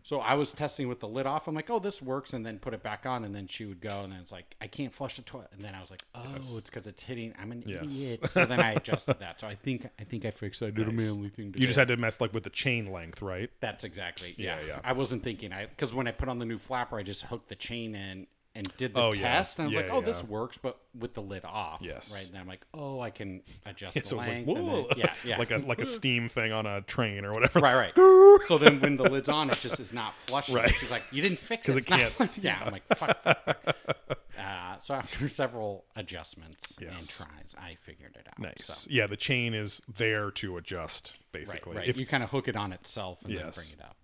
So 0.04 0.18
I 0.20 0.34
was 0.34 0.52
testing 0.52 0.88
with 0.88 0.98
the 1.00 1.06
lid 1.08 1.26
off. 1.26 1.46
I'm 1.46 1.54
like, 1.54 1.70
oh, 1.70 1.78
this 1.78 2.02
works, 2.02 2.32
and 2.32 2.44
then 2.44 2.58
put 2.58 2.74
it 2.74 2.82
back 2.82 3.06
on, 3.06 3.24
and 3.24 3.34
then 3.34 3.46
she 3.46 3.64
would 3.64 3.80
go, 3.80 4.00
and 4.02 4.12
then 4.12 4.20
it's 4.20 4.32
like, 4.32 4.56
I 4.60 4.66
can't 4.66 4.92
flush 4.92 5.16
the 5.16 5.22
toilet, 5.22 5.50
and 5.52 5.64
then 5.64 5.74
I 5.74 5.80
was 5.80 5.90
like, 5.90 6.02
oh, 6.14 6.58
it's 6.58 6.68
because 6.70 6.86
it's 6.86 7.02
hitting. 7.02 7.32
I'm 7.40 7.52
an 7.52 7.62
Yes. 7.66 7.82
idiot. 7.84 8.28
So 8.30 8.44
then 8.46 8.60
I 8.60 8.72
adjusted 8.72 9.20
that. 9.20 9.40
So 9.40 9.46
I 9.46 9.54
think 9.54 9.88
I 10.00 10.04
think 10.04 10.24
I 10.24 10.30
fixed. 10.32 10.60
it. 10.62 10.66
I 10.66 10.70
did 10.70 10.88
Nice. 10.88 11.08
a 11.08 11.12
manly 11.14 11.28
thing. 11.28 11.52
Today. 11.52 11.60
You 11.62 11.66
just 11.68 11.78
had 11.78 11.88
to 11.88 11.96
mess 11.96 12.20
like 12.20 12.32
with 12.34 12.42
the 12.42 12.50
chain 12.50 12.90
length, 12.90 13.22
right? 13.22 13.50
That's 13.60 13.84
exactly. 13.84 14.34
Yeah, 14.36 14.58
Yeah, 14.60 14.66
yeah. 14.66 14.80
I 14.82 14.92
wasn't 14.92 15.22
thinking. 15.22 15.52
I 15.52 15.66
because 15.66 15.94
when 15.94 16.08
I 16.08 16.12
put 16.12 16.28
on 16.28 16.38
the 16.38 16.46
new 16.46 16.58
flapper, 16.58 16.98
I 16.98 17.02
just 17.04 17.22
hooked 17.22 17.48
the 17.48 17.54
chain 17.54 17.94
in 17.94 18.26
and 18.54 18.70
did 18.76 18.94
the 18.94 19.00
Oh, 19.00 19.12
yeah. 19.12 19.22
test, 19.22 19.58
and 19.58 19.64
I 19.64 19.66
was 19.68 19.74
Yeah, 19.74 19.80
like, 19.82 19.92
oh, 19.92 20.00
this 20.04 20.22
works. 20.24 20.58
But 20.60 20.78
with 20.98 21.14
the 21.14 21.22
lid 21.22 21.44
off. 21.44 21.78
Yes. 21.80 22.12
Right. 22.14 22.24
And 22.26 22.34
then 22.34 22.40
I'm 22.42 22.46
like, 22.48 22.66
oh, 22.74 23.00
I 23.00 23.10
can 23.10 23.42
adjust 23.64 23.96
Yeah, 23.96 24.02
the 24.02 24.08
so 24.08 24.20
it's 24.20 24.28
like 24.28 24.46
length. 24.46 24.54
then- 24.54 24.84
yeah. 24.98 25.12
Yeah. 25.24 25.38
like 25.38 25.50
a 25.50 25.58
like 25.58 25.80
a 25.80 25.86
steam 25.86 26.28
thing 26.28 26.52
on 26.52 26.66
a 26.66 26.82
train 26.82 27.24
or 27.24 27.32
whatever. 27.32 27.60
Right, 27.60 27.74
right. 27.96 28.40
so 28.48 28.58
then 28.58 28.80
when 28.80 28.96
the 28.96 29.04
lid's 29.04 29.28
on, 29.28 29.48
it 29.50 29.58
just 29.60 29.80
is 29.80 29.92
not 29.92 30.16
flushing. 30.26 30.54
Right. 30.54 30.74
She's 30.78 30.90
like, 30.90 31.02
"You 31.10 31.22
didn't 31.22 31.38
fix 31.38 31.68
it." 31.68 31.76
it 31.76 31.88
not 31.90 31.98
can't. 32.00 32.12
flush." 32.12 32.30
Yeah, 32.40 32.60
I'm 32.64 32.72
like, 32.72 32.86
"Fuck." 32.96 33.22
fuck, 33.22 33.44
fuck. 33.44 33.76
Uh, 34.38 34.76
so 34.80 34.94
after 34.94 35.28
several 35.28 35.84
adjustments 35.94 36.76
and 36.78 36.88
tries, 37.08 37.54
I 37.56 37.76
figured 37.80 38.16
it 38.18 38.26
out. 38.28 38.38
Nice. 38.40 38.64
So, 38.64 38.88
Yeah, 38.90 39.06
the 39.06 39.16
chain 39.16 39.54
is 39.54 39.80
there 39.94 40.30
to 40.32 40.56
adjust 40.56 41.18
basically. 41.30 41.76
right. 41.76 41.86
If- 41.86 41.96
you 41.98 42.06
kind 42.06 42.22
of 42.24 42.30
hook 42.30 42.48
it 42.48 42.56
on 42.56 42.72
itself 42.72 43.22
and 43.24 43.34
Yes. 43.34 43.54
then 43.54 43.64
bring 43.64 43.72
it 43.78 43.84
up. 43.84 43.96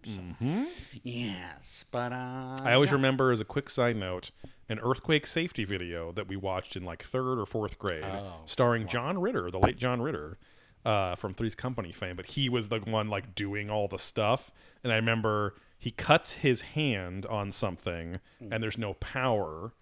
So. 0.66 1.00
Yes, 1.02 1.84
but 1.90 2.12
uh, 2.12 2.60
I 2.62 2.74
always 2.74 2.90
yeah. 2.90 2.96
remember 2.96 3.32
as 3.32 3.40
a 3.40 3.44
quick 3.44 3.68
side 3.70 3.96
note 3.96 4.30
an 4.68 4.78
earthquake 4.80 5.26
safety 5.26 5.64
video 5.64 6.12
that 6.12 6.28
we 6.28 6.36
watched 6.36 6.76
in 6.76 6.84
like 6.84 7.02
third 7.02 7.38
or 7.38 7.46
fourth 7.46 7.78
grade, 7.78 8.04
Oh, 8.04 8.34
starring 8.44 8.86
John 8.86 9.18
Ritter, 9.18 9.50
the 9.50 9.58
late 9.58 9.76
John 9.78 10.00
Ritter, 10.02 10.38
uh, 10.84 11.14
from 11.14 11.34
Three's 11.34 11.54
Company 11.54 11.92
fame. 11.92 12.16
But 12.16 12.26
he 12.26 12.48
was 12.48 12.68
the 12.68 12.78
one 12.80 13.08
like 13.08 13.34
doing 13.34 13.70
all 13.70 13.88
the 13.88 13.98
stuff, 13.98 14.50
and 14.84 14.92
I 14.92 14.96
remember 14.96 15.54
he 15.78 15.90
cuts 15.90 16.32
his 16.32 16.60
hand 16.62 17.24
on 17.26 17.52
something, 17.52 18.20
Hmm. 18.40 18.52
and 18.52 18.62
there's 18.62 18.78
no 18.78 18.94
power, 18.94 19.72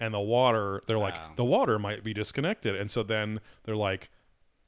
and 0.00 0.12
the 0.12 0.20
water. 0.20 0.82
They're 0.86 0.98
like 0.98 1.36
the 1.36 1.44
water 1.44 1.78
might 1.78 2.02
be 2.04 2.12
disconnected, 2.12 2.74
and 2.76 2.90
so 2.90 3.02
then 3.02 3.40
they're 3.64 3.76
like, 3.76 4.10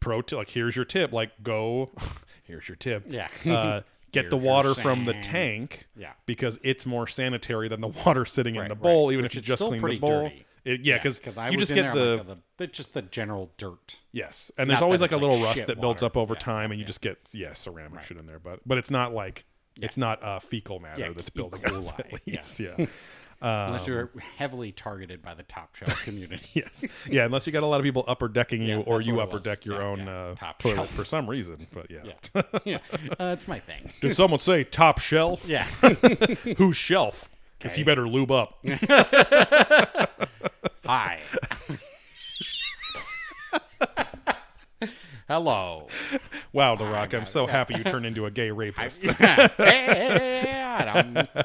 pro 0.00 0.22
t- 0.22 0.36
like 0.36 0.50
here's 0.50 0.76
your 0.76 0.84
tip, 0.84 1.12
like 1.12 1.42
go, 1.42 1.90
here's 2.44 2.68
your 2.68 2.76
tip, 2.76 3.04
Yeah. 3.08 3.28
uh, 3.44 3.80
get 4.22 4.30
the 4.30 4.36
water 4.36 4.74
from 4.74 5.04
the 5.04 5.14
tank 5.14 5.86
Yeah. 5.96 6.12
because 6.26 6.58
it's 6.62 6.84
more 6.86 7.06
sanitary 7.06 7.68
than 7.68 7.80
the 7.80 7.88
water 8.06 8.24
sitting 8.24 8.54
in 8.56 8.60
Right, 8.62 8.68
the 8.68 8.74
right. 8.74 8.82
bowl, 8.82 9.12
even 9.12 9.24
Which 9.24 9.32
if 9.36 9.36
you 9.36 9.54
just 9.56 9.62
clean 9.62 9.80
the 9.82 9.98
bowl. 9.98 10.24
dirty. 10.24 10.44
It, 10.64 10.80
yeah, 10.80 10.98
because 11.00 11.38
I 11.38 11.50
you 11.50 11.58
just 11.58 11.70
in 11.70 11.76
get 11.76 11.94
there, 11.94 12.04
the, 12.04 12.16
like, 12.16 12.26
the, 12.26 12.38
the 12.56 12.66
just 12.66 12.92
the 12.92 13.02
general 13.02 13.52
dirt. 13.56 14.00
yes, 14.10 14.50
and 14.58 14.68
there's 14.68 14.80
Not 14.80 14.86
always 14.86 15.00
like 15.00 15.12
a 15.12 15.16
little 15.16 15.36
like, 15.36 15.56
rust 15.56 15.66
that 15.68 15.80
builds 15.80 16.02
water. 16.02 16.06
up 16.12 16.16
over 16.16 16.34
Yeah, 16.34 16.40
time, 16.40 16.72
and 16.72 16.80
you 16.80 16.82
yeah. 16.82 16.86
just 16.88 17.00
get 17.02 17.18
yeah 17.32 17.52
ceramic 17.52 18.02
shit 18.02 18.16
in 18.16 18.26
there, 18.26 18.40
but 18.40 18.58
but 18.66 18.76
it's 18.76 18.90
not 18.90 19.14
like 19.14 19.44
it's 19.80 19.96
not 19.96 20.20
uh, 20.24 20.40
fecal 20.40 20.80
matter 20.80 21.00
Yeah, 21.02 21.12
that's 21.14 21.30
building 21.30 21.64
up 21.64 22.00
at 22.00 22.10
yeah. 22.24 22.36
least. 22.38 22.58
Yeah. 22.58 22.86
Um, 23.42 23.48
Unless 23.50 23.86
you're 23.86 24.10
heavily 24.36 24.72
targeted 24.72 25.20
by 25.22 25.34
the 25.34 25.42
top 25.42 25.74
shelf 25.74 26.02
community. 26.04 26.48
yes. 26.54 26.84
Yeah, 27.08 27.26
unless 27.26 27.46
you 27.46 27.52
got 27.52 27.62
a 27.62 27.66
lot 27.66 27.80
of 27.80 27.84
people 27.84 28.04
upper 28.08 28.28
decking 28.28 28.62
you, 28.62 28.78
Yeah, 28.78 28.84
or 28.86 28.96
that's 28.98 29.06
you 29.08 29.14
what 29.16 29.22
it 29.22 29.24
upper 29.28 29.36
was. 29.36 29.44
deck 29.44 29.64
your 29.66 29.76
Yeah, 29.80 29.86
own 29.86 29.98
yeah. 30.00 30.10
uh, 30.18 30.34
Top 30.36 30.58
toilet 30.58 30.76
shelf. 30.76 30.90
for 30.90 31.04
some 31.04 31.28
reason. 31.28 31.66
But 31.72 31.90
yeah. 31.90 32.00
Yeah, 32.42 32.58
yeah, 32.64 32.78
uh, 33.20 33.32
it's 33.36 33.46
my 33.46 33.58
thing. 33.58 33.92
Did 34.00 34.16
someone 34.16 34.40
say 34.40 34.64
top 34.64 34.98
shelf? 35.00 35.46
Yeah, 35.46 35.64
Whose 36.56 36.76
shelf? 36.76 37.28
Because 37.58 37.74
he 37.76 37.82
Okay. 37.82 37.86
better 37.90 38.08
lube 38.08 38.30
up. 38.30 38.58
hi. 40.84 41.20
Hello. 45.28 45.88
Wow, 46.52 46.76
The 46.76 46.84
Rock, 46.84 47.12
I'm 47.12 47.20
got 47.20 47.28
so 47.28 47.46
happy 47.46 47.74
you 47.74 47.84
turned 47.84 48.06
into 48.06 48.26
a 48.26 48.30
gay 48.30 48.50
rapist. 48.52 49.02
hey, 49.04 50.44
Adam. 50.48 51.26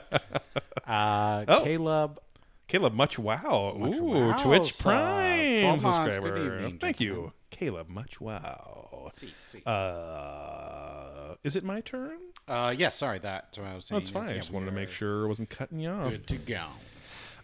Uh, 0.87 1.45
Oh. 1.47 1.63
Caleb. 1.63 2.19
Caleb, 2.67 2.93
much 2.93 3.17
wow. 3.17 3.73
Much 3.79 3.95
Ooh, 3.95 4.03
wow, 4.03 4.37
Twitch 4.43 4.73
sub. 4.73 4.83
Prime 4.91 5.59
12 5.59 5.83
months. 5.83 6.15
Subscriber. 6.15 6.37
evening, 6.57 6.77
Thank 6.79 6.97
gentlemen. 6.97 7.25
you. 7.27 7.33
Caleb, 7.49 7.89
much 7.89 8.19
wow. 8.19 9.09
See, 9.13 9.33
see. 9.47 9.61
Uh, 9.65 11.35
is 11.45 11.55
it 11.55 11.63
my 11.63 11.79
turn? 11.79 12.17
Uh, 12.45 12.73
yeah, 12.77 12.89
sorry, 12.89 13.19
that's 13.19 13.57
what 13.57 13.67
I 13.67 13.75
was 13.75 13.85
saying. 13.85 14.01
That's 14.01 14.11
fine. 14.11 14.27
I 14.29 14.37
just 14.37 14.51
wanted 14.51 14.65
to 14.65 14.71
make 14.73 14.89
sure 14.89 15.23
I 15.25 15.27
wasn't 15.29 15.49
cutting 15.49 15.79
you 15.79 15.89
off. 15.91 16.09
Good 16.11 16.27
to 16.27 16.35
go. 16.37 16.63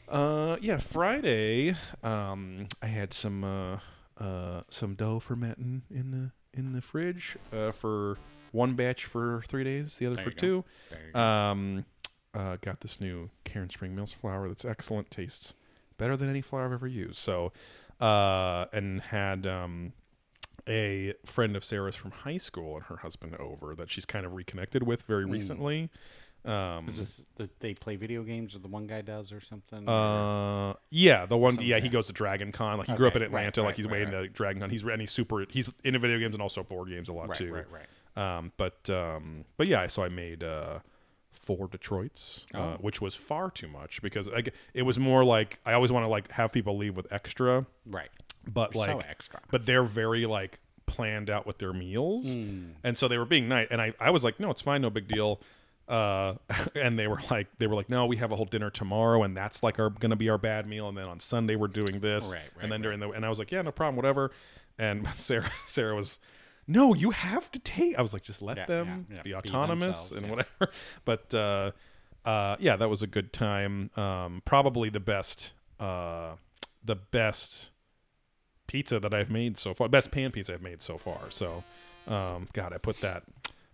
Uh, 0.10 0.58
yeah, 0.60 0.78
Friday. 0.78 1.76
Um, 2.04 2.68
I 2.82 2.88
had 2.88 3.14
some 3.14 3.46
uh, 3.46 3.80
uh, 4.20 4.61
some 4.70 4.95
dough 4.95 5.20
fermenting 5.20 5.84
in 5.89 6.11
the 6.11 6.32
in 6.57 6.74
the 6.74 6.82
fridge 6.82 7.38
uh, 7.53 7.72
for 7.72 8.18
one 8.51 8.74
batch 8.74 9.05
for 9.05 9.43
three 9.47 9.63
days, 9.63 9.97
the 9.97 10.07
other 10.07 10.15
There 10.15 10.26
for 10.26 10.32
two. 10.32 10.63
There 10.89 10.99
you 11.07 11.13
go. 11.13 11.20
Um, 11.20 11.86
uh, 12.34 12.57
got 12.61 12.82
this 12.82 12.99
new 12.99 13.30
Cairnspring 13.45 13.91
Mills 13.91 14.11
flour 14.11 14.47
that's 14.47 14.65
excellent. 14.65 15.11
Tastes 15.11 15.53
better 15.97 16.15
than 16.15 16.30
any 16.30 16.41
flour 16.41 16.65
I've 16.65 16.74
ever 16.74 16.88
used. 16.88 17.18
So, 17.18 17.51
uh, 17.99 18.65
and 18.72 19.01
had 19.01 19.47
um, 19.47 19.93
a 20.68 21.13
friend 21.26 21.55
of 21.55 21.63
Sarah's 21.63 21.95
from 21.95 22.11
high 22.11 22.38
school 22.38 22.76
and 22.76 22.86
her 22.86 22.97
husband 22.97 23.36
over 23.38 23.76
that 23.76 23.89
she's 23.89 24.05
kind 24.05 24.26
of 24.26 24.34
reconnected 24.34 24.84
with 24.84 25.03
very 25.03 25.26
recently. 25.26 25.89
Um, 26.48 26.88
Is 26.88 27.00
this 27.00 27.26
that 27.36 27.60
they 27.60 27.74
play 27.74 27.95
video 27.98 28.24
games, 28.24 28.56
or 28.56 28.60
the 28.60 28.68
one 28.70 28.88
guy 28.88 29.02
does, 29.02 29.32
or 29.32 29.41
something? 29.41 29.88
or- 29.88 30.70
uh, 30.72 30.74
yeah, 30.89 31.26
the 31.26 31.38
one. 31.38 31.60
Yeah, 31.62 31.80
he 31.80 31.89
goes 31.89 32.08
to 32.08 32.14
Dragon 32.14 32.52
Con. 32.52 32.78
Like 32.78 32.88
he 32.88 32.95
grew 32.95 33.08
up 33.08 33.16
in 33.16 33.24
Okay, 33.24 33.34
right, 33.34 33.48
Atlanta. 33.48 33.64
like 33.64 33.76
he's 33.76 33.86
right, 33.86 33.91
way 33.91 34.04
right. 34.06 34.14
into 34.14 34.28
Dragon 34.30 34.62
Con. 34.62 34.70
He's 34.70 34.84
and 34.84 35.02
he's 35.02 35.12
super. 35.12 35.45
He's 35.50 35.70
into 35.84 36.00
video 36.00 36.20
games 36.20 36.36
and 36.36 36.41
also 36.41 36.64
board 36.64 36.89
games 36.89 37.10
a 37.10 37.14
lot 37.14 37.36
too. 37.36 37.54
right, 37.54 37.66
right. 37.72 38.38
Um, 38.38 38.52
but 38.58 38.89
um, 38.89 39.45
but 39.58 39.68
yeah, 39.68 39.86
so 39.88 40.04
I 40.04 40.10
made 40.10 40.43
uh, 40.43 40.80
four 41.34 41.68
Detroits, 41.68 42.45
uh, 42.54 42.58
Oh. 42.58 42.78
which 42.82 43.02
was 43.02 43.14
far 43.14 43.52
too 43.52 43.68
much 43.68 44.02
because 44.02 44.28
g 44.28 44.52
it 44.74 44.84
was 44.84 44.98
more 44.98 45.24
like 45.24 45.60
I 45.66 45.74
always 45.74 45.91
want 45.91 46.06
to 46.06 46.10
like 46.12 46.32
have 46.32 46.52
people 46.52 46.78
leave 46.78 46.95
with 46.95 47.12
extra, 47.12 47.66
Right. 47.86 48.10
but 48.48 48.74
So 48.74 48.80
like 48.80 49.08
extra. 49.10 49.41
but 49.52 49.66
they're 49.66 49.84
very 49.84 50.26
like 50.26 50.60
planned 50.86 51.30
out 51.30 51.45
with 51.45 51.58
their 51.58 51.74
meals, 51.74 52.34
and 52.34 52.98
so 52.98 53.08
they 53.10 53.18
were 53.18 53.26
being 53.26 53.48
nice, 53.50 53.68
and 53.70 53.82
I 53.82 53.93
I 54.00 54.10
was 54.12 54.24
like, 54.24 54.39
no, 54.39 54.50
it's 54.50 54.62
fine, 54.62 54.82
no 54.82 54.89
big 54.89 55.08
deal. 55.10 55.41
Uh, 55.88 56.36
and 56.76 57.00
they 57.00 57.08
were 57.08 57.22
like, 57.32 57.48
they 57.60 57.68
were 57.68 57.76
like, 57.76 57.90
no, 57.90 58.06
we 58.06 58.18
have 58.18 58.32
a 58.32 58.36
whole 58.36 58.46
dinner 58.46 58.70
tomorrow, 58.70 59.24
and 59.24 59.36
that's 59.38 59.64
like 59.64 59.80
our 59.80 59.90
gonna 59.90 60.16
be 60.16 60.30
our 60.30 60.38
bad 60.38 60.68
meal, 60.68 60.90
and 60.90 60.98
then 60.98 61.06
on 61.08 61.20
Sunday 61.20 61.56
we're 61.56 61.68
doing 61.68 62.00
this, 62.02 62.32
Right, 62.34 62.42
right, 62.56 62.64
and 62.64 62.72
then 62.72 62.80
right. 62.82 62.84
during 62.84 63.00
the, 63.00 63.10
and 63.12 63.26
I 63.26 63.30
was 63.30 63.40
like, 63.40 63.52
yeah, 63.52 63.62
no 63.62 63.72
problem, 63.72 63.96
whatever. 63.96 64.32
And 64.78 65.08
Sarah, 65.16 65.50
Sarah 65.68 65.96
was, 65.96 66.20
no, 66.68 66.94
you 66.94 67.12
have 67.12 67.50
to 67.54 67.60
take. 67.60 67.98
I 67.98 68.02
was 68.02 68.12
like, 68.14 68.24
just 68.24 68.42
let 68.42 68.58
Yeah, 68.58 68.66
them 68.66 69.08
yeah, 69.10 69.16
yeah. 69.18 69.22
be 69.24 69.30
Be 69.30 69.36
autonomous 69.36 70.10
themselves, 70.10 70.12
and 70.12 70.30
whatever. 70.30 70.74
But 71.06 71.34
uh, 71.34 71.72
uh, 72.26 72.58
yeah, 72.60 72.76
that 72.76 72.90
was 72.90 73.02
a 73.02 73.08
good 73.08 73.32
time. 73.32 73.90
Um, 73.96 74.42
probably 74.44 74.90
the 74.90 75.00
best, 75.00 75.54
uh, 75.80 76.36
the 76.84 76.96
best 76.98 77.70
pizza 78.68 79.00
that 79.00 79.14
I've 79.14 79.30
made 79.32 79.58
so 79.58 79.74
far. 79.74 79.88
Best 79.88 80.12
pan 80.12 80.32
pizza 80.32 80.54
I've 80.54 80.62
made 80.62 80.82
so 80.82 80.98
far. 80.98 81.20
So, 81.30 81.64
um, 82.08 82.50
God, 82.52 82.74
I 82.74 82.78
put 82.78 83.00
that 83.00 83.24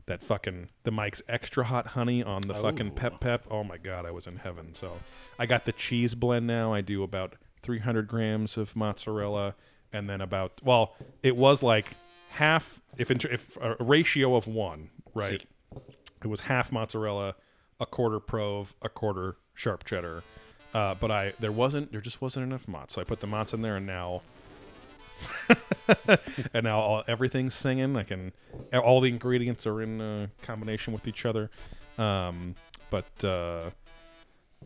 that 0.05 0.21
fucking 0.21 0.69
the 0.83 0.91
Mike's 0.91 1.21
extra 1.27 1.63
hot 1.65 1.87
honey 1.87 2.21
on 2.23 2.41
the 2.41 2.53
fucking 2.53 2.89
Oh. 2.89 2.95
pep 2.95 3.19
pep. 3.19 3.45
Oh 3.49 3.63
my 3.63 3.77
God, 3.77 4.05
I 4.05 4.11
was 4.11 4.27
in 4.27 4.37
heaven. 4.37 4.73
So, 4.73 4.99
I 5.39 5.45
got 5.45 5.65
the 5.65 5.71
cheese 5.71 6.13
blend 6.15 6.45
now. 6.47 6.73
I 6.73 6.81
do 6.81 7.03
about 7.03 7.35
300 7.61 8.07
grams 8.07 8.57
of 8.57 8.75
mozzarella, 8.75 9.55
and 9.93 10.09
then 10.09 10.19
about 10.21 10.59
well, 10.63 10.95
it 11.21 11.35
was 11.37 11.63
like 11.63 11.87
half 12.29 12.81
if 12.97 13.09
inter- 13.11 13.29
if 13.31 13.55
a 13.57 13.75
ratio 13.79 14.35
of 14.35 14.47
one, 14.47 14.89
right? 15.13 15.41
See. 15.41 15.81
It 16.23 16.27
was 16.27 16.41
half 16.41 16.71
mozzarella, 16.71 17.35
a 17.79 17.85
quarter 17.85 18.19
prove, 18.19 18.73
a 18.81 18.89
quarter 18.89 19.35
sharp 19.53 19.83
cheddar. 19.83 20.23
Uh, 20.73 20.95
but 20.95 21.11
I 21.11 21.33
there 21.39 21.51
wasn't 21.51 21.91
there 21.91 22.01
just 22.01 22.21
wasn't 22.21 22.45
enough 22.45 22.65
mozz, 22.65 22.91
so 22.91 23.01
I 23.01 23.03
put 23.03 23.19
the 23.19 23.27
mozz 23.27 23.53
in 23.53 23.61
there, 23.61 23.75
and 23.77 23.85
now 23.85 24.21
and 26.53 26.63
now 26.63 26.79
all, 26.79 27.03
everything's 27.07 27.53
singing. 27.55 27.95
I 27.95 28.03
can 28.03 28.31
all 28.73 29.01
the 29.01 29.09
ingredients 29.09 29.65
are 29.67 29.81
in 29.81 30.01
uh, 30.01 30.27
combination 30.41 30.93
with 30.93 31.07
each 31.07 31.25
other. 31.25 31.49
Um, 31.97 32.55
but 32.89 33.23
uh, 33.23 33.69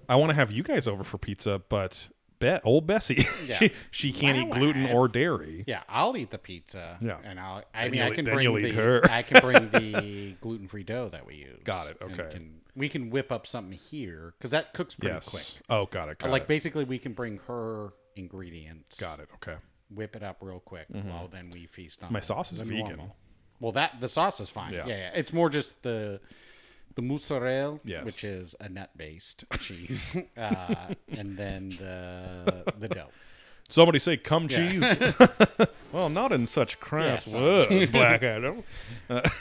I 0.10 0.16
want 0.16 0.30
to 0.30 0.36
have 0.36 0.52
you 0.52 0.64
guys 0.64 0.88
over 0.88 1.04
for 1.04 1.18
pizza, 1.18 1.62
but 1.70 2.10
Bet 2.40 2.62
old 2.64 2.86
Bessie, 2.86 3.26
Yeah. 3.48 3.58
she, 3.58 3.72
she 3.90 4.12
can't 4.14 4.38
eat 4.38 4.52
gluten 4.52 4.86
or 4.88 5.08
dairy. 5.08 5.64
Yeah, 5.66 5.82
I'll 5.90 6.16
eat 6.16 6.30
the 6.30 6.38
pizza. 6.38 6.98
Yeah. 7.02 7.18
and 7.24 7.40
I'll. 7.40 7.64
I 7.74 7.84
Then 7.84 7.92
mean, 7.92 8.02
I 8.04 8.12
can 8.12 8.26
bring 8.26 8.54
the. 8.62 8.72
her. 8.74 9.02
I 9.10 9.24
can 9.24 9.42
bring 9.42 9.70
the 9.72 10.36
gluten-free 10.42 10.84
dough 10.84 11.10
that 11.10 11.26
we 11.26 11.36
use. 11.36 11.60
Got 11.64 11.90
it, 11.90 11.98
okay. 12.02 12.30
can- 12.32 12.62
we 12.76 12.90
can 12.90 13.10
whip 13.10 13.32
up 13.32 13.48
something 13.48 13.76
here 13.76 14.36
because 14.38 14.52
that 14.52 14.72
cooks 14.76 14.94
pretty 14.94 15.16
Yes. 15.16 15.28
quick. 15.30 15.64
Oh, 15.68 15.88
got 15.88 16.10
it. 16.10 16.20
Got 16.20 16.30
like 16.30 16.44
it. 16.44 16.48
basically, 16.48 16.84
we 16.84 17.00
can 17.00 17.14
bring 17.14 17.40
her 17.48 17.92
ingredients. 18.16 19.00
got 19.00 19.20
it. 19.20 19.30
Okay. 19.36 19.56
Whip 19.94 20.16
it 20.16 20.24
up 20.24 20.38
real 20.42 20.60
quick 20.60 20.88
while 20.90 21.28
then 21.28 21.50
we 21.50 21.66
feast 21.66 22.04
on. 22.04 22.12
My 22.12 22.20
sauce 22.20 22.52
is 22.52 22.60
the 22.60 22.66
vegan. 22.66 22.88
normal. 22.88 23.16
Well, 23.60 23.72
that 23.74 24.00
the 24.02 24.10
sauce 24.10 24.40
is 24.40 24.50
fine. 24.50 24.74
Yeah. 24.74 24.86
Yeah, 24.88 24.98
yeah. 24.98 25.12
It's 25.16 25.32
more 25.34 25.50
just 25.50 25.82
the 25.84 26.20
the 26.96 27.02
mozzarella, 27.02 27.80
Yes. 27.84 28.04
which 28.06 28.24
is 28.24 28.54
a 28.60 28.68
nut-based 28.70 29.46
cheese, 29.60 30.16
uh, 30.38 30.76
and 31.10 31.38
then 31.38 31.70
the 31.80 32.72
the 32.78 32.88
dough. 32.90 33.10
Somebody 33.70 34.00
say 34.00 34.18
cum 34.18 34.48
Yeah. 34.50 34.70
cheese. 34.72 34.98
well, 35.92 36.10
not 36.10 36.32
in 36.32 36.46
such 36.48 36.80
crass 36.80 37.34
Yeah, 37.34 37.42
words, 37.42 37.90
Black 37.90 38.24
Adam. 38.24 38.64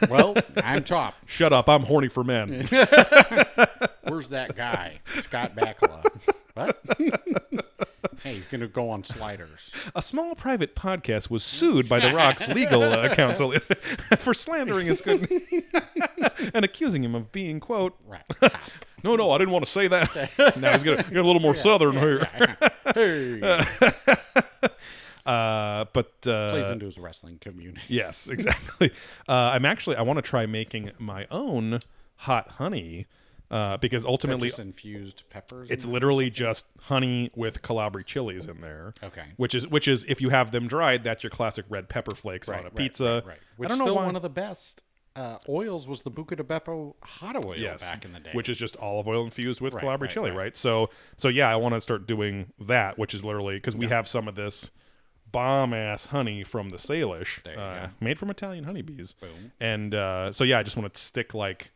Well, 0.08 0.36
I'm 0.56 0.82
top. 0.84 1.14
Shut 1.26 1.52
up. 1.52 1.68
I'm 1.68 1.82
horny 1.82 2.08
for 2.08 2.24
men. 2.24 2.66
Where's 4.02 4.28
that 4.28 4.54
guy, 4.56 5.00
Scott 5.20 5.54
Bakula? 5.56 6.04
What? 6.54 6.82
Hey, 8.22 8.34
he's 8.34 8.46
gonna 8.46 8.66
go 8.68 8.90
on 8.90 9.04
sliders. 9.04 9.72
A 9.94 10.02
small 10.02 10.34
private 10.34 10.74
podcast 10.74 11.30
was 11.30 11.42
sued 11.44 11.88
by 11.88 12.00
The 12.00 12.12
Rock's 12.12 12.48
legal 12.48 12.82
uh, 12.82 13.14
counsel 13.14 13.52
for 14.18 14.34
slandering 14.34 14.86
his 14.86 15.00
good 15.00 15.30
name 15.30 15.62
and 16.54 16.64
accusing 16.64 17.04
him 17.04 17.14
of 17.14 17.32
being, 17.32 17.60
quote, 17.60 17.96
Right. 18.06 18.22
No, 19.04 19.14
no, 19.14 19.30
I 19.30 19.38
didn't 19.38 19.52
want 19.52 19.64
to 19.64 19.70
say 19.70 19.86
that. 19.88 20.56
now 20.56 20.72
he's 20.72 20.82
going 20.82 20.96
to 20.96 21.04
get 21.04 21.16
a 21.18 21.22
little 21.26 21.40
more 21.40 21.54
southern 21.54 21.96
here. 21.96 22.26
hey. 22.92 23.40
uh, 25.24 25.84
but 25.92 26.12
uh, 26.26 26.50
Plays 26.50 26.70
into 26.70 26.86
his 26.86 26.98
wrestling 26.98 27.38
community. 27.38 27.82
Yes, 27.88 28.28
exactly. 28.28 28.90
uh, 29.28 29.32
I'm 29.32 29.64
actually 29.64 29.96
I 29.96 30.02
want 30.02 30.16
to 30.16 30.22
try 30.22 30.46
making 30.46 30.92
my 30.98 31.26
own 31.30 31.80
hot 32.16 32.48
honey 32.52 33.06
uh, 33.50 33.76
because 33.76 34.04
ultimately 34.04 34.50
infused 34.58 35.24
peppers. 35.30 35.70
it's 35.70 35.84
in 35.84 35.92
literally 35.92 36.30
just 36.30 36.66
honey 36.80 37.30
with 37.34 37.62
Calabri 37.62 38.04
chilies 38.04 38.46
in 38.46 38.60
there. 38.60 38.94
Okay. 39.02 39.24
Which 39.36 39.54
is 39.54 39.66
which 39.68 39.86
is 39.88 40.04
if 40.08 40.20
you 40.20 40.30
have 40.30 40.50
them 40.50 40.66
dried, 40.68 41.04
that's 41.04 41.22
your 41.22 41.30
classic 41.30 41.64
red 41.68 41.88
pepper 41.88 42.14
flakes 42.14 42.48
Right, 42.48 42.58
on 42.60 42.66
a 42.66 42.68
right, 42.68 42.74
pizza. 42.76 43.04
Right, 43.04 43.26
right. 43.26 43.38
Which 43.56 43.66
I 43.66 43.70
don't 43.70 43.78
know 43.78 43.84
still 43.86 43.96
why. 43.96 44.06
one 44.06 44.16
of 44.16 44.22
the 44.22 44.28
best 44.30 44.82
uh, 45.14 45.38
oils 45.48 45.88
was 45.88 46.02
the 46.02 46.10
Buca 46.10 46.36
de 46.36 46.42
Beppo 46.42 46.94
hot 47.02 47.42
oil 47.42 47.56
yes, 47.56 47.80
back 47.82 48.04
in 48.04 48.12
the 48.12 48.20
day. 48.20 48.30
which 48.34 48.48
is 48.50 48.58
just 48.58 48.76
olive 48.76 49.08
oil 49.08 49.24
infused 49.24 49.60
with 49.62 49.72
Right, 49.74 49.82
Calabri 49.84 50.08
chili, 50.10 50.30
right. 50.30 50.36
right. 50.36 50.56
So 50.56 50.90
so 51.16 51.28
yeah, 51.28 51.48
I 51.48 51.56
want 51.56 51.74
to 51.74 51.80
start 51.80 52.06
doing 52.06 52.52
that, 52.60 52.98
which 52.98 53.14
is 53.14 53.24
literally 53.24 53.56
because 53.56 53.74
we 53.76 53.86
have 53.86 54.06
some 54.08 54.28
of 54.28 54.34
this 54.34 54.70
bomb 55.32 55.72
ass 55.74 56.06
honey 56.06 56.44
from 56.44 56.68
the 56.68 56.76
Salish, 56.76 57.40
uh, 57.58 57.88
made 58.00 58.18
from 58.18 58.30
Italian 58.30 58.64
honeybees. 58.64 59.14
Boom. 59.14 59.52
And 59.60 59.94
uh, 59.94 60.32
so 60.32 60.44
yeah, 60.44 60.58
I 60.58 60.62
just 60.62 60.76
want 60.76 60.92
to 60.92 61.00
stick 61.00 61.32
like 61.34 61.70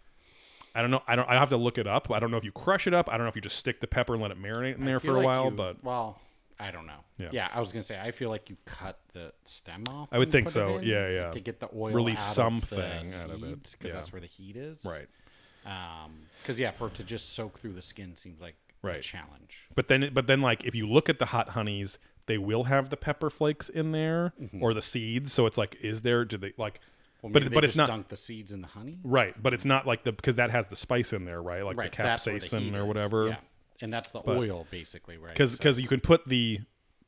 I 0.75 0.83
don't 0.83 0.91
know. 0.91 1.03
I 1.07 1.17
don't. 1.17 1.29
I 1.29 1.35
have 1.35 1.51
to 1.51 1.57
look 1.57 1.79
it 1.79 1.87
up. 1.87 2.11
I 2.11 2.21
don't 2.21 2.31
know 2.31 2.37
if 2.37 2.45
you 2.45 2.53
crush 2.53 2.87
it 2.87 2.95
up. 2.95 3.09
I 3.09 3.17
don't 3.17 3.25
know 3.25 3.29
if 3.29 3.37
you 3.37 3.43
just 3.43 3.57
stick 3.57 3.81
the 3.81 3.87
pepper 3.87 4.15
and 4.15 4.23
let 4.23 4.31
it 4.31 4.41
marinate 4.41 4.77
in 4.77 4.85
there 4.85 5.01
for 5.01 5.11
a 5.11 5.13
like 5.15 5.25
while. 5.25 5.45
you- 5.47 5.51
but 5.51 5.83
well, 5.83 6.21
I 6.59 6.71
don't 6.71 6.87
know. 6.87 7.29
Yeah. 7.33 7.49
I 7.53 7.61
was 7.61 7.73
gonna 7.73 7.83
say 7.83 7.99
I 8.01 8.11
feel 8.13 8.31
like 8.31 8.49
you 8.51 8.57
cut 8.65 8.99
the 9.13 9.33
stem 9.45 9.85
off. 9.89 10.09
I 10.13 10.19
would 10.19 10.29
and 10.29 10.33
think 10.33 10.47
put 10.47 10.51
it 10.51 10.55
so. 10.55 10.77
in 10.79 10.85
Yeah, 10.85 11.09
yeah. 11.09 11.31
To 11.33 11.41
get 11.41 11.61
the 11.61 11.69
oil, 11.75 11.93
Release 11.93 12.21
out 12.21 12.35
something 12.35 12.79
of 12.79 12.85
the 13.11 13.19
out 13.25 13.31
of 13.31 13.43
it. 13.45 13.63
because 13.79 13.93
Yeah. 13.93 13.99
that's 13.99 14.13
where 14.13 14.21
the 14.21 14.27
heat 14.27 14.57
is. 14.57 14.85
right. 14.85 15.09
Um, 15.67 16.13
because 16.41 16.59
yeah, 16.59 16.71
for 16.71 16.87
it 16.87 16.95
to 16.95 17.05
just 17.05 17.35
soak 17.35 17.59
through 17.59 17.75
the 17.75 17.83
skin 17.83 18.17
seems 18.17 18.41
like 18.41 18.55
a 18.83 18.87
Right. 18.87 19.03
challenge. 19.03 19.69
But 19.75 19.89
then, 19.89 20.11
but 20.15 20.27
then, 20.27 20.41
like 20.41 20.65
if 20.65 20.75
you 20.75 20.87
look 20.87 21.09
at 21.11 21.19
the 21.19 21.27
hot 21.27 21.51
honeys, 21.51 21.99
they 22.27 22.39
will 22.39 22.65
have 22.65 22.89
the 22.91 22.97
pepper 22.97 23.29
flakes 23.29 23.69
in 23.69 23.93
there 23.93 24.33
mm-hmm. 24.41 24.63
or 24.63 24.73
the 24.73 24.81
seeds. 24.83 25.33
So 25.33 25.45
it's 25.47 25.59
like, 25.59 25.77
is 25.83 26.01
there? 26.03 26.25
Do 26.25 26.39
they 26.39 26.53
like? 26.57 26.81
Well, 27.23 27.33
but 27.33 27.53
but 27.53 27.65
it's 27.65 27.77
not 27.77 27.89
dunk 27.89 28.09
the 28.09 28.17
seeds 28.17 28.53
in 28.53 28.61
the 28.63 28.69
honey. 28.69 28.99
right. 29.05 29.35
But 29.43 29.53
it's 29.55 29.65
not 29.65 29.87
like 29.87 30.05
the 30.05 30.13
because 30.13 30.37
that 30.37 30.51
has 30.51 30.67
the 30.69 30.77
spice 30.77 31.13
in 31.13 31.25
there, 31.25 31.43
right? 31.43 31.65
Like 31.65 31.77
Right, 31.77 31.93
the 31.93 32.03
where 32.03 32.17
the 32.17 32.31
capsaicin 32.31 32.75
or 32.77 32.85
whatever. 32.87 33.29
Yeah, 33.29 33.37
and 33.81 33.93
that's 33.93 34.11
the 34.11 34.23
oil 34.29 34.67
basically, 34.71 35.17
right? 35.19 35.33
because 35.35 35.53
So- 35.53 35.59
because 35.59 35.81
you 35.81 35.89
can 35.89 36.01
put 36.01 36.27
the 36.27 36.61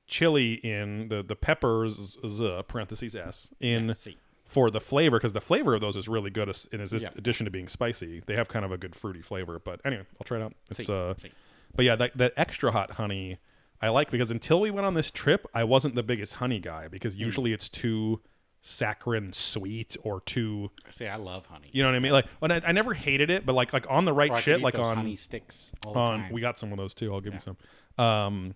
chili 0.06 0.54
in 0.54 1.08
the 1.08 1.22
the 1.22 1.36
peppers 1.36 2.18
z 2.26 2.60
parentheses 2.68 3.14
s 3.16 3.48
in 3.60 3.88
Yeah, 3.88 4.12
for 4.44 4.70
the 4.70 4.80
flavor 4.80 5.18
because 5.18 5.32
the 5.32 5.40
flavor 5.40 5.74
of 5.74 5.80
those 5.80 5.96
is 5.96 6.08
really 6.08 6.28
good 6.30 6.48
as- 6.50 6.66
in 6.66 6.80
Yeah. 7.00 7.08
addition 7.16 7.46
to 7.46 7.50
being 7.50 7.68
spicy 7.68 8.20
they 8.26 8.34
have 8.34 8.48
kind 8.48 8.64
of 8.64 8.72
a 8.72 8.76
good 8.76 8.94
fruity 8.94 9.22
flavor 9.22 9.58
but 9.58 9.80
anyway 9.84 10.04
i'll 10.20 10.24
try 10.24 10.38
it 10.38 10.42
out 10.42 10.52
it's 10.70 10.86
See, 10.86 10.92
uh 10.92 11.14
see. 11.16 11.32
but 11.74 11.84
yeah 11.86 11.96
that, 11.96 12.16
that 12.18 12.34
extra 12.36 12.72
hot 12.72 12.92
honey 12.92 13.38
i 13.80 13.88
like 13.88 14.10
because 14.10 14.30
until 14.30 14.60
we 14.60 14.70
went 14.70 14.86
on 14.86 14.92
this 14.92 15.10
trip 15.10 15.46
i 15.54 15.64
wasn't 15.64 15.94
the 15.94 16.02
biggest 16.02 16.34
honey 16.34 16.58
guy 16.60 16.88
because 16.88 17.14
Hmm. 17.14 17.20
usually 17.22 17.52
it's 17.54 17.70
too 17.70 18.20
saccharine 18.64 19.32
sweet 19.32 19.96
or 20.04 20.20
too 20.20 20.70
See, 20.92 21.06
I 21.08 21.16
love 21.16 21.46
honey. 21.46 21.68
you 21.72 21.82
know 21.82 21.88
what 21.88 21.96
i 21.96 21.98
mean 21.98 22.12
like 22.12 22.26
I, 22.40 22.60
I 22.64 22.70
never 22.72 22.94
hated 22.94 23.28
it 23.28 23.44
but 23.44 23.54
like 23.54 23.72
like 23.72 23.86
on 23.90 24.04
the 24.04 24.12
right 24.12 24.30
Or 24.30 24.40
shit 24.40 24.60
like 24.62 24.78
on 24.78 24.96
honey 24.96 25.16
sticks 25.16 25.72
all 25.84 25.92
the 25.94 25.98
on 25.98 26.28
we 26.30 26.40
got 26.40 26.58
some 26.60 26.70
of 26.70 26.78
those 26.78 26.94
too. 26.94 27.12
I'll 27.12 27.20
give 27.20 27.34
you 27.34 27.40
some. 27.40 27.56
Um 28.04 28.54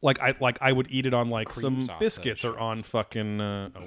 like 0.00 0.18
I 0.20 0.34
like 0.40 0.56
I 0.62 0.72
would 0.72 0.86
eat 0.90 1.04
it 1.04 1.12
on 1.12 1.28
like 1.28 1.48
Cream 1.50 1.82
some 1.82 1.98
biscuits 1.98 2.42
or 2.44 2.58
on 2.58 2.82
fucking 2.82 3.40
uh, 3.40 3.68
oh 3.76 3.82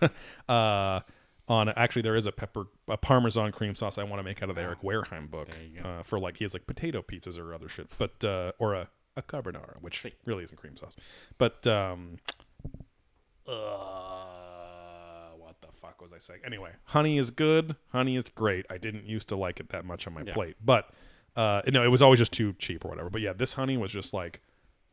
yeah. 0.00 0.08
uh 0.54 1.00
on 1.46 1.68
actually 1.68 2.02
there 2.02 2.16
is 2.16 2.26
a 2.26 2.32
pepper 2.32 2.64
a 2.88 2.96
parmesan 2.96 3.52
cream 3.52 3.74
sauce 3.74 3.98
I 3.98 4.04
want 4.04 4.18
to 4.20 4.22
make 4.24 4.42
out 4.42 4.48
of 4.48 4.56
the 4.56 4.62
Eric 4.62 4.80
Wareheim 4.82 5.30
book 5.30 5.48
There 5.48 5.56
you 5.62 5.80
go. 5.82 5.88
uh, 5.88 6.02
for 6.04 6.18
like 6.18 6.38
he 6.38 6.44
has 6.44 6.54
like 6.54 6.66
potato 6.66 7.02
pizzas 7.02 7.38
or 7.38 7.52
other 7.52 7.68
shit 7.68 7.88
but 7.98 8.24
uh 8.24 8.52
or 8.58 8.72
a 8.74 8.88
a 9.16 9.22
carbonara 9.22 9.74
which 9.82 10.00
See. 10.00 10.14
really 10.24 10.42
isn't 10.44 10.56
cream 10.56 10.76
sauce 10.76 10.96
but 11.36 11.66
um 11.66 12.16
uh 13.46 14.39
fuck 16.00 16.10
was 16.10 16.12
I 16.12 16.18
saying 16.18 16.40
anyway 16.44 16.70
honey 16.84 17.18
is 17.18 17.30
good. 17.30 17.76
Honey 17.88 18.16
is 18.16 18.24
great. 18.34 18.66
I 18.70 18.78
didn't 18.78 19.04
used 19.06 19.28
to 19.28 19.36
like 19.36 19.60
it 19.60 19.68
that 19.70 19.84
much 19.84 20.06
on 20.06 20.14
my 20.14 20.22
Yeah. 20.22 20.32
plate 20.34 20.56
but 20.64 20.90
uh 21.36 21.62
no 21.68 21.82
it 21.84 21.88
was 21.88 22.02
always 22.02 22.18
just 22.18 22.32
too 22.32 22.54
cheap 22.54 22.84
or 22.84 22.88
whatever. 22.88 23.10
But 23.10 23.20
yeah 23.20 23.32
this 23.32 23.54
honey 23.54 23.76
was 23.76 23.92
just 23.92 24.12
like 24.12 24.40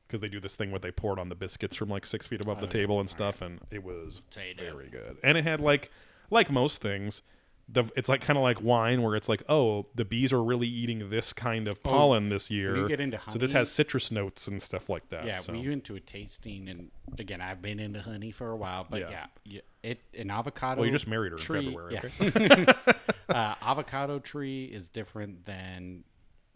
because 0.08 0.22
they 0.22 0.30
do 0.30 0.40
this 0.40 0.56
thing 0.56 0.72
where 0.72 0.80
they 0.80 0.92
pour 0.92 1.14
it 1.14 1.20
on 1.20 1.30
the 1.30 1.36
biscuits 1.36 1.76
from 1.76 1.90
like 1.90 2.06
six 2.06 2.26
feet 2.28 2.42
above 2.42 2.62
the 2.62 2.68
table 2.68 3.00
and 3.00 3.10
stuff 3.10 3.42
and 3.42 3.60
it 3.72 3.84
was 3.84 4.22
very 4.58 4.90
good. 4.90 5.18
And 5.24 5.38
it 5.38 5.44
had 5.44 5.60
like 5.60 5.92
like 6.30 6.50
most 6.52 6.82
things 6.82 7.22
the 7.70 7.84
it's 7.98 8.08
like 8.08 8.22
kind 8.22 8.38
of 8.38 8.44
like 8.44 8.62
wine 8.62 9.02
where 9.02 9.14
it's 9.16 9.28
like 9.28 9.44
oh 9.50 9.86
the 9.96 10.06
bees 10.06 10.32
are 10.32 10.42
really 10.44 10.68
eating 10.68 11.10
this 11.10 11.34
kind 11.34 11.68
of 11.68 11.84
pollen 11.84 12.30
this 12.30 12.50
year 12.50 12.90
into 12.90 13.20
so 13.30 13.38
this 13.38 13.52
has 13.52 13.70
citrus 13.70 14.10
notes 14.10 14.48
and 14.48 14.64
stuff 14.64 14.90
like 14.90 15.10
that 15.10 15.26
Yeah, 15.26 15.40
so. 15.40 15.52
we 15.52 15.68
went 15.68 15.84
to 15.86 15.96
a 15.96 16.00
tasting, 16.00 16.70
and 16.70 16.92
again, 17.20 17.42
I've 17.42 17.62
been 17.62 17.80
into 17.80 18.02
honey 18.02 18.32
for 18.32 18.52
a 18.52 18.56
while, 18.56 18.88
but 18.90 19.02
Yeah. 19.02 19.26
yeah, 19.44 19.62
it 19.84 20.00
an 20.18 20.32
avocado. 20.32 20.80
well 20.80 20.86
you 20.86 20.92
just 20.94 21.08
married 21.08 21.34
her 21.34 21.38
in 21.38 21.44
february 21.66 21.94
yeah. 21.96 22.10
okay 22.22 22.74
uh, 23.30 23.56
avocado 23.62 24.20
tree 24.20 24.66
is 24.66 24.88
different 24.88 25.46
than 25.46 26.04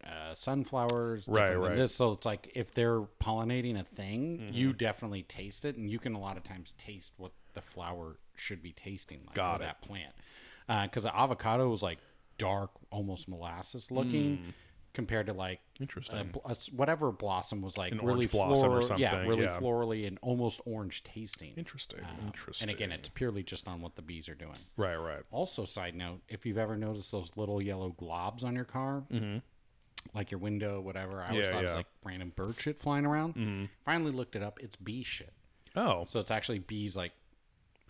uh, 0.03 0.33
sunflowers. 0.33 1.27
Right, 1.27 1.53
right. 1.55 1.75
This, 1.75 1.93
so 1.93 2.13
it's 2.13 2.25
like 2.25 2.51
if 2.55 2.73
they're 2.73 3.01
pollinating 3.21 3.79
a 3.79 3.83
thing, 3.83 4.39
Mm-hmm. 4.39 4.53
you 4.53 4.73
definitely 4.73 5.23
taste 5.23 5.63
it, 5.65 5.75
and 5.77 5.89
you 5.91 5.99
can 5.99 6.15
a 6.15 6.19
lot 6.19 6.37
of 6.37 6.43
times 6.43 6.73
taste 6.77 7.13
what 7.17 7.33
the 7.53 7.61
flower 7.61 8.17
should 8.35 8.63
be 8.63 8.71
tasting 8.71 9.19
like 9.27 9.35
Got 9.35 9.57
for 9.57 9.63
it. 9.63 9.65
that 9.67 9.81
plant. 9.81 10.13
Because 10.67 11.03
the 11.03 11.15
avocado 11.15 11.69
was 11.69 11.81
like 11.81 11.99
dark, 12.37 12.71
almost 12.91 13.27
molasses 13.27 13.91
looking. 13.91 14.53
Compared 14.93 15.27
to 15.27 15.33
like 15.33 15.61
Mm. 15.77 15.81
Interesting. 15.83 16.33
a 16.45 16.49
a 16.51 16.55
whatever 16.75 17.13
blossom 17.13 17.61
was 17.61 17.77
like 17.77 17.93
An 17.93 17.99
really 17.99 18.11
orange 18.27 18.31
blossom 18.31 18.71
or 18.71 18.81
floral- 18.81 18.99
yeah, 18.99 19.21
really 19.21 19.43
yeah. 19.43 19.57
florally 19.57 20.05
and 20.05 20.19
almost 20.21 20.59
orange 20.65 21.01
tasting. 21.05 21.53
interesting 21.55 22.01
Um, 22.03 22.25
interesting 22.25 22.67
And 22.69 22.75
again, 22.75 22.91
it's 22.91 23.07
purely 23.07 23.41
just 23.41 23.69
on 23.69 23.79
what 23.81 23.95
the 23.95 24.01
bees 24.01 24.27
are 24.27 24.35
doing. 24.35 24.57
right 24.75 24.97
right 24.97 25.23
Also, 25.31 25.63
side 25.63 25.95
note, 25.95 26.19
if 26.27 26.45
you've 26.45 26.57
ever 26.57 26.75
noticed 26.75 27.09
those 27.13 27.31
little 27.37 27.61
yellow 27.61 27.95
globs 27.97 28.43
on 28.43 28.53
your 28.53 28.65
car, 28.65 29.03
like 30.13 30.29
your 30.29 30.39
window, 30.39 30.81
whatever, 30.81 31.21
I 31.23 31.29
always 31.29 31.45
Mm-hmm. 31.47 31.47
Yeah, 31.47 31.51
thought 31.51 31.51
it 31.51 31.51
yeah. 31.51 31.57
Mm-hmm. 31.59 31.65
was 31.67 31.75
like 31.75 31.87
random 32.03 32.33
bird 32.35 32.59
shit 32.59 32.81
flying 32.81 33.05
around. 33.05 33.69
Finally 33.85 34.11
looked 34.11 34.35
it 34.35 34.43
up. 34.43 34.59
It's 34.61 34.75
bee 34.75 35.03
shit. 35.03 35.31
oh 35.75 36.05
So 36.09 36.19
it's 36.19 36.31
actually 36.31 36.59
bees 36.59 36.95
like 36.97 37.13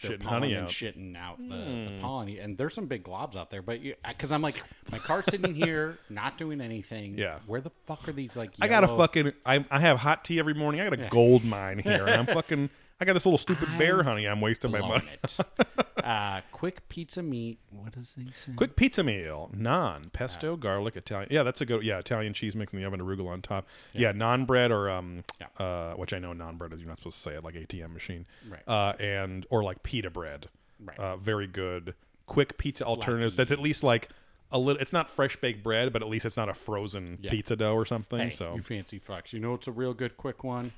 they're 0.02 0.18
Shitting 0.18 0.24
honey 0.24 0.54
and 0.54 0.66
out. 0.66 0.72
Hmm. 0.72 0.86
shitting 0.86 1.18
out 1.18 1.38
the, 1.38 1.56
the 1.56 1.97
pollen. 2.02 2.30
And 2.38 2.58
there's 2.58 2.74
some 2.74 2.86
big 2.88 3.04
globs 3.04 3.36
out 3.36 3.49
there, 3.52 3.62
but 3.62 3.80
because 4.08 4.32
I'm 4.32 4.41
like, 4.41 4.64
my 4.91 4.97
car's 4.99 5.26
sitting 5.26 5.54
here, 5.56 5.97
not 6.10 6.38
doing 6.38 6.62
anything. 6.62 7.18
Yeah. 7.18 7.39
Where 7.45 7.62
the 7.62 7.72
fuck 7.88 8.08
are 8.08 8.12
these 8.12 8.36
like? 8.36 8.52
I 8.62 8.68
got 8.68 8.84
a 8.84 8.88
yellow- 8.88 8.97
fucking. 8.97 9.34
I, 9.45 9.66
I 9.70 9.80
have 9.80 9.99
hot 9.99 10.26
tea 10.26 10.39
every 10.39 10.54
morning. 10.54 10.82
I 10.82 10.89
got 10.89 10.99
a 10.99 11.10
gold 11.10 11.43
mine 11.43 11.80
here, 11.80 12.06
and 12.08 12.16
I'm 12.22 12.26
fucking. 12.36 12.70
I 13.02 13.06
got 13.06 13.14
this 13.14 13.26
little 13.26 13.39
stupid 13.39 13.68
bear 13.80 14.04
honey. 14.04 14.28
I'm 14.28 14.39
wasting 14.41 14.70
my 14.72 14.80
money. 14.80 15.10
uh, 16.04 16.41
quick 16.52 16.88
pizza 16.88 17.24
meat. 17.24 17.58
What 17.72 17.93
does 17.93 18.14
he 18.16 18.32
say? 18.32 18.52
Quick 18.56 18.76
pizza 18.76 19.04
meal: 19.04 19.49
naan, 19.58 20.14
pesto, 20.14 20.56
garlic, 20.56 20.95
Italian. 20.95 21.28
Yeah, 21.32 21.41
that's 21.41 21.62
a 21.62 21.66
good. 21.66 21.82
Yeah, 21.84 21.97
Italian 21.97 22.34
cheese 22.36 22.56
mix 22.56 22.74
in 22.74 22.80
the 22.80 22.86
oven, 22.86 22.99
arugula 23.02 23.30
on 23.30 23.41
top. 23.41 23.66
Yeah, 23.93 24.12
non 24.12 24.45
bread 24.45 24.72
or 24.72 24.89
um, 24.91 25.24
Yeah. 25.39 25.47
uh, 25.66 25.93
which 25.95 26.14
I 26.14 26.20
know 26.20 26.34
non 26.34 26.58
bread 26.58 26.74
is 26.74 26.80
you're 26.80 26.88
not 26.89 26.99
supposed 26.99 27.18
to 27.18 27.22
say 27.24 27.34
it 27.34 27.43
like 27.43 27.56
ATM 27.56 27.91
machine. 27.91 28.28
Right. 28.47 28.62
Uh, 28.68 28.93
and 28.99 29.47
or 29.49 29.64
like 29.64 29.82
pita 29.82 30.12
bread. 30.12 30.49
Right. 30.80 30.99
Uh, 30.99 31.18
very 31.18 31.47
good. 31.47 31.95
Quick 32.28 32.60
pizza 32.60 32.86
alternatives. 32.86 33.36
That's 33.36 33.52
at 33.52 33.60
least 33.60 33.84
like 33.84 34.10
a 34.52 34.60
little. 34.60 34.80
It's 34.80 34.93
not 34.93 35.10
fresh 35.10 35.36
baked 35.38 35.64
bread, 35.64 35.91
but 35.91 36.04
at 36.04 36.08
least 36.08 36.28
it's 36.28 36.38
not 36.38 36.49
a 36.49 36.54
frozen 36.54 37.18
Yeah. 37.20 37.32
pizza 37.32 37.56
dough 37.56 37.74
or 37.74 37.86
something. 37.88 38.20
Hey, 38.20 38.30
so 38.30 38.54
you 38.54 38.62
fancy 38.62 38.99
fucks. 38.99 39.34
You 39.34 39.39
know 39.39 39.56
it's 39.56 39.68
a 39.68 39.72
real 39.72 39.95
good 39.95 40.18
quick 40.18 40.43
one? 40.43 40.72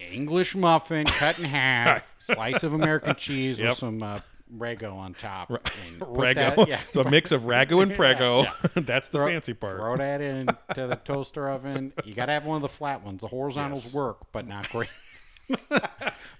English 0.00 0.54
muffin 0.54 1.04
cut 1.06 1.38
in 1.38 1.44
half, 1.44 2.14
slice 2.20 2.62
of 2.62 2.72
American 2.74 3.14
cheese 3.16 3.58
Yep. 3.60 3.68
with 3.70 3.78
some 3.78 4.02
uh, 4.02 4.20
Ragu 4.56 4.90
on 4.92 5.12
top. 5.14 5.48
ragu. 6.00 6.34
that- 6.56 6.68
yeah. 6.68 6.80
so 6.92 7.02
a 7.02 7.10
mix 7.10 7.32
of 7.32 7.42
ragu 7.42 7.82
and 7.82 7.94
prego. 7.96 8.44
Yeah, 8.44 8.52
that's 8.76 9.08
the 9.08 9.18
Throw- 9.18 9.26
fancy 9.28 9.52
part. 9.54 9.78
Throw 9.78 9.96
that 9.96 10.20
into 10.22 10.56
the 10.74 10.98
toaster 11.04 11.48
oven. 11.50 11.92
You 12.04 12.14
got 12.14 12.26
to 12.26 12.32
have 12.32 12.44
one 12.46 12.56
of 12.56 12.62
the 12.62 12.68
flat 12.68 13.04
ones. 13.04 13.20
The 13.20 13.28
horizontals 13.28 13.84
Yes. 13.86 13.94
work, 13.94 14.18
but 14.32 14.46
not 14.46 14.70
great. 14.70 14.88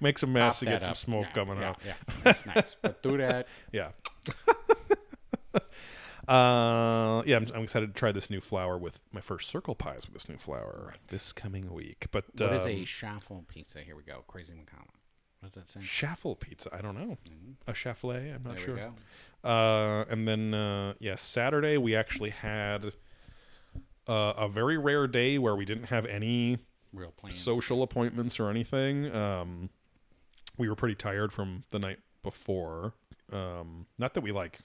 Make 0.01 0.19
some 0.19 0.33
mess 0.33 0.55
Pop 0.57 0.59
to 0.61 0.65
get 0.67 0.83
some 0.83 0.91
up. 0.93 0.97
smoke 0.97 1.27
Yeah, 1.29 1.33
coming 1.33 1.59
yeah, 1.59 1.69
out. 1.69 1.79
Yeah, 1.85 1.95
that's 2.25 2.47
nice. 2.47 2.77
But 2.81 3.03
do 3.03 3.17
that. 3.19 3.47
Yeah. 3.73 3.89
Uh, 6.29 7.23
yeah, 7.27 7.37
I'm, 7.37 7.47
I'm 7.55 7.63
excited 7.63 7.95
to 7.95 7.99
try 7.99 8.13
this 8.13 8.29
new 8.31 8.41
flour 8.41 8.77
with 8.79 9.01
my 9.13 9.21
first 9.21 9.49
circle 9.51 9.75
pies 9.75 10.03
with 10.05 10.13
this 10.15 10.29
new 10.29 10.37
flour 10.37 10.95
this 11.09 11.33
coming 11.33 11.73
week. 11.73 12.07
But 12.11 12.25
What 12.39 12.53
is 12.53 12.65
um, 12.65 12.71
a 12.71 12.85
shuffle 12.85 13.45
pizza? 13.49 13.81
Here 13.81 13.97
we 13.97 14.03
go. 14.03 14.25
Crazy 14.27 14.53
McCollum. 14.55 14.89
What 15.41 15.53
does 15.53 15.63
that 15.63 15.71
say? 15.71 15.81
Schaffel 15.83 16.35
pizza? 16.35 16.69
I 16.73 16.81
don't 16.81 16.97
know. 16.97 17.17
A 17.69 17.73
chaffelet? 17.73 18.35
I'm 18.35 18.43
not 18.43 18.57
There 18.57 18.65
sure. 18.65 18.75
we 18.75 18.81
go. 18.81 19.49
Uh, 19.49 20.05
and 20.11 20.27
then 20.27 20.53
uh, 20.53 20.95
yeah, 20.99 21.15
Saturday 21.15 21.77
we 21.77 21.95
actually 21.95 22.31
had 22.31 22.87
uh, 24.09 24.33
a 24.37 24.49
very 24.49 24.77
rare 24.77 25.07
day 25.07 25.39
where 25.39 25.55
we 25.55 25.65
didn't 25.65 25.85
have 25.85 26.07
any 26.07 26.59
Real 26.93 27.13
plain. 27.17 27.35
social 27.37 27.83
appointments 27.85 28.41
or 28.41 28.51
anything. 28.51 29.15
Um, 29.15 29.71
we 30.57 30.69
were 30.69 30.75
pretty 30.75 30.97
tired 30.97 31.33
from 31.33 31.63
the 31.71 31.79
night 31.79 32.01
before. 32.25 32.95
Um, 33.33 33.87
not 33.97 34.15
that 34.15 34.23
we 34.23 34.33
like 34.33 34.59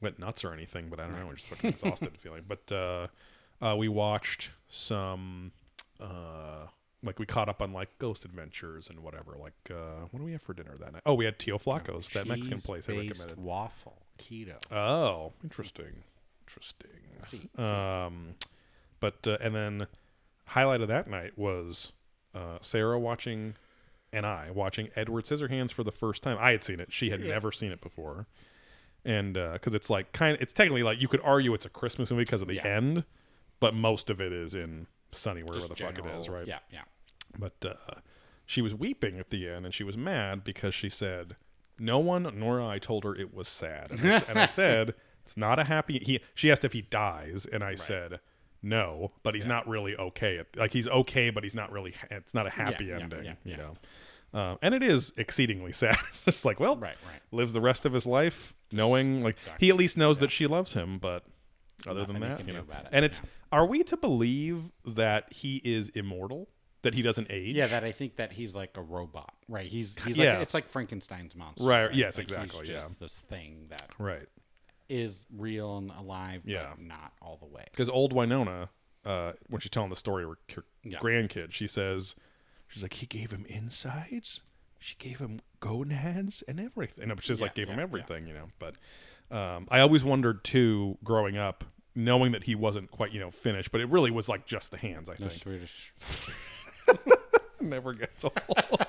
went 0.00 0.18
nuts 0.18 0.44
or 0.44 0.52
anything, 0.52 0.88
but 0.90 1.00
I 1.00 1.04
don't 1.04 1.18
know. 1.18 1.26
We're 1.26 1.34
just 1.34 1.46
fucking 1.46 1.70
exhausted 1.70 2.16
feeling. 2.18 2.42
But 2.46 2.70
uh, 2.72 3.06
uh, 3.64 3.76
we 3.76 3.88
watched 3.88 4.50
some 4.68 5.52
uh, 6.00 6.66
like 7.02 7.18
we 7.18 7.26
caught 7.26 7.48
up 7.48 7.62
on 7.62 7.72
like 7.72 7.88
Ghost 7.98 8.24
Adventures 8.24 8.88
and 8.90 9.00
whatever. 9.00 9.36
Like 9.40 9.54
uh, 9.70 10.06
what 10.10 10.18
do 10.18 10.24
we 10.24 10.32
have 10.32 10.42
for 10.42 10.54
dinner 10.54 10.76
that 10.78 10.92
night? 10.92 11.02
Oh, 11.06 11.14
we 11.14 11.24
had 11.24 11.38
Tio 11.38 11.58
Flacos, 11.58 12.10
that 12.12 12.26
Mexican 12.26 12.58
place 12.60 12.84
I 12.88 12.92
Cheese-based 12.92 13.20
recommended. 13.20 13.44
waffle 13.44 14.02
keto. 14.18 14.56
Oh, 14.72 15.32
interesting, 15.42 16.02
interesting. 16.46 16.90
See, 17.26 17.48
Um, 17.62 18.34
but 19.00 19.26
uh, 19.26 19.38
and 19.40 19.54
then 19.54 19.86
highlight 20.46 20.80
of 20.80 20.88
that 20.88 21.08
night 21.08 21.36
was 21.38 21.92
uh, 22.34 22.58
Sarah 22.60 22.98
watching 22.98 23.54
and 24.12 24.24
I 24.26 24.50
watching 24.50 24.88
Edward 24.96 25.24
Scissorhands 25.24 25.70
for 25.72 25.82
the 25.84 25.92
first 25.92 26.22
time. 26.22 26.36
I 26.40 26.50
had 26.52 26.62
seen 26.64 26.80
it; 26.80 26.92
she 26.92 27.10
had 27.10 27.20
never 27.20 27.50
seen 27.52 27.72
it 27.72 27.80
before, 27.80 28.26
and 29.06 29.34
because 29.34 29.74
it's 29.74 29.88
like 29.88 30.12
kind, 30.12 30.36
it's 30.40 30.52
technically 30.52 30.82
like 30.82 31.00
you 31.00 31.08
could 31.08 31.20
argue 31.22 31.54
it's 31.54 31.64
a 31.64 31.70
Christmas 31.70 32.10
movie 32.10 32.24
because 32.24 32.42
of 32.42 32.48
the 32.48 32.54
Yeah. 32.56 32.66
end, 32.66 33.04
but 33.60 33.74
most 33.74 34.10
of 34.10 34.20
it 34.20 34.32
is 34.32 34.54
in 34.54 34.86
sunny 35.12 35.42
wherever 35.42 35.68
the 35.68 35.76
fuck 35.76 35.98
it 35.98 36.04
is, 36.06 36.28
right? 36.28 36.46
Yeah, 36.46 36.58
yeah. 36.70 36.82
But 37.38 37.54
uh, 37.64 38.00
she 38.44 38.60
was 38.62 38.74
weeping 38.74 39.18
at 39.18 39.30
the 39.30 39.48
end, 39.48 39.64
and 39.64 39.74
she 39.74 39.84
was 39.84 39.96
mad 39.96 40.44
because 40.44 40.74
she 40.74 40.88
said, 40.88 41.36
"No 41.78 41.98
one, 41.98 42.30
nor 42.34 42.60
I, 42.60 42.78
told 42.78 43.04
her 43.04 43.14
it 43.14 43.32
was 43.34 43.48
sad." 43.48 43.90
And 43.90 44.00
I, 44.12 44.22
and 44.28 44.38
I 44.38 44.46
said, 44.60 44.94
"It's 45.24 45.36
not 45.36 45.58
a 45.58 45.64
happy." 45.64 45.98
He 46.04 46.20
she 46.34 46.50
asked 46.50 46.64
if 46.64 46.72
he 46.72 46.82
dies, 46.82 47.46
and 47.50 47.62
I 47.62 47.74
said, 47.74 48.20
"No, 48.62 49.12
but 49.22 49.34
he's 49.34 49.46
not 49.46 49.66
really 49.68 49.96
okay. 49.96 50.38
At, 50.38 50.56
like 50.56 50.72
he's 50.72 50.88
okay, 50.88 51.30
but 51.30 51.44
he's 51.44 51.54
not 51.54 51.70
really. 51.72 51.94
It's 52.10 52.34
not 52.34 52.46
a 52.46 52.50
happy 52.50 52.86
yeah, 52.86 52.98
ending, 53.00 53.24
yeah, 53.24 53.34
you 53.44 53.52
yeah. 53.52 53.56
know." 53.56 53.74
Uh, 54.34 54.56
and 54.62 54.74
it 54.74 54.82
is 54.82 55.12
exceedingly 55.16 55.72
sad. 55.82 55.96
it's 56.08 56.24
just 56.24 56.44
like, 56.44 56.60
well, 56.60 56.76
Right, 56.76 56.96
right. 57.06 57.20
lives 57.32 57.52
the 57.52 57.60
rest 57.60 57.84
of 57.86 57.92
his 57.92 58.06
life 58.06 58.54
knowing, 58.72 59.22
like, 59.22 59.36
he 59.58 59.70
at 59.70 59.76
least 59.76 59.96
knows 59.96 60.18
that 60.18 60.30
she 60.30 60.46
loves 60.46 60.74
him, 60.74 60.98
but 60.98 61.24
other 61.86 62.00
Nothing 62.00 62.20
than 62.20 62.30
that, 62.30 62.46
you 62.46 62.52
know. 62.52 62.60
it, 62.60 62.86
And 62.92 63.04
it's, 63.04 63.20
are 63.52 63.64
we 63.66 63.82
to 63.84 63.96
believe 63.96 64.72
that 64.84 65.32
he 65.32 65.60
is 65.64 65.88
immortal? 65.90 66.48
That 66.82 66.94
he 66.94 67.02
doesn't 67.02 67.26
age? 67.30 67.56
Yeah, 67.56 67.66
that 67.68 67.82
I 67.82 67.90
think 67.90 68.16
that 68.16 68.32
he's 68.32 68.54
like 68.54 68.76
a 68.76 68.82
robot, 68.82 69.34
right? 69.48 69.66
He's 69.66 69.96
he's 70.04 70.16
Yeah. 70.18 70.34
like 70.34 70.42
it's 70.42 70.54
like 70.54 70.68
Frankenstein's 70.68 71.34
monster, 71.34 71.64
Right, 71.64 71.92
yes, 71.92 72.16
Like, 72.16 72.24
exactly, 72.28 72.60
He's 72.60 72.68
yeah. 72.68 72.88
this 73.00 73.18
thing 73.20 73.66
that 73.70 73.90
Right. 73.98 74.28
is 74.88 75.24
real 75.34 75.78
and 75.78 75.90
alive, 75.90 76.42
Yeah. 76.44 76.74
but 76.76 76.80
not 76.84 77.12
all 77.20 77.38
the 77.38 77.46
way. 77.46 77.64
because 77.72 77.88
old 77.88 78.12
Winona, 78.12 78.68
uh, 79.04 79.32
when 79.48 79.60
she's 79.60 79.70
telling 79.70 79.90
the 79.90 79.96
story 79.96 80.22
of 80.24 80.30
her, 80.30 80.38
her 80.54 80.64
Yeah. 80.84 80.98
grandkid, 80.98 81.52
she 81.52 81.66
says, 81.66 82.14
she's 82.68 82.82
like, 82.82 82.94
he 82.94 83.06
gave 83.06 83.30
him 83.30 83.44
insides, 83.48 84.40
she 84.78 84.94
gave 84.98 85.18
him 85.18 85.40
gonads 85.60 86.42
and 86.46 86.60
everything. 86.60 87.10
And 87.10 87.22
she's 87.22 87.40
like, 87.40 87.52
Yeah, 87.56 87.64
gave 87.64 87.68
him 87.72 87.78
yeah, 87.78 87.84
everything, 87.84 88.26
you 88.26 88.34
know. 88.34 88.48
But 88.58 88.74
um, 89.34 89.66
I 89.70 89.80
always 89.80 90.04
wondered 90.04 90.44
too, 90.44 90.98
growing 91.02 91.36
up, 91.36 91.64
knowing 91.94 92.32
that 92.32 92.44
he 92.44 92.54
wasn't 92.54 92.90
quite, 92.90 93.12
you 93.12 93.20
know, 93.20 93.30
finished, 93.30 93.72
but 93.72 93.80
it 93.80 93.88
really 93.88 94.10
was 94.10 94.28
like 94.28 94.46
just 94.46 94.70
the 94.70 94.76
hands. 94.76 95.08
I 95.10 95.14
The 95.14 95.28
think 95.28 95.32
Swedish, 95.32 95.92
never 97.60 97.92
gets 97.94 98.24
old. 98.24 98.38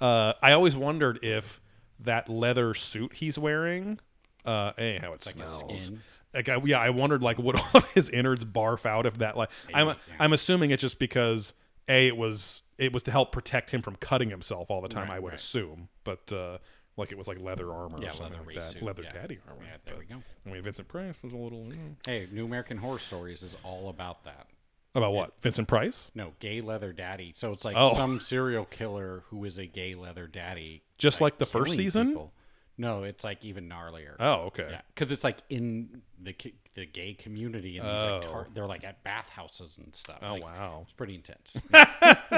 uh, 0.00 0.32
I 0.42 0.52
always 0.52 0.76
wondered 0.76 1.20
if 1.22 1.60
that 2.00 2.28
leather 2.28 2.74
suit 2.74 3.14
he's 3.14 3.38
wearing, 3.38 3.98
uh, 4.44 4.72
eh, 4.76 4.98
how 5.00 5.12
it 5.12 5.24
like 5.24 5.34
smells. 5.34 5.82
skin. 5.84 6.00
Like 6.34 6.48
I, 6.48 6.56
yeah, 6.64 6.80
I 6.80 6.90
wondered 6.90 7.22
like 7.22 7.38
would 7.38 7.56
all 7.60 7.70
of 7.74 7.84
his 7.92 8.10
innards 8.10 8.44
barf 8.44 8.84
out 8.84 9.06
if 9.06 9.18
that 9.18 9.36
like 9.36 9.50
I'm 9.72 9.88
yeah. 9.88 9.94
I'm 10.18 10.32
assuming 10.32 10.70
it's 10.72 10.80
just 10.82 10.98
because 10.98 11.52
a 11.88 12.08
it 12.08 12.16
was 12.16 12.62
it 12.78 12.92
was 12.92 13.02
to 13.04 13.10
help 13.10 13.32
protect 13.32 13.70
him 13.70 13.82
from 13.82 13.96
cutting 13.96 14.30
himself 14.30 14.70
all 14.70 14.80
the 14.80 14.88
time. 14.88 15.08
Right, 15.08 15.16
I 15.16 15.18
would 15.20 15.30
right. 15.32 15.38
assume, 15.38 15.88
but 16.04 16.32
uh, 16.32 16.58
like 16.96 17.12
it 17.12 17.18
was 17.18 17.28
like 17.28 17.40
leather 17.40 17.72
armor 17.72 17.98
Yeah, 18.00 18.10
or 18.10 18.12
something 18.12 18.32
leather 18.32 18.44
like 18.46 18.54
that, 18.56 18.64
suit, 18.64 18.82
leather 18.82 19.02
yeah. 19.02 19.12
daddy 19.12 19.38
armor. 19.48 19.62
Yeah, 19.62 19.76
there 19.84 19.94
but, 19.94 19.98
we 19.98 20.04
go. 20.06 20.22
I 20.46 20.50
mean, 20.50 20.62
Vincent 20.62 20.88
Price 20.88 21.14
was 21.22 21.32
a 21.32 21.36
little 21.36 21.64
you 21.66 21.74
know. 21.76 21.96
Hey, 22.04 22.26
New 22.32 22.44
American 22.44 22.76
Horror 22.78 22.98
Stories 22.98 23.42
is 23.42 23.56
all 23.62 23.88
about 23.88 24.24
that. 24.24 24.46
about 24.94 25.12
what 25.12 25.32
Vincent 25.40 25.66
Price. 25.68 26.10
No, 26.14 26.32
gay 26.38 26.60
leather 26.60 26.92
daddy. 26.92 27.32
So 27.34 27.52
it's 27.52 27.64
like 27.64 27.76
Oh. 27.76 27.94
some 27.94 28.20
serial 28.20 28.64
killer 28.64 29.24
who 29.30 29.44
is 29.44 29.58
a 29.58 29.66
gay 29.66 29.94
leather 29.94 30.26
daddy, 30.26 30.82
Just 30.98 31.20
like 31.20 31.38
the 31.38 31.46
first 31.46 31.74
season? 31.76 32.08
people. 32.08 32.32
No, 32.76 33.04
it's 33.04 33.22
like 33.22 33.44
even 33.44 33.68
gnarlier. 33.68 34.16
Oh, 34.18 34.46
okay. 34.46 34.66
Yeah, 34.70 34.80
because 34.94 35.12
it's 35.12 35.22
like 35.24 35.38
in 35.48 36.02
the 36.20 36.34
the 36.74 36.86
gay 36.86 37.14
community, 37.14 37.78
and 37.78 37.86
Oh. 37.86 38.14
like 38.14 38.22
tar- 38.28 38.48
they're 38.52 38.66
like 38.66 38.82
at 38.84 39.04
bathhouses 39.04 39.78
and 39.78 39.94
stuff. 39.94 40.18
Oh 40.22 40.32
Like, 40.34 40.42
wow. 40.44 40.80
it's 40.82 40.92
pretty 40.92 41.14
intense. 41.14 41.56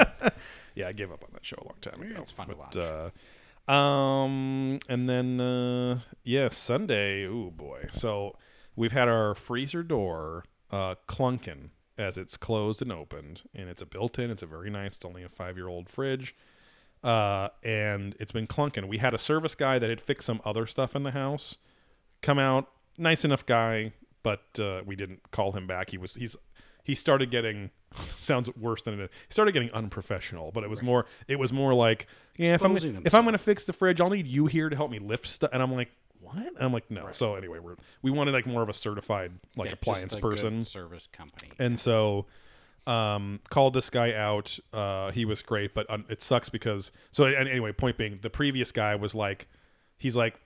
Yeah, 0.75 0.89
I 0.89 0.91
gave 0.91 1.11
up 1.11 1.23
on 1.23 1.29
that 1.33 1.43
show 1.43 1.57
a 1.59 1.65
long 1.65 1.77
time 1.81 1.99
ago. 2.03 2.21
it's 2.21 2.31
fun 2.31 2.49
to 2.49 2.55
but, 2.55 2.75
watch. 2.75 2.77
Uh, 3.67 3.71
um, 3.71 4.77
and 4.87 5.09
then 5.09 5.41
uh, 5.41 5.99
yeah, 6.23 6.49
Sunday. 6.49 7.25
Oh 7.27 7.49
boy. 7.49 7.87
So 7.91 8.35
we've 8.75 8.91
had 8.91 9.07
our 9.07 9.33
freezer 9.33 9.81
door 9.81 10.43
uh, 10.71 10.93
clunking 11.07 11.69
as 11.97 12.15
it's 12.17 12.37
closed 12.37 12.83
and 12.83 12.91
opened, 12.91 13.41
and 13.55 13.69
it's 13.69 13.81
a 13.81 13.87
built-in. 13.87 14.29
It's 14.29 14.43
a 14.43 14.45
very 14.45 14.69
nice. 14.69 14.93
It's 14.95 15.05
only 15.05 15.23
a 15.23 15.29
five-year-old 15.29 15.89
fridge. 15.89 16.35
Uh, 17.03 17.49
and 17.63 18.15
it's 18.19 18.31
been 18.31 18.47
clunking. 18.47 18.87
We 18.87 18.97
had 18.97 19.13
a 19.13 19.17
service 19.17 19.55
guy 19.55 19.79
that 19.79 19.89
had 19.89 20.01
fixed 20.01 20.25
some 20.25 20.41
other 20.43 20.65
stuff 20.65 20.95
in 20.95 21.03
the 21.03 21.11
house 21.11 21.57
come 22.21 22.39
out, 22.39 22.69
nice 22.97 23.23
enough 23.23 23.45
guy, 23.45 23.93
but 24.23 24.41
uh, 24.59 24.81
we 24.85 24.95
didn't 24.95 25.31
call 25.31 25.51
him 25.51 25.67
back. 25.67 25.91
He 25.91 25.97
was 25.97 26.15
he's 26.15 26.35
he 26.83 26.95
started 26.95 27.29
getting 27.29 27.69
sounds 28.15 28.49
worse 28.57 28.81
than 28.81 28.95
it 28.95 28.99
is. 29.03 29.09
He 29.27 29.33
started 29.33 29.51
getting 29.51 29.71
unprofessional, 29.71 30.51
but 30.51 30.63
it 30.63 30.69
was 30.69 30.81
more 30.81 31.05
it 31.27 31.37
was 31.37 31.53
more 31.53 31.73
like 31.73 32.07
yeah, 32.37 32.55
if 32.55 32.63
I'm 32.65 32.75
if 32.75 33.13
I'm 33.13 33.23
gonna 33.25 33.37
fix 33.37 33.65
the 33.65 33.73
fridge, 33.73 34.01
I'll 34.01 34.09
need 34.09 34.27
you 34.27 34.47
here 34.47 34.69
to 34.69 34.75
help 34.75 34.89
me 34.91 34.99
lift 34.99 35.27
stuff. 35.27 35.51
And 35.53 35.61
I'm 35.61 35.71
like, 35.71 35.91
what? 36.19 36.35
And 36.37 36.57
I'm 36.59 36.73
like, 36.73 36.89
no. 36.89 37.07
So 37.11 37.35
anyway, 37.35 37.59
we're 37.59 37.75
we 38.01 38.09
wanted 38.11 38.31
like 38.31 38.47
more 38.47 38.63
of 38.63 38.69
a 38.69 38.73
certified 38.73 39.31
like 39.55 39.67
Yeah, 39.67 39.73
appliance 39.73 40.13
just 40.13 40.17
a 40.17 40.21
good 40.21 40.31
person. 40.31 40.65
service 40.65 41.07
company. 41.07 41.51
And 41.59 41.79
so 41.79 42.25
um 42.87 43.39
called 43.49 43.73
this 43.73 43.89
guy 43.89 44.13
out. 44.13 44.57
Uh 44.73 45.11
he 45.11 45.25
was 45.25 45.41
great 45.41 45.73
but 45.73 45.89
um, 45.89 46.05
it 46.09 46.21
sucks 46.21 46.49
because 46.49 46.91
so 47.11 47.25
and 47.25 47.47
anyway 47.47 47.71
point 47.71 47.97
being 47.97 48.19
the 48.21 48.29
previous 48.29 48.71
guy 48.71 48.95
was 48.95 49.13
like 49.13 49.47
he's 49.97 50.15
like 50.15 50.39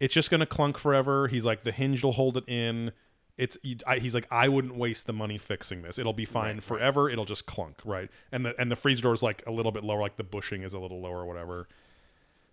it's 0.00 0.14
just 0.14 0.30
gonna 0.30 0.46
clunk 0.46 0.78
forever. 0.78 1.28
He's 1.28 1.44
like 1.44 1.64
the 1.64 1.72
hinge 1.72 2.02
will 2.02 2.12
hold 2.12 2.36
it 2.36 2.44
in. 2.48 2.92
It's 3.38 3.56
I, 3.86 3.98
he's 3.98 4.14
like 4.14 4.26
i 4.30 4.46
wouldn't 4.48 4.76
waste 4.76 5.06
the 5.06 5.12
money 5.12 5.38
fixing 5.38 5.82
this. 5.82 5.98
It'll 5.98 6.12
be 6.12 6.26
fine 6.26 6.60
forever. 6.60 7.08
It'll 7.08 7.24
just 7.24 7.46
clunk 7.46 7.76
right? 7.84 8.10
And 8.30 8.44
the 8.44 8.60
and 8.60 8.70
the 8.70 8.76
freezer 8.76 9.02
door 9.02 9.14
is 9.14 9.22
like 9.22 9.42
a 9.46 9.52
little 9.52 9.72
bit 9.72 9.84
lower 9.84 10.00
like 10.00 10.16
the 10.16 10.24
bushing 10.24 10.62
is 10.62 10.74
a 10.74 10.78
little 10.78 11.00
lower 11.00 11.20
or 11.20 11.26
whatever. 11.26 11.68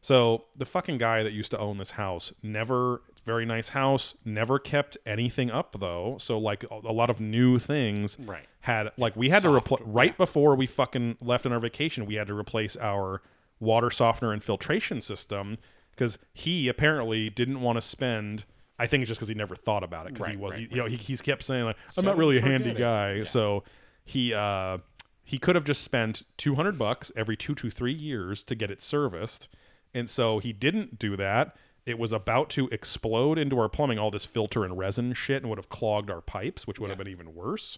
So 0.01 0.45
the 0.55 0.65
fucking 0.65 0.97
guy 0.97 1.23
that 1.23 1.33
used 1.33 1.51
to 1.51 1.59
own 1.59 1.77
this 1.77 1.91
house 1.91 2.31
never 2.41 3.01
very 3.25 3.45
nice 3.45 3.69
house 3.69 4.15
never 4.23 4.57
kept 4.57 4.97
anything 5.05 5.51
up 5.51 5.75
though. 5.79 6.17
So 6.19 6.39
like 6.39 6.63
a, 6.65 6.79
a 6.85 6.93
lot 6.93 7.09
of 7.09 7.19
new 7.19 7.59
things. 7.59 8.17
Right. 8.19 8.47
Had 8.69 8.91
like 8.97 9.15
we 9.15 9.29
had 9.29 9.41
to 9.41 9.53
replace 9.53 9.81
right 9.85 10.15
before 10.17 10.55
we 10.55 10.65
fucking 10.67 11.17
left 11.21 11.45
on 11.45 11.51
our 11.53 11.59
vacation 11.59 12.05
we 12.05 12.15
had 12.15 12.27
to 12.27 12.33
replace 12.33 12.77
our 12.77 13.21
water 13.59 13.89
softener 13.91 14.31
and 14.31 14.43
filtration 14.43 15.01
system 15.01 15.57
because 15.91 16.17
he 16.33 16.67
apparently 16.67 17.29
didn't 17.29 17.61
want 17.61 17.75
to 17.77 17.81
spend 17.81 18.45
i 18.77 18.85
think 18.87 19.01
it's 19.01 19.07
just 19.09 19.19
because 19.19 19.27
he 19.27 19.33
never 19.35 19.55
thought 19.55 19.83
about 19.83 20.07
it 20.07 20.13
because 20.13 20.27
he 20.27 20.37
was 20.37 20.51
right, 20.51 20.71
you 20.71 20.77
know 20.77 20.85
he, 20.85 20.95
he's 20.95 21.21
kept 21.21 21.43
saying 21.43 21.65
like 21.65 21.75
i'm 21.97 22.03
So 22.03 22.09
not 22.09 22.17
really 22.17 22.37
a 22.37 22.41
handy 22.41 22.69
it. 22.69 22.77
guy. 22.77 23.23
So 23.23 23.63
he 24.05 24.33
uh 24.33 24.77
he 25.23 25.37
could 25.37 25.55
have 25.55 25.63
just 25.65 25.83
spent 25.83 26.23
200 26.37 26.77
bucks 26.79 27.11
every 27.15 27.37
two 27.37 27.53
to 27.55 27.69
three 27.69 27.93
years 27.93 28.43
to 28.45 28.55
get 28.55 28.71
it 28.71 28.81
serviced 28.81 29.47
and 29.93 30.09
so 30.09 30.39
he 30.39 30.53
didn't 30.53 30.99
do 30.99 31.17
that. 31.17 31.55
It 31.85 31.97
was 31.97 32.13
about 32.13 32.49
to 32.51 32.67
explode 32.71 33.37
into 33.39 33.57
our 33.59 33.67
plumbing 33.69 33.97
all 33.97 34.11
this 34.11 34.25
filter 34.25 34.63
and 34.63 34.77
resin 34.77 35.13
shit 35.13 35.41
and 35.41 35.49
would 35.49 35.57
have 35.57 35.69
clogged 35.69 36.09
our 36.11 36.21
pipes 36.21 36.65
which 36.67 36.79
would 36.79 36.89
have 36.89 36.97
been 36.99 37.07
even 37.07 37.33
worse 37.35 37.77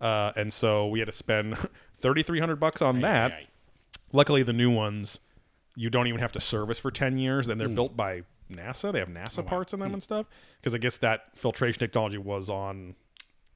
uh, 0.00 0.32
and 0.36 0.52
so 0.52 0.86
we 0.88 0.98
had 0.98 1.06
to 1.06 1.12
spend 1.12 1.56
3300 1.98 2.56
bucks 2.56 2.82
on 2.82 3.00
that 3.00 3.32
Aye, 3.32 3.34
aye. 3.34 3.46
luckily 4.12 4.42
the 4.42 4.52
new 4.52 4.70
ones 4.70 5.20
you 5.76 5.90
don't 5.90 6.06
even 6.06 6.20
have 6.20 6.32
to 6.32 6.40
service 6.40 6.78
for 6.78 6.90
10 6.90 7.18
years 7.18 7.48
and 7.48 7.60
they're 7.60 7.68
Hmm. 7.68 7.74
built 7.74 7.96
by 7.96 8.22
nasa 8.52 8.92
they 8.92 8.98
have 8.98 9.08
Oh, 9.08 9.12
nasa 9.12 9.44
parts 9.46 9.72
in 9.72 9.80
them 9.80 9.92
and 9.94 10.02
stuff 10.02 10.26
because 10.60 10.74
i 10.74 10.78
guess 10.78 10.98
that 10.98 11.36
filtration 11.36 11.78
technology 11.80 12.18
was 12.18 12.50
on 12.50 12.94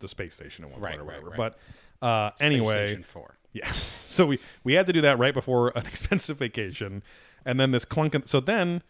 the 0.01 0.09
space 0.09 0.35
station 0.35 0.65
at 0.65 0.71
one 0.71 0.81
Right, 0.81 0.91
point 0.93 1.03
or 1.03 1.05
whatever 1.05 1.29
right. 1.31 1.37
but 1.37 1.59
uh, 2.07 2.31
anyway 2.41 2.87
Station 2.87 3.03
four. 3.03 3.37
yeah. 3.53 3.71
So 3.73 4.25
we 4.27 4.39
we 4.63 4.75
had 4.75 4.87
to 4.87 4.93
do 4.93 5.01
that 5.01 5.19
right 5.19 5.35
before 5.35 5.71
an 5.77 5.85
expensive 5.93 6.39
vacation, 6.39 7.03
and 7.45 7.59
then 7.59 7.73
this 7.73 7.85
clunk. 7.85 8.15
So 8.29 8.39
then, 8.39 8.83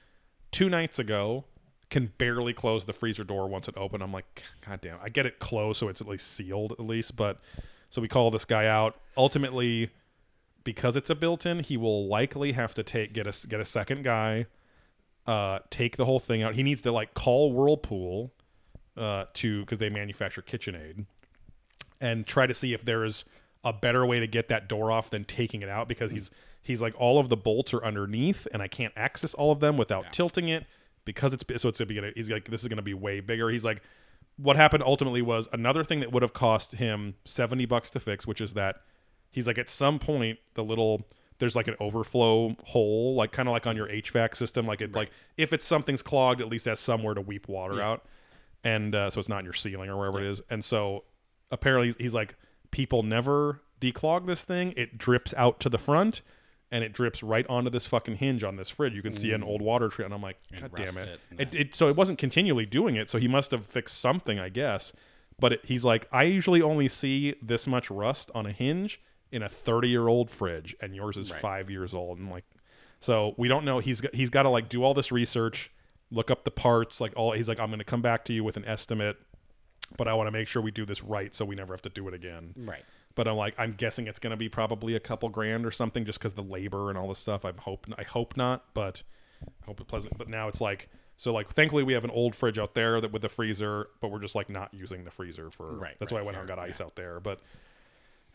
two 0.53 0.69
nights 0.69 0.99
ago, 0.99 1.45
can 1.91 2.13
barely 2.19 2.53
close 2.53 2.85
the 2.85 2.93
freezer 2.93 3.25
door 3.25 3.49
once 3.49 3.69
it 3.69 3.77
opened. 3.77 4.03
I'm 4.03 4.13
like, 4.13 4.43
God 4.67 4.81
damn! 4.81 4.99
I 5.03 5.09
get 5.09 5.27
it 5.27 5.39
closed, 5.39 5.79
so 5.79 5.89
it's 5.89 6.01
at 6.01 6.09
least 6.09 6.33
sealed 6.33 6.73
at 6.73 6.81
least. 6.81 7.17
But 7.17 7.41
so 7.91 8.03
we 8.03 8.09
call 8.09 8.31
this 8.31 8.45
guy 8.45 8.67
out. 8.67 9.01
Ultimately, 9.17 9.91
because 10.65 10.97
it's 10.97 11.11
a 11.11 11.15
built-in, 11.15 11.61
he 11.61 11.77
will 11.77 12.07
likely 12.09 12.53
have 12.53 12.75
to 12.75 12.83
take 12.83 13.13
get 13.13 13.27
a 13.27 13.47
get 13.47 13.61
a 13.61 13.65
second 13.65 14.05
guy, 14.05 14.47
uh, 15.27 15.61
take 15.71 15.97
the 15.97 16.05
whole 16.05 16.21
thing 16.21 16.43
out. 16.43 16.55
He 16.55 16.63
needs 16.63 16.83
to 16.83 16.93
like 16.93 17.15
call 17.15 17.53
Whirlpool, 17.53 18.33
uh, 18.97 19.27
to 19.35 19.61
because 19.61 19.79
they 19.79 19.91
manufacture 19.91 20.43
KitchenAid 20.43 21.07
and 22.01 22.27
try 22.27 22.47
to 22.47 22.55
see 22.55 22.73
if 22.75 22.85
there 22.85 23.05
is 23.05 23.25
a 23.65 23.73
better 23.73 24.05
way 24.07 24.21
to 24.21 24.27
get 24.27 24.49
that 24.49 24.69
door 24.69 24.91
off 24.93 25.11
than 25.11 25.25
taking 25.25 25.63
it 25.63 25.69
out 25.69 25.89
because 25.89 26.11
he's 26.11 26.31
he's 26.63 26.81
like 26.81 26.95
all 26.99 27.19
of 27.19 27.29
the 27.29 27.37
bolts 27.37 27.73
are 27.75 27.85
underneath 27.85 28.47
and 28.53 28.63
I 28.63 28.69
can't 28.69 28.93
access 28.97 29.35
all 29.35 29.51
of 29.53 29.61
them 29.61 29.77
without 29.77 30.13
tilting 30.13 30.49
it 30.49 30.67
because 31.05 31.33
it's 31.33 31.45
so 31.63 31.69
it's 31.69 31.81
gonna 31.81 32.11
he's 32.15 32.31
like 32.31 32.51
this 32.51 32.63
is 32.63 32.69
gonna 32.69 32.83
be 32.83 32.95
way 32.95 33.21
bigger. 33.21 33.49
He's 33.51 33.65
like 33.65 33.83
what 34.37 34.57
happened 34.57 34.83
ultimately 34.87 35.23
was 35.23 35.49
another 35.53 35.83
thing 35.85 36.01
that 36.01 36.13
would 36.13 36.23
have 36.23 36.33
cost 36.33 36.73
him 36.77 37.15
70 37.25 37.67
bucks 37.67 37.91
to 37.91 37.99
fix 37.99 38.25
which 38.25 38.41
is 38.41 38.55
that 38.55 38.77
he's 39.33 39.49
like 39.49 39.59
at 39.59 39.69
some 39.69 39.99
point 39.99 40.39
the 40.55 40.63
little 40.63 41.07
there's 41.41 41.55
like 41.55 41.69
an 41.69 41.77
overflow 41.79 42.57
hole, 42.65 43.15
like 43.15 43.31
kind 43.31 43.49
of 43.49 43.53
like 43.53 43.65
on 43.67 43.77
your 43.77 43.87
HVAC 43.87 44.35
system. 44.37 44.67
Like 44.67 44.81
it 44.81 44.93
like 44.95 45.11
if 45.37 45.53
it's 45.53 45.65
something's 45.65 46.03
clogged, 46.03 46.41
at 46.41 46.49
least 46.49 46.65
has 46.67 46.81
somewhere 46.81 47.15
to 47.15 47.21
weep 47.21 47.47
water 47.49 47.77
Yeah. 47.77 47.91
out, 47.91 48.07
and 48.65 48.93
uh, 48.93 49.09
so 49.11 49.21
it's 49.21 49.29
not 49.29 49.39
in 49.39 49.45
your 49.45 49.55
ceiling 49.55 49.89
or 49.89 49.97
wherever 49.97 50.19
it 50.21 50.27
is. 50.27 50.43
And 50.51 50.65
so 50.65 51.05
apparently 51.53 51.87
he's, 51.89 51.97
he's 51.97 52.15
like 52.15 52.35
people 52.73 53.05
never 53.05 53.61
declog 53.81 54.27
this 54.27 54.43
thing. 54.43 54.75
It 54.77 54.99
drips 54.99 55.33
out 55.37 55.61
to 55.61 55.69
the 55.69 55.79
front. 55.79 56.23
And 56.71 56.85
it 56.85 56.93
drips 56.93 57.23
right 57.23 57.47
onto 57.49 57.71
this 57.71 57.87
fucking 57.87 58.17
hinge 58.17 58.45
on 58.45 58.57
this 58.57 58.69
fridge. 58.69 58.95
You 58.95 59.01
can 59.01 59.15
see 59.15 59.33
an 59.33 59.43
old 59.43 59.63
water 59.63 59.89
tree, 59.89 60.05
and 60.05 60.13
I'm 60.13 60.21
like, 60.21 60.37
God 60.53 60.71
damn 60.77 60.97
it! 60.99 61.21
it 61.31 61.41
It, 61.41 61.55
it 61.55 61.75
so 61.75 61.89
it 61.89 61.97
wasn't 61.97 62.19
continually 62.19 62.67
doing 62.67 62.95
it. 62.97 63.09
So 63.09 63.19
he 63.19 63.27
must 63.27 63.53
have 63.53 63.65
fixed 63.65 63.99
something, 63.99 64.39
I 64.39 64.51
guess. 64.51 64.93
But 65.41 65.53
it, 65.55 65.65
he's 65.65 65.85
like, 65.85 66.07
I 66.13 66.25
usually 66.25 66.61
only 66.61 66.89
see 66.89 67.35
this 67.41 67.67
much 67.67 67.91
rust 67.91 68.31
on 68.35 68.45
a 68.45 68.53
hinge 68.53 69.01
in 69.31 69.43
a 69.43 69.49
30 69.49 69.89
year 69.89 70.09
old 70.09 70.31
fridge, 70.31 70.77
and 70.81 70.95
yours 70.95 71.17
is 71.17 71.31
Right. 71.31 71.41
five 71.41 71.71
years 71.71 71.95
old. 71.95 72.19
And 72.19 72.31
like, 72.31 72.45
so 73.01 73.35
we 73.39 73.49
don't 73.49 73.65
know. 73.65 73.79
He's 73.79 74.01
got, 74.01 74.15
he's 74.15 74.31
got 74.31 74.43
to 74.43 74.49
like 74.51 74.69
do 74.69 74.83
all 74.83 74.95
this 74.95 75.13
research, 75.13 75.71
look 76.11 76.31
up 76.31 76.45
the 76.45 76.51
parts. 76.51 77.01
Like 77.01 77.13
all 77.17 77.33
he's 77.33 77.49
like, 77.49 77.61
I'm 77.61 77.69
going 77.69 77.79
to 77.79 77.85
come 77.85 78.03
back 78.03 78.25
to 78.27 78.33
you 78.33 78.43
with 78.45 78.57
an 78.57 78.65
estimate, 78.65 79.17
but 79.97 80.09
I 80.09 80.15
want 80.15 80.27
to 80.27 80.33
make 80.33 80.49
sure 80.49 80.61
we 80.61 80.71
do 80.71 80.85
this 80.85 81.03
right 81.03 81.35
so 81.35 81.45
we 81.45 81.55
never 81.55 81.73
have 81.73 81.83
to 81.83 81.89
do 81.89 82.09
it 82.09 82.15
again. 82.15 82.53
Right. 82.57 82.85
But 83.19 83.27
I'm 83.27 83.35
like, 83.35 83.57
I'm 83.59 83.73
guessing 83.73 84.07
it's 84.07 84.21
going 84.21 84.31
to 84.31 84.37
be 84.37 84.49
probably 84.49 84.95
a 84.95 85.01
couple 85.01 85.29
grand 85.29 85.67
or 85.67 85.73
something, 85.73 86.05
just 86.05 86.21
because 86.21 86.35
the 86.35 86.43
labor 86.45 86.89
and 86.89 86.97
all 86.97 87.09
this 87.09 87.19
stuff. 87.19 87.45
I 87.45 87.51
hope, 87.59 87.89
I 87.99 88.05
hope 88.05 88.37
not, 88.37 88.73
but 88.75 89.03
I 89.43 89.67
hope 89.67 89.81
it's 89.81 89.91
pleasant. 89.91 90.17
But 90.17 90.29
now 90.29 90.47
it's 90.47 90.61
like, 90.61 90.89
so 91.17 91.33
like, 91.33 91.53
thankfully 91.53 91.83
we 91.83 91.95
have 91.95 92.05
an 92.05 92.13
old 92.13 92.37
fridge 92.37 92.61
out 92.61 92.77
there 92.77 93.01
that 93.01 93.11
with 93.11 93.23
the 93.23 93.29
freezer, 93.29 93.89
but 94.01 94.13
we're 94.13 94.21
just 94.21 94.37
like 94.37 94.49
not 94.49 94.73
using 94.73 95.03
the 95.03 95.11
freezer 95.11 95.51
for. 95.51 95.77
Right, 95.77 95.97
That's 95.99 96.13
right, 96.13 96.19
why 96.19 96.23
I 96.23 96.27
went 96.27 96.37
out 96.37 96.43
and 96.43 96.49
got 96.49 96.61
ice 96.61 96.81
out 96.81 96.95
there. 96.95 97.19
But 97.19 97.41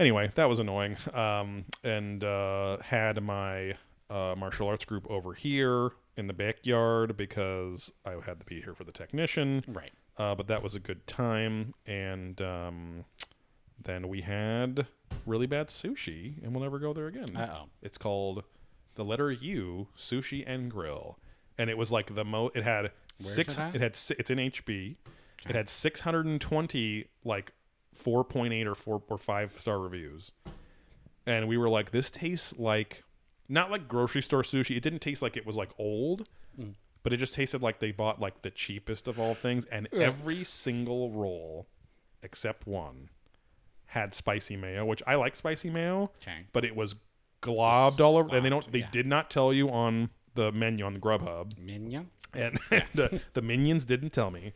anyway, 0.02 0.34
that 0.36 0.50
was 0.50 0.60
annoying. 0.60 0.98
Um, 1.14 1.64
and 1.86 2.22
uh, 2.22 2.80
had 2.80 3.24
my 3.24 3.76
uh, 4.10 4.36
martial 4.38 4.68
arts 4.68 4.84
group 4.84 5.10
over 5.10 5.34
here 5.34 5.92
in 6.18 6.28
the 6.28 6.34
backyard 6.34 7.16
because 7.16 7.90
I 8.06 8.16
had 8.26 8.38
to 8.42 8.46
be 8.46 8.62
here 8.62 8.76
for 8.76 8.84
the 8.84 8.92
technician. 8.92 9.64
Right. 9.66 9.94
Uh, 10.18 10.36
but 10.36 10.48
that 10.48 10.62
was 10.62 10.76
a 10.76 10.80
good 10.82 11.08
time. 11.08 11.74
And 11.86 12.42
um, 12.42 13.06
then 13.82 14.08
we 14.08 14.22
had 14.22 14.88
really 15.26 15.46
bad 15.48 15.68
sushi, 15.68 16.42
and 16.44 16.54
we'll 16.54 16.64
never 16.64 16.80
go 16.80 16.94
there 16.94 17.08
again. 17.08 17.36
Uh-oh. 17.36 17.66
It's 17.82 17.98
called 17.98 18.44
the 18.96 19.04
letter 19.06 19.32
U 19.32 19.88
Sushi 19.98 20.44
and 20.46 20.70
Grill, 20.70 21.18
and 21.58 21.70
it 21.70 21.78
was 21.78 21.92
like 21.92 22.14
the 22.16 22.24
mo. 22.26 22.52
It 22.54 22.64
had 22.64 22.92
Where's 23.20 23.36
six. 23.36 23.54
it 23.54 23.60
at? 23.60 23.76
had 23.82 23.96
si- 23.96 24.16
it's 24.20 24.30
in 24.30 24.38
HB. 24.40 24.96
It 25.50 25.56
had 25.56 25.68
620 25.70 27.06
like 27.26 27.52
4.8 27.98 28.66
or 28.66 28.76
4 28.76 29.02
or 29.08 29.18
5 29.18 29.60
star 29.60 29.80
reviews. 29.80 30.32
And 31.26 31.48
we 31.48 31.58
were 31.58 31.70
like 31.70 31.92
this 31.92 32.10
tastes 32.12 32.58
like 32.58 33.04
not 33.50 33.70
like 33.72 33.88
grocery 33.88 34.22
store 34.22 34.42
sushi. 34.44 34.76
It 34.78 34.82
didn't 34.84 35.00
taste 35.00 35.22
like 35.22 35.38
it 35.38 35.46
was 35.46 35.56
like 35.56 35.70
old, 35.78 36.28
Mm. 36.60 36.76
but 37.02 37.12
it 37.14 37.18
just 37.18 37.34
tasted 37.34 37.64
like 37.64 37.80
they 37.80 37.92
bought 37.92 38.20
like 38.22 38.42
the 38.44 38.52
cheapest 38.52 39.08
of 39.08 39.20
all 39.20 39.34
things 39.34 39.66
and 39.66 39.88
every 39.92 40.44
single 40.44 41.10
roll 41.10 41.66
except 42.22 42.68
one 42.68 43.10
had 43.94 44.14
spicy 44.14 44.58
mayo, 44.58 44.86
which 44.86 45.02
I 45.08 45.16
like 45.16 45.36
spicy 45.36 45.70
mayo, 45.70 46.12
Okay. 46.22 46.46
but 46.52 46.66
it 46.66 46.76
was 46.76 46.96
globbed 47.42 48.00
all 48.00 48.16
over 48.18 48.36
and 48.36 48.44
they 48.46 48.50
don't, 48.50 48.72
they 48.72 48.80
yeah. 48.80 48.90
did 48.92 49.06
not 49.06 49.30
tell 49.30 49.54
you 49.54 49.70
on 49.70 50.10
the 50.36 50.52
menu 50.52 50.84
on 50.86 50.94
the 50.94 51.00
Grubhub 51.00 51.58
Minion. 51.60 52.10
and, 52.34 52.58
and 52.72 53.00
uh, 53.00 53.10
the 53.34 53.42
minions 53.42 53.86
didn't 53.86 54.12
tell 54.12 54.32
me. 54.32 54.54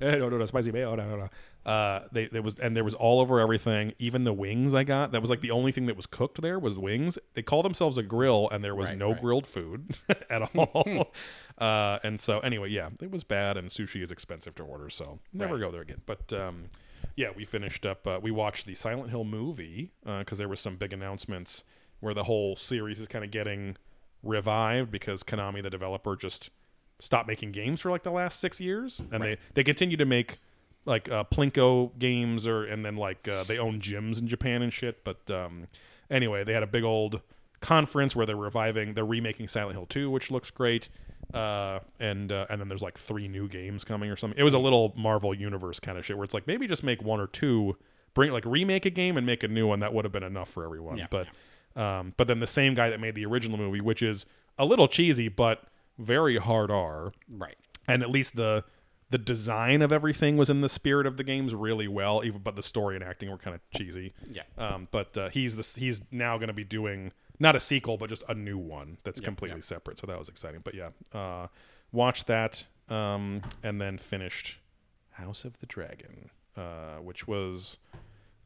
Eh, 0.00 0.16
no, 0.16 0.28
no, 0.30 0.38
no, 0.38 0.44
spicy 0.46 0.72
mayo. 0.72 0.94
No, 0.96 1.08
no, 1.08 1.16
no. 1.16 1.70
Uh, 1.70 2.08
they 2.10 2.26
there 2.26 2.40
was 2.40 2.58
and 2.58 2.74
there 2.74 2.82
was 2.82 2.94
all 2.94 3.20
over 3.20 3.38
everything. 3.38 3.92
Even 3.98 4.24
the 4.24 4.32
wings 4.32 4.74
I 4.74 4.82
got. 4.82 5.12
That 5.12 5.20
was 5.20 5.28
like 5.28 5.42
the 5.42 5.50
only 5.50 5.72
thing 5.72 5.84
that 5.86 5.96
was 5.96 6.06
cooked 6.06 6.40
there 6.40 6.58
was 6.58 6.78
wings. 6.78 7.18
They 7.34 7.42
call 7.42 7.62
themselves 7.62 7.98
a 7.98 8.02
grill, 8.02 8.48
and 8.50 8.64
there 8.64 8.74
was 8.74 8.88
Right, 8.88 8.98
no 8.98 9.12
right. 9.12 9.20
grilled 9.20 9.46
food 9.46 9.94
at 10.30 10.40
all. 10.56 11.12
uh, 11.58 11.98
and 12.02 12.18
so 12.18 12.40
anyway, 12.40 12.70
yeah, 12.70 12.88
it 13.02 13.10
was 13.10 13.24
bad, 13.24 13.58
and 13.58 13.68
sushi 13.68 14.02
is 14.02 14.10
expensive 14.10 14.54
to 14.54 14.62
order, 14.62 14.88
so 14.88 15.18
never 15.34 15.54
Right. 15.54 15.60
go 15.60 15.70
there 15.70 15.82
again. 15.82 16.00
But 16.06 16.32
um, 16.32 16.70
yeah, 17.16 17.28
we 17.34 17.44
finished 17.44 17.84
up. 17.86 18.06
Uh, 18.06 18.18
we 18.22 18.30
watched 18.30 18.66
the 18.66 18.74
Silent 18.74 19.10
Hill 19.10 19.24
movie 19.24 19.92
because 20.04 20.38
there 20.38 20.48
was 20.48 20.60
some 20.60 20.76
big 20.76 20.92
announcements 20.92 21.64
where 22.00 22.14
the 22.14 22.24
whole 22.24 22.56
series 22.56 22.98
is 23.00 23.08
kind 23.08 23.24
of 23.24 23.30
getting 23.30 23.76
revived 24.22 24.90
because 24.90 25.22
Konami, 25.22 25.62
the 25.62 25.70
developer, 25.70 26.16
just 26.16 26.50
stopped 26.98 27.26
making 27.28 27.52
games 27.52 27.80
for 27.80 27.90
like 27.90 28.02
the 28.02 28.10
last 28.10 28.40
six 28.40 28.60
years, 28.60 29.00
and 29.10 29.22
Right. 29.22 29.38
they 29.54 29.62
they 29.62 29.64
continue 29.64 29.96
to 29.96 30.04
make 30.04 30.38
like 30.86 31.10
uh, 31.10 31.24
plinko 31.24 31.96
games 31.98 32.46
or 32.46 32.64
and 32.64 32.84
then 32.84 32.96
like 32.96 33.26
uh, 33.28 33.44
they 33.44 33.58
own 33.58 33.80
gyms 33.80 34.18
in 34.18 34.28
Japan 34.28 34.62
and 34.62 34.72
shit. 34.72 35.04
But 35.04 35.30
um, 35.30 35.66
anyway, 36.10 36.44
they 36.44 36.52
had 36.52 36.62
a 36.62 36.66
big 36.66 36.84
old 36.84 37.20
conference 37.60 38.16
where 38.16 38.24
they're 38.24 38.36
reviving, 38.36 38.94
they're 38.94 39.04
remaking 39.04 39.46
Silent 39.48 39.72
Hill 39.76 39.86
2, 39.86 40.10
which 40.10 40.30
looks 40.30 40.50
great. 40.50 40.88
Uh, 41.34 41.80
and 41.98 42.32
uh, 42.32 42.46
and 42.50 42.60
then 42.60 42.68
there's 42.68 42.82
like 42.82 42.98
three 42.98 43.28
new 43.28 43.48
games 43.48 43.84
coming 43.84 44.10
or 44.10 44.16
something. 44.16 44.38
It 44.38 44.42
was 44.42 44.54
a 44.54 44.58
little 44.58 44.92
Marvel 44.96 45.32
Universe 45.34 45.80
kind 45.80 45.96
of 45.98 46.04
shit 46.04 46.16
where 46.16 46.24
it's 46.24 46.34
like 46.34 46.46
maybe 46.46 46.66
just 46.66 46.82
make 46.82 47.02
one 47.02 47.20
or 47.20 47.26
two, 47.26 47.76
bring 48.14 48.32
like 48.32 48.44
remake 48.44 48.84
a 48.86 48.90
game 48.90 49.16
and 49.16 49.26
make 49.26 49.42
a 49.42 49.48
new 49.48 49.66
one. 49.66 49.80
That 49.80 49.92
would 49.94 50.04
have 50.04 50.12
been 50.12 50.22
enough 50.22 50.48
for 50.48 50.64
everyone. 50.64 50.98
Yeah, 50.98 51.06
but 51.10 51.26
um, 51.80 52.14
but 52.16 52.26
then 52.26 52.40
the 52.40 52.46
same 52.46 52.74
guy 52.74 52.90
that 52.90 53.00
made 53.00 53.14
the 53.14 53.24
original 53.26 53.58
movie, 53.58 53.80
which 53.80 54.02
is 54.02 54.26
a 54.58 54.64
little 54.64 54.88
cheesy 54.88 55.28
but 55.28 55.62
very 55.98 56.36
hard 56.38 56.70
R, 56.70 57.12
Right. 57.28 57.56
and 57.86 58.02
at 58.02 58.10
least 58.10 58.36
the 58.36 58.64
the 59.10 59.18
design 59.18 59.82
of 59.82 59.90
everything 59.92 60.36
was 60.36 60.50
in 60.50 60.60
the 60.60 60.68
spirit 60.68 61.04
of 61.06 61.16
the 61.16 61.24
games 61.24 61.52
really 61.54 61.88
well. 61.88 62.22
Even 62.24 62.40
but 62.42 62.54
the 62.56 62.62
story 62.62 62.94
and 62.94 63.04
acting 63.04 63.28
were 63.30 63.38
kind 63.38 63.54
of 63.56 63.60
cheesy. 63.76 64.14
Yeah. 64.30 64.42
Um, 64.56 64.86
but 64.92 65.16
uh, 65.18 65.28
he's 65.30 65.56
the 65.56 65.80
he's 65.80 66.00
now 66.12 66.38
going 66.38 66.46
to 66.48 66.54
be 66.54 66.62
doing 66.64 67.12
not 67.40 67.56
a 67.56 67.60
sequel, 67.60 67.96
but 67.96 68.08
just 68.10 68.22
a 68.28 68.34
new 68.34 68.58
one 68.58 68.98
that's 69.02 69.18
Yep, 69.20 69.24
completely 69.24 69.58
yep. 69.58 69.64
separate. 69.64 69.98
So 69.98 70.06
that 70.06 70.18
was 70.18 70.28
exciting. 70.28 70.60
But 70.62 70.74
yeah, 70.74 70.90
uh, 71.12 71.48
watched 71.90 72.26
that 72.28 72.64
um, 72.88 73.42
and 73.62 73.80
then 73.80 73.98
finished 73.98 74.58
House 75.12 75.44
of 75.44 75.58
the 75.60 75.66
Dragon, 75.66 76.30
uh, 76.56 76.96
which 76.96 77.26
was 77.26 77.78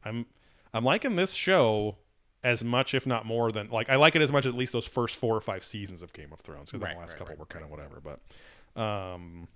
I'm 0.03 0.25
I'm 0.73 0.83
liking 0.83 1.15
this 1.15 1.33
show 1.33 1.97
as 2.43 2.63
much, 2.63 2.93
if 2.93 3.05
not 3.07 3.25
more 3.25 3.51
than 3.51 3.69
like 3.69 3.89
I 3.89 3.95
like 3.97 4.15
it 4.15 4.21
as 4.21 4.31
much 4.31 4.45
as 4.45 4.53
at 4.53 4.57
least 4.57 4.71
those 4.71 4.87
first 4.87 5.15
four 5.17 5.35
or 5.35 5.41
five 5.41 5.63
seasons 5.65 6.01
of 6.01 6.13
Game 6.13 6.31
of 6.31 6.39
Thrones. 6.39 6.71
Because 6.71 6.83
Right, 6.83 6.93
the 6.93 6.99
last 6.99 7.09
right, 7.13 7.17
couple 7.19 7.31
right, 7.33 7.39
were 7.39 7.45
kind 7.45 7.65
of 7.65 7.71
whatever. 7.71 8.01
But 8.01 8.81
um, 8.81 9.47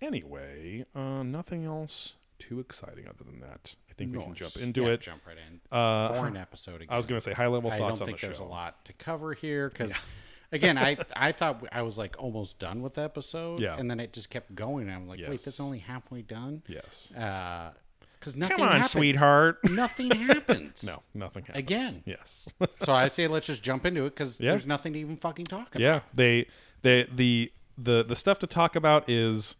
anyway, 0.00 0.84
uh, 0.94 1.22
nothing 1.22 1.64
else 1.64 2.14
too 2.38 2.58
exciting 2.60 3.06
other 3.08 3.24
than 3.24 3.40
that. 3.40 3.74
I 3.98 4.04
think 4.04 4.16
we 4.16 4.22
can 4.22 4.34
jump 4.34 4.56
into 4.56 4.82
Yeah, 4.82 4.88
it. 4.88 5.00
Jump 5.00 5.22
right 5.26 5.36
in. 5.36 5.60
Uh, 5.76 6.08
Boring 6.12 6.36
episode 6.36 6.76
again. 6.76 6.88
I 6.90 6.96
was 6.96 7.06
going 7.06 7.20
to 7.20 7.24
say 7.24 7.32
high 7.32 7.48
level 7.48 7.70
I 7.70 7.78
thoughts 7.78 7.98
don't 7.98 8.02
on 8.02 8.06
think 8.08 8.20
the 8.20 8.26
there's 8.28 8.38
show. 8.38 8.44
a 8.44 8.46
lot 8.46 8.84
to 8.84 8.92
cover 8.92 9.32
here 9.34 9.68
because, 9.70 9.92
again, 10.52 10.78
I 10.78 10.96
I 11.16 11.32
thought 11.32 11.64
I 11.72 11.82
was 11.82 11.98
like 11.98 12.16
almost 12.18 12.58
done 12.58 12.80
with 12.82 12.94
the 12.94 13.02
episode, 13.02 13.60
Yeah. 13.60 13.76
and 13.76 13.90
then 13.90 13.98
it 13.98 14.12
just 14.12 14.30
kept 14.30 14.54
going. 14.54 14.86
And 14.88 14.94
I'm 14.96 15.08
like, 15.08 15.18
wait, 15.20 15.30
Yes. 15.32 15.44
that's 15.44 15.60
only 15.60 15.78
halfway 15.78 16.22
done. 16.22 16.62
Yes. 16.68 17.08
Because 17.12 18.34
nothing. 18.36 18.56
Come 18.56 18.66
on, 18.66 18.72
happened. 18.72 18.90
sweetheart. 18.90 19.58
Nothing 19.70 20.10
happens. 20.12 20.84
No, 20.84 21.02
nothing 21.14 21.44
happens. 21.44 21.58
Again. 21.58 22.02
Yes. 22.04 22.48
So 22.84 22.92
I 22.92 23.08
say 23.08 23.26
let's 23.28 23.46
just 23.46 23.62
jump 23.62 23.84
into 23.86 24.04
it 24.06 24.10
because 24.16 24.38
Yeah. 24.40 24.50
there's 24.52 24.66
nothing 24.66 24.92
to 24.92 24.98
even 24.98 25.16
fucking 25.16 25.46
talk 25.46 25.68
about. 25.74 25.80
yeah. 25.80 26.00
They 26.14 26.46
they 26.82 27.04
the 27.04 27.52
the 27.76 28.04
the 28.04 28.16
stuff 28.16 28.38
to 28.40 28.46
talk 28.46 28.74
about 28.76 29.08
is 29.08 29.54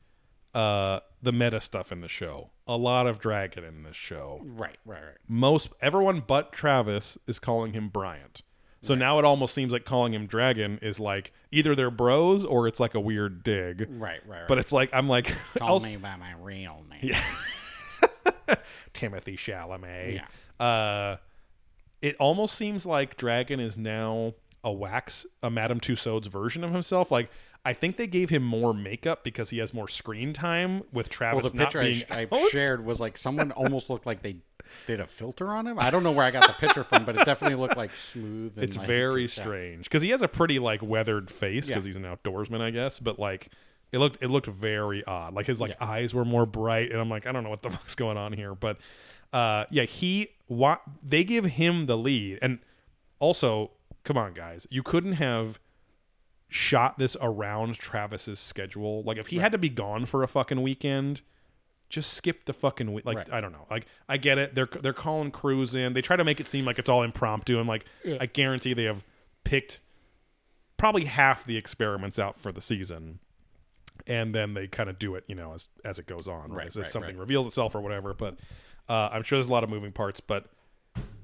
uh 0.54 1.00
the 1.22 1.32
meta 1.32 1.60
stuff 1.60 1.92
in 1.92 2.00
the 2.00 2.08
show. 2.08 2.50
A 2.68 2.76
lot 2.76 3.06
of 3.06 3.18
dragon 3.18 3.64
in 3.64 3.82
this 3.82 3.96
show. 3.96 4.40
Right. 4.44 4.76
Right. 4.84 5.02
Right. 5.02 5.16
Most 5.26 5.70
everyone 5.80 6.22
but 6.26 6.52
Travis 6.52 7.16
is 7.26 7.38
calling 7.38 7.72
him 7.72 7.88
Bryant. 7.88 8.42
So 8.82 8.94
now 8.94 9.18
it 9.18 9.24
almost 9.24 9.54
seems 9.54 9.72
like 9.72 9.84
calling 9.84 10.14
him 10.14 10.26
Dragon 10.26 10.78
is 10.82 11.00
like 11.00 11.32
either 11.50 11.74
they're 11.74 11.90
bros 11.90 12.44
or 12.44 12.68
it's 12.68 12.78
like 12.78 12.94
a 12.94 13.00
weird 13.00 13.42
dig. 13.42 13.80
Right. 13.90 14.20
Right. 14.26 14.40
right. 14.40 14.48
But 14.48 14.58
it's 14.58 14.70
like 14.70 14.90
I'm 14.92 15.08
like 15.08 15.34
call 15.58 15.68
I'll- 15.68 15.80
me 15.80 15.96
by 15.96 16.14
my 16.16 16.34
real 16.40 16.84
name. 16.90 17.12
Timothée 18.94 19.36
Chalamet. 19.36 20.20
Yeah. 20.60 20.64
Uh, 20.64 21.16
it 22.02 22.16
almost 22.20 22.54
seems 22.56 22.86
like 22.86 23.16
Dragon 23.16 23.60
is 23.60 23.76
now 23.76 24.34
a 24.64 24.72
wax, 24.72 25.26
a 25.42 25.50
Madame 25.50 25.80
Tussauds 25.80 26.26
version 26.26 26.64
of 26.64 26.72
himself. 26.72 27.10
Like 27.10 27.30
I 27.64 27.72
think 27.74 27.96
they 27.96 28.06
gave 28.06 28.30
him 28.30 28.42
more 28.42 28.72
makeup 28.72 29.24
because 29.24 29.50
he 29.50 29.58
has 29.58 29.74
more 29.74 29.88
screen 29.88 30.32
time 30.32 30.78
with 30.92 30.94
Well, 30.94 31.04
Travis 31.10 31.52
the 31.52 31.58
not 31.58 31.64
picture 31.64 31.80
I, 31.80 31.84
being 31.84 31.94
sh- 31.96 32.04
I 32.10 32.48
shared 32.50 32.84
was 32.84 33.00
like 33.00 33.18
someone 33.18 33.50
almost 33.52 33.90
looked 33.90 34.06
like 34.06 34.22
they 34.22 34.36
did 34.86 35.00
a 35.00 35.06
filter 35.06 35.48
on 35.48 35.66
him. 35.66 35.78
I 35.78 35.90
don't 35.90 36.02
know 36.02 36.12
where 36.12 36.24
I 36.24 36.30
got 36.30 36.46
the 36.46 36.52
picture 36.54 36.84
from, 36.84 37.04
but 37.04 37.16
it 37.16 37.24
definitely 37.24 37.56
looked 37.56 37.76
like 37.76 37.90
smooth. 37.92 38.52
And 38.56 38.64
It's 38.64 38.76
very 38.76 39.28
strange 39.28 39.84
because 39.84 40.02
he 40.02 40.10
has 40.10 40.22
a 40.22 40.28
pretty 40.28 40.58
like 40.58 40.82
weathered 40.82 41.30
face 41.30 41.66
because 41.68 41.84
Yeah. 41.84 41.88
he's 41.88 41.96
an 41.96 42.04
outdoorsman, 42.04 42.60
I 42.60 42.70
guess. 42.70 42.98
But 43.00 43.18
like, 43.18 43.50
it 43.92 43.98
looked 43.98 44.22
it 44.22 44.28
looked 44.28 44.46
very 44.46 45.04
odd. 45.04 45.34
Like 45.34 45.46
his 45.46 45.60
like 45.60 45.70
Yeah. 45.78 45.86
eyes 45.86 46.14
were 46.14 46.24
more 46.24 46.46
bright, 46.46 46.90
and 46.90 47.00
I'm 47.00 47.08
like, 47.10 47.26
I 47.26 47.32
don't 47.32 47.44
know 47.44 47.50
what 47.50 47.62
the 47.62 47.70
fuck's 47.72 47.94
going 47.94 48.16
on 48.16 48.32
here. 48.32 48.54
But 48.54 48.78
uh, 49.32 49.64
yeah, 49.70 49.84
he 49.84 50.28
what 50.46 50.80
they 51.02 51.24
give 51.24 51.44
him 51.44 51.86
the 51.86 51.98
lead, 51.98 52.38
and 52.40 52.58
also, 53.18 53.72
come 54.04 54.16
on, 54.16 54.32
guys, 54.32 54.66
you 54.70 54.82
couldn't 54.82 55.14
have 55.14 55.58
shot 56.48 56.98
this 56.98 57.16
around 57.20 57.78
Travis's 57.78 58.40
schedule. 58.40 59.02
Like 59.02 59.18
if 59.18 59.28
he 59.28 59.38
had 59.38 59.52
to 59.52 59.58
be 59.58 59.68
gone 59.68 60.06
for 60.06 60.22
a 60.22 60.28
fucking 60.28 60.62
weekend. 60.62 61.22
just 61.88 62.12
skip 62.12 62.44
the 62.44 62.52
fucking 62.52 62.92
week. 62.92 63.06
Like 63.06 63.16
Right. 63.16 63.32
I 63.32 63.40
don't 63.40 63.52
know. 63.52 63.66
Like 63.70 63.86
I 64.08 64.18
get 64.18 64.36
it. 64.38 64.54
They're 64.54 64.68
they're 64.82 64.92
calling 64.92 65.30
crews 65.30 65.74
in. 65.74 65.94
They 65.94 66.02
try 66.02 66.16
to 66.16 66.24
make 66.24 66.38
it 66.40 66.46
seem 66.46 66.64
like 66.64 66.78
it's 66.78 66.88
all 66.88 67.02
impromptu. 67.02 67.58
And 67.58 67.66
like 67.66 67.84
I 68.20 68.26
guarantee 68.26 68.74
they 68.74 68.84
have 68.84 69.04
picked 69.44 69.80
probably 70.76 71.04
half 71.06 71.44
the 71.44 71.56
experiments 71.56 72.18
out 72.18 72.36
for 72.36 72.52
the 72.52 72.60
season, 72.60 73.18
and 74.06 74.34
then 74.34 74.54
they 74.54 74.66
kind 74.66 74.88
of 74.90 74.98
do 74.98 75.14
it, 75.14 75.24
you 75.26 75.34
know, 75.34 75.54
as 75.54 75.68
as 75.84 75.98
it 75.98 76.06
goes 76.06 76.28
on, 76.28 76.50
right? 76.50 76.58
Right, 76.58 76.66
as 76.66 76.76
right, 76.76 76.86
something 76.86 77.16
right. 77.16 77.20
reveals 77.20 77.46
itself 77.46 77.74
or 77.74 77.80
whatever. 77.80 78.12
But 78.12 78.36
uh, 78.88 79.08
I'm 79.12 79.22
sure 79.22 79.38
there's 79.38 79.48
a 79.48 79.52
lot 79.52 79.64
of 79.64 79.70
moving 79.70 79.92
parts. 79.92 80.20
But 80.20 80.46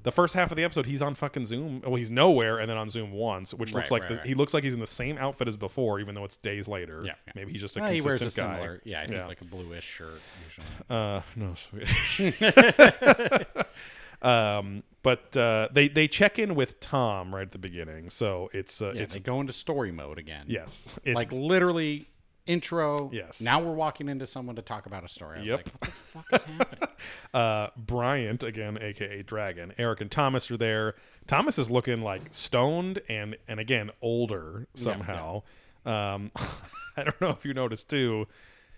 the 0.05 0.11
first 0.11 0.33
half 0.33 0.51
of 0.51 0.55
the 0.55 0.63
episode, 0.63 0.85
he's 0.85 1.01
on 1.01 1.13
fucking 1.15 1.45
Zoom. 1.45 1.81
Well, 1.83 1.95
he's 1.95 2.09
nowhere, 2.09 2.59
and 2.59 2.69
then 2.69 2.77
on 2.77 2.89
Zoom 2.89 3.11
once, 3.11 3.53
which 3.53 3.73
looks 3.73 3.91
Right, 3.91 4.01
like 4.01 4.01
right, 4.03 4.09
the, 4.11 4.15
right. 4.19 4.25
he 4.27 4.33
looks 4.35 4.53
like 4.53 4.63
he's 4.63 4.73
in 4.73 4.79
the 4.79 4.87
same 4.87 5.17
outfit 5.17 5.47
as 5.49 5.57
before, 5.57 5.99
even 5.99 6.15
though 6.15 6.23
it's 6.23 6.37
days 6.37 6.67
later. 6.67 7.01
Yeah, 7.05 7.13
yeah. 7.27 7.33
maybe 7.35 7.51
he's 7.51 7.61
just 7.61 7.75
a 7.75 7.81
Well, 7.81 7.91
he 7.91 7.99
consistent 7.99 8.21
wears 8.21 8.37
a 8.37 8.41
guy. 8.41 8.55
similar, 8.59 8.81
yeah, 8.85 9.01
I 9.01 9.05
think 9.05 9.17
Yeah. 9.17 9.25
like 9.27 9.41
a 9.41 9.45
bluish 9.45 9.83
shirt 9.83 10.21
usually. 10.45 10.67
Uh, 10.89 11.21
no, 11.35 11.53
Swedish. 11.55 12.21
um, 14.21 14.83
but 15.03 15.35
uh, 15.37 15.67
they 15.71 15.87
they 15.87 16.07
check 16.07 16.39
in 16.39 16.55
with 16.55 16.79
Tom 16.79 17.33
right 17.35 17.43
at 17.43 17.51
the 17.51 17.57
beginning, 17.57 18.09
so 18.09 18.49
it's 18.53 18.81
uh, 18.81 18.93
Yeah, 18.95 19.01
it's 19.03 19.13
they 19.13 19.19
go 19.19 19.39
into 19.41 19.53
story 19.53 19.91
mode 19.91 20.17
again. 20.17 20.45
yes, 20.47 20.95
it's 21.03 21.15
like 21.15 21.31
literally 21.31 22.07
intro. 22.45 23.09
Yes. 23.13 23.41
Now 23.41 23.59
we're 23.61 23.73
walking 23.73 24.07
into 24.09 24.27
someone 24.27 24.55
to 24.55 24.61
talk 24.61 24.85
about 24.85 25.03
a 25.03 25.07
story. 25.07 25.37
I 25.37 25.41
was 25.41 25.49
Yep. 25.49 25.57
like, 25.57 25.71
what 25.73 25.81
the 25.81 25.91
fuck 25.91 26.25
is 26.33 26.43
happening? 26.43 26.89
uh, 27.33 27.67
Bryant 27.77 28.43
again, 28.43 28.77
aka 28.81 29.21
Dragon. 29.23 29.73
Eric 29.77 30.01
and 30.01 30.11
Thomas 30.11 30.49
are 30.51 30.57
there. 30.57 30.95
Thomas 31.27 31.57
is 31.57 31.69
looking 31.71 32.01
like 32.01 32.21
stoned 32.31 33.01
and 33.09 33.35
and 33.47 33.59
again 33.59 33.91
older 34.01 34.67
somehow. 34.75 35.43
Um, 35.85 36.31
I 36.97 37.03
don't 37.03 37.19
know 37.21 37.29
if 37.31 37.45
you 37.45 37.53
noticed 37.53 37.89
too. 37.89 38.27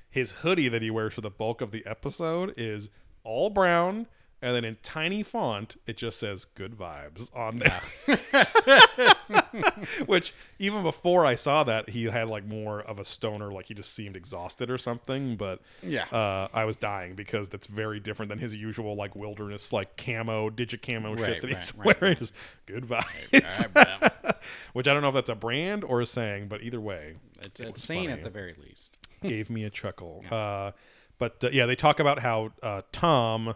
His 0.09 0.32
hoodie 0.32 0.70
that 0.70 0.82
he 0.82 0.89
wears 0.89 1.13
for 1.13 1.22
the 1.22 1.30
bulk 1.30 1.61
of 1.61 1.72
the 1.72 1.86
episode 1.86 2.53
is 2.57 2.89
all 3.24 3.49
brown, 3.49 4.07
and 4.47 4.55
then 4.55 4.63
in 4.63 4.77
tiny 4.81 5.23
font 5.23 5.75
it 5.85 5.97
just 5.97 6.19
says 6.19 6.45
"Good 6.45 6.73
Vibes" 6.77 7.29
on 7.35 7.59
there. 7.59 7.81
Which 10.05 10.33
even 10.59 10.83
before 10.83 11.25
I 11.25 11.35
saw 11.35 11.63
that, 11.65 11.89
he 11.89 12.05
had 12.05 12.27
like 12.27 12.45
more 12.45 12.81
of 12.81 12.99
a 12.99 13.05
stoner, 13.05 13.51
like 13.51 13.65
he 13.65 13.73
just 13.73 13.93
seemed 13.93 14.15
exhausted 14.15 14.69
or 14.69 14.77
something. 14.77 15.35
But 15.35 15.61
Yeah. 15.83 16.05
uh, 16.05 16.47
I 16.53 16.65
was 16.65 16.75
dying 16.75 17.15
because 17.15 17.49
that's 17.49 17.67
very 17.67 17.99
different 17.99 18.29
than 18.29 18.39
his 18.39 18.55
usual 18.55 18.95
like 18.95 19.15
wilderness 19.15 19.73
like 19.73 19.97
camo, 19.97 20.49
digit 20.49 20.81
camo 20.81 21.15
shit 21.15 21.27
Right, 21.27 21.41
that 21.41 21.49
he's 21.49 21.75
right, 21.75 21.85
right, 21.87 22.01
wearing. 22.01 22.13
right. 22.13 22.19
Just 22.19 22.33
good 22.65 22.85
vibes. 22.87 24.35
Which 24.73 24.87
I 24.87 24.93
don't 24.93 25.01
know 25.01 25.09
if 25.09 25.15
that's 25.15 25.29
a 25.29 25.35
brand 25.35 25.83
or 25.83 26.01
a 26.01 26.05
saying, 26.05 26.47
but 26.47 26.61
either 26.61 26.79
way, 26.79 27.15
it's 27.41 27.59
it 27.59 27.67
insane 27.67 28.09
at 28.09 28.23
the 28.23 28.29
very 28.29 28.55
least. 28.61 28.97
gave 29.21 29.49
me 29.49 29.63
a 29.63 29.69
chuckle. 29.69 30.23
Uh, 30.31 30.71
but 31.19 31.43
uh, 31.43 31.49
yeah, 31.51 31.65
they 31.65 31.75
talk 31.75 31.99
about 31.99 32.19
how 32.19 32.51
uh, 32.61 32.83
Tom, 32.91 33.55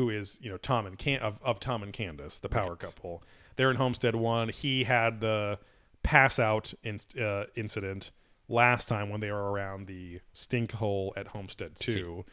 who 0.00 0.08
is 0.08 0.38
you 0.40 0.50
know 0.50 0.56
Tom 0.56 0.86
and 0.86 0.96
Can- 0.96 1.20
of, 1.20 1.38
of 1.42 1.60
Tom 1.60 1.82
and 1.82 1.92
Candace, 1.92 2.38
the 2.38 2.48
power 2.48 2.74
couple, 2.74 3.22
they're 3.56 3.70
in 3.70 3.76
Homestead 3.76 4.14
One. 4.14 4.48
He 4.48 4.84
had 4.84 5.20
the 5.20 5.58
pass 6.02 6.38
out 6.38 6.72
in, 6.82 7.00
uh, 7.20 7.44
incident 7.54 8.10
last 8.48 8.88
time 8.88 9.10
when 9.10 9.20
they 9.20 9.30
were 9.30 9.52
around 9.52 9.86
the 9.86 10.20
stink 10.32 10.72
hole 10.72 11.12
at 11.16 11.28
Homestead 11.28 11.72
Two, 11.78 12.24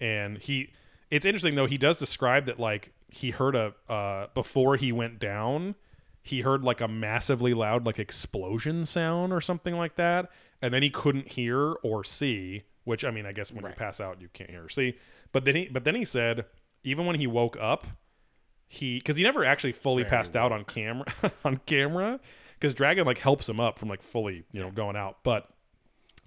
and 0.00 0.38
he. 0.38 0.72
It's 1.10 1.24
interesting 1.24 1.54
though. 1.54 1.66
He 1.66 1.78
does 1.78 1.98
describe 1.98 2.46
that 2.46 2.60
like 2.60 2.92
he 3.10 3.30
heard 3.30 3.56
a 3.56 3.74
uh, 3.88 4.28
before 4.34 4.76
he 4.76 4.92
went 4.92 5.18
down 5.18 5.74
he 6.20 6.42
heard 6.42 6.62
like 6.62 6.82
a 6.82 6.88
massively 6.88 7.54
loud 7.54 7.86
like 7.86 7.98
explosion 7.98 8.84
sound 8.84 9.32
or 9.32 9.40
something 9.40 9.74
like 9.78 9.94
that 9.96 10.30
and 10.60 10.74
then 10.74 10.82
he 10.82 10.90
couldn't 10.90 11.26
hear 11.26 11.72
or 11.82 12.04
see 12.04 12.64
which 12.84 13.02
i 13.02 13.10
mean 13.10 13.24
i 13.24 13.32
guess 13.32 13.50
when 13.50 13.64
you 13.64 13.70
pass 13.70 13.98
out 13.98 14.20
you 14.20 14.28
can't 14.34 14.50
hear 14.50 14.64
or 14.64 14.68
see 14.68 14.94
but 15.32 15.46
then 15.46 15.54
he 15.54 15.68
but 15.72 15.84
then 15.84 15.94
he 15.94 16.04
said 16.04 16.44
even 16.84 17.06
when 17.06 17.16
he 17.16 17.26
woke 17.26 17.56
up 17.60 17.86
he 18.68 18.98
because 18.98 19.16
he 19.16 19.22
never 19.22 19.44
actually 19.44 19.72
fully 19.72 20.04
passed 20.04 20.36
out 20.36 20.52
on 20.52 20.64
camera 20.64 21.06
on 21.44 21.58
camera 21.64 22.20
because 22.54 22.74
dragon 22.74 23.06
like 23.06 23.18
helps 23.18 23.48
him 23.48 23.58
up 23.58 23.78
from 23.78 23.88
like 23.88 24.02
fully 24.02 24.44
you 24.52 24.60
know 24.60 24.70
going 24.70 24.94
out. 24.94 25.18
But 25.24 25.48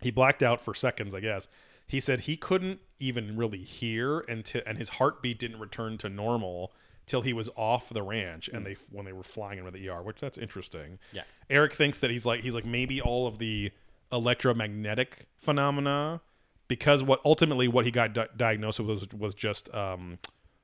he 0.02 0.10
blacked 0.10 0.42
out 0.42 0.60
for 0.60 0.74
seconds 0.74 1.14
i 1.14 1.20
guess. 1.20 1.48
He 1.88 2.00
said 2.00 2.22
he 2.22 2.36
couldn't 2.38 2.80
even 3.00 3.38
really 3.38 3.64
hear 3.64 4.22
until 4.22 4.62
and 4.66 4.78
his 4.78 4.90
heartbeat 4.90 5.40
didn't 5.40 5.60
return 5.60 5.98
to 6.00 6.10
normal 6.10 6.74
till 7.06 7.22
he 7.22 7.34
was 7.34 7.50
off 7.56 7.90
the 7.90 8.02
ranch 8.02 8.48
and 8.48 8.66
they 8.66 8.76
when 8.90 9.06
they 9.06 9.14
were 9.14 9.24
flying 9.24 9.60
him 9.60 9.66
to 9.66 9.72
the 9.72 9.90
ER, 9.90 10.02
which 10.02 10.20
that's 10.20 10.38
interesting. 10.38 10.98
Yeah. 11.12 11.24
Eric 11.50 11.74
thinks 11.74 12.00
that 12.00 12.10
he's 12.10 12.26
like 12.26 12.42
he's 12.42 12.56
like 12.56 12.66
maybe 12.66 13.02
all 13.02 13.28
of 13.28 13.38
the 13.38 13.72
electromagnetic 14.12 15.28
phenomena 15.38 16.22
because 16.68 17.04
what 17.04 17.22
ultimately 17.24 17.68
what 17.68 17.86
he 17.86 17.92
got 17.92 18.14
di- 18.14 18.28
diagnosed 18.36 18.80
with 18.80 18.90
was 18.90 19.08
was 19.14 19.36
just 19.36 19.72
um, 19.76 20.18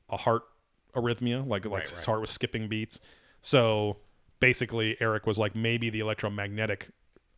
a 0.09 0.17
heart 0.17 0.43
arrhythmia, 0.93 1.47
like 1.47 1.65
like 1.65 1.73
Right, 1.73 1.89
his 1.89 1.97
right. 1.99 2.05
heart 2.05 2.21
was 2.21 2.31
skipping 2.31 2.67
beats. 2.67 2.99
So 3.41 3.97
basically, 4.39 4.97
Eric 4.99 5.25
was 5.27 5.37
like 5.37 5.55
maybe 5.55 5.89
the 5.89 5.99
electromagnetic 5.99 6.89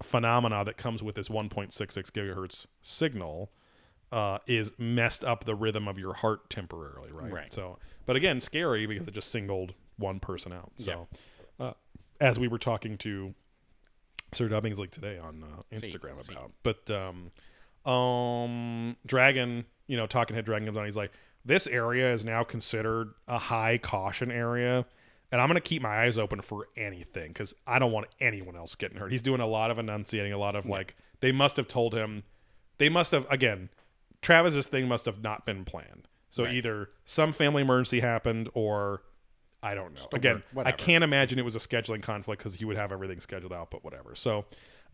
phenomena 0.02 0.64
that 0.64 0.78
comes 0.78 1.04
with 1.04 1.16
this 1.16 1.28
1.66 1.30 1.74
gigahertz 2.12 2.68
signal 2.82 3.52
uh, 4.12 4.40
is 4.48 4.72
messed 4.78 5.24
up 5.24 5.46
the 5.46 5.56
rhythm 5.56 5.88
of 5.88 5.98
your 6.00 6.14
heart 6.14 6.50
temporarily, 6.50 7.12
right? 7.12 7.32
Right. 7.32 7.54
So, 7.54 7.78
but 8.06 8.16
again, 8.16 8.42
scary 8.42 8.86
because 8.86 9.08
it 9.08 9.14
just 9.14 9.32
singled 9.32 9.74
one 9.98 10.20
person 10.20 10.54
out. 10.54 10.72
So, 10.78 11.08
uh, 11.60 11.74
as 12.22 12.40
we 12.40 12.48
were 12.48 12.58
talking 12.58 12.98
to 13.00 13.34
Sir 14.32 14.48
Dubbings 14.48 14.80
like 14.80 14.92
today 14.92 15.18
on 15.20 15.44
uh, 15.44 15.76
Instagram 15.76 16.26
see. 16.26 16.34
about, 16.34 16.52
but 16.64 16.90
um, 16.90 17.32
um, 17.92 18.96
Dragon, 19.06 19.66
you 19.88 19.98
know, 19.98 20.08
Talking 20.08 20.36
Head 20.36 20.46
Dragon 20.46 20.66
comes 20.66 20.78
on. 20.78 20.86
He's 20.86 20.96
like, 20.96 21.12
this 21.50 21.68
area 21.68 22.14
is 22.14 22.24
now 22.24 22.44
considered 22.44 23.14
a 23.28 23.38
high 23.38 23.78
caution 23.78 24.32
area. 24.32 24.86
And 25.32 25.40
I'm 25.40 25.48
going 25.48 25.56
to 25.56 25.62
keep 25.62 25.82
my 25.82 26.04
eyes 26.04 26.18
open 26.18 26.42
for 26.42 26.68
anything 26.76 27.28
because 27.28 27.54
I 27.68 27.78
don't 27.78 27.92
want 27.92 28.08
anyone 28.20 28.56
else 28.56 28.74
getting 28.76 28.98
hurt. 28.98 29.12
He's 29.12 29.22
doing 29.22 29.42
a 29.42 29.46
lot 29.48 29.70
of 29.70 29.78
enunciating, 29.78 30.34
a 30.34 30.38
lot 30.40 30.56
of 30.56 30.66
like, 30.66 30.96
they 31.20 31.32
must 31.32 31.58
have 31.58 31.68
told 31.68 31.94
him, 31.94 32.24
they 32.80 32.90
must 32.90 33.12
have, 33.12 33.28
again, 33.30 33.70
Travis's 34.22 34.66
thing 34.68 34.88
must 34.88 35.06
have 35.06 35.22
not 35.22 35.46
been 35.46 35.66
planned. 35.66 36.08
So 36.32 36.44
Right. 36.46 36.56
either 36.56 36.90
some 37.06 37.32
family 37.34 37.62
emergency 37.62 38.00
happened 38.00 38.50
or 38.54 39.04
I 39.62 39.76
don't 39.76 39.94
know. 39.94 40.08
Again, 40.14 40.42
I 40.58 40.72
can't 40.72 41.04
imagine 41.04 41.38
it 41.38 41.46
was 41.46 41.56
a 41.56 41.60
scheduling 41.60 42.02
conflict 42.02 42.40
because 42.40 42.56
he 42.56 42.66
would 42.66 42.78
have 42.78 42.92
everything 42.92 43.20
scheduled 43.20 43.52
out, 43.54 43.70
but 43.72 43.84
whatever. 43.84 44.16
So, 44.16 44.46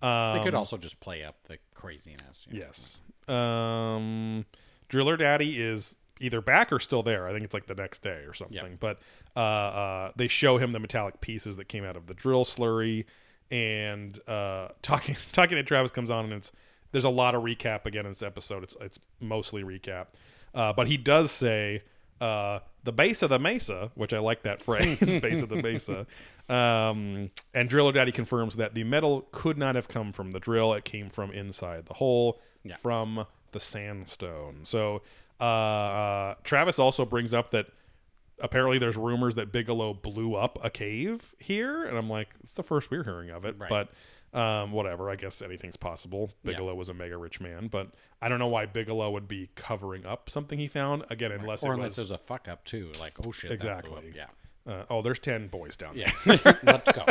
um, 0.01 0.37
They 0.37 0.43
could 0.43 0.55
also 0.55 0.77
just 0.77 0.99
play 0.99 1.23
up 1.23 1.35
the 1.47 1.59
craziness. 1.75 2.47
you 2.49 2.59
know. 2.59 2.65
Yes. 2.65 3.01
Um, 3.27 4.45
Driller 4.89 5.17
Daddy 5.17 5.61
is 5.61 5.95
either 6.19 6.41
back 6.41 6.71
or 6.71 6.79
still 6.79 7.03
there. 7.03 7.27
I 7.27 7.33
think 7.33 7.43
it's 7.45 7.53
like 7.53 7.67
the 7.67 7.75
next 7.75 8.01
day 8.01 8.23
or 8.27 8.33
something. 8.33 8.55
Yeah. 8.55 8.77
But 8.79 8.99
uh, 9.35 9.39
uh, 9.39 10.11
they 10.15 10.27
show 10.27 10.57
him 10.57 10.71
the 10.71 10.79
metallic 10.79 11.21
pieces 11.21 11.57
that 11.57 11.65
came 11.67 11.83
out 11.83 11.95
of 11.97 12.07
the 12.07 12.13
drill 12.13 12.45
slurry, 12.45 13.05
and 13.51 14.17
uh, 14.27 14.69
talking 14.81 15.15
talking 15.31 15.57
to 15.57 15.63
Travis 15.63 15.91
comes 15.91 16.11
on, 16.11 16.25
and 16.25 16.33
it's 16.33 16.51
there's 16.91 17.03
a 17.05 17.09
lot 17.09 17.35
of 17.35 17.43
recap 17.43 17.85
again 17.85 18.05
in 18.05 18.11
this 18.11 18.23
episode. 18.23 18.63
It's 18.63 18.75
it's 18.81 18.99
mostly 19.19 19.63
recap, 19.63 20.07
uh, 20.53 20.73
but 20.73 20.87
he 20.87 20.97
does 20.97 21.31
say. 21.31 21.83
Uh, 22.21 22.59
the 22.85 22.93
base 22.93 23.21
of 23.23 23.29
the 23.29 23.37
mesa, 23.37 23.91
which 23.95 24.13
I 24.13 24.19
like 24.19 24.43
that 24.43 24.61
phrase, 24.61 24.99
base 25.21 25.41
of 25.41 25.49
the 25.49 25.61
mesa. 25.61 26.07
Um, 26.47 27.29
and 27.53 27.67
Driller 27.69 27.91
Daddy 27.91 28.13
confirms 28.13 28.55
that 28.55 28.73
the 28.73 28.85
metal 28.85 29.27
could 29.33 29.57
not 29.57 29.75
have 29.75 29.89
come 29.89 30.13
from 30.13 30.31
the 30.31 30.39
drill; 30.39 30.73
it 30.73 30.85
came 30.85 31.09
from 31.09 31.31
inside 31.33 31.87
the 31.87 31.95
hole, 31.95 32.39
Yeah. 32.63 32.77
from 32.77 33.25
the 33.51 33.59
sandstone. 33.59 34.61
So 34.63 35.01
uh, 35.39 36.35
Travis 36.43 36.79
also 36.79 37.05
brings 37.05 37.33
up 37.33 37.51
that 37.51 37.67
apparently 38.39 38.77
there's 38.77 38.97
rumors 38.97 39.35
that 39.35 39.51
Bigelow 39.51 39.93
blew 39.93 40.35
up 40.35 40.57
a 40.63 40.69
cave 40.69 41.33
here, 41.39 41.85
and 41.85 41.97
I'm 41.97 42.09
like, 42.09 42.29
it's 42.43 42.53
the 42.53 42.63
first 42.63 42.91
we're 42.91 43.03
hearing 43.03 43.29
of 43.29 43.45
it, 43.45 43.55
Right. 43.57 43.69
but. 43.69 43.89
Um, 44.33 44.73
whatever. 44.73 45.09
I 45.09 45.15
guess 45.15 45.41
anything's 45.41 45.77
possible. 45.77 46.29
Yeah. 46.43 46.51
Bigelow 46.51 46.75
was 46.75 46.89
a 46.89 46.93
mega 46.93 47.15
rich 47.15 47.39
man, 47.39 47.69
but 47.69 47.93
I 48.21 48.27
don't 48.27 48.37
know 48.37 48.49
why 48.49 48.65
Bigelow 48.65 49.11
would 49.11 49.29
be 49.29 49.49
covering 49.55 50.05
up 50.05 50.29
something 50.29 50.59
he 50.59 50.67
found. 50.67 51.05
Again, 51.09 51.31
unless 51.31 51.63
Or 51.63 51.71
it 51.71 51.75
unless 51.75 51.91
was 51.91 51.95
there's 51.95 52.11
a 52.11 52.17
fuck 52.17 52.49
up 52.49 52.65
too, 52.65 52.91
like 52.99 53.13
oh 53.25 53.31
shit, 53.31 53.51
that 53.51 53.85
blew 53.85 53.95
up. 53.95 54.03
Exactly. 54.03 54.13
Yeah, 54.67 54.73
uh, 54.73 54.83
oh, 54.89 55.01
there's 55.01 55.19
ten 55.19 55.47
boys 55.47 55.77
down 55.77 55.95
there. 55.95 56.11
yeah. 56.25 56.53
Let's 56.63 56.91
go. 56.91 57.05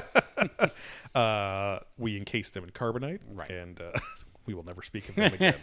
Uh, 1.18 1.78
we 1.96 2.16
encased 2.18 2.52
them 2.52 2.64
in 2.64 2.70
carbonite, 2.70 3.20
Right. 3.32 3.50
And 3.50 3.80
uh, 3.80 3.92
we 4.46 4.52
will 4.52 4.64
never 4.64 4.82
speak 4.82 5.08
of 5.08 5.14
them 5.14 5.32
again. 5.32 5.54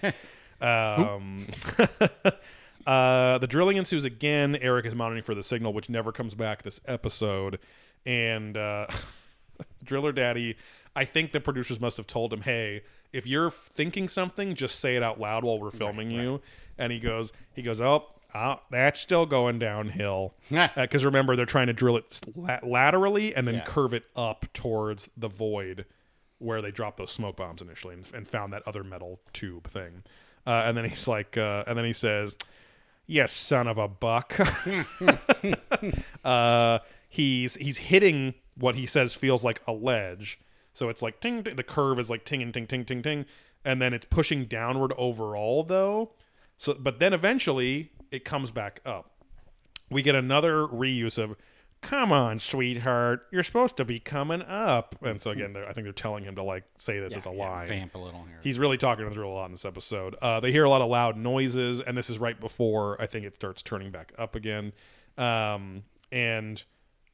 Um, 0.62 1.48
uh, 2.88 3.38
the 3.38 3.48
drilling 3.48 3.78
ensues 3.78 4.06
again. 4.06 4.56
Eric 4.56 4.86
is 4.86 4.96
monitoring 4.96 5.24
for 5.24 5.36
the 5.36 5.44
signal, 5.44 5.74
which 5.74 5.90
never 5.90 6.12
comes 6.12 6.36
back 6.36 6.64
this 6.64 6.80
episode, 6.86 7.60
and 8.06 8.58
uh, 8.58 8.88
Driller 9.84 10.12
Daddy. 10.12 10.58
I 10.96 11.06
think 11.06 11.32
the 11.32 11.40
producers 11.40 11.80
must 11.80 11.98
have 11.98 12.08
told 12.08 12.34
him, 12.34 12.42
"Hey, 12.42 12.84
if 13.14 13.26
you're 13.26 13.52
thinking 13.52 14.10
something, 14.10 14.56
just 14.56 14.80
say 14.80 14.96
it 14.96 15.04
out 15.04 15.20
loud 15.20 15.44
while 15.44 15.60
we're 15.60 15.72
filming 15.72 16.12
you." 16.12 16.42
And 16.78 16.92
he 16.92 17.00
goes, 17.00 17.32
"He 17.54 17.62
goes, 17.62 17.80
oh, 17.80 18.08
oh 18.36 18.60
that's 18.70 19.00
still 19.00 19.26
going 19.26 19.60
downhill." 19.60 20.34
Because 20.76 21.06
remember, 21.06 21.36
they're 21.36 21.46
trying 21.46 21.68
to 21.68 21.74
drill 21.74 21.96
it 21.98 22.20
la- 22.36 22.60
laterally 22.64 23.34
and 23.34 23.48
then 23.48 23.56
Yeah. 23.56 23.64
curve 23.66 23.94
it 23.94 24.04
up 24.18 24.46
towards 24.54 25.10
the 25.16 25.30
void 25.30 25.86
where 26.40 26.62
they 26.62 26.72
dropped 26.72 26.98
those 26.98 27.12
smoke 27.12 27.38
bombs 27.38 27.62
initially 27.62 27.94
and, 27.94 28.06
and 28.14 28.28
found 28.28 28.52
that 28.52 28.64
other 28.68 28.84
metal 28.84 29.20
tube 29.32 29.70
thing. 29.70 30.04
Uh, 30.46 30.64
and 30.66 30.78
then 30.78 30.86
he's 30.86 31.08
like, 31.08 31.38
uh, 31.38 31.64
and 31.68 31.78
then 31.78 31.86
he 31.86 31.94
says, 31.94 32.36
"Yes, 33.08 33.32
son 33.32 33.68
of 33.68 33.78
a 33.78 33.88
buck." 33.88 34.40
uh, 36.26 36.80
he's 37.10 37.56
he's 37.56 37.78
hitting 37.78 38.34
what 38.56 38.76
he 38.76 38.86
says 38.86 39.14
feels 39.14 39.44
like 39.44 39.62
a 39.68 39.72
ledge. 39.72 40.40
So 40.74 40.90
it's 40.90 41.02
like 41.02 41.20
ting, 41.20 41.44
ting 41.44 41.56
the 41.56 41.64
curve 41.64 42.00
is 42.00 42.10
like 42.10 42.26
ting 42.26 42.42
and 42.42 42.54
ting 42.54 42.68
ting 42.68 42.86
ting 42.86 43.02
ting, 43.04 43.26
and 43.64 43.82
then 43.82 43.94
it's 43.94 44.06
pushing 44.10 44.46
downward 44.46 44.94
overall 44.98 45.64
though. 45.64 46.12
So 46.58 46.74
but 46.74 47.00
then 47.00 47.14
eventually 47.14 47.92
it 48.12 48.26
comes 48.26 48.52
back 48.52 48.82
up. 48.86 49.12
We 49.90 50.02
get 50.02 50.16
another 50.16 50.66
reuse 50.68 51.18
of 51.18 51.36
come 51.82 52.12
on, 52.12 52.40
sweetheart, 52.40 53.26
you're 53.32 53.44
supposed 53.44 53.76
to 53.78 53.86
be 53.86 54.00
coming 54.00 54.42
up. 54.44 54.96
And 55.02 55.22
so 55.22 55.32
again, 55.32 55.56
I 55.58 55.74
think 55.74 55.86
they're 55.86 55.94
telling 55.94 56.24
him 56.24 56.36
to 56.36 56.44
like 56.44 56.64
say 56.78 57.00
this 57.00 57.16
as 57.16 57.26
a 57.26 57.32
Yeah, 57.32 57.50
line. 57.50 57.68
Vamp 57.68 57.96
a 57.96 57.98
little 57.98 58.24
here. 58.26 58.40
He's 58.44 58.60
really 58.60 58.78
talking 58.78 59.12
to 59.12 59.22
a 59.22 59.28
lot 59.28 59.46
in 59.46 59.52
this 59.52 59.66
episode. 59.66 60.16
Uh, 60.22 60.40
they 60.40 60.52
hear 60.52 60.64
a 60.64 60.70
lot 60.70 60.82
of 60.82 60.90
loud 60.90 61.18
noises, 61.18 61.82
and 61.82 61.98
this 61.98 62.10
is 62.10 62.20
right 62.20 62.40
before 62.40 63.02
I 63.02 63.08
think 63.08 63.26
it 63.26 63.36
starts 63.36 63.62
turning 63.62 63.92
back 63.92 64.14
up 64.18 64.36
again. 64.36 64.74
Um, 65.18 65.84
and 66.12 66.64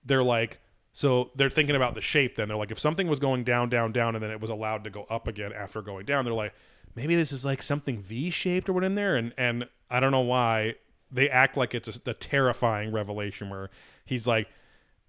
they're 0.06 0.24
like, 0.24 0.60
so 0.94 1.32
they're 1.36 1.50
thinking 1.50 1.76
about 1.76 1.96
the 1.96 2.02
shape. 2.02 2.36
Then 2.36 2.48
they're 2.48 2.58
like, 2.58 2.72
if 2.72 2.80
something 2.80 3.08
was 3.08 3.20
going 3.20 3.44
down, 3.44 3.70
down, 3.70 3.92
down, 3.92 4.16
and 4.16 4.24
then 4.24 4.32
it 4.32 4.42
was 4.42 4.50
allowed 4.50 4.84
to 4.84 4.90
go 4.90 5.06
up 5.10 5.28
again 5.28 5.54
after 5.54 5.82
going 5.82 6.06
down, 6.06 6.26
they're 6.26 6.34
like, 6.34 6.54
maybe 6.96 7.16
this 7.16 7.32
is 7.32 7.46
like 7.46 7.62
something 7.62 8.02
V-shaped 8.02 8.68
or 8.68 8.74
what 8.74 8.84
in 8.84 8.96
there. 8.96 9.16
And 9.16 9.34
and 9.38 9.68
I 9.90 10.00
don't 10.00 10.12
know 10.12 10.22
why 10.22 10.76
they 11.12 11.30
act 11.30 11.56
like 11.56 11.74
it's 11.74 11.88
a, 11.88 12.10
a 12.10 12.14
terrifying 12.14 12.92
revelation 12.92 13.50
where 13.50 13.70
he's 14.08 14.26
like, 14.26 14.48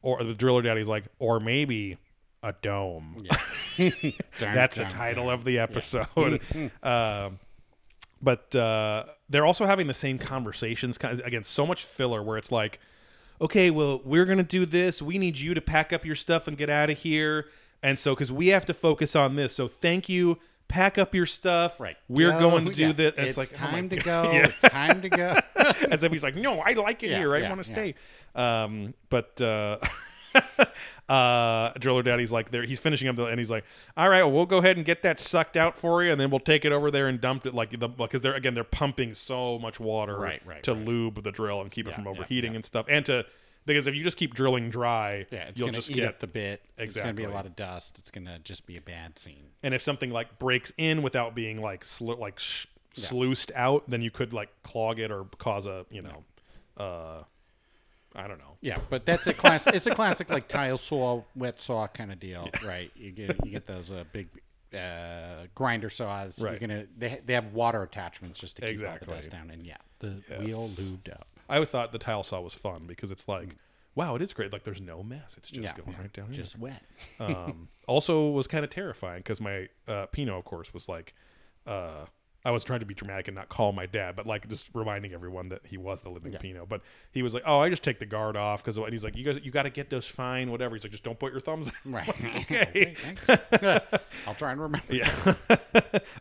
or 0.03 0.23
the 0.23 0.35
driller 0.35 0.63
daddy's 0.63 0.89
like, 0.89 1.05
or 1.19 1.41
maybe 1.41 1.97
a 2.43 2.53
dome. 2.63 3.17
Dun, 3.77 4.15
That's 4.41 4.77
the 4.77 4.85
title 4.85 5.31
of 5.31 5.45
the 5.45 5.59
episode. 5.59 6.41
um, 6.83 7.39
but 8.21 8.55
uh, 8.55 9.05
they're 9.29 9.47
also 9.47 9.67
having 9.67 9.87
the 9.87 9.95
same 9.95 10.19
conversations. 10.19 10.99
Again, 11.03 11.45
so 11.45 11.67
much 11.67 11.85
filler 11.85 12.23
where 12.23 12.37
it's 12.37 12.53
like, 12.53 12.81
okay, 13.41 13.71
well, 13.71 14.01
we're 14.05 14.25
gonna 14.25 14.43
do 14.43 14.67
this. 14.67 15.01
We 15.01 15.19
need 15.19 15.39
you 15.39 15.55
to 15.55 15.61
pack 15.61 15.93
up 15.93 16.05
your 16.05 16.17
stuff 16.17 16.49
and 16.49 16.57
get 16.57 16.69
out 16.69 16.91
of 16.91 16.99
here. 16.99 17.47
And 17.83 17.99
so, 17.99 18.15
because 18.15 18.33
we 18.33 18.49
have 18.49 18.67
to 18.67 18.75
focus 18.75 19.15
on 19.15 19.37
this, 19.37 19.55
so 19.55 19.69
thank 19.69 20.09
you. 20.09 20.39
Pack 20.69 20.99
up 20.99 21.15
your 21.15 21.27
stuff. 21.27 21.81
Right. 21.81 21.97
We're 22.09 22.31
Go, 22.33 22.51
going 22.51 22.67
to 22.67 22.73
do 22.73 22.87
yeah. 22.89 22.93
this. 22.93 23.15
It's, 23.17 23.29
It's, 23.29 23.37
like 23.39 23.51
oh 23.55 23.57
time 23.57 23.89
to 23.89 23.97
God. 23.97 24.25
go. 24.27 24.33
Yeah. 24.33 24.45
It's 24.47 24.61
time 24.61 25.03
to 25.03 25.09
go. 25.09 25.37
As 25.91 26.03
if 26.05 26.13
he's 26.13 26.23
like, 26.23 26.37
no, 26.37 26.61
I 26.61 26.75
like 26.75 27.03
it 27.03 27.11
Yeah, 27.11 27.19
here. 27.19 27.35
I 27.35 27.39
yeah, 27.39 27.49
want 27.49 27.65
to 27.65 27.69
yeah. 27.71 27.75
stay. 27.75 27.95
Um, 28.35 28.95
but 29.09 29.41
uh, 29.41 29.79
uh, 31.09 31.73
Driller 31.79 32.03
Daddy's 32.03 32.31
like, 32.33 32.51
there. 32.51 32.65
He's 32.65 32.79
finishing 32.79 33.09
up, 33.09 33.17
the, 33.17 33.25
and 33.27 33.39
he's 33.39 33.51
like, 33.51 33.65
all 33.97 34.09
right, 34.09 34.23
well, 34.23 34.33
we'll 34.33 34.47
go 34.47 34.59
ahead 34.59 34.77
and 34.77 34.85
get 34.85 35.03
that 35.03 35.21
sucked 35.21 35.57
out 35.57 35.79
for 35.79 36.03
you, 36.05 36.13
and 36.13 36.21
then 36.21 36.31
we'll 36.31 36.41
take 36.41 36.65
it 36.65 36.73
over 36.73 36.91
there 36.91 37.09
and 37.09 37.21
dump 37.21 37.47
it 37.47 37.55
like 37.55 37.79
the 37.79 37.89
because 37.89 38.21
they're 38.21 38.35
again 38.35 38.55
they're 38.55 38.65
pumping 38.65 39.15
so 39.15 39.59
much 39.59 39.81
water 39.81 40.19
Right, 40.19 40.43
right, 40.45 40.63
to 40.65 40.75
right. 40.75 40.85
lube 40.87 41.23
the 41.23 41.33
drill 41.33 41.61
and 41.63 41.71
keep 41.71 41.87
it 41.87 41.91
Yeah, 41.91 41.97
from 41.97 42.05
yeah, 42.05 42.11
overheating 42.11 42.53
yeah. 42.53 42.57
and 42.57 42.65
stuff, 42.67 42.87
and 42.89 43.05
to 43.07 43.25
because 43.69 43.87
if 43.87 43.95
you 43.95 44.03
just 44.03 44.17
keep 44.17 44.35
drilling 44.35 44.71
dry, 44.71 45.27
yeah, 45.31 45.45
it's 45.45 45.61
you'll 45.61 45.69
gonna 45.69 45.79
just 45.79 45.91
eat 45.91 45.95
get 45.97 46.09
up 46.09 46.19
the 46.19 46.27
bit. 46.27 46.63
It's 46.77 46.97
gonna 46.97 47.13
be 47.13 47.25
a 47.25 47.31
lot 47.31 47.47
of 47.47 47.55
dust. 47.55 47.99
It's 47.99 48.11
gonna 48.11 48.39
just 48.41 48.67
be 48.67 48.77
a 48.77 48.81
bad 48.81 49.19
scene. 49.19 49.51
and 49.63 49.73
if 49.75 49.83
something 49.83 50.11
like 50.11 50.39
breaks 50.39 50.73
in 50.77 51.03
without 51.03 51.35
being 51.35 51.61
like 51.63 51.85
sl- 51.85 52.15
like 52.15 52.39
sh- 52.41 52.67
sluiced 52.95 53.53
out, 53.55 53.89
then 53.89 54.03
you 54.03 54.11
could 54.11 54.33
like 54.33 54.51
clog 54.65 54.99
it 54.99 55.11
or 55.13 55.25
cause 55.39 55.67
a 55.67 55.87
you 55.91 56.03
know, 56.03 56.25
uh, 56.77 57.23
I 58.17 58.27
don't 58.27 58.39
know. 58.39 58.57
Yeah, 58.61 58.79
but 58.91 59.07
that's 59.07 59.27
a 59.29 59.35
class. 59.35 59.67
it's 59.69 59.87
a 59.87 59.95
classic 59.95 60.31
like 60.31 60.49
tile 60.49 60.79
saw, 60.79 61.23
wet 61.37 61.61
saw 61.61 61.87
kind 61.87 62.11
of 62.11 62.19
deal, 62.19 62.49
right? 62.67 62.91
You 62.97 63.13
get 63.13 63.37
you 63.45 63.53
get 63.53 63.67
those 63.67 63.91
uh, 63.93 64.05
big 64.13 64.29
uh, 64.75 65.47
grinder 65.55 65.91
saws. 65.91 66.41
Right. 66.41 66.53
You're 66.53 66.69
gonna 66.69 66.87
they 66.97 67.21
they 67.25 67.35
have 67.35 67.53
water 67.53 67.83
attachments 67.83 68.41
just 68.41 68.57
to 68.57 68.63
keep 68.63 68.71
Exactly. 68.71 69.09
all 69.09 69.15
the 69.15 69.21
dust 69.21 69.31
down. 69.31 69.51
And 69.51 69.65
yeah, 69.65 69.77
the 70.01 70.23
wheel 70.43 70.63
lubed 70.67 71.13
up. 71.13 71.29
I 71.49 71.55
always 71.55 71.71
thought 71.71 71.93
the 71.93 71.99
tile 71.99 72.23
saw 72.23 72.41
was 72.41 72.55
fun 72.55 72.85
because 72.87 73.11
it's 73.11 73.27
like, 73.29 73.57
wow, 73.95 74.15
it 74.15 74.23
is 74.23 74.33
great. 74.33 74.53
Like 74.53 74.65
there's 74.65 74.81
no 74.81 75.03
mess. 75.03 75.37
It's 75.37 75.51
just 75.51 75.77
yeah, 75.77 75.85
going 75.85 75.97
right 75.99 76.13
down 76.13 76.27
here. 76.31 76.43
just 76.43 76.59
wet. 76.59 76.83
um, 77.21 77.69
also 77.87 78.31
was 78.31 78.47
kind 78.47 78.65
of 78.65 78.71
terrifying 78.71 79.19
because 79.21 79.41
my 79.41 79.69
uh, 79.87 80.07
Pinot, 80.07 80.35
of 80.35 80.45
course, 80.45 80.73
was 80.75 80.89
like, 80.89 81.15
uh, 81.67 82.07
I 82.45 82.51
was 82.51 82.63
trying 82.63 82.81
to 82.81 82.87
be 82.87 82.95
dramatic 82.95 83.29
and 83.29 83.35
not 83.35 83.49
call 83.49 83.73
my 83.73 83.87
dad, 83.87 84.15
but 84.15 84.27
like 84.27 84.49
just 84.49 84.71
reminding 84.73 85.13
everyone 85.13 85.49
that 85.49 85.63
he 85.65 85.77
was 85.77 86.03
the 86.03 86.09
living 86.09 86.33
Pinot. 86.33 86.69
But 86.69 86.83
he 87.11 87.23
was 87.23 87.35
like, 87.35 87.43
"Oh, 87.45 87.59
I 87.59 87.69
just 87.69 87.83
take 87.83 87.99
the 87.99 88.07
guard 88.07 88.37
off 88.37 88.63
because," 88.63 88.79
and 88.79 88.91
he's 88.91 89.03
like, 89.03 89.17
"You 89.17 89.25
guys, 89.25 89.41
you 89.43 89.51
got 89.51 89.65
to 89.65 89.71
get 89.71 89.91
those 89.91 90.07
fine, 90.07 90.51
whatever." 90.51 90.77
He's 90.77 90.85
like, 90.85 90.93
"Just 90.93 91.03
don't 91.03 91.19
put 91.19 91.33
your 91.33 91.41
thumbs." 91.41 91.69
out." 91.69 91.75
Right. 91.85 92.09
Okay. 92.51 92.95
thanks. 93.03 93.93
I'll 94.27 94.35
try 94.35 94.53
and 94.53 94.61
remember. 94.61 94.87
yeah, 94.89 95.35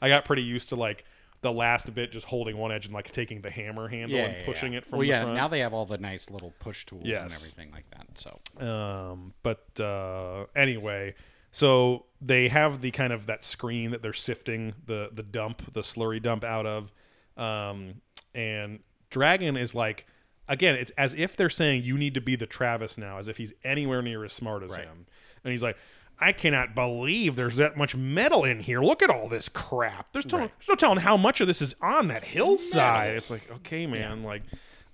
I 0.01 0.09
got 0.09 0.25
pretty 0.25 0.41
used 0.41 0.69
to 0.69 0.75
like 0.75 1.05
the 1.42 1.52
last 1.52 1.94
bit 1.94 2.12
just 2.12 2.26
holding 2.26 2.58
one 2.58 2.72
edge 2.72 2.86
and 2.86 2.94
like 2.94 3.12
taking 3.12 3.42
the 3.42 3.52
hammer 3.52 3.88
handle 3.88 4.18
Yeah, 4.18 4.26
and 4.26 4.38
yeah, 4.38 4.46
pushing 4.46 4.74
yeah. 4.74 4.80
it 4.80 4.86
from 4.86 4.98
well, 5.00 5.04
the 5.04 5.10
yeah. 5.10 5.22
front. 5.22 5.36
Now 5.36 5.48
they 5.48 5.60
have 5.60 5.74
all 5.74 5.86
the 5.86 5.98
nice 6.00 6.30
little 6.30 6.54
push 6.60 6.86
tools 6.86 7.04
and 7.04 7.12
everything 7.32 7.72
like 7.72 7.86
that. 7.92 8.08
So 8.16 8.66
Um, 8.66 9.34
but 9.44 9.80
uh, 9.80 10.46
anyway, 10.56 11.14
so 11.52 12.06
they 12.20 12.48
have 12.48 12.82
the 12.82 12.92
kind 12.92 13.14
of 13.14 13.28
that 13.28 13.44
screen 13.44 13.92
that 13.92 14.02
they're 14.02 14.14
sifting 14.14 14.74
the 14.86 15.10
the 15.14 15.24
dump, 15.24 15.74
the 15.74 15.82
slurry 15.82 16.22
dump 16.22 16.44
out 16.44 16.66
of, 16.66 16.92
um, 17.38 18.02
and 18.34 18.80
Dragon 19.10 19.56
is 19.58 19.74
like, 19.76 20.06
again, 20.50 20.76
it's 20.76 20.92
as 20.98 21.14
if 21.14 21.38
they're 21.38 21.50
saying 21.50 21.84
you 21.84 21.98
need 21.98 22.14
to 22.16 22.22
be 22.22 22.36
the 22.36 22.48
Travis 22.48 22.98
now, 22.98 23.18
as 23.20 23.28
if 23.28 23.38
he's 23.38 23.54
anywhere 23.64 24.02
near 24.02 24.26
as 24.26 24.34
smart 24.34 24.64
as 24.64 24.72
Right. 24.72 24.82
him, 24.86 25.06
and 25.44 25.52
he's 25.52 25.64
like. 25.64 25.78
I 26.20 26.32
cannot 26.32 26.74
believe 26.74 27.36
there's 27.36 27.57
that 27.57 27.78
much 27.78 27.95
metal 27.95 28.43
in 28.43 28.59
here. 28.61 28.82
Look 28.82 29.03
at 29.03 29.09
all 29.09 29.28
this 29.30 29.49
crap. 29.49 30.11
There's, 30.13 30.26
no- 30.32 30.39
Right. 30.39 30.51
there's 30.59 30.68
no 30.70 30.76
telling 30.76 30.97
how 30.99 31.15
much 31.18 31.41
of 31.41 31.47
this 31.47 31.61
is 31.61 31.76
on 31.82 32.07
that 32.07 32.24
hillside. 32.24 33.13
It's 33.15 33.30
like, 33.30 33.49
okay, 33.57 33.86
man. 33.86 34.24
Like, 34.24 34.41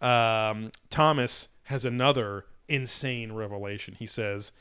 um, 0.01 0.71
Thomas 0.89 1.47
has 1.63 1.85
another 1.85 2.45
insane 2.67 3.31
revelation. 3.31 3.95
He 3.97 4.05
says, 4.07 4.51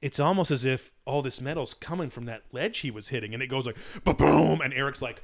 it's 0.00 0.18
almost 0.18 0.50
as 0.50 0.64
if 0.64 0.92
all 1.04 1.20
this 1.20 1.40
metal's 1.40 1.74
coming 1.74 2.08
from 2.08 2.24
that 2.24 2.42
ledge 2.52 2.78
he 2.78 2.90
was 2.90 3.10
hitting, 3.10 3.34
and 3.34 3.42
it 3.42 3.48
goes 3.48 3.66
like 3.66 3.76
boom, 4.04 4.62
and 4.62 4.72
Eric's 4.72 5.02
like, 5.02 5.20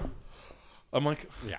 I'm 0.93 1.05
like, 1.07 1.31
Yeah. 1.47 1.57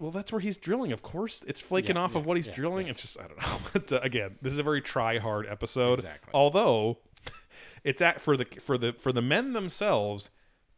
well, 0.00 0.10
that's 0.10 0.32
where 0.32 0.40
he's 0.40 0.56
drilling. 0.56 0.90
Of 0.90 1.02
course, 1.02 1.42
it's 1.46 1.60
flaking 1.60 1.94
Yeah, 1.94 2.02
off 2.02 2.16
of 2.16 2.26
what 2.26 2.36
he's 2.36 2.48
yeah, 2.48 2.54
drilling. 2.54 2.88
It's 2.88 3.02
just 3.02 3.18
I 3.20 3.28
don't 3.28 3.40
know. 3.40 3.58
But 3.72 3.92
uh, 3.92 4.00
again, 4.02 4.36
this 4.42 4.52
is 4.52 4.58
a 4.58 4.62
very 4.64 4.80
try 4.80 5.18
hard 5.18 5.46
episode. 5.46 6.00
Exactly. 6.00 6.32
Although, 6.34 6.98
it's 7.86 8.02
at 8.02 8.20
for 8.20 8.36
the 8.36 8.44
for 8.60 8.76
the 8.76 8.92
for 8.92 9.12
the 9.12 9.22
men 9.22 9.54
themselves. 9.54 10.28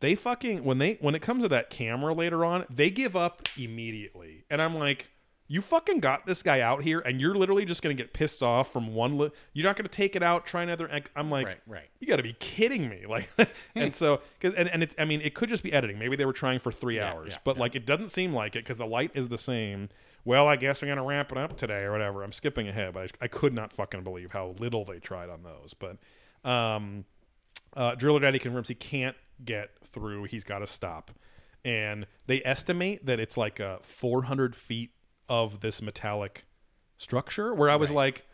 They 0.01 0.15
fucking 0.15 0.63
when 0.63 0.79
they 0.79 0.99
when 1.01 1.17
it 1.17 1.23
comes 1.23 1.43
to 1.43 1.49
that 1.49 1.71
camera 1.71 2.15
later 2.15 2.45
on, 2.45 2.65
they 2.71 2.91
give 2.91 3.17
up 3.17 3.49
immediately, 3.59 4.45
and 4.51 4.63
I'm 4.63 4.77
like. 4.77 5.09
You 5.51 5.63
fucking 5.63 6.01
got 6.01 6.27
this 6.27 6.43
guy 6.43 6.61
out 6.61 6.83
here, 6.83 7.01
and 7.01 7.23
you're 7.23 7.35
literally 7.35 7.65
just 7.65 7.81
gonna 7.81 7.95
get 7.95 8.13
pissed 8.13 8.43
off 8.43 8.71
from 8.71 8.93
one. 8.95 9.17
Li- 9.17 9.31
you're 9.55 9.65
not 9.65 9.77
gonna 9.77 9.89
take 9.89 10.15
it 10.15 10.23
out, 10.23 10.45
try 10.45 10.63
another. 10.63 10.91
I'm 11.17 11.31
like, 11.31 11.47
Right, 11.47 11.61
right. 11.67 11.89
you 12.01 12.07
got 12.07 12.17
to 12.17 12.23
be 12.23 12.35
kidding 12.35 12.87
me 12.87 13.07
like 13.09 13.31
and 13.75 13.95
so 13.95 14.21
cause, 14.43 14.53
and, 14.53 14.69
and 14.69 14.83
it's 14.83 14.95
i 14.99 15.07
mean 15.07 15.23
it 15.23 15.33
could 15.33 15.49
just 15.49 15.63
be 15.63 15.73
editing 15.73 15.99
maybe 15.99 16.17
they 16.17 16.27
were 16.27 16.35
trying 16.35 16.59
for 16.59 16.71
three 16.71 16.97
Yeah, 16.97 17.15
hours 17.15 17.31
yeah, 17.33 17.39
but 17.45 17.57
yeah. 17.57 17.61
like 17.61 17.75
it 17.77 17.87
doesn't 17.87 18.11
seem 18.11 18.35
like 18.35 18.57
it 18.57 18.65
because 18.65 18.77
the 18.77 18.85
light 18.87 19.11
is 19.15 19.29
the 19.31 19.39
same 19.39 19.89
well 20.27 20.47
i 20.47 20.57
guess 20.57 20.83
i'm 20.83 20.89
gonna 20.91 21.03
ramp 21.03 21.33
it 21.33 21.39
up 21.39 21.57
today 21.57 21.81
or 21.85 21.93
whatever 21.93 22.23
i'm 22.25 22.33
skipping 22.33 22.69
ahead 22.69 22.93
but 22.93 23.11
i, 23.19 23.25
I 23.25 23.29
could 23.29 23.55
not 23.55 23.73
fucking 23.73 24.05
believe 24.05 24.33
how 24.33 24.55
little 24.59 24.85
they 24.85 24.99
tried 24.99 25.31
on 25.31 25.45
those 25.45 25.73
but 25.79 25.97
um 26.45 27.05
uh 27.77 27.95
driller 27.95 28.21
daddy 28.21 28.39
confirms 28.39 28.69
he 28.69 28.75
can't 28.75 29.17
get 29.45 29.71
through 29.93 30.25
he's 30.25 30.45
got 30.45 30.59
to 30.61 30.67
stop 30.67 31.11
and 31.65 32.07
they 32.27 32.43
estimate 32.45 33.05
that 33.07 33.19
it's 33.21 33.37
like 33.37 33.61
uh 33.61 33.79
400 33.83 34.55
feet 34.57 34.91
of 35.29 35.61
this 35.61 35.81
metallic 35.83 36.45
structure 36.97 37.55
where 37.55 37.69
i 37.71 37.77
was 37.77 37.91
Right. 37.91 37.97
like 37.97 38.25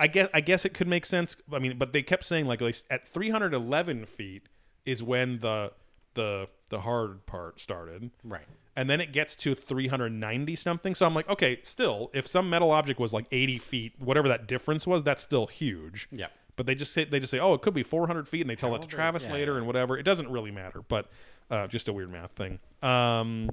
I 0.00 0.06
guess 0.06 0.28
I 0.32 0.40
guess 0.40 0.64
it 0.64 0.74
could 0.74 0.86
make 0.86 1.04
sense. 1.04 1.36
I 1.52 1.58
mean, 1.58 1.76
but 1.76 1.92
they 1.92 2.02
kept 2.04 2.24
saying 2.24 2.46
like, 2.46 2.60
like 2.60 2.76
at 2.88 3.08
311 3.08 4.06
feet 4.06 4.48
is 4.86 5.02
when 5.02 5.40
the 5.40 5.72
the 6.14 6.46
the 6.70 6.82
hard 6.82 7.26
part 7.26 7.60
started, 7.60 8.12
right. 8.22 8.44
and 8.76 8.88
then 8.88 9.00
it 9.00 9.12
gets 9.12 9.34
to 9.34 9.56
390 9.56 10.54
something. 10.54 10.94
So 10.94 11.04
I'm 11.04 11.14
like, 11.14 11.28
okay, 11.28 11.58
still, 11.64 12.12
if 12.14 12.28
some 12.28 12.48
metal 12.48 12.70
object 12.70 13.00
was 13.00 13.12
like 13.12 13.26
80 13.32 13.58
feet, 13.58 13.92
whatever 13.98 14.28
that 14.28 14.46
difference 14.46 14.86
was, 14.86 15.02
that's 15.02 15.24
still 15.24 15.48
huge. 15.48 16.06
Yeah. 16.12 16.28
But 16.58 16.66
they 16.66 16.74
just 16.74 16.92
say 16.92 17.04
they 17.04 17.20
just 17.20 17.30
say, 17.30 17.38
oh, 17.38 17.54
it 17.54 17.62
could 17.62 17.72
be 17.72 17.82
400 17.82 18.28
feet, 18.28 18.42
and 18.42 18.50
they 18.50 18.56
tell 18.56 18.72
that 18.72 18.82
to 18.82 18.88
Travis 18.88 19.24
yeah, 19.24 19.32
later 19.32 19.52
yeah. 19.52 19.58
and 19.58 19.66
whatever. 19.66 19.96
It 19.96 20.02
doesn't 20.02 20.30
really 20.30 20.50
matter, 20.50 20.82
but 20.86 21.08
uh, 21.50 21.68
just 21.68 21.88
a 21.88 21.92
weird 21.92 22.10
math 22.10 22.32
thing. 22.32 22.58
Um, 22.82 23.50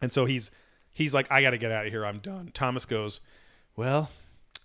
and 0.00 0.12
so 0.12 0.24
he's 0.24 0.50
he's 0.92 1.12
like, 1.12 1.30
I 1.30 1.42
got 1.42 1.50
to 1.50 1.58
get 1.58 1.72
out 1.72 1.86
of 1.86 1.92
here. 1.92 2.06
I'm 2.06 2.20
done. 2.20 2.50
Thomas 2.54 2.84
goes, 2.84 3.20
well, 3.76 4.10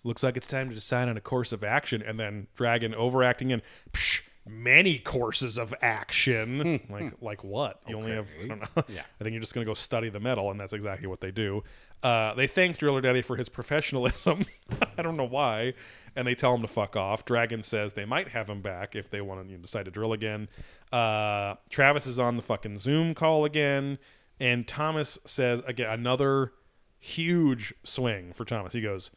looks 0.04 0.22
like 0.22 0.36
it's 0.36 0.48
time 0.48 0.68
to 0.68 0.74
decide 0.74 1.08
on 1.08 1.16
a 1.16 1.20
course 1.20 1.52
of 1.52 1.64
action. 1.64 2.02
And 2.02 2.18
then 2.18 2.46
Dragon 2.54 2.94
overacting 2.94 3.52
and 3.52 3.62
Psh, 3.92 4.20
many 4.46 4.98
courses 4.98 5.58
of 5.58 5.74
action. 5.82 6.80
like 6.88 7.14
like 7.20 7.44
what? 7.44 7.80
You 7.88 7.96
only 7.96 8.12
have 8.12 8.28
I 8.42 8.46
don't 8.48 8.60
know. 8.60 8.84
Yeah. 8.88 9.02
I 9.20 9.24
think 9.24 9.32
you're 9.34 9.40
just 9.40 9.54
gonna 9.54 9.66
go 9.66 9.74
study 9.74 10.08
the 10.08 10.20
metal, 10.20 10.50
and 10.50 10.58
that's 10.60 10.72
exactly 10.72 11.06
what 11.06 11.20
they 11.20 11.30
do. 11.30 11.62
Uh, 12.02 12.34
they 12.34 12.46
thank 12.46 12.78
Driller 12.78 13.00
Daddy 13.00 13.22
for 13.22 13.36
his 13.36 13.48
professionalism. 13.48 14.44
I 14.98 15.02
don't 15.02 15.16
know 15.16 15.26
why, 15.26 15.74
and 16.14 16.26
they 16.26 16.34
tell 16.34 16.54
him 16.54 16.62
to 16.62 16.68
fuck 16.68 16.94
off. 16.94 17.24
Dragon 17.24 17.62
says 17.62 17.94
they 17.94 18.04
might 18.04 18.28
have 18.28 18.48
him 18.48 18.62
back 18.62 18.94
if 18.94 19.10
they 19.10 19.20
want 19.20 19.42
to 19.44 19.50
you 19.50 19.56
know, 19.56 19.62
decide 19.62 19.86
to 19.86 19.90
drill 19.90 20.12
again. 20.12 20.48
Uh, 20.92 21.54
Travis 21.70 22.06
is 22.06 22.18
on 22.18 22.36
the 22.36 22.42
fucking 22.42 22.78
Zoom 22.78 23.14
call 23.14 23.44
again, 23.44 23.98
and 24.38 24.68
Thomas 24.68 25.18
says 25.24 25.62
again 25.66 25.90
another 25.90 26.52
huge 26.98 27.74
swing 27.84 28.32
for 28.32 28.44
Thomas. 28.44 28.72
He 28.74 28.80
goes, 28.80 29.10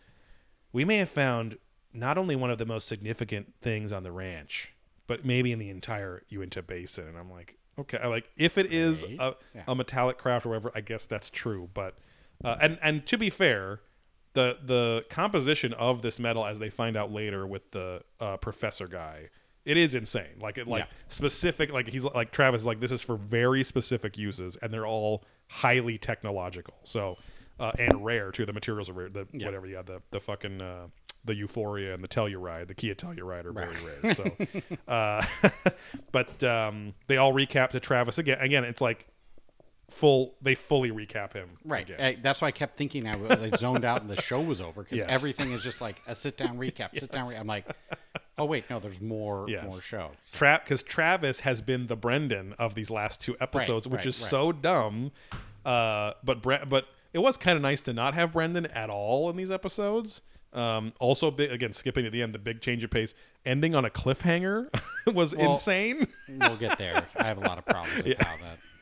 "We 0.72 0.86
may 0.86 0.98
have 0.98 1.10
found 1.10 1.58
not 1.94 2.18
only 2.18 2.36
one 2.36 2.50
of 2.52 2.58
the 2.58 2.66
most 2.66 2.88
significant 2.88 3.54
things 3.62 3.92
on 3.92 4.04
the 4.04 4.12
ranch, 4.12 4.74
but 5.10 5.26
maybe 5.26 5.52
in 5.52 5.60
the 5.60 5.70
entire 5.70 6.24
Uinta 6.30 6.62
Basin." 6.62 7.06
And 7.08 7.18
I'm 7.18 7.30
like, 7.30 7.58
"Okay, 7.78 7.98
like 8.08 8.30
if 8.38 8.58
it 8.58 8.72
is 8.74 9.04
Right. 9.04 9.18
a, 9.20 9.36
Yeah. 9.54 9.64
a 9.68 9.76
metallic 9.76 10.18
craft 10.18 10.46
or 10.46 10.50
whatever, 10.50 10.72
I 10.74 10.80
guess 10.82 11.06
that's 11.06 11.30
true." 11.30 11.70
But 11.74 11.98
uh, 12.46 12.56
and 12.62 12.80
and 12.82 13.06
to 13.08 13.18
be 13.18 13.30
fair, 13.30 13.82
the 14.34 14.58
the 14.64 15.04
composition 15.10 15.74
of 15.74 16.02
this 16.02 16.18
metal, 16.20 16.46
as 16.46 16.60
they 16.60 16.70
find 16.70 16.96
out 16.96 17.12
later 17.12 17.46
with 17.46 17.72
the 17.72 18.02
uh, 18.22 18.38
professor 18.38 18.88
guy, 18.88 19.30
it 19.66 19.76
is 19.76 19.96
insane. 19.96 20.38
Like 20.40 20.58
it 20.58 20.68
like 20.68 20.86
Yeah. 20.86 20.92
specific. 21.10 21.72
Like 21.74 21.90
he's 21.90 22.06
like 22.06 22.32
Travis. 22.32 22.64
Like 22.64 22.80
this 22.80 22.92
is 22.94 23.02
for 23.02 23.18
very 23.18 23.64
specific 23.66 24.18
uses, 24.18 24.56
and 24.58 24.72
they're 24.74 24.88
all 24.88 25.26
highly 25.48 25.98
technological. 25.98 26.76
So 26.84 27.18
uh, 27.60 27.72
and 27.78 28.06
rare 28.06 28.32
too. 28.32 28.46
The 28.46 28.54
materials 28.54 28.90
are 28.90 28.94
rare. 28.94 29.10
The 29.10 29.28
Yeah. 29.34 29.48
whatever. 29.48 29.68
Yeah. 29.68 29.82
The 29.82 30.02
the 30.12 30.20
fucking. 30.22 30.62
The 31.26 31.36
Euphoria 31.36 31.94
and 31.94 32.04
the 32.04 32.08
Telluride, 32.08 32.68
the 32.68 32.74
Kia 32.74 32.96
Telluride 32.96 33.46
are 33.46 33.52
very 33.52 33.76
rare. 34.02 34.16
So, 34.16 34.32
uh, 34.88 35.26
but 36.12 36.44
um, 36.44 36.94
they 37.08 37.18
all 37.18 37.34
recap 37.34 37.72
to 37.72 37.80
Travis 37.80 38.18
again. 38.18 38.40
Again, 38.40 38.64
it's 38.64 38.82
like 38.82 39.06
full. 39.90 40.36
They 40.42 40.56
fully 40.56 40.92
recap 40.92 41.34
him. 41.34 41.50
Right. 41.66 41.90
Again. 41.90 42.16
Uh, 42.16 42.20
that's 42.24 42.42
why 42.42 42.48
I 42.48 42.52
kept 42.52 42.78
thinking 42.78 43.08
I 43.08 43.16
was 43.16 43.40
like, 43.40 43.58
zoned 43.58 43.84
out 43.86 44.02
and 44.02 44.10
the 44.10 44.22
show 44.22 44.42
was 44.42 44.62
over 44.62 44.84
because 44.84 44.98
Yes. 45.00 45.08
everything 45.10 45.52
is 45.52 45.62
just 45.62 45.82
like 45.82 46.02
a 46.08 46.16
sit 46.16 46.38
down 46.38 46.58
recap, 46.58 46.98
sit 46.98 47.12
down. 47.12 47.28
Re- 47.28 47.36
I'm 47.36 47.48
like, 47.48 47.66
oh 48.38 48.46
wait, 48.46 48.70
no, 48.70 48.80
there's 48.80 49.02
more 49.02 49.46
Yes. 49.50 49.70
more 49.70 49.82
show. 49.82 50.12
Trap 50.34 50.64
because 50.64 50.84
Travis 50.84 51.42
has 51.42 51.62
been 51.62 51.88
the 51.88 51.96
Brendan 51.98 52.54
of 52.54 52.76
these 52.76 52.90
last 52.90 53.20
two 53.20 53.36
episodes, 53.42 53.88
which 53.88 54.00
right, 54.00 54.06
is 54.08 54.22
right. 54.22 54.30
so 54.30 54.52
dumb. 54.52 55.12
Uh, 55.66 56.14
but 56.24 56.42
Bre- 56.42 56.66
but 56.68 56.86
it 57.12 57.20
was 57.20 57.38
kind 57.38 57.56
of 57.56 57.62
nice 57.62 57.82
to 57.82 57.94
not 57.94 58.14
have 58.14 58.32
Brendan 58.32 58.68
at 58.68 58.90
all 58.90 59.30
in 59.30 59.36
these 59.36 59.52
episodes. 59.52 60.22
Um, 60.52 60.94
also, 61.00 61.30
big, 61.32 61.52
again, 61.52 61.74
skipping 61.74 62.06
to 62.06 62.10
the 62.10 62.22
end, 62.24 62.34
the 62.34 62.40
big 62.40 62.62
change 62.62 62.84
of 62.84 62.90
pace, 62.90 63.14
ending 63.46 63.76
on 63.76 63.86
a 63.86 63.90
cliffhanger 63.90 64.68
was 65.14 65.36
Well- 65.36 65.52
insane. 65.52 66.08
we'll 66.30 66.58
get 66.58 66.78
there. 66.78 67.06
I 67.16 67.24
have 67.28 67.38
a 67.38 67.42
lot 67.42 67.58
of 67.58 67.66
problems 67.66 68.04
with 68.04 68.18
how 68.22 68.36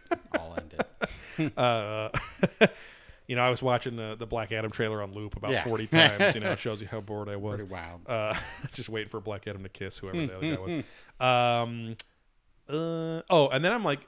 that 0.10 0.20
all 0.40 0.56
ended. 0.58 0.82
Uh, 1.58 2.10
you 3.28 3.36
know, 3.36 3.44
I 3.44 3.52
was 3.52 3.62
watching 3.62 3.96
the, 3.96 4.16
the 4.18 4.26
Black 4.26 4.52
Adam 4.52 4.72
trailer 4.72 5.04
on 5.04 5.14
loop 5.14 5.36
about 5.36 5.52
Yeah. 5.52 5.64
40 5.66 5.86
times. 5.88 6.34
You 6.34 6.42
know, 6.42 6.52
it 6.54 6.58
shows 6.60 6.82
you 6.82 6.88
how 6.88 7.00
bored 7.02 7.30
I 7.30 7.36
was. 7.36 7.58
Pretty 7.60 7.72
wild. 7.72 8.02
Uh, 8.08 8.34
just 8.74 8.90
waiting 8.90 9.10
for 9.10 9.20
Black 9.22 9.48
Adam 9.48 9.62
to 9.62 9.70
kiss 9.70 10.00
whoever 10.00 10.26
the 10.26 10.36
other 10.36 10.56
guy 10.56 10.60
was. 10.60 10.84
Um, 11.20 11.96
uh, 12.68 13.22
oh, 13.30 13.50
and 13.50 13.64
then 13.64 13.72
I'm 13.72 13.84
like, 13.84 14.08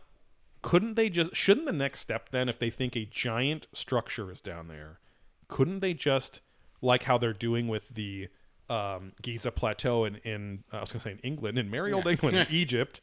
couldn't 0.64 0.95
they 0.95 1.10
just? 1.10 1.36
Shouldn't 1.36 1.68
the 1.68 1.72
next 1.72 1.99
step 1.99 2.30
then, 2.30 2.49
if 2.49 2.57
they 2.57 2.70
think 2.72 2.95
a 2.95 3.05
giant 3.05 3.68
structure 3.74 4.32
is 4.32 4.41
down 4.41 4.68
there, 4.68 4.99
couldn't 5.47 5.82
they 5.82 5.93
just 5.93 6.41
like 6.82 7.04
how 7.04 7.18
they're 7.18 7.34
doing 7.34 7.68
with 7.68 7.88
the 7.94 8.28
um, 8.70 9.14
Giza 9.22 9.52
Plateau 9.52 10.06
in, 10.06 10.16
in 10.18 10.64
uh, 10.72 10.78
I 10.78 10.82
was 10.82 10.92
gonna 10.92 11.02
say 11.04 11.12
in 11.12 11.20
England, 11.20 11.58
in 11.58 11.70
merry 11.70 11.92
old 11.94 12.06
Yeah. 12.06 12.12
England, 12.12 12.38
in 12.38 12.48
Egypt? 12.52 13.02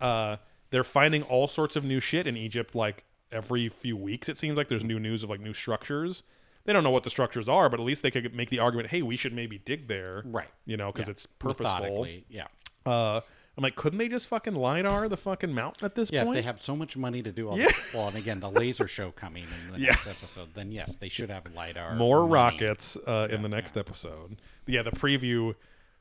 Uh, 0.00 0.36
they're 0.70 0.84
finding 0.84 1.22
all 1.24 1.48
sorts 1.48 1.76
of 1.76 1.84
new 1.84 1.98
shit 2.00 2.26
in 2.26 2.36
Egypt, 2.36 2.74
like 2.74 3.04
every 3.32 3.68
few 3.68 3.96
weeks. 3.96 4.28
It 4.28 4.38
seems 4.38 4.56
like 4.56 4.68
there's 4.68 4.84
new 4.84 5.00
news 5.00 5.22
of 5.24 5.30
like 5.30 5.40
new 5.40 5.54
structures. 5.54 6.22
They 6.64 6.72
don't 6.72 6.84
know 6.84 6.90
what 6.90 7.02
the 7.04 7.10
structures 7.10 7.48
are, 7.48 7.68
but 7.70 7.80
at 7.80 7.86
least 7.86 8.02
they 8.02 8.10
could 8.10 8.34
make 8.34 8.50
the 8.50 8.58
argument, 8.58 8.90
"Hey, 8.90 9.02
we 9.02 9.16
should 9.16 9.32
maybe 9.32 9.58
dig 9.58 9.88
there." 9.88 10.22
Right. 10.26 10.48
You 10.66 10.76
know, 10.76 10.92
because 10.92 11.08
Yeah. 11.08 11.12
it's 11.12 11.26
purposeful. 11.26 12.06
Yeah. 12.28 12.46
Uh, 12.86 13.20
I'm 13.58 13.62
like, 13.62 13.74
couldn't 13.74 13.98
they 13.98 14.08
just 14.08 14.28
fucking 14.28 14.54
lidar 14.54 15.08
the 15.08 15.16
fucking 15.16 15.52
mountain 15.52 15.84
at 15.84 15.96
this 15.96 16.10
point? 16.12 16.28
Yeah, 16.28 16.32
they 16.32 16.42
have 16.42 16.62
so 16.62 16.76
much 16.76 16.96
money 16.96 17.22
to 17.24 17.32
do 17.32 17.48
all 17.48 17.58
Yeah. 17.58 17.66
this. 17.66 17.78
Well, 17.92 18.06
and 18.08 18.16
again, 18.16 18.38
the 18.38 18.48
laser 18.50 18.86
show 18.86 19.10
coming 19.10 19.44
in 19.66 19.72
the 19.72 19.78
next 19.86 20.06
episode, 20.06 20.50
then 20.54 20.70
yes, 20.70 20.94
they 21.00 21.08
should 21.08 21.28
have 21.28 21.42
lidar. 21.54 21.96
More 21.96 22.20
money. 22.20 22.32
rockets 22.34 22.96
uh, 23.06 23.26
in 23.30 23.42
the 23.42 23.48
next 23.48 23.76
episode. 23.76 24.36
Yeah, 24.66 24.82
the 24.82 24.92
preview, 24.92 25.56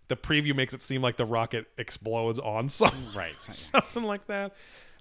the 0.08 0.16
preview 0.16 0.56
makes 0.56 0.74
it 0.76 0.84
seem 0.84 1.02
like 1.02 1.18
the 1.18 1.26
rocket 1.26 1.66
explodes 1.80 2.38
on 2.38 2.70
some 2.70 2.94
Right. 3.16 3.34
something 3.42 4.04
like 4.04 4.28
that. 4.28 4.54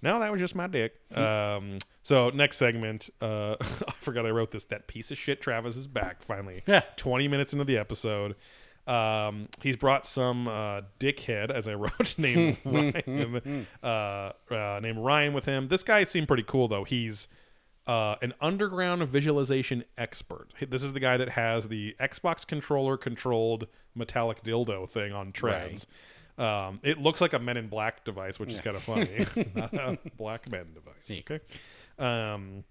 No, 0.02 0.20
that 0.20 0.30
was 0.32 0.40
just 0.40 0.54
my 0.54 0.66
dick. 0.66 0.94
Um, 1.16 1.78
so 2.02 2.30
next 2.30 2.56
segment, 2.56 3.10
uh, 3.20 3.56
I 3.60 3.92
forgot 4.00 4.24
I 4.26 4.30
wrote 4.30 4.50
this. 4.50 4.64
That 4.66 4.86
piece 4.88 5.10
of 5.10 5.18
shit 5.18 5.40
Travis 5.42 5.76
is 5.76 5.86
back 5.86 6.22
finally. 6.22 6.62
Yeah. 6.66 6.82
Twenty 6.96 7.28
minutes 7.28 7.52
into 7.52 7.64
the 7.64 7.76
episode, 7.78 8.34
um, 8.86 9.48
he's 9.60 9.76
brought 9.76 10.06
some 10.06 10.46
uh, 10.48 10.82
dickhead, 11.00 11.50
as 11.50 11.66
I 11.68 11.74
wrote, 11.74 12.14
named 12.18 12.58
Ryan, 12.64 13.66
uh, 13.82 13.86
uh, 13.86 14.80
named 14.82 14.98
Ryan 14.98 15.32
with 15.32 15.44
him. 15.44 15.68
This 15.68 15.82
guy 15.82 16.04
seemed 16.04 16.28
pretty 16.28 16.44
cool 16.44 16.68
though. 16.68 16.84
He's 16.84 17.28
uh, 17.86 18.16
an 18.22 18.34
underground 18.40 19.02
visualization 19.08 19.84
expert. 19.96 20.52
This 20.68 20.82
is 20.82 20.92
the 20.92 21.00
guy 21.00 21.16
that 21.16 21.30
has 21.30 21.68
the 21.68 21.94
Xbox 22.00 22.46
controller 22.46 22.96
controlled 22.96 23.66
metallic 23.94 24.42
dildo 24.42 24.88
thing 24.88 25.12
on 25.12 25.32
treads. 25.32 25.86
Um, 26.38 26.80
it 26.82 26.98
looks 26.98 27.20
like 27.20 27.32
a 27.32 27.38
Men 27.38 27.56
in 27.56 27.68
Black 27.68 28.04
device, 28.04 28.38
which 28.38 28.52
is 28.52 28.60
kind 28.60 28.76
of 28.76 28.82
funny. 28.82 29.26
Not 29.54 29.72
a 29.74 29.98
Black 30.16 30.50
Men 30.50 30.66
device. 30.74 30.94
See. 30.98 31.24
Okay. 31.28 31.40
Um, 31.98 32.64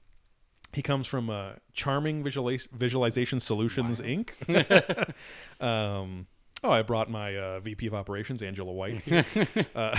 he 0.76 0.82
comes 0.82 1.08
from 1.08 1.30
uh, 1.30 1.54
Charming 1.72 2.22
Visualization 2.22 3.40
Solutions 3.40 4.02
Inc. 4.02 4.32
um, 5.62 6.28
oh, 6.64 6.70
I 6.70 6.82
brought 6.82 7.10
my 7.10 7.36
uh, 7.38 7.60
VP 7.62 7.88
of 7.88 7.94
Operations, 7.94 8.44
Angela 8.44 8.74
White. 8.74 9.02
Uh, 9.74 9.98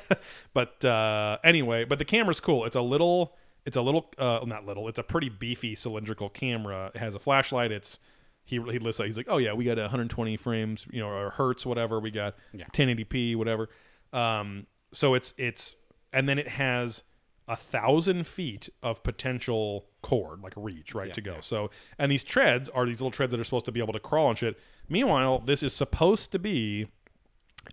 but 0.54 0.82
uh, 0.84 1.36
anyway, 1.44 1.84
but 1.84 1.98
the 1.98 2.04
camera's 2.06 2.40
cool. 2.40 2.64
It's 2.64 2.76
a 2.76 2.80
little, 2.80 3.36
it's 3.66 3.76
a 3.76 3.82
little, 3.82 4.10
uh, 4.18 4.40
not 4.46 4.64
little. 4.64 4.88
It's 4.88 4.98
a 4.98 5.02
pretty 5.02 5.28
beefy 5.28 5.74
cylindrical 5.76 6.30
camera. 6.30 6.90
It 6.94 6.98
has 6.98 7.14
a 7.14 7.18
flashlight. 7.18 7.70
It's 7.70 7.98
he 8.46 8.56
he 8.56 8.78
lists. 8.78 9.02
He's 9.02 9.16
like, 9.18 9.26
oh 9.28 9.38
yeah, 9.38 9.52
we 9.52 9.64
got 9.64 9.76
120 9.78 10.36
frames, 10.38 10.86
you 10.90 11.00
know, 11.00 11.08
or 11.08 11.30
hertz, 11.30 11.64
whatever. 11.66 12.00
We 12.00 12.10
got 12.10 12.34
Yeah. 12.52 12.64
1080p, 12.72 13.36
whatever. 13.36 13.68
Um, 14.12 14.66
so 14.92 15.12
it's 15.14 15.34
it's 15.36 15.76
and 16.12 16.28
then 16.28 16.38
it 16.38 16.48
has 16.48 17.02
a 17.46 17.56
thousand 17.56 18.26
feet 18.26 18.68
of 18.82 19.02
potential 19.02 19.86
cord, 20.02 20.40
like 20.42 20.54
reach, 20.56 20.94
right 20.94 21.08
Yeah, 21.08 21.14
to 21.14 21.20
go. 21.20 21.32
yeah. 21.34 21.40
So 21.40 21.70
and 21.98 22.10
these 22.10 22.24
treads 22.24 22.68
are 22.70 22.86
these 22.86 23.00
little 23.00 23.10
treads 23.10 23.32
that 23.32 23.40
are 23.40 23.44
supposed 23.44 23.66
to 23.66 23.72
be 23.72 23.80
able 23.80 23.92
to 23.92 24.00
crawl 24.00 24.30
and 24.30 24.38
shit. 24.38 24.58
Meanwhile, 24.88 25.40
this 25.40 25.62
is 25.62 25.72
supposed 25.74 26.32
to 26.32 26.38
be 26.38 26.88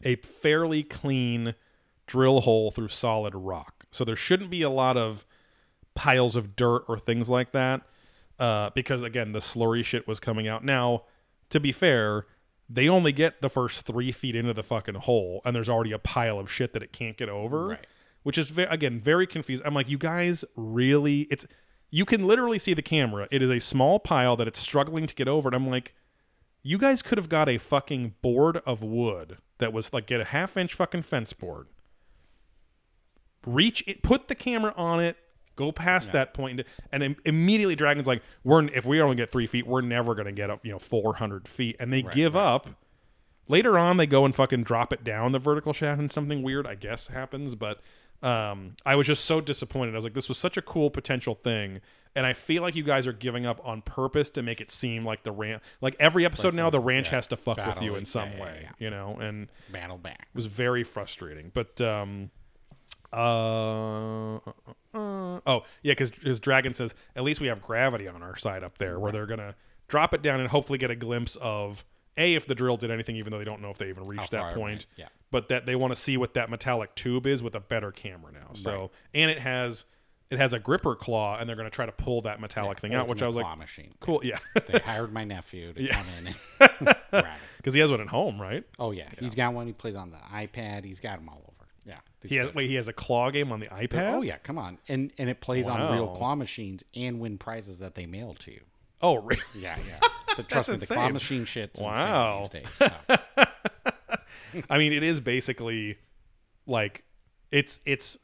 a 0.04 0.16
fairly 0.18 0.84
clean 0.84 1.56
drill 2.08 2.42
hole 2.42 2.72
through 2.72 2.90
solid 2.90 3.34
rock. 3.36 3.86
So 3.92 4.04
there 4.04 4.16
shouldn't 4.16 4.50
be 4.50 4.62
a 4.62 4.70
lot 4.70 4.98
of 4.98 5.26
piles 5.96 6.36
of 6.36 6.56
dirt 6.56 6.84
or 6.88 6.98
things 6.98 7.30
like 7.30 7.52
that. 7.52 7.82
Uh, 8.40 8.72
because 8.74 9.04
again, 9.04 9.34
the 9.34 9.40
slurry 9.40 9.84
shit 9.86 10.08
was 10.08 10.20
coming 10.20 10.48
out. 10.48 10.64
Now, 10.66 11.04
to 11.50 11.60
be 11.60 11.72
fair, 11.72 12.26
they 12.70 12.90
only 12.90 13.12
get 13.12 13.42
the 13.42 13.50
first 13.50 13.86
three 13.86 14.12
feet 14.12 14.36
into 14.36 14.54
the 14.54 14.64
fucking 14.64 14.96
hole, 14.96 15.42
and 15.46 15.56
there's 15.56 15.70
already 15.70 15.92
a 15.92 16.00
pile 16.00 16.40
of 16.40 16.50
shit 16.52 16.74
that 16.74 16.82
it 16.82 16.92
can't 16.92 17.18
get 17.18 17.30
over. 17.30 17.68
Right. 17.68 17.88
Which 18.24 18.38
is 18.38 18.50
ve- 18.50 18.64
again 18.64 19.00
very 19.00 19.26
confused. 19.28 19.64
I'm 19.66 19.74
like, 19.74 19.90
you 19.90 19.98
guys 19.98 20.46
really? 20.56 21.22
It's 21.32 21.46
you 21.90 22.06
can 22.06 22.26
literally 22.28 22.60
see 22.60 22.74
the 22.74 22.82
camera. 22.82 23.28
It 23.32 23.42
is 23.42 23.50
a 23.50 23.60
small 23.60 24.00
pile 24.00 24.36
that 24.38 24.48
it's 24.48 24.60
struggling 24.60 25.08
to 25.08 25.16
get 25.16 25.28
over, 25.28 25.50
and 25.50 25.56
I'm 25.56 25.70
like, 25.70 25.94
you 26.64 26.78
guys 26.78 27.02
could 27.02 27.18
have 27.18 27.30
got 27.30 27.50
a 27.50 27.58
fucking 27.58 28.16
board 28.22 28.58
of 28.66 28.84
wood 28.84 29.38
that 29.58 29.74
was 29.74 29.92
like 29.94 30.06
get 30.08 30.22
a 30.22 30.26
half 30.26 30.56
inch 30.58 30.74
fucking 30.74 31.02
fence 31.02 31.34
board 31.34 31.68
reach 33.46 33.84
it 33.88 34.04
put 34.04 34.28
the 34.28 34.36
camera 34.36 34.74
on 34.78 35.00
it 35.00 35.18
go 35.56 35.72
past 35.72 36.12
that 36.14 36.34
point 36.34 36.62
and 36.92 37.04
im- 37.04 37.16
immediately 37.26 37.76
dragon's 37.76 38.06
like 38.08 38.22
we're 38.44 38.64
if 38.68 38.86
we 38.86 39.02
only 39.02 39.16
get 39.16 39.30
three 39.30 39.48
feet 39.48 39.66
we're 39.66 39.82
never 39.82 40.14
going 40.14 40.26
to 40.28 40.32
get 40.32 40.50
up 40.50 40.64
you 40.64 40.72
know 40.72 40.80
400 40.80 41.48
feet 41.48 41.76
and 41.80 41.92
they 41.92 42.02
give 42.14 42.36
up 42.36 42.68
later 43.48 43.78
on 43.78 43.98
they 43.98 44.06
go 44.06 44.26
and 44.26 44.36
fucking 44.36 44.64
drop 44.64 44.94
it 44.94 45.04
down 45.04 45.32
the 45.32 45.40
vertical 45.40 45.74
shaft 45.74 46.00
and 46.00 46.12
something 46.12 46.44
weird 46.44 46.68
i 46.68 46.76
guess 46.76 47.08
happens 47.08 47.56
but 47.56 47.82
um, 48.24 48.76
i 48.86 48.96
was 48.96 49.08
just 49.08 49.26
so 49.26 49.42
disappointed 49.42 49.94
i 49.94 49.98
was 49.98 50.04
like 50.06 50.14
this 50.14 50.28
was 50.30 50.38
such 50.38 50.58
a 50.58 50.62
cool 50.62 50.90
potential 50.90 51.36
thing 51.36 51.80
and 52.16 52.26
i 52.26 52.34
feel 52.34 52.62
like 52.62 52.76
you 52.76 52.84
guys 52.84 53.08
are 53.08 53.14
giving 53.14 53.46
up 53.46 53.60
on 53.66 53.82
purpose 53.82 54.30
to 54.30 54.42
make 54.42 54.60
it 54.62 54.70
seem 54.72 55.04
like 55.06 55.24
the 55.24 55.32
ranch 55.32 55.62
like 55.82 55.96
every 56.00 56.26
episode 56.26 56.54
now 56.54 56.70
the 56.70 56.80
ranch 56.80 57.08
yeah, 57.08 57.16
has 57.16 57.28
to 57.28 57.36
fuck 57.38 57.58
with 57.58 57.82
you 57.82 57.96
in 57.96 58.06
some 58.06 58.30
Yeah, 58.34 58.42
way 58.44 58.60
yeah. 58.64 58.72
you 58.80 58.90
know 58.90 59.16
and 59.20 59.48
Battle 59.72 59.98
back. 59.98 60.28
it 60.34 60.36
was 60.36 60.46
very 60.46 60.84
frustrating. 60.84 61.52
But 61.54 61.80
um, 61.82 62.30
uh, 63.14 64.36
uh, 64.36 64.40
uh, 64.94 65.40
oh 65.46 65.64
yeah, 65.84 65.92
because 65.94 66.12
his 66.24 66.40
dragon 66.40 66.74
says 66.74 66.94
at 67.16 67.24
least 67.24 67.42
we 67.42 67.48
have 67.48 67.62
gravity 67.62 68.08
on 68.08 68.22
our 68.24 68.36
side 68.38 68.64
up 68.64 68.78
there, 68.78 69.00
where 69.00 69.12
they're 69.12 69.26
gonna 69.26 69.56
drop 69.88 70.14
it 70.14 70.22
down 70.22 70.40
and 70.40 70.50
hopefully 70.50 70.78
get 70.78 70.92
a 70.92 70.96
glimpse 70.96 71.36
of 71.42 71.84
a 72.22 72.36
if 72.36 72.46
the 72.48 72.56
drill 72.56 72.78
did 72.78 72.92
anything, 72.92 73.16
even 73.18 73.32
though 73.32 73.40
they 73.40 73.44
don't 73.46 73.62
know 73.62 73.70
if 73.72 73.78
they 73.78 73.90
even 73.90 74.04
reached 74.06 74.32
that 74.32 74.56
point. 74.56 74.86
yeah. 74.96 75.08
But 75.32 75.50
that 75.50 75.66
they 75.66 75.76
want 75.76 75.92
to 75.94 76.00
see 76.00 76.16
what 76.18 76.34
that 76.36 76.50
metallic 76.50 76.94
tube 76.96 77.26
is 77.28 77.42
with 77.44 77.56
a 77.56 77.60
better 77.60 77.92
camera 77.92 78.32
now. 78.32 78.50
So 78.54 78.72
Right. 78.80 78.90
and 79.16 79.32
it 79.32 79.40
has 79.40 79.86
it 80.30 80.38
has 80.40 80.54
a 80.54 80.60
gripper 80.60 80.96
claw, 80.96 81.38
and 81.38 81.50
they're 81.50 81.58
gonna 81.58 81.70
try 81.70 81.86
to 81.86 81.92
pull 81.92 82.22
that 82.22 82.40
metallic 82.40 82.80
thing 82.80 82.94
out, 82.94 83.08
which 83.10 83.22
I 83.22 83.28
was 83.28 83.36
like, 83.36 83.58
machine. 83.58 83.94
cool, 84.00 84.22
yeah, 84.24 84.38
They 84.66 84.80
hired 84.86 85.12
my 85.12 85.26
nephew 85.26 85.74
to 85.74 85.82
Yeah. 85.84 86.02
come 86.02 86.06
in 86.26 86.86
because 87.58 87.74
he 87.74 87.80
has 87.82 87.92
one 87.92 88.00
at 88.02 88.08
home, 88.08 88.42
right? 88.42 88.64
Oh 88.80 88.92
yeah. 88.92 89.10
he's 89.20 89.36
got 89.36 89.54
one. 89.54 89.68
He 89.68 89.74
plays 89.74 89.96
on 89.96 90.12
the 90.12 90.18
iPad. 90.34 90.86
He's 90.86 91.00
got 91.02 91.18
them 91.18 91.28
all 91.30 91.42
over. 91.48 91.68
Yeah, 91.86 91.96
He 92.24 92.36
has 92.36 92.54
wait, 92.54 92.70
he 92.70 92.76
has 92.76 92.88
a 92.88 92.94
claw 92.94 93.32
game 93.32 93.52
on 93.52 93.60
the 93.60 93.68
oh, 93.74 93.76
iPad. 93.78 94.14
Oh 94.14 94.22
yeah, 94.22 94.38
come 94.38 94.58
on, 94.60 94.78
and 94.88 95.12
and 95.18 95.30
it 95.30 95.42
plays 95.42 95.68
on 95.68 95.92
real 95.94 96.10
claw 96.10 96.36
machines 96.36 96.84
and 96.96 97.20
win 97.20 97.38
prizes 97.38 97.80
that 97.80 97.96
they 97.96 98.06
mail 98.06 98.36
to 98.36 98.52
you. 98.52 98.62
Oh, 99.02 99.16
really? 99.16 99.42
Yeah, 99.56 99.78
yeah. 99.88 100.00
But 100.38 100.48
trust 100.48 100.70
me, 100.70 100.78
the 100.78 100.88
claw 100.88 101.10
machine 101.10 101.44
shit's 101.44 101.80
Wow. 101.80 102.44
insane 102.44 102.64
these 102.64 102.80
days. 102.80 102.90
so. 103.08 103.18
I 104.70 104.78
mean, 104.78 104.94
it 104.94 105.04
is 105.04 105.20
basically 105.20 105.98
like 106.66 107.04
it's 107.52 107.80
it's 107.86 108.18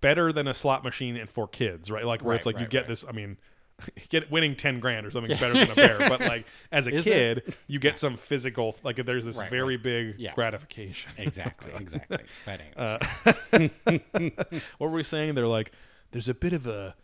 better 0.00 0.32
than 0.32 0.48
a 0.48 0.54
slot 0.54 0.82
machine 0.82 1.16
and 1.16 1.30
for 1.30 1.46
kids, 1.46 1.88
right? 1.90 2.04
Like 2.04 2.24
where 2.24 2.34
it's 2.34 2.46
Right, 2.46 2.56
like 2.56 2.62
you 2.62 2.68
get 2.68 2.78
right. 2.80 2.88
this. 2.88 3.04
I 3.08 3.12
mean, 3.12 3.36
get 4.08 4.28
winning 4.30 4.56
ten 4.56 4.80
grand 4.80 5.06
or 5.06 5.12
something 5.12 5.30
is 5.30 5.38
better 5.38 5.54
than 5.54 5.70
a 5.70 5.74
bear, 5.76 5.98
but 6.08 6.20
like 6.20 6.46
as 6.72 6.88
a 6.88 6.94
Is 6.94 7.04
kid, 7.04 7.38
it? 7.46 7.54
you 7.68 7.78
get 7.78 7.96
some 7.96 8.16
physical. 8.16 8.74
Like 8.82 8.96
there's 9.06 9.24
this 9.24 9.38
Right, 9.38 9.48
very 9.50 9.76
big 9.76 10.16
Yeah. 10.18 10.34
gratification. 10.34 11.12
exactly, 11.16 11.72
exactly. 11.74 12.18
But 12.44 12.60
Uh, 12.76 12.98
what 14.78 14.90
were 14.90 14.90
we 14.90 15.04
saying? 15.04 15.34
They're 15.36 15.46
like, 15.46 15.70
there's 16.10 16.28
a 16.28 16.34
bit 16.34 16.52
of 16.52 16.66
a 16.66 16.96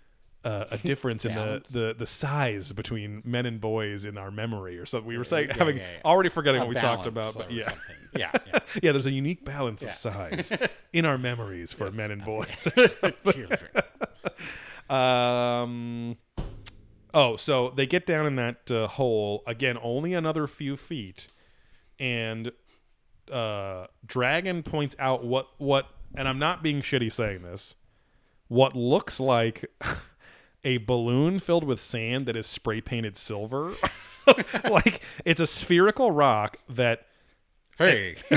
uh, 0.44 0.64
a 0.70 0.78
difference 0.84 1.24
in 1.24 1.34
the, 1.34 1.62
the 1.70 1.94
the 1.98 2.06
size 2.06 2.72
between 2.72 3.22
men 3.24 3.46
and 3.46 3.60
boys 3.60 4.04
in 4.04 4.16
our 4.16 4.30
memory 4.30 4.78
or 4.78 4.86
something. 4.86 5.08
We 5.08 5.18
were 5.18 5.24
saying 5.24 5.48
yeah, 5.48 5.56
having 5.56 5.76
yeah, 5.78 5.82
yeah. 5.94 6.00
already 6.04 6.28
forgetting 6.28 6.60
a 6.60 6.64
what 6.64 6.74
we 6.74 6.80
talked 6.80 7.06
about, 7.06 7.34
but 7.36 7.50
yeah. 7.50 7.72
yeah, 8.16 8.32
yeah. 8.46 8.58
Yeah, 8.82 8.92
there's 8.92 9.06
a 9.06 9.10
unique 9.10 9.44
balance 9.44 9.82
of 9.82 9.94
size 9.94 10.52
in 10.92 11.04
our 11.04 11.18
memories 11.18 11.72
for 11.72 11.90
men 11.90 12.10
and 12.10 12.24
boys. 12.24 12.68
Children. 13.32 13.70
Um. 14.88 16.16
Oh, 17.14 17.36
so 17.36 17.70
they 17.70 17.86
get 17.86 18.06
down 18.06 18.26
in 18.26 18.36
that 18.36 18.70
uh, 18.70 18.86
hole 18.86 19.42
again, 19.46 19.78
only 19.82 20.12
another 20.12 20.46
few 20.46 20.76
feet, 20.76 21.28
and 21.98 22.52
uh, 23.32 23.86
Dragon 24.06 24.62
points 24.62 24.94
out 24.98 25.24
what 25.24 25.48
what, 25.58 25.88
and 26.14 26.28
I'm 26.28 26.38
not 26.38 26.62
being 26.62 26.82
shitty 26.82 27.10
saying 27.10 27.42
this, 27.42 27.74
what 28.48 28.76
looks 28.76 29.20
like 29.20 29.64
a 30.64 30.78
balloon 30.78 31.38
filled 31.38 31.64
with 31.64 31.80
sand 31.80 32.26
that 32.26 32.36
is 32.36 32.46
spray 32.46 32.80
painted 32.80 33.16
silver. 33.16 33.74
like 34.70 35.00
it's 35.24 35.40
a 35.40 35.46
spherical 35.46 36.10
rock 36.10 36.58
that 36.68 37.06
Hey, 37.78 38.16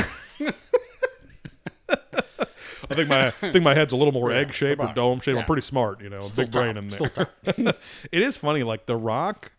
I 1.90 2.94
think 2.96 3.10
my 3.10 3.28
I 3.28 3.32
think 3.32 3.64
my 3.64 3.74
head's 3.74 3.94
a 3.94 3.98
little 3.98 4.12
more 4.14 4.32
Yeah, 4.32 4.40
egg 4.40 4.54
shaped 4.54 4.82
or 4.82 4.92
dome 4.94 5.20
shaped. 5.20 5.38
I'm 5.40 5.46
pretty 5.46 5.62
smart, 5.62 6.02
you 6.02 6.10
know, 6.10 6.30
big 6.36 6.52
brain 6.52 6.78
in 6.78 6.88
there. 6.90 7.30
it 8.12 8.22
is 8.22 8.38
funny, 8.38 8.64
like 8.64 8.86
the 8.86 8.96
rock 8.96 9.52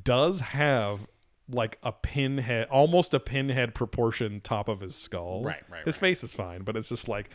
does 0.00 0.40
have 0.40 1.06
like 1.50 1.78
a 1.82 1.92
pinhead, 1.92 2.68
almost 2.70 3.14
a 3.14 3.20
pinhead 3.20 3.74
proportion 3.74 4.40
top 4.40 4.68
of 4.68 4.80
his 4.80 4.94
skull. 4.96 5.42
Right, 5.44 5.62
right, 5.70 5.84
His 5.84 5.96
right. 5.96 6.00
face 6.00 6.22
is 6.24 6.34
fine, 6.34 6.62
but 6.62 6.76
it's 6.76 6.88
just 6.88 7.08
like 7.08 7.30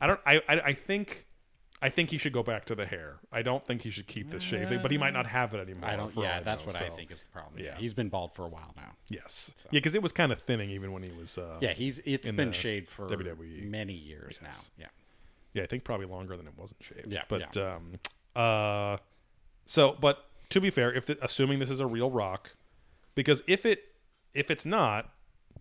I 0.00 0.06
don't. 0.06 0.20
I 0.26 0.36
I, 0.48 0.60
I 0.60 0.72
think. 0.74 1.23
I 1.84 1.90
think 1.90 2.08
he 2.10 2.16
should 2.16 2.32
go 2.32 2.42
back 2.42 2.64
to 2.66 2.74
the 2.74 2.86
hair. 2.86 3.16
I 3.30 3.42
don't 3.42 3.64
think 3.66 3.82
he 3.82 3.90
should 3.90 4.06
keep 4.06 4.30
this 4.30 4.42
shaved 4.42 4.70
thing, 4.70 4.80
but 4.80 4.90
he 4.90 4.96
might 4.96 5.12
not 5.12 5.26
have 5.26 5.52
it 5.52 5.58
anymore. 5.60 5.90
I 5.90 5.96
don't. 5.96 6.16
Yeah, 6.16 6.38
I 6.38 6.40
that's 6.40 6.62
know, 6.62 6.72
what 6.72 6.82
I 6.82 6.88
so, 6.88 6.94
think 6.96 7.10
is 7.10 7.22
the 7.24 7.28
problem. 7.28 7.58
yeah. 7.58 7.72
Yeah, 7.72 7.76
he's 7.76 7.92
been 7.92 8.08
bald 8.08 8.34
for 8.34 8.46
a 8.46 8.48
while 8.48 8.72
now. 8.74 8.92
Yes, 9.10 9.52
yeah, 9.64 9.68
because 9.72 9.94
it 9.94 10.02
was 10.02 10.10
kind 10.10 10.32
of 10.32 10.40
thinning 10.40 10.70
even 10.70 10.92
when 10.92 11.02
he 11.02 11.10
was. 11.10 11.36
Uh, 11.36 11.58
Yeah, 11.60 11.74
he's 11.74 11.98
it's 12.06 12.30
In 12.30 12.36
been 12.36 12.48
the 12.48 12.54
shaved 12.54 12.88
for 12.88 13.06
WWE. 13.06 13.68
many 13.68 13.92
years 13.92 14.40
now. 14.42 14.48
Yeah. 14.78 14.86
Yeah, 15.52 15.62
I 15.62 15.66
think 15.66 15.84
probably 15.84 16.06
longer 16.06 16.36
than 16.38 16.46
it 16.46 16.54
wasn't 16.56 16.82
shaved. 16.82 17.12
Yeah, 17.12 17.24
but 17.28 17.54
um, 17.58 17.98
uh, 18.34 18.96
so 19.66 19.92
but 20.00 20.24
to 20.50 20.60
be 20.62 20.70
fair, 20.70 20.90
if 20.92 21.04
the, 21.04 21.18
assuming 21.22 21.58
this 21.58 21.70
is 21.70 21.80
a 21.80 21.86
real 21.86 22.10
rock, 22.10 22.52
because 23.14 23.42
if 23.46 23.66
it 23.66 23.84
if 24.32 24.50
it's 24.50 24.64
not, 24.64 25.10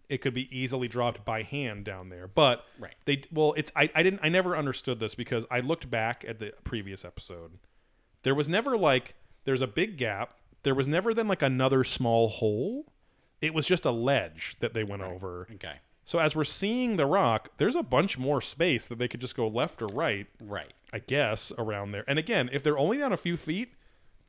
it 0.10 0.20
could 0.20 0.34
be 0.34 0.48
easily 0.58 0.88
dropped 0.88 1.24
by 1.26 1.42
hand 1.44 1.86
down 1.86 2.10
there. 2.10 2.28
But 2.28 2.66
Right. 2.80 2.94
they 3.06 3.22
well, 3.32 3.54
it's 3.58 3.72
I 3.76 3.90
I 3.96 4.04
didn't 4.04 4.20
I 4.24 4.30
never 4.30 4.56
understood 4.58 5.00
this 5.00 5.16
because 5.16 5.46
I 5.52 5.60
looked 5.60 5.90
back 5.90 6.24
at 6.28 6.40
the 6.40 6.54
previous 6.64 7.04
episode. 7.06 7.58
There 8.24 8.36
was 8.36 8.48
never 8.50 8.78
like 8.78 9.16
there's 9.46 9.62
a 9.62 9.68
big 9.68 9.98
gap. 9.98 10.38
There 10.64 10.76
was 10.76 10.88
never 10.88 11.14
then 11.14 11.28
like 11.28 11.42
another 11.42 11.84
small 11.84 12.30
hole. 12.30 12.86
It 13.42 13.54
was 13.54 13.66
just 13.68 13.84
a 13.86 13.92
ledge 13.92 14.56
that 14.62 14.74
they 14.74 14.84
went 14.84 15.02
over. 15.02 15.48
Okay. 15.56 15.76
So 16.06 16.20
as 16.20 16.36
we're 16.36 16.44
seeing 16.46 16.96
the 16.98 17.06
rock, 17.06 17.50
there's 17.58 17.76
a 17.76 17.84
bunch 17.84 18.18
more 18.18 18.42
space 18.42 18.88
that 18.88 18.98
they 18.98 19.08
could 19.08 19.22
just 19.22 19.36
go 19.36 19.48
left 19.48 19.82
or 19.82 19.88
right, 19.88 20.28
Right. 20.42 20.74
I 20.92 21.00
guess, 21.00 21.52
around 21.58 21.92
there. 21.92 22.04
And 22.08 22.20
again, 22.20 22.50
if 22.54 22.62
they're 22.64 22.78
only 22.78 22.98
down 22.98 23.14
a 23.14 23.18
few 23.18 23.36
feet, 23.38 23.74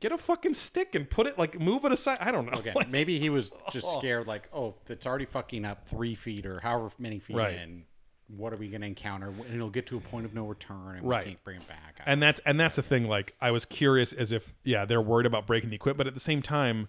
get 0.05 0.11
a 0.11 0.17
fucking 0.19 0.53
stick 0.53 0.93
and 0.93 1.09
put 1.09 1.25
it 1.25 1.35
like 1.39 1.59
move 1.59 1.83
it 1.83 1.91
aside. 1.91 2.19
I 2.21 2.31
don't 2.31 2.45
know. 2.45 2.59
Okay. 2.59 2.73
Like, 2.75 2.89
Maybe 2.89 3.17
he 3.19 3.29
was 3.29 3.51
just 3.71 3.87
oh. 3.89 3.99
scared, 3.99 4.27
like, 4.27 4.49
oh, 4.53 4.75
it's 4.87 5.07
already 5.07 5.25
fucking 5.25 5.65
up 5.65 5.87
three 5.87 6.13
feet 6.13 6.45
or 6.45 6.59
however 6.59 6.89
many 6.99 7.19
feet 7.19 7.37
Right. 7.37 7.55
in. 7.55 7.85
What 8.27 8.53
are 8.53 8.57
we 8.57 8.67
going 8.67 8.81
to 8.81 8.87
encounter? 8.87 9.27
And 9.27 9.55
it'll 9.55 9.69
get 9.69 9.87
to 9.87 9.97
a 9.97 10.01
point 10.01 10.25
of 10.25 10.33
no 10.33 10.45
return, 10.45 10.97
and 10.97 11.07
Right. 11.07 11.25
we 11.25 11.31
can't 11.31 11.43
bring 11.43 11.57
it 11.57 11.67
back. 11.67 12.01
I 12.05 12.11
and 12.11 12.21
that's 12.21 12.39
and 12.45 12.59
that's 12.59 12.75
the 12.75 12.83
thing. 12.83 13.07
Like 13.07 13.33
I 13.41 13.49
was 13.51 13.65
curious 13.65 14.13
as 14.13 14.31
if 14.31 14.53
yeah 14.63 14.85
they're 14.85 15.01
worried 15.01 15.25
about 15.25 15.47
breaking 15.47 15.69
the 15.71 15.75
equipment, 15.75 15.97
but 15.97 16.07
at 16.07 16.13
the 16.13 16.19
same 16.19 16.41
time, 16.41 16.87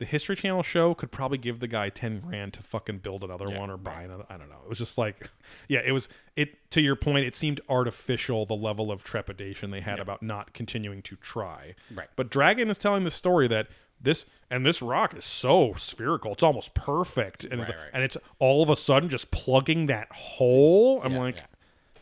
the 0.00 0.04
History 0.06 0.34
Channel 0.34 0.64
show 0.64 0.94
could 0.94 1.12
probably 1.12 1.38
give 1.38 1.60
the 1.60 1.68
guy 1.68 1.88
ten 1.90 2.18
grand 2.18 2.54
to 2.54 2.62
fucking 2.62 2.98
build 2.98 3.22
another 3.22 3.46
Yeah, 3.48 3.60
one 3.60 3.70
or 3.70 3.76
buy 3.76 4.02
another. 4.02 4.24
I 4.28 4.36
don't 4.36 4.48
know. 4.48 4.58
It 4.64 4.68
was 4.68 4.78
just 4.78 4.98
like 4.98 5.30
yeah, 5.68 5.80
it 5.84 5.92
was 5.92 6.08
it 6.34 6.70
to 6.72 6.80
your 6.80 6.96
point. 6.96 7.26
It 7.26 7.36
seemed 7.36 7.60
artificial 7.68 8.46
the 8.46 8.56
level 8.56 8.90
of 8.90 9.04
trepidation 9.04 9.70
they 9.70 9.80
had 9.80 10.00
about 10.00 10.22
not 10.22 10.52
continuing 10.52 11.02
to 11.02 11.14
try. 11.16 11.74
Right. 11.94 12.08
But 12.16 12.30
Dragon 12.30 12.68
is 12.70 12.78
telling 12.78 13.04
the 13.04 13.10
story 13.12 13.46
that 13.48 13.68
this 14.00 14.24
and 14.50 14.64
this 14.66 14.80
rock 14.82 15.14
is 15.16 15.24
so 15.24 15.74
spherical, 15.74 16.32
it's 16.32 16.42
almost 16.42 16.72
perfect, 16.74 17.44
and 17.44 17.60
it's, 17.60 17.70
Right, 17.70 17.76
right. 17.78 17.90
and 17.92 18.02
it's 18.02 18.16
all 18.38 18.62
of 18.62 18.70
a 18.70 18.76
sudden 18.76 19.08
just 19.10 19.30
plugging 19.30 19.86
that 19.86 20.10
hole. 20.10 21.02
I'm 21.04 21.12
Yeah, 21.12 21.18
like 21.20 21.36
yeah. 21.36 21.42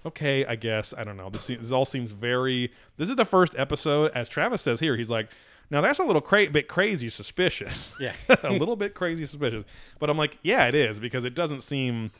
okay, 0.07 0.45
I 0.47 0.55
guess 0.55 0.95
I 0.97 1.03
don't 1.05 1.17
know. 1.17 1.29
This, 1.31 1.43
seems, 1.43 1.61
this 1.63 1.73
all 1.73 1.85
seems 1.85 2.13
very. 2.13 2.73
This 2.97 3.11
is 3.11 3.17
the 3.17 3.25
first 3.25 3.55
episode, 3.59 4.13
as 4.15 4.29
Travis 4.29 4.63
says 4.63 4.79
here. 4.81 4.97
He's 4.97 5.11
like, 5.11 5.29
now 5.71 5.81
that's 5.81 5.99
a 5.99 6.05
little 6.05 6.23
cra- 6.23 6.51
bit 6.51 6.69
crazy, 6.69 7.09
suspicious. 7.09 7.95
Yeah. 8.01 8.15
a 8.43 8.53
little 8.53 8.77
bit 8.77 8.95
crazy, 8.95 9.27
suspicious. 9.27 9.65
But 9.99 10.11
I'm 10.11 10.17
like, 10.19 10.39
yeah, 10.43 10.67
it 10.67 10.75
is 10.75 10.99
because 10.99 11.25
it 11.25 11.35
doesn't 11.35 11.63
seem, 11.63 12.11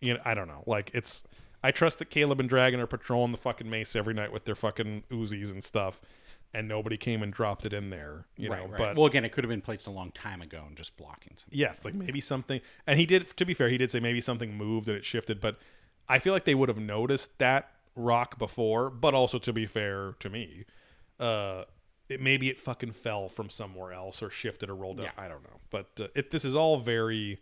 you 0.00 0.14
know, 0.14 0.20
I 0.24 0.34
don't 0.34 0.48
know. 0.48 0.62
Like 0.66 0.90
it's. 0.94 1.24
I 1.62 1.72
trust 1.72 1.98
that 1.98 2.08
Caleb 2.08 2.40
and 2.40 2.48
Dragon 2.48 2.80
are 2.80 2.86
patrolling 2.86 3.32
the 3.32 3.38
fucking 3.38 3.68
mace 3.68 3.94
every 3.94 4.14
night 4.14 4.32
with 4.32 4.46
their 4.46 4.54
fucking 4.54 5.02
Uzis 5.10 5.50
and 5.50 5.62
stuff, 5.62 6.00
and 6.54 6.66
nobody 6.66 6.96
came 6.96 7.22
and 7.22 7.30
dropped 7.30 7.66
it 7.66 7.74
in 7.74 7.90
there, 7.90 8.24
you 8.38 8.50
right, 8.50 8.62
know. 8.62 8.68
right. 8.68 8.78
But 8.78 8.96
well, 8.96 9.04
again, 9.04 9.26
it 9.26 9.32
could 9.32 9.44
have 9.44 9.50
been 9.50 9.60
placed 9.60 9.86
a 9.86 9.90
long 9.90 10.10
time 10.12 10.40
ago 10.40 10.64
and 10.66 10.74
just 10.74 10.96
blocking 10.96 11.34
something. 11.36 11.58
Yes, 11.58 11.84
like 11.84 11.92
maybe 11.94 12.18
something. 12.20 12.62
And 12.86 12.98
he 12.98 13.04
did. 13.04 13.36
To 13.36 13.44
be 13.44 13.52
fair, 13.52 13.68
he 13.68 13.76
did 13.76 13.90
say 13.90 14.00
maybe 14.00 14.22
something 14.22 14.56
moved 14.56 14.88
and 14.88 14.96
it 14.96 15.04
shifted. 15.04 15.38
But 15.38 15.58
I 16.08 16.18
feel 16.18 16.32
like 16.32 16.46
they 16.46 16.54
would 16.54 16.70
have 16.70 16.78
noticed 16.78 17.38
that 17.38 17.70
rock 17.94 18.38
before. 18.38 18.88
But 18.88 19.12
also, 19.12 19.38
to 19.38 19.52
be 19.52 19.66
fair 19.66 20.14
to 20.18 20.30
me, 20.30 20.64
uh, 21.18 21.64
it 22.10 22.20
maybe 22.20 22.48
it 22.48 22.58
fucking 22.58 22.92
fell 22.92 23.28
from 23.28 23.50
somewhere 23.50 23.92
else 23.92 24.22
or 24.22 24.30
shifted 24.30 24.70
or 24.70 24.74
rolled 24.74 25.00
up. 25.00 25.06
Yeah. 25.06 25.24
I 25.24 25.28
don't 25.28 25.42
know. 25.42 25.60
But 25.70 25.88
uh, 26.00 26.08
it 26.14 26.30
this 26.30 26.44
is 26.44 26.54
all 26.54 26.78
very, 26.78 27.40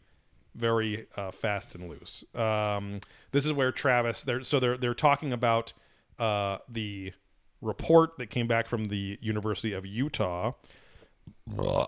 very 0.55 1.07
uh, 1.17 1.31
fast 1.31 1.75
and 1.75 1.89
loose. 1.89 2.25
Um, 2.35 3.01
this 3.33 3.47
is 3.47 3.53
where 3.53 3.73
Travis. 3.73 4.23
They're 4.23 4.43
so 4.43 4.61
they're 4.61 4.77
they're 4.77 4.95
talking 4.95 5.33
about 5.33 5.73
uh, 6.19 6.59
the 6.69 7.13
report 7.61 8.19
that 8.19 8.31
came 8.31 8.47
back 8.47 8.69
from 8.69 8.87
the 8.87 9.19
University 9.21 9.73
of 9.73 9.85
Utah 9.85 10.53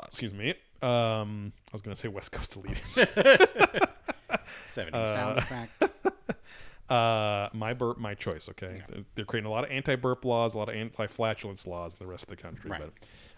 excuse 0.07 0.33
me. 0.33 0.51
Um, 0.83 1.53
I 1.69 1.73
was 1.73 1.83
going 1.83 1.95
to 1.95 2.01
say 2.01 2.09
West 2.09 2.33
Coast 2.33 2.57
Elite. 2.57 2.79
70 4.67 5.07
sound 5.07 5.39
effect. 5.39 5.90
Uh, 6.91 7.49
my 7.53 7.73
burp, 7.73 7.99
my 7.99 8.15
choice. 8.15 8.49
Okay, 8.49 8.83
they're, 8.89 9.05
they're 9.15 9.25
creating 9.25 9.49
a 9.49 9.53
lot 9.53 9.65
of 9.65 9.71
anti-burp 9.71 10.25
laws, 10.25 10.55
a 10.55 10.59
lot 10.59 10.69
of 10.69 10.75
anti-flatulence 10.75 11.67
laws 11.67 11.93
in 11.93 11.99
the 12.01 12.11
rest 12.11 12.25
of 12.25 12.31
the 12.31 12.37
country. 12.37 12.71
Right. 12.71 12.83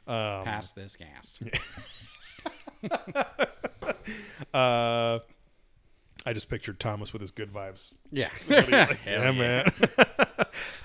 But 0.06 0.12
um, 0.12 0.44
Pass 0.44 0.72
this 0.72 0.96
gas. 0.96 1.40
uh, 4.54 5.18
I 6.24 6.32
just 6.32 6.48
pictured 6.48 6.80
Thomas 6.80 7.12
with 7.12 7.20
his 7.20 7.30
good 7.30 7.52
vibes. 7.52 7.90
Yeah. 8.10 8.30
yeah, 8.48 9.30
man. 9.32 9.72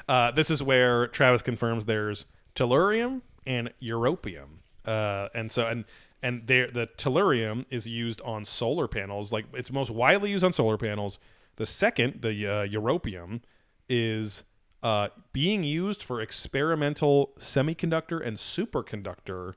uh, 0.09 0.31
this 0.31 0.49
is 0.49 0.61
where 0.61 1.07
Travis 1.07 1.41
confirms 1.41 1.85
there's 1.85 2.25
tellurium 2.55 3.21
and 3.45 3.71
europium, 3.81 4.59
uh, 4.85 5.29
and 5.33 5.51
so 5.51 5.67
and 5.67 5.85
and 6.21 6.47
there 6.47 6.69
the 6.69 6.87
tellurium 6.97 7.65
is 7.69 7.87
used 7.87 8.21
on 8.21 8.45
solar 8.45 8.87
panels. 8.87 9.31
Like 9.31 9.45
it's 9.53 9.71
most 9.71 9.89
widely 9.89 10.31
used 10.31 10.43
on 10.43 10.53
solar 10.53 10.77
panels. 10.77 11.19
The 11.57 11.65
second, 11.65 12.21
the 12.21 12.47
uh, 12.47 12.67
europium, 12.67 13.41
is 13.89 14.43
uh, 14.81 15.09
being 15.33 15.63
used 15.63 16.03
for 16.03 16.21
experimental 16.21 17.33
semiconductor 17.39 18.25
and 18.25 18.37
superconductor 18.37 19.53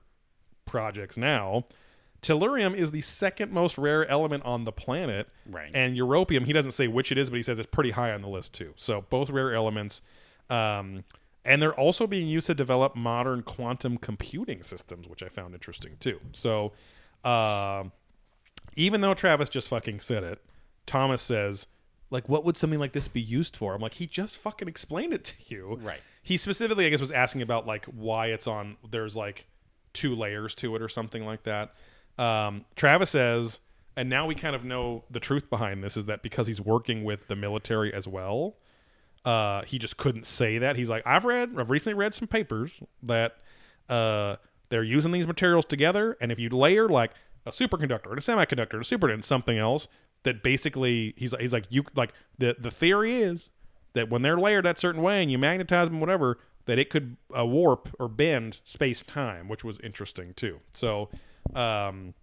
projects 0.66 1.16
now. 1.16 1.64
Tellurium 2.22 2.74
is 2.74 2.90
the 2.90 3.00
second 3.00 3.50
most 3.50 3.78
rare 3.78 4.06
element 4.08 4.44
on 4.44 4.64
the 4.64 4.72
planet. 4.72 5.28
Right. 5.46 5.70
And 5.72 5.96
europium, 5.96 6.44
he 6.44 6.52
doesn't 6.52 6.72
say 6.72 6.86
which 6.86 7.12
it 7.12 7.18
is, 7.18 7.30
but 7.30 7.36
he 7.36 7.42
says 7.42 7.58
it's 7.58 7.68
pretty 7.70 7.92
high 7.92 8.12
on 8.12 8.20
the 8.20 8.28
list 8.28 8.52
too. 8.52 8.74
So 8.76 9.02
both 9.08 9.30
rare 9.30 9.54
elements. 9.54 10.02
Um, 10.50 11.04
and 11.44 11.62
they're 11.62 11.78
also 11.78 12.06
being 12.06 12.26
used 12.26 12.46
to 12.48 12.54
develop 12.54 12.94
modern 12.94 13.42
quantum 13.42 13.96
computing 13.96 14.62
systems, 14.62 15.08
which 15.08 15.22
I 15.22 15.28
found 15.28 15.54
interesting 15.54 15.96
too. 16.00 16.20
So 16.32 16.72
um 17.24 17.92
even 18.76 19.00
though 19.00 19.14
Travis 19.14 19.48
just 19.48 19.68
fucking 19.68 20.00
said 20.00 20.22
it, 20.22 20.38
Thomas 20.86 21.20
says, 21.20 21.66
like, 22.10 22.28
what 22.28 22.44
would 22.44 22.56
something 22.56 22.80
like 22.80 22.92
this 22.92 23.08
be 23.08 23.20
used 23.20 23.56
for? 23.56 23.74
I'm 23.74 23.80
like, 23.80 23.94
he 23.94 24.06
just 24.06 24.36
fucking 24.36 24.68
explained 24.68 25.12
it 25.12 25.24
to 25.24 25.34
you. 25.46 25.78
Right. 25.82 26.00
He 26.22 26.36
specifically, 26.36 26.86
I 26.86 26.90
guess, 26.90 27.00
was 27.00 27.12
asking 27.12 27.42
about 27.42 27.66
like 27.66 27.84
why 27.86 28.26
it's 28.26 28.46
on. 28.46 28.76
There's 28.90 29.16
like 29.16 29.46
two 29.92 30.14
layers 30.14 30.54
to 30.56 30.76
it 30.76 30.82
or 30.82 30.88
something 30.88 31.24
like 31.24 31.44
that. 31.44 31.74
Um, 32.18 32.64
Travis 32.76 33.10
says, 33.10 33.60
and 33.96 34.08
now 34.08 34.26
we 34.26 34.34
kind 34.34 34.54
of 34.54 34.64
know 34.64 35.04
the 35.10 35.20
truth 35.20 35.48
behind 35.50 35.82
this 35.82 35.96
is 35.96 36.06
that 36.06 36.22
because 36.22 36.46
he's 36.46 36.60
working 36.60 37.04
with 37.04 37.28
the 37.28 37.36
military 37.36 37.92
as 37.92 38.06
well, 38.06 38.56
uh, 39.24 39.62
he 39.62 39.78
just 39.78 39.96
couldn't 39.96 40.26
say 40.26 40.58
that. 40.58 40.76
He's 40.76 40.88
like, 40.90 41.06
I've 41.06 41.24
read, 41.24 41.54
I've 41.58 41.70
recently 41.70 41.94
read 41.94 42.14
some 42.14 42.28
papers 42.28 42.72
that 43.02 43.36
uh, 43.88 44.36
they're 44.68 44.82
using 44.82 45.12
these 45.12 45.26
materials 45.26 45.64
together, 45.64 46.16
and 46.20 46.30
if 46.30 46.38
you 46.38 46.48
layer 46.50 46.88
like 46.88 47.12
a 47.46 47.50
superconductor 47.50 48.10
and 48.10 48.18
a 48.18 48.22
semiconductor 48.22 48.74
and 48.74 48.82
a 48.82 48.84
super 48.84 49.10
and 49.10 49.24
something 49.24 49.58
else, 49.58 49.88
that 50.24 50.42
basically 50.42 51.14
he's 51.16 51.34
he's 51.40 51.52
like 51.52 51.64
you 51.70 51.84
like 51.94 52.12
the 52.38 52.56
the 52.58 52.70
theory 52.70 53.22
is 53.22 53.48
that 53.94 54.08
when 54.10 54.22
they're 54.22 54.38
layered 54.38 54.64
that 54.64 54.78
certain 54.78 55.02
way 55.02 55.22
and 55.22 55.30
you 55.32 55.38
magnetize 55.38 55.88
them 55.88 56.00
whatever 56.00 56.38
that 56.66 56.78
it 56.78 56.90
could 56.90 57.16
uh, 57.36 57.44
warp 57.44 57.88
or 57.98 58.06
bend 58.06 58.58
space 58.64 59.02
time, 59.02 59.48
which 59.48 59.64
was 59.64 59.78
interesting 59.80 60.34
too. 60.34 60.60
So. 60.72 61.08
Um, 61.54 62.14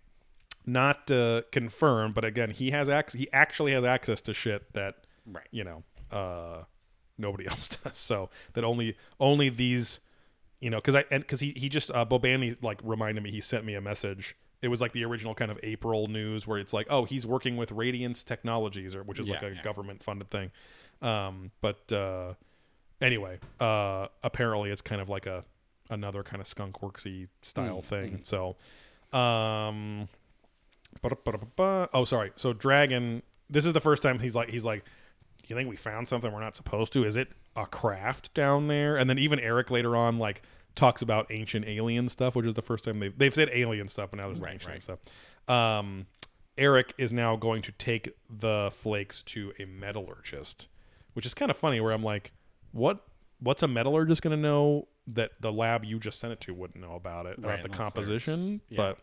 not 0.70 1.10
uh, 1.10 1.44
confirmed, 1.52 2.14
but 2.14 2.26
again, 2.26 2.50
he 2.52 2.72
has 2.72 2.90
access. 2.90 3.18
He 3.18 3.32
actually 3.32 3.72
has 3.72 3.86
access 3.86 4.20
to 4.22 4.34
shit 4.34 4.74
that 4.74 4.96
Right. 5.26 5.48
you 5.52 5.64
know 5.64 5.84
uh, 6.12 6.64
nobody 7.18 7.48
else 7.50 7.70
does. 7.70 7.98
So 7.98 8.30
that 8.54 8.64
only 8.66 8.98
only 9.20 9.48
these, 9.50 10.02
you 10.60 10.70
know, 10.70 10.78
because 10.78 10.96
I 10.96 11.06
and 11.10 11.22
because 11.24 11.40
he 11.40 11.54
he 11.56 11.70
just 11.70 11.90
uh, 11.92 12.06
Bobani 12.06 12.62
like 12.62 12.80
reminded 12.84 13.24
me. 13.24 13.32
He 13.32 13.40
sent 13.42 13.64
me 13.66 13.76
a 13.76 13.82
message. 13.82 14.36
It 14.68 14.70
was 14.70 14.82
like 14.82 14.92
the 14.92 15.06
original 15.06 15.34
kind 15.34 15.50
of 15.50 15.58
April 15.64 16.10
news 16.10 16.46
where 16.46 16.60
it's 16.60 16.74
like, 16.74 16.88
oh, 16.90 17.06
he's 17.06 17.26
working 17.26 17.56
with 17.56 17.72
Radiance 17.72 18.26
Technologies, 18.26 18.96
or 18.96 19.04
which 19.04 19.18
is 19.18 19.30
like 19.30 19.44
a 19.44 19.56
yeah. 19.56 19.62
government 19.62 20.04
funded 20.04 20.30
thing. 20.30 20.52
Um, 21.02 21.52
but 21.62 21.90
uh, 21.94 22.34
anyway, 23.00 23.40
uh, 23.62 24.08
apparently 24.24 24.70
it's 24.70 24.82
kind 24.82 25.00
of 25.00 25.08
like 25.08 25.26
a 25.26 25.46
another 25.90 26.22
kind 26.22 26.42
of 26.42 26.48
skunk 26.48 26.82
worksy 26.82 27.30
style 27.42 27.82
thing. 27.82 28.20
So, 28.24 28.58
um, 29.14 30.10
oh, 31.94 32.04
sorry. 32.04 32.34
So 32.36 32.52
Dragon, 32.52 33.24
this 33.50 33.66
is 33.66 33.72
the 33.72 33.80
first 33.80 34.04
time 34.04 34.20
he's 34.20 34.36
like, 34.36 34.50
he's 34.50 34.66
like, 34.66 34.84
you 35.46 35.56
think 35.56 35.70
we 35.70 35.78
found 35.78 36.10
something 36.10 36.30
we're 36.30 36.42
not 36.42 36.58
supposed 36.58 36.92
to? 36.92 37.06
Is 37.06 37.16
it 37.16 37.30
a 37.56 37.66
craft 37.66 38.34
down 38.34 38.68
there? 38.68 38.98
And 38.98 39.10
then 39.10 39.18
even 39.18 39.40
Eric 39.40 39.72
later 39.72 39.96
on 39.96 40.18
like 40.18 40.42
talks 40.78 41.02
about 41.02 41.28
ancient 41.30 41.66
alien 41.68 42.08
stuff, 42.08 42.36
which 42.36 42.46
is 42.46 42.54
the 42.54 42.62
first 42.62 42.86
time 42.86 43.00
they've 43.00 43.18
they've 43.18 43.34
said 43.34 43.50
alien 43.52 43.90
stuff, 43.90 44.12
but 44.12 44.18
now 44.18 44.28
there's 44.28 44.40
Right, 44.40 44.54
ancient 44.54 44.72
right. 44.72 44.82
stuff. 44.84 45.00
Um, 45.50 46.06
Eric 46.58 46.94
is 46.98 47.12
now 47.12 47.36
going 47.36 47.62
to 47.64 47.72
take 47.74 48.16
the 48.30 48.70
flakes 48.74 49.22
to 49.24 49.52
a 49.60 49.66
metallurgist, 49.66 50.70
which 51.14 51.26
is 51.26 51.34
kind 51.34 51.52
of 51.52 51.58
funny. 51.58 51.82
Where 51.82 51.92
I'm 51.92 52.04
like, 52.04 52.32
what? 52.72 53.04
What's 53.40 53.62
a 53.62 53.68
metallurgist 53.68 54.22
going 54.24 54.36
to 54.36 54.42
know 54.42 54.88
that 55.08 55.32
the 55.40 55.52
lab 55.52 55.86
you 55.86 56.00
just 56.00 56.20
sent 56.20 56.34
it 56.34 56.42
to 56.42 56.54
wouldn't 56.54 56.82
know 56.82 56.96
about 56.96 57.28
it 57.28 57.38
Right, 57.38 57.60
about 57.60 57.64
the 57.64 57.70
composition? 57.78 58.62
there's- 58.72 58.96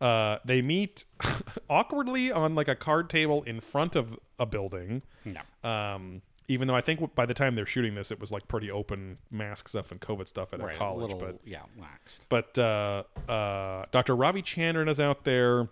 But 0.00 0.04
uh, 0.06 0.38
they 0.44 0.60
meet 0.60 1.04
awkwardly 1.70 2.30
on 2.30 2.54
like 2.54 2.68
a 2.68 2.74
card 2.76 3.08
table 3.08 3.42
in 3.44 3.60
front 3.60 3.96
of 3.96 4.18
a 4.38 4.44
building. 4.46 5.02
No. 5.24 5.40
Um, 5.68 6.22
even 6.48 6.68
though 6.68 6.74
I 6.74 6.80
think 6.80 7.14
by 7.14 7.26
the 7.26 7.34
time 7.34 7.54
they're 7.54 7.66
shooting 7.66 7.94
this, 7.94 8.10
it 8.10 8.20
was 8.20 8.30
like 8.32 8.48
pretty 8.48 8.70
open 8.70 9.18
mask 9.30 9.68
stuff 9.68 9.90
and 9.92 10.00
COVID 10.00 10.28
stuff 10.28 10.52
at 10.52 10.60
Right. 10.60 10.74
a 10.74 10.78
college. 10.78 11.12
a 11.12 11.14
little, 11.16 11.18
but 11.32 11.40
yeah, 11.44 11.62
laxed. 11.80 12.20
but 12.28 12.58
uh, 12.58 13.04
uh, 13.30 13.86
Dr. 13.92 14.14
Ravi 14.16 14.42
Chandran 14.42 14.88
is 14.88 15.00
out 15.00 15.24
there 15.24 15.68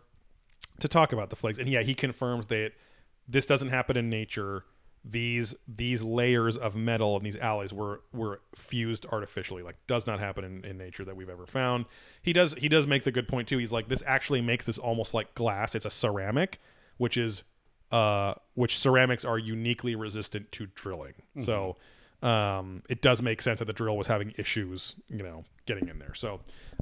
to 0.79 0.89
talk 0.89 1.13
about 1.13 1.31
the 1.31 1.37
flakes, 1.37 1.59
and 1.59 1.69
yeah, 1.69 1.83
he 1.83 1.95
confirms 1.95 2.47
that 2.47 2.73
this 3.29 3.47
doesn't 3.47 3.69
happen 3.71 3.97
in 3.97 4.09
nature. 4.11 4.65
These 5.03 5.55
these 5.67 6.03
layers 6.03 6.59
of 6.59 6.77
metal 6.77 7.17
and 7.17 7.25
these 7.25 7.37
alloys 7.37 7.73
were 7.73 8.03
were 8.13 8.43
fused 8.55 9.07
artificially. 9.07 9.63
Like 9.63 9.77
does 9.87 10.07
not 10.07 10.21
happen 10.21 10.45
in, 10.45 10.63
in 10.65 10.77
nature 10.77 11.07
that 11.07 11.17
we've 11.17 11.31
ever 11.31 11.47
found. 11.47 11.87
He 12.21 12.35
does 12.35 12.53
he 12.55 12.69
does 12.69 12.87
make 12.87 13.05
the 13.05 13.11
good 13.11 13.27
point 13.27 13.49
too. 13.49 13.57
He's 13.57 13.73
like 13.73 13.89
this 13.89 14.03
actually 14.07 14.43
makes 14.43 14.67
this 14.67 14.77
almost 14.77 15.15
like 15.15 15.35
glass. 15.35 15.75
It's 15.75 15.87
a 15.87 15.91
ceramic, 15.91 16.61
which 16.99 17.17
is 17.17 17.45
uh, 17.91 18.35
which 18.55 18.79
ceramics 18.79 19.25
are 19.25 19.39
uniquely 19.39 19.95
resistant 19.95 20.51
to 20.53 20.67
drilling. 20.75 21.15
So 21.41 21.77
um, 22.23 22.83
it 22.89 23.01
does 23.03 23.23
make 23.23 23.41
sense 23.43 23.59
that 23.61 23.65
the 23.65 23.73
drill 23.73 23.97
was 23.97 24.07
having 24.07 24.33
issues, 24.37 24.95
you 25.09 25.23
know, 25.23 25.45
getting 25.67 25.89
in 25.89 25.99
there. 25.99 26.15
So 26.15 26.41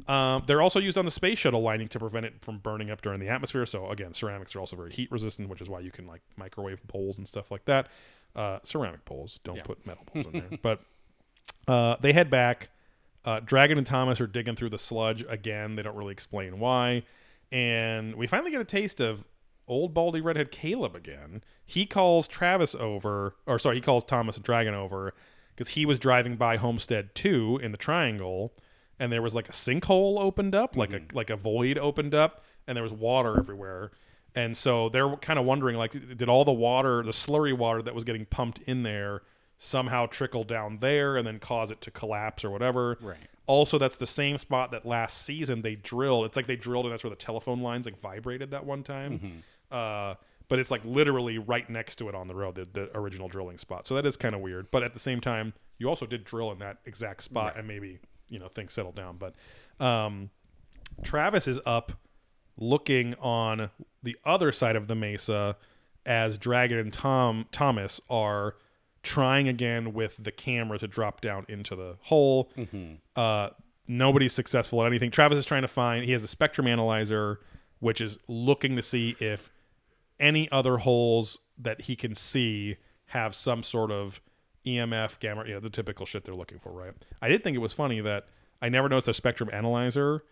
um, 0.08 0.42
they're 0.46 0.60
also 0.62 0.80
used 0.80 0.98
on 0.98 1.04
the 1.04 1.10
space 1.10 1.38
shuttle 1.38 1.60
lining 1.62 1.88
to 1.88 1.98
prevent 1.98 2.26
it 2.26 2.34
from 2.42 2.58
burning 2.58 2.90
up 2.90 3.02
during 3.02 3.20
the 3.20 3.28
atmosphere. 3.28 3.64
So 3.66 3.88
again, 3.90 4.12
ceramics 4.14 4.54
are 4.56 4.60
also 4.60 4.74
very 4.76 4.92
heat 4.92 5.10
resistant, 5.12 5.48
which 5.48 5.60
is 5.60 5.68
why 5.68 5.80
you 5.80 5.90
can 5.90 6.06
like 6.06 6.22
microwave 6.36 6.84
bowls 6.88 7.18
and 7.18 7.26
stuff 7.28 7.50
like 7.50 7.64
that. 7.66 7.88
Uh, 8.36 8.58
ceramic 8.64 9.04
bowls, 9.04 9.38
don't 9.44 9.56
Yeah. 9.56 9.62
put 9.62 9.86
metal 9.86 10.04
bowls 10.12 10.26
in 10.26 10.32
there. 10.32 10.48
But 10.62 10.80
uh, 11.66 11.96
they 12.00 12.12
head 12.12 12.30
back. 12.30 12.68
Uh, 13.24 13.40
Dragon 13.40 13.78
and 13.78 13.86
Thomas 13.86 14.20
are 14.20 14.26
digging 14.26 14.56
through 14.56 14.70
the 14.70 14.78
sludge 14.78 15.24
again. 15.28 15.74
They 15.76 15.82
don't 15.82 15.96
really 15.96 16.12
explain 16.12 16.58
why. 16.58 17.02
And 17.52 18.14
we 18.16 18.26
finally 18.26 18.50
get 18.50 18.60
a 18.60 18.64
taste 18.64 19.00
of 19.00 19.24
old 19.68 19.94
baldy 19.94 20.20
redhead 20.20 20.50
Caleb 20.50 20.96
again. 20.96 21.42
He 21.64 21.86
calls 21.86 22.26
Travis 22.26 22.74
over, 22.74 23.36
or 23.46 23.58
sorry, 23.58 23.76
he 23.76 23.82
calls 23.82 24.04
Thomas 24.04 24.36
and 24.36 24.44
Dragon 24.44 24.74
over 24.74 25.14
because 25.54 25.70
he 25.70 25.86
was 25.86 25.98
driving 25.98 26.36
by 26.36 26.56
Homestead 26.56 27.14
2 27.14 27.60
in 27.62 27.72
the 27.72 27.78
triangle 27.78 28.52
and 28.98 29.12
there 29.12 29.22
was 29.22 29.34
like 29.34 29.48
a 29.48 29.52
sinkhole 29.52 30.20
opened 30.20 30.54
up, 30.54 30.76
like 30.76 30.92
a 30.92 31.00
mm-hmm. 31.00 31.16
like 31.16 31.30
a 31.30 31.36
void 31.36 31.78
opened 31.78 32.14
up, 32.14 32.44
and 32.66 32.76
there 32.76 32.82
was 32.82 32.92
water 32.92 33.38
everywhere. 33.38 33.92
And 34.34 34.56
so 34.56 34.88
they're 34.88 35.16
kind 35.16 35.38
of 35.38 35.44
wondering, 35.44 35.76
like, 35.76 35.92
did 35.92 36.28
all 36.28 36.44
the 36.44 36.52
water, 36.52 37.02
the 37.02 37.12
slurry 37.12 37.56
water 37.56 37.82
that 37.82 37.94
was 37.94 38.04
getting 38.04 38.26
pumped 38.26 38.60
in 38.66 38.82
there, 38.82 39.22
somehow 39.56 40.06
trickle 40.06 40.44
down 40.44 40.78
there 40.80 41.16
and 41.16 41.26
then 41.26 41.38
cause 41.38 41.70
it 41.70 41.80
to 41.82 41.90
collapse 41.90 42.44
or 42.44 42.50
whatever? 42.50 42.98
Right. 43.00 43.16
Also, 43.46 43.78
that's 43.78 43.96
the 43.96 44.06
same 44.06 44.36
spot 44.36 44.70
that 44.72 44.84
last 44.84 45.22
season 45.22 45.62
they 45.62 45.74
drilled. 45.74 46.26
It's 46.26 46.36
like 46.36 46.46
they 46.46 46.56
drilled, 46.56 46.84
and 46.84 46.92
that's 46.92 47.02
where 47.02 47.10
the 47.10 47.16
telephone 47.16 47.60
lines 47.60 47.86
like 47.86 48.00
vibrated 48.00 48.50
that 48.50 48.66
one 48.66 48.82
time. 48.82 49.18
Mm-hmm. 49.18 49.38
Uh, 49.70 50.14
but 50.48 50.58
it's 50.58 50.70
like 50.70 50.82
literally 50.84 51.38
right 51.38 51.68
next 51.68 51.96
to 51.96 52.08
it 52.08 52.14
on 52.14 52.26
the 52.26 52.34
road, 52.34 52.54
the, 52.54 52.66
the 52.72 52.96
original 52.96 53.28
drilling 53.28 53.58
spot. 53.58 53.86
So 53.86 53.94
that 53.96 54.06
is 54.06 54.16
kind 54.16 54.34
of 54.34 54.40
weird. 54.40 54.70
But 54.70 54.82
at 54.82 54.94
the 54.94 55.00
same 55.00 55.20
time, 55.20 55.52
you 55.78 55.88
also 55.88 56.06
did 56.06 56.24
drill 56.24 56.50
in 56.52 56.58
that 56.60 56.78
exact 56.86 57.22
spot, 57.22 57.54
and 57.58 57.68
maybe 57.68 57.98
you 58.28 58.38
know 58.38 58.48
things 58.48 58.72
settled 58.72 58.94
down. 58.96 59.18
But 59.18 59.34
um, 59.84 60.30
Travis 61.02 61.46
is 61.46 61.60
up 61.66 61.92
looking 62.56 63.14
on 63.16 63.70
the 64.02 64.16
other 64.24 64.50
side 64.52 64.74
of 64.74 64.88
the 64.88 64.94
mesa 64.94 65.56
as 66.06 66.38
Dragon 66.38 66.78
and 66.78 66.92
Tom 66.92 67.46
Thomas 67.52 68.00
are 68.08 68.56
trying 69.02 69.48
again 69.48 69.92
with 69.92 70.16
the 70.18 70.32
camera 70.32 70.78
to 70.78 70.88
drop 70.88 71.20
down 71.20 71.44
into 71.48 71.76
the 71.76 71.96
hole. 72.02 72.50
Uh, 73.14 73.50
nobody's 73.86 74.32
successful 74.32 74.82
at 74.82 74.86
anything. 74.86 75.10
Travis 75.10 75.38
is 75.38 75.44
trying 75.44 75.62
to 75.62 75.68
find. 75.68 76.04
He 76.04 76.12
has 76.12 76.24
a 76.24 76.28
spectrum 76.28 76.66
analyzer, 76.66 77.40
which 77.80 78.00
is 78.00 78.18
looking 78.26 78.74
to 78.76 78.82
see 78.82 79.14
if 79.20 79.50
any 80.20 80.50
other 80.50 80.78
holes 80.78 81.38
that 81.58 81.82
he 81.82 81.96
can 81.96 82.14
see 82.14 82.76
have 83.06 83.34
some 83.34 83.62
sort 83.62 83.90
of 83.90 84.20
EMF, 84.66 85.18
gamma, 85.18 85.44
you 85.46 85.54
know, 85.54 85.60
the 85.60 85.70
typical 85.70 86.04
shit 86.04 86.24
they're 86.24 86.34
looking 86.34 86.58
for, 86.58 86.72
right? 86.72 86.92
I 87.22 87.28
did 87.28 87.42
think 87.42 87.54
it 87.54 87.60
was 87.60 87.72
funny 87.72 88.00
that 88.00 88.26
I 88.60 88.68
never 88.68 88.88
noticed 88.88 89.06
their 89.06 89.14
spectrum 89.14 89.48
analyzer. 89.52 90.24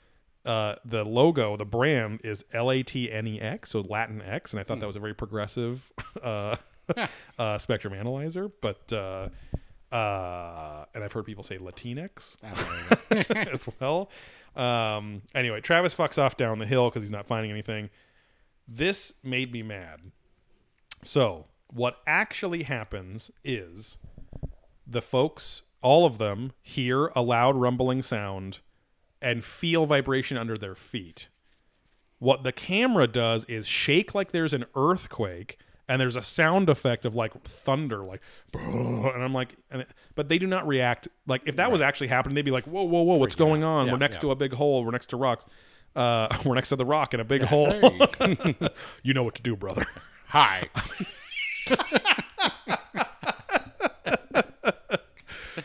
Uh, 0.45 0.77
the 0.85 1.05
logo, 1.05 1.57
the 1.57 1.65
brand 1.65 2.21
is 2.23 2.45
L 2.53 2.71
A 2.71 2.83
T 2.83 3.11
N 3.11 3.27
E 3.27 3.41
X, 3.41 3.71
so 3.71 3.81
Latin 3.81 4.23
X, 4.23 4.53
and 4.53 4.61
I 4.61 4.63
thought 4.63 4.79
that 4.79 4.87
was 4.87 4.97
a 4.97 5.01
very 5.01 5.15
progressive 5.15 5.91
uh, 6.23 6.57
uh, 7.39 7.59
spectrum 7.59 7.95
analyzer. 7.95 8.49
But 8.61 8.93
uh, 8.93 9.29
uh, 9.93 10.85
and 10.95 11.03
I've 11.03 11.13
heard 11.13 11.25
people 11.25 11.45
say 11.45 11.59
Latinx 11.59 12.37
go. 13.35 13.51
as 13.51 13.67
well. 13.81 14.11
Um, 14.55 15.23
anyway, 15.35 15.61
Travis 15.61 15.95
fucks 15.95 16.19
off 16.19 16.37
down 16.37 16.59
the 16.59 16.67
hill 16.67 16.91
because 16.91 17.03
he's 17.03 17.13
not 17.13 17.27
finding 17.27 17.51
anything. 17.51 17.91
This 18.69 19.15
made 19.23 19.53
me 19.53 19.63
mad. 19.63 20.13
So, 21.03 21.47
what 21.69 21.99
actually 22.07 22.65
happens 22.65 23.31
is 23.45 23.97
the 24.87 25.03
folks, 25.03 25.63
all 25.83 26.05
of 26.07 26.19
them, 26.19 26.53
hear 26.63 27.07
a 27.15 27.23
loud 27.23 27.57
rumbling 27.57 28.03
sound 28.03 28.59
and 29.23 29.45
feel 29.45 29.87
vibration 29.87 30.37
under 30.37 30.57
their 30.57 30.75
feet. 30.75 31.29
What 32.19 32.43
the 32.45 32.53
camera 32.53 33.07
does 33.07 33.45
is 33.45 33.67
shake 33.67 34.15
like 34.15 34.33
there's 34.33 34.55
an 34.55 34.65
earthquake, 34.75 35.59
and 35.89 36.01
there's 36.01 36.17
a 36.17 36.23
sound 36.23 36.69
effect 36.69 37.05
of 37.05 37.15
like 37.15 37.41
thunder, 37.45 37.99
like, 38.05 38.21
and 38.55 39.23
I'm 39.23 39.35
like, 39.35 39.55
and 39.71 39.83
it- 39.83 39.91
but 40.15 40.29
they 40.29 40.39
do 40.39 40.47
not 40.47 40.67
react. 40.67 41.09
Like 41.27 41.43
if 41.47 41.57
that 41.57 41.71
was 41.71 41.81
actually 41.81 42.09
happening, 42.09 42.35
they'd 42.35 42.43
be 42.45 42.51
like, 42.51 42.65
whoa, 42.65 42.83
whoa, 42.85 43.03
whoa, 43.03 43.17
what's 43.17 43.35
Freaking 43.37 43.39
going 43.39 43.63
out. 43.65 43.69
on? 43.69 43.87
Yeah, 43.87 43.93
we're 43.93 43.99
next 43.99 44.17
yeah. 44.17 44.21
to 44.23 44.31
a 44.33 44.37
big 44.37 44.55
hole. 44.55 44.85
We're 44.85 44.91
next 44.93 45.11
to 45.11 45.17
rocks. 45.17 45.47
Uh, 45.97 46.29
we're 46.45 46.55
next 46.55 46.69
to 46.69 46.77
the 46.77 46.85
rock 46.85 47.15
in 47.15 47.21
a 47.21 47.25
big 47.25 47.43
hole. 47.43 47.73
You 49.03 49.15
know 49.15 49.23
what 49.23 49.35
to 49.37 49.43
do, 49.43 49.57
brother. 49.57 49.87
Hi. 50.29 50.69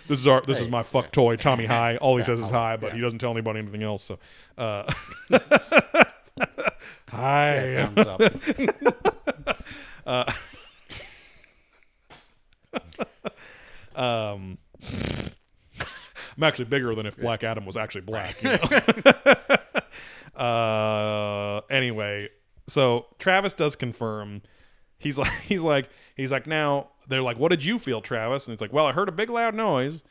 This 0.08 0.20
is 0.20 0.28
our. 0.28 0.42
This 0.42 0.60
is 0.60 0.70
my 0.70 0.84
fuck 0.84 1.12
toy, 1.12 1.36
Tommy 1.36 1.66
High. 1.66 1.98
All 1.98 2.18
he 2.18 2.24
says 2.24 2.40
is 2.40 2.50
hi, 2.50 2.78
but 2.78 2.94
he 2.94 3.02
doesn't 3.02 3.20
tell 3.20 3.32
anybody 3.32 3.60
anything 3.60 3.84
else. 3.84 4.04
So, 4.04 4.20
uh, 4.58 4.92
hi. 7.10 7.90
Thumbs 7.96 8.08
up. 10.06 10.38
Um, 13.94 14.58
I'm 14.84 16.44
actually 16.44 16.66
bigger 16.66 16.96
than 16.96 17.06
if 17.06 17.18
Black 17.18 17.44
Adam 17.44 17.66
was 17.66 17.76
actually 17.76 18.02
black. 18.02 18.42
you 18.42 18.50
know? 18.50 18.60
Uh, 20.36 21.62
anyway, 21.70 22.30
so 22.68 23.08
Travis 23.20 23.54
does 23.54 23.76
confirm. 23.76 24.42
He's 24.98 25.18
like, 25.18 25.32
he's 25.48 25.62
like, 25.62 25.90
he's 26.16 26.32
like. 26.32 26.48
Now 26.48 26.90
they're 27.08 27.22
like, 27.22 27.38
"What 27.38 27.50
did 27.50 27.64
you 27.64 27.80
feel, 27.80 28.02
Travis?" 28.02 28.48
And 28.48 28.54
he's 28.54 28.62
like, 28.62 28.74
"Well, 28.74 28.86
I 28.86 28.92
heard 28.94 29.10
a 29.10 29.12
big 29.12 29.30
loud 29.30 29.56
noise, 29.56 30.02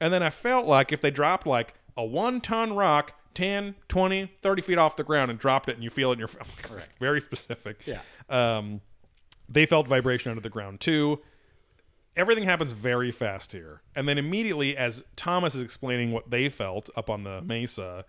and 0.00 0.12
then 0.12 0.22
I 0.22 0.30
felt 0.30 0.66
like 0.66 0.92
if 0.92 1.00
they 1.00 1.10
dropped 1.10 1.46
like 1.46 1.74
a 1.96 2.04
one-ton 2.04 2.74
rock." 2.74 3.14
10 3.34 3.74
20 3.88 4.30
30 4.42 4.60
feet 4.60 4.76
off 4.76 4.94
the 4.96 5.02
ground 5.02 5.30
and 5.30 5.40
dropped 5.40 5.66
it 5.66 5.74
and 5.74 5.82
you 5.82 5.88
feel 5.88 6.10
it 6.10 6.12
in 6.12 6.18
your 6.18 6.28
Correct. 6.62 6.98
very 7.00 7.18
specific 7.18 7.80
Yeah. 7.86 8.00
um, 8.28 8.82
they 9.48 9.64
felt 9.64 9.88
vibration 9.88 10.28
under 10.30 10.42
the 10.42 10.50
ground 10.50 10.80
too. 10.82 11.18
Everything 12.14 12.44
happens 12.44 12.72
very 12.72 13.10
fast 13.10 13.52
here. 13.52 13.80
And 13.96 14.06
then 14.06 14.18
immediately, 14.18 14.76
as 14.76 15.02
Thomas 15.16 15.54
is 15.54 15.62
explaining 15.62 16.12
what 16.12 16.28
they 16.28 16.50
felt 16.50 16.90
up 16.94 17.08
on 17.08 17.24
the 17.24 17.40
mesa, 17.40 18.04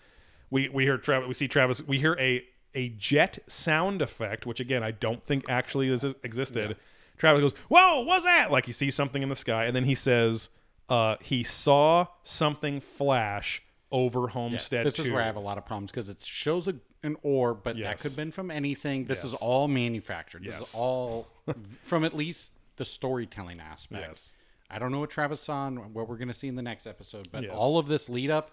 we, 0.54 0.70
we 0.70 0.84
hear 0.84 0.98
Travis, 1.00 1.28
we 1.28 1.34
see 1.34 1.48
Travis, 1.48 1.82
we 1.86 1.98
hear 1.98 2.16
a, 2.20 2.44
a 2.76 2.90
jet 2.90 3.40
sound 3.48 4.04
effect, 4.04 4.46
which 4.46 4.60
again, 4.60 4.84
I 4.84 4.92
don't 4.92 5.26
think 5.26 5.50
actually 5.50 5.90
is, 5.90 6.04
existed. 6.24 6.78
Travis 7.18 7.42
goes, 7.42 7.54
Whoa, 7.70 8.02
what's 8.02 8.24
that? 8.26 8.52
Like 8.52 8.68
he 8.68 8.72
sees 8.72 8.94
something 8.94 9.24
in 9.24 9.30
the 9.30 9.36
sky. 9.36 9.66
And 9.66 9.76
then 9.76 9.86
he 9.86 9.96
says, 9.96 10.50
uh, 10.90 11.16
he 11.22 11.42
saw 11.42 12.06
something 12.22 12.80
flash 12.80 13.64
over 13.92 14.22
Yeah, 14.22 14.28
Homestead 14.34 14.86
this 14.86 15.00
is 15.00 15.10
where 15.10 15.22
I 15.22 15.26
have 15.26 15.36
a 15.38 15.40
lot 15.42 15.58
of 15.58 15.66
problems 15.66 15.92
because 15.92 16.08
it 16.08 16.22
shows 16.22 16.68
a, 16.68 16.76
an 17.02 17.18
orb, 17.24 17.64
but 17.64 17.76
Yes. 17.76 17.88
that 17.88 17.98
could 17.98 18.12
have 18.12 18.18
been 18.18 18.32
from 18.32 18.52
anything. 18.52 19.06
This 19.06 19.24
is 19.26 19.34
all 19.34 19.68
manufactured. 19.68 20.44
This 20.44 20.60
Yes. 20.60 20.70
is 20.70 20.76
all 20.76 21.28
from 21.84 22.06
at 22.06 22.16
least 22.16 22.52
the 22.76 22.86
storytelling 22.86 23.60
aspect. 23.60 24.06
Yes. 24.08 24.34
I 24.70 24.78
don't 24.80 24.92
know 24.92 25.00
what 25.00 25.10
Travis 25.10 25.42
saw 25.42 25.68
and 25.68 25.94
what 25.94 26.08
we're 26.10 26.18
going 26.18 26.28
to 26.28 26.34
see 26.34 26.48
in 26.48 26.56
the 26.56 26.62
next 26.62 26.86
episode, 26.86 27.28
but 27.32 27.44
Yes. 27.44 27.52
all 27.54 27.78
of 27.80 27.88
this 27.88 28.08
lead 28.08 28.30
up, 28.30 28.52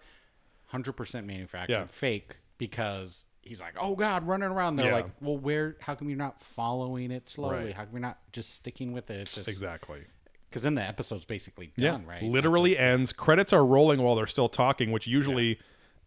100% 0.73 1.25
manufactured, 1.27 1.73
Yeah. 1.75 1.87
fake, 1.87 2.37
because 2.59 3.25
he's 3.43 3.61
like, 3.61 3.75
oh 3.81 3.97
God, 3.97 4.27
running 4.27 4.49
around. 4.51 4.77
They're 4.77 4.87
Yeah. 4.89 4.95
like, 4.95 5.11
well, 5.21 5.39
where, 5.39 5.77
how 5.81 5.95
come 5.95 6.09
you're 6.09 6.19
not 6.19 6.43
following 6.43 7.11
it 7.11 7.29
slowly? 7.29 7.57
Right. 7.67 7.75
How 7.75 7.85
come 7.85 7.93
you're 7.95 8.01
not 8.01 8.19
just 8.33 8.55
sticking 8.55 8.93
with 8.93 9.11
it? 9.11 9.21
It's 9.21 9.35
just, 9.35 9.49
Exactly. 9.49 10.03
because 10.49 10.63
then 10.63 10.75
the 10.75 10.83
episode's 10.83 11.25
basically 11.25 11.73
Yeah, 11.77 11.93
done, 11.93 12.07
right? 12.07 12.23
literally 12.23 12.77
ends. 12.77 13.13
Credits 13.13 13.53
are 13.53 13.65
rolling 13.65 14.03
while 14.03 14.15
they're 14.15 14.27
still 14.27 14.49
talking, 14.49 14.91
which 14.93 15.07
usually 15.07 15.59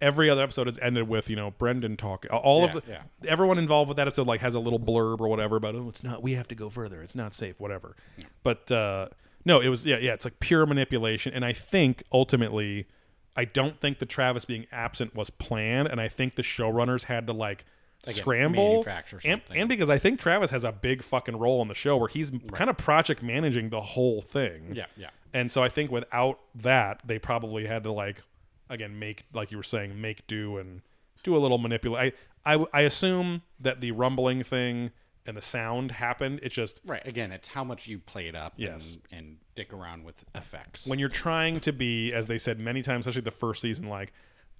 every 0.01 0.29
other 0.29 0.43
episode 0.43 0.67
has 0.67 0.77
ended 0.79 1.07
with 1.07 1.29
you 1.29 1.35
know 1.35 1.51
Brendan 1.51 1.95
talking. 1.95 2.29
All 2.31 2.65
of 2.65 2.73
the 2.73 2.83
yeah. 2.89 3.03
everyone 3.25 3.57
involved 3.57 3.87
with 3.87 3.95
that 3.97 4.07
episode 4.07 4.27
like 4.27 4.41
has 4.41 4.53
a 4.55 4.59
little 4.59 4.79
blurb 4.79 5.21
or 5.21 5.27
whatever 5.29 5.55
about 5.55 5.75
oh 5.75 5.87
it's 5.87 6.03
not 6.03 6.21
we 6.21 6.33
have 6.33 6.47
to 6.49 6.55
go 6.55 6.67
further 6.69 7.01
it's 7.01 7.15
not 7.15 7.33
safe 7.33 7.57
whatever. 7.59 7.95
But 8.41 8.69
uh, 8.71 9.09
no, 9.45 9.59
it 9.61 9.69
was 9.69 9.85
yeah 9.85 9.97
yeah 9.99 10.13
it's 10.13 10.25
like 10.25 10.39
pure 10.39 10.65
manipulation, 10.65 11.31
and 11.33 11.45
I 11.45 11.53
think 11.53 12.03
ultimately 12.11 12.87
I 13.35 13.45
don't 13.45 13.79
think 13.79 13.99
the 13.99 14.05
Travis 14.05 14.45
being 14.45 14.67
absent 14.71 15.15
was 15.15 15.29
planned, 15.29 15.87
and 15.87 15.99
I 15.99 16.07
think 16.07 16.35
the 16.35 16.43
showrunners 16.43 17.05
had 17.05 17.27
to 17.27 17.33
like. 17.33 17.65
Again, 18.05 18.15
scramble 18.15 18.69
manufacture 18.71 19.21
and, 19.23 19.41
something. 19.41 19.61
and 19.61 19.69
because 19.69 19.89
I 19.89 19.97
think 19.97 20.19
Travis 20.19 20.51
has 20.51 20.65
a 20.65 20.73
big 20.73 21.01
fucking 21.01 21.37
role 21.37 21.61
in 21.61 21.69
the 21.69 21.73
show 21.73 21.95
where 21.95 22.09
he's 22.09 22.33
kind 22.51 22.69
of 22.69 22.75
project 22.75 23.23
managing 23.23 23.69
the 23.69 23.79
whole 23.79 24.21
thing. 24.21 24.73
Yeah, 24.75 24.87
yeah. 24.97 25.11
And 25.33 25.49
so 25.49 25.63
I 25.63 25.69
think 25.69 25.89
without 25.89 26.41
that, 26.53 26.99
they 27.05 27.17
probably 27.17 27.65
had 27.65 27.83
to 27.83 27.93
like, 27.93 28.21
again, 28.69 28.99
make 28.99 29.23
like 29.31 29.51
you 29.51 29.57
were 29.57 29.63
saying, 29.63 30.01
make 30.01 30.27
do 30.27 30.57
and 30.57 30.81
do 31.23 31.37
a 31.37 31.39
little 31.39 31.57
manipulate. 31.57 32.13
I, 32.45 32.55
I 32.55 32.65
I 32.73 32.81
assume 32.81 33.41
that 33.61 33.79
the 33.79 33.91
rumbling 33.91 34.43
thing 34.43 34.91
and 35.25 35.37
the 35.37 35.41
sound 35.41 35.91
happened. 35.91 36.39
It's 36.43 36.53
just 36.55 36.81
Right. 36.85 37.05
Again, 37.07 37.31
it's 37.31 37.47
how 37.47 37.63
much 37.63 37.87
you 37.87 37.99
play 37.99 38.27
it 38.27 38.35
up 38.35 38.53
Yes. 38.57 38.97
and, 39.11 39.19
and 39.19 39.37
dick 39.55 39.71
around 39.73 40.03
with 40.03 40.23
effects. 40.35 40.85
when 40.87 40.99
you're 40.99 41.09
trying 41.09 41.59
to 41.61 41.71
be, 41.71 42.11
as 42.13 42.27
they 42.27 42.37
said 42.37 42.59
many 42.59 42.81
times, 42.81 43.05
especially 43.07 43.21
the 43.23 43.31
first 43.31 43.61
season, 43.61 43.87
like 43.87 44.11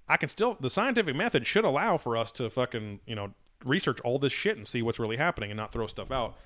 I 0.08 0.16
can 0.16 0.28
still 0.28 0.56
the 0.60 0.70
scientific 0.70 1.14
method 1.16 1.46
should 1.46 1.64
allow 1.64 1.96
for 1.98 2.16
us 2.16 2.30
to 2.32 2.48
fucking 2.50 3.00
you 3.06 3.14
know 3.14 3.32
research 3.64 4.00
all 4.02 4.18
this 4.18 4.32
shit 4.32 4.56
and 4.56 4.66
see 4.68 4.82
what's 4.82 4.98
really 4.98 5.16
happening 5.16 5.50
and 5.50 5.56
not 5.56 5.72
throw 5.72 5.86
stuff 5.86 6.10
out. 6.10 6.36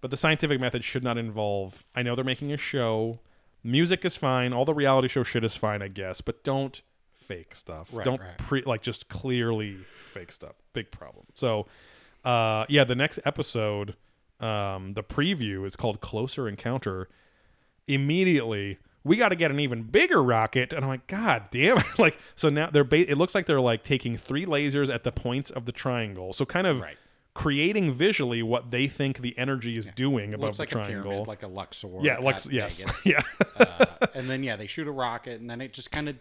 But 0.00 0.10
the 0.10 0.16
scientific 0.16 0.58
method 0.60 0.82
should 0.82 1.04
not 1.04 1.16
involve. 1.18 1.84
I 1.94 2.02
know 2.02 2.14
they're 2.14 2.24
making 2.24 2.52
a 2.52 2.56
show. 2.56 3.20
Music 3.62 4.04
is 4.04 4.16
fine. 4.16 4.52
All 4.52 4.64
the 4.64 4.74
reality 4.74 5.06
show 5.08 5.22
shit 5.22 5.44
is 5.44 5.54
fine, 5.54 5.80
I 5.82 5.88
guess. 5.88 6.20
But 6.20 6.42
don't 6.42 6.82
fake 7.12 7.54
stuff. 7.54 7.90
Right, 7.92 8.04
don't 8.04 8.20
right. 8.20 8.36
pre 8.38 8.62
like 8.62 8.82
just 8.82 9.08
clearly 9.08 9.76
fake 10.06 10.32
stuff. 10.32 10.54
Big 10.72 10.90
problem. 10.90 11.26
So, 11.34 11.66
uh, 12.24 12.64
yeah, 12.68 12.84
the 12.84 12.94
next 12.94 13.18
episode, 13.24 13.96
um, 14.40 14.92
the 14.92 15.02
preview 15.02 15.64
is 15.66 15.76
called 15.76 16.00
Closer 16.00 16.48
Encounter 16.48 17.08
immediately 17.86 18.78
we 19.04 19.16
got 19.16 19.30
to 19.30 19.36
get 19.36 19.50
an 19.50 19.58
even 19.58 19.82
bigger 19.82 20.22
rocket 20.22 20.72
and 20.72 20.84
i'm 20.84 20.88
like 20.88 21.06
god 21.08 21.44
damn 21.50 21.76
it 21.78 21.84
like 21.98 22.16
so 22.36 22.48
now 22.48 22.70
they're 22.70 22.84
ba- 22.84 23.10
it 23.10 23.18
looks 23.18 23.34
like 23.34 23.46
they're 23.46 23.60
like 23.60 23.82
taking 23.82 24.16
three 24.16 24.46
lasers 24.46 24.92
at 24.92 25.02
the 25.02 25.10
points 25.12 25.50
of 25.50 25.64
the 25.66 25.72
triangle 25.72 26.32
so 26.32 26.44
kind 26.44 26.66
of 26.66 26.80
Right. 26.80 26.96
creating 27.34 27.92
visually 27.92 28.40
what 28.42 28.70
they 28.70 28.86
think 28.86 29.18
the 29.18 29.36
energy 29.36 29.76
is 29.76 29.86
doing 29.96 30.32
above 30.32 30.46
looks 30.50 30.58
like 30.60 30.70
the 30.70 30.78
a 30.80 30.84
triangle 30.84 31.02
pyramid, 31.10 31.26
like 31.26 31.42
a 31.42 31.48
Luxor. 31.48 31.88
yeah 32.02 32.18
lux 32.18 32.48
yes 32.50 32.84
Vegas. 33.02 33.06
yeah 33.06 33.22
uh, 33.56 33.86
and 34.14 34.30
then 34.30 34.42
yeah, 34.44 34.54
they 34.56 34.66
shoot 34.68 34.86
a 34.86 34.92
rocket, 34.92 35.40
and 35.40 35.50
then 35.50 35.60
it 35.60 35.72
just 35.72 35.90
kind 35.90 36.08
of 36.08 36.16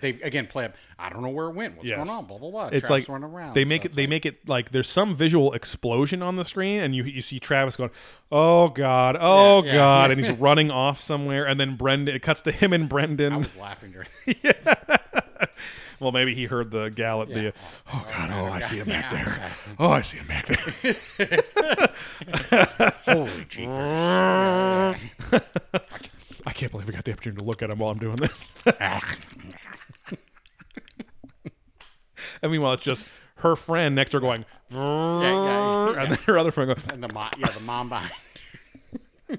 they 0.00 0.10
again 0.22 0.46
play 0.46 0.64
up. 0.66 0.74
I 0.98 1.08
don't 1.10 1.22
know 1.22 1.28
where 1.30 1.46
it 1.46 1.54
went. 1.54 1.76
What's 1.76 1.88
Yes. 1.88 1.96
going 1.96 2.08
on? 2.10 2.24
Blah 2.26 2.38
blah 2.38 2.50
blah. 2.50 2.66
it's 2.66 2.86
Travis 2.88 2.90
like 2.90 3.08
running 3.08 3.30
around. 3.34 3.54
they 3.54 3.64
So 3.64 3.68
make 3.68 3.84
it 3.84 3.92
they 3.92 4.02
like- 4.02 4.10
make 4.10 4.26
it 4.26 4.48
like 4.48 4.70
there's 4.72 4.88
some 4.88 5.14
visual 5.14 5.52
explosion 5.52 6.22
on 6.22 6.36
the 6.36 6.44
screen 6.44 6.80
and 6.80 6.94
you 6.94 7.04
you 7.04 7.22
see 7.22 7.38
Travis 7.38 7.76
going 7.76 7.90
oh 8.32 8.68
god 8.68 9.16
oh 9.20 9.62
Yeah, 9.62 9.66
yeah, 9.70 9.74
god 9.78 10.06
yeah. 10.10 10.12
and 10.16 10.24
he's 10.24 10.32
running 10.38 10.70
off 10.70 11.00
somewhere 11.00 11.46
and 11.46 11.58
then 11.60 11.76
Brendan 11.76 12.14
it 12.16 12.22
cuts 12.22 12.40
to 12.42 12.52
him 12.52 12.72
and 12.72 12.88
Brendan 12.88 13.32
I 13.32 13.36
was 13.38 13.56
laughing 13.56 13.92
during. 13.92 14.08
well 16.00 16.12
maybe 16.12 16.34
he 16.34 16.44
heard 16.44 16.70
the 16.70 16.88
gal 16.90 17.22
at 17.22 17.28
Yeah. 17.28 17.34
the 17.34 17.52
oh 17.92 18.06
god 18.12 18.30
oh 18.32 18.46
I 18.46 18.60
see 18.60 18.76
him 18.78 18.88
back 18.88 19.10
there 19.10 19.52
oh 19.78 19.90
I 19.90 20.02
see 20.02 20.18
him 20.18 20.26
back 20.26 20.46
there 20.46 21.88
Holy 23.06 23.44
jeepers! 23.48 25.00
I 26.48 26.52
can't 26.52 26.70
believe 26.70 26.86
we 26.86 26.92
got 26.94 27.04
the 27.04 27.12
opportunity 27.12 27.40
to 27.40 27.44
look 27.46 27.62
at 27.62 27.70
him 27.70 27.78
while 27.78 27.90
I'm 27.90 27.98
doing 27.98 28.16
this. 28.16 28.48
Ah. 28.80 29.14
And 32.42 32.52
meanwhile, 32.52 32.74
it's 32.74 32.82
just 32.84 33.06
her 33.36 33.56
friend 33.56 33.94
next 33.94 34.10
to 34.10 34.18
her 34.18 34.20
going, 34.20 34.44
yeah, 34.70 35.20
yeah, 35.20 36.02
and 36.02 36.12
then 36.12 36.18
her 36.26 36.38
other 36.38 36.50
friend 36.50 36.74
going, 36.74 36.90
and 36.90 37.02
the 37.02 37.12
mom, 37.12 37.30
yeah, 37.38 37.48
the 37.48 37.60
mom 37.60 37.88
behind. 37.88 38.12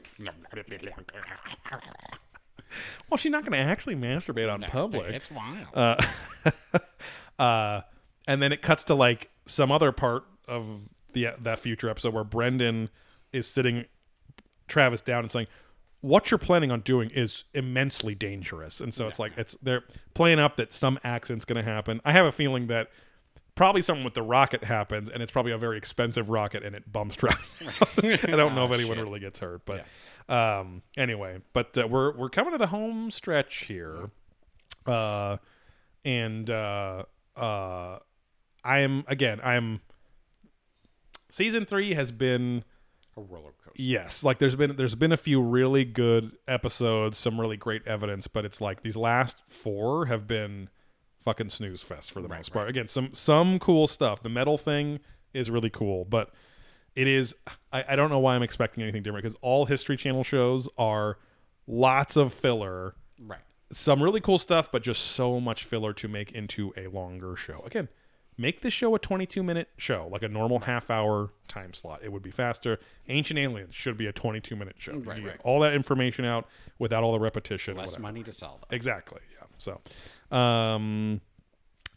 well, 3.10 3.18
she's 3.18 3.32
not 3.32 3.46
going 3.46 3.54
to 3.54 3.58
actually 3.72 3.96
masturbate 3.96 4.52
on 4.52 4.62
public. 4.62 5.16
It's 5.16 5.32
wild. 5.32 5.68
uh, 7.40 7.82
and 8.28 8.42
then 8.42 8.52
it 8.52 8.62
cuts 8.62 8.84
to 8.86 8.96
like 8.96 9.30
some 9.46 9.72
other 9.72 9.92
part 9.92 10.26
of 10.48 10.82
the 11.14 11.30
that 11.40 11.60
future 11.60 11.90
episode 11.90 12.14
where 12.14 12.24
Brendan 12.24 12.90
is 13.32 13.48
sitting 13.48 13.86
Travis 14.68 15.02
down 15.02 15.24
and 15.24 15.32
saying, 15.32 15.48
"What 16.02 16.30
you're 16.32 16.38
planning 16.38 16.72
on 16.72 16.82
doing 16.82 17.10
is 17.10 17.44
immensely 17.54 18.16
dangerous." 18.16 18.80
And 18.82 18.94
so 18.94 19.08
it's 19.08 19.20
like 19.20 19.34
it's 19.38 19.56
they're 19.62 19.84
playing 20.14 20.40
up 20.40 20.56
that 20.58 20.74
some 20.74 21.00
accident's 21.04 21.46
going 21.46 21.64
to 21.64 21.70
happen. 21.70 22.02
I 22.06 22.12
have 22.12 22.26
a 22.26 22.32
feeling 22.32 22.68
that 22.68 22.90
probably 23.56 23.82
something 23.82 24.04
with 24.04 24.14
the 24.14 24.22
rocket 24.22 24.64
happens, 24.64 25.10
and 25.10 25.24
it's 25.24 25.32
probably 25.32 25.52
a 25.52 25.58
very 25.58 25.78
expensive 25.78 26.30
rocket, 26.30 26.64
and 26.64 26.76
it 26.76 26.92
bumps 26.92 27.16
Travis. 27.18 27.62
I 27.98 28.18
don't 28.18 28.54
know 28.56 28.66
if 28.66 28.72
Oh, 28.72 28.74
anyone 28.74 28.98
shit. 28.98 29.04
really 29.06 29.20
gets 29.20 29.40
hurt, 29.40 29.64
but 29.66 29.86
um, 30.30 30.82
anyway. 30.96 31.40
But 31.54 31.78
uh, 31.78 31.88
we're 31.88 32.16
we're 32.16 32.30
coming 32.30 32.52
to 32.52 32.58
the 32.60 32.68
home 32.68 33.10
stretch 33.12 33.66
here 33.66 34.10
uh, 34.86 35.38
and 36.06 36.50
uh, 36.50 37.04
uh, 37.36 38.00
I 38.64 38.80
am 38.80 39.04
again. 39.08 39.40
I 39.42 39.56
am. 39.56 39.82
Season 41.30 41.66
three 41.66 41.94
has 41.94 42.12
been 42.12 42.64
a 43.18 43.22
roller 43.22 43.52
coaster. 43.64 43.82
yes, 43.82 44.24
like 44.24 44.38
there's 44.40 44.56
been 44.56 44.76
there's 44.78 44.96
been 44.96 45.12
a 45.12 45.18
few 45.18 45.42
really 45.42 45.84
good 45.84 46.38
episodes, 46.48 47.18
some 47.18 47.40
really 47.40 47.58
great 47.58 47.86
evidence, 47.88 48.28
but 48.28 48.46
it's 48.46 48.62
like 48.62 48.84
these 48.84 48.96
last 48.96 49.42
four 49.48 50.06
have 50.06 50.28
been 50.28 50.70
fucking 51.24 51.50
snooze 51.50 51.82
fest 51.82 52.12
for 52.12 52.22
the 52.22 52.30
most 52.30 52.54
part. 52.54 52.70
Again, 52.70 52.88
some 52.88 53.14
some 53.14 53.60
cool 53.60 53.88
stuff. 53.88 54.22
The 54.24 54.30
metal 54.30 54.58
thing 54.58 55.00
is 55.34 55.50
really 55.50 55.70
cool, 55.70 56.06
but 56.06 56.32
it 56.96 57.08
is 57.08 57.36
I, 57.74 57.84
I 57.90 57.96
don't 57.96 58.10
know 58.10 58.20
why 58.20 58.36
I'm 58.36 58.44
expecting 58.44 58.84
anything 58.84 59.04
different 59.04 59.24
because 59.24 59.38
all 59.42 59.66
History 59.66 59.98
Channel 59.98 60.24
shows 60.24 60.70
are 60.78 61.18
lots 61.68 62.16
of 62.16 62.34
filler 62.34 62.96
Right. 63.20 63.42
some 63.72 64.02
really 64.02 64.22
cool 64.22 64.38
stuff, 64.38 64.72
but 64.72 64.84
just 64.84 65.02
so 65.02 65.40
much 65.40 65.64
filler 65.64 65.92
to 65.94 66.08
make 66.08 66.32
into 66.32 66.72
a 66.78 66.88
longer 66.88 67.36
show. 67.36 67.62
Again, 67.66 67.90
make 68.38 68.62
this 68.62 68.74
show 68.74 68.94
a 68.96 69.00
22 69.00 69.42
minute 69.44 69.70
show, 69.78 70.08
like 70.12 70.24
a 70.24 70.28
normal 70.28 70.60
half 70.60 70.90
hour 70.90 71.32
time 71.48 71.74
slot. 71.74 72.02
It 72.04 72.12
would 72.12 72.22
be 72.24 72.32
faster. 72.32 72.80
Ancient 73.10 73.40
Aliens 73.40 73.74
should 73.74 73.98
be 73.98 74.06
a 74.08 74.12
22 74.12 74.56
minute 74.56 74.76
show. 74.78 74.98
Right, 74.98 75.24
right. 75.24 75.40
all 75.44 75.60
that 75.62 75.74
information 75.74 76.26
out 76.26 76.48
without 76.80 77.04
all 77.04 77.14
the 77.14 77.20
repetition. 77.20 77.76
Less 77.76 77.88
whatever. 77.88 78.02
money 78.04 78.24
to 78.24 78.34
sell 78.34 78.58
them. 78.62 78.68
Exactly. 78.72 79.22
Yeah. 79.40 79.48
So, 79.58 80.36
um, 80.38 81.22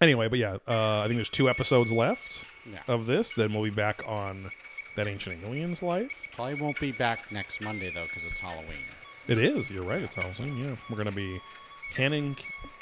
anyway, 0.00 0.28
but 0.28 0.38
yeah, 0.38 0.56
uh, 0.66 1.00
I 1.00 1.04
think 1.06 1.16
there's 1.18 1.28
two 1.28 1.48
episodes 1.50 1.92
left 1.92 2.44
Yeah. 2.70 2.78
of 2.88 3.06
this. 3.06 3.32
Then 3.32 3.52
we'll 3.52 3.64
be 3.64 3.70
back 3.70 4.02
on 4.06 4.50
that 4.96 5.06
Ancient 5.06 5.44
Aliens 5.44 5.82
life. 5.82 6.26
Probably 6.32 6.54
won't 6.54 6.80
be 6.80 6.92
back 6.92 7.30
next 7.30 7.60
Monday 7.60 7.92
though, 7.92 8.04
because 8.06 8.24
it's 8.24 8.38
Halloween. 8.38 8.84
It 9.28 9.38
is. 9.38 9.70
You're 9.70 9.84
right. 9.84 10.02
It's 10.02 10.14
Halloween. 10.14 10.56
Yeah, 10.64 10.76
we're 10.88 10.96
gonna 10.96 11.12
be 11.12 11.40
canning 11.94 12.36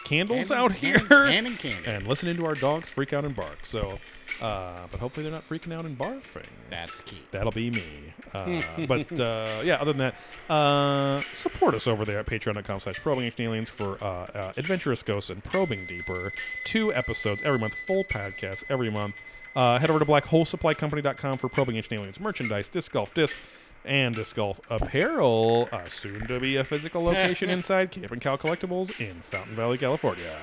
candles 0.04 0.48
Canning- 0.48 0.64
out 0.64 0.72
here 0.72 0.98
canning 1.00 1.56
candy. 1.56 1.88
and 1.90 2.06
listening 2.06 2.36
to 2.36 2.46
our 2.46 2.54
dogs 2.54 2.88
freak 2.90 3.12
out 3.12 3.24
and 3.24 3.34
bark. 3.36 3.64
So, 3.66 3.98
uh, 4.40 4.86
but 4.90 5.00
hopefully 5.00 5.24
they're 5.24 5.32
not 5.32 5.48
freaking 5.48 5.72
out 5.72 5.84
and 5.84 5.98
barfing. 5.98 6.46
That's 6.70 7.00
key. 7.02 7.18
That'll 7.30 7.52
be 7.52 7.70
me. 7.70 8.14
Uh, 8.32 8.62
but 8.88 9.20
uh, 9.20 9.60
yeah, 9.64 9.76
other 9.80 9.92
than 9.92 10.12
that, 10.48 10.52
uh, 10.52 11.22
support 11.32 11.74
us 11.74 11.86
over 11.86 12.04
there 12.04 12.18
at 12.20 12.26
patreon.com 12.26 12.80
slash 12.80 13.00
probing 13.00 13.24
ancient 13.24 13.40
aliens 13.40 13.68
for 13.68 14.02
uh, 14.02 14.06
uh, 14.06 14.52
adventurous 14.56 15.02
ghosts 15.02 15.30
and 15.30 15.42
probing 15.44 15.86
deeper. 15.86 16.32
Two 16.64 16.92
episodes 16.94 17.42
every 17.44 17.58
month, 17.58 17.74
full 17.74 18.04
podcasts 18.04 18.64
every 18.68 18.90
month. 18.90 19.14
Uh, 19.56 19.78
head 19.78 19.90
over 19.90 19.98
to 19.98 20.04
blackholesupplycompany.com 20.04 21.38
for 21.38 21.48
probing 21.48 21.76
ancient 21.76 21.94
aliens 21.98 22.20
merchandise, 22.20 22.68
disc 22.68 22.92
golf 22.92 23.12
discs, 23.14 23.40
and 23.84 24.14
disc 24.14 24.36
golf 24.36 24.60
apparel. 24.70 25.68
Uh, 25.72 25.88
soon 25.88 26.26
to 26.26 26.40
be 26.40 26.56
a 26.56 26.64
physical 26.64 27.02
location 27.02 27.50
inside 27.58 27.90
Camp 27.90 28.12
and 28.12 28.20
Cow 28.20 28.36
Collectibles 28.36 28.98
in 29.00 29.20
Fountain 29.22 29.56
Valley, 29.56 29.78
California. 29.78 30.36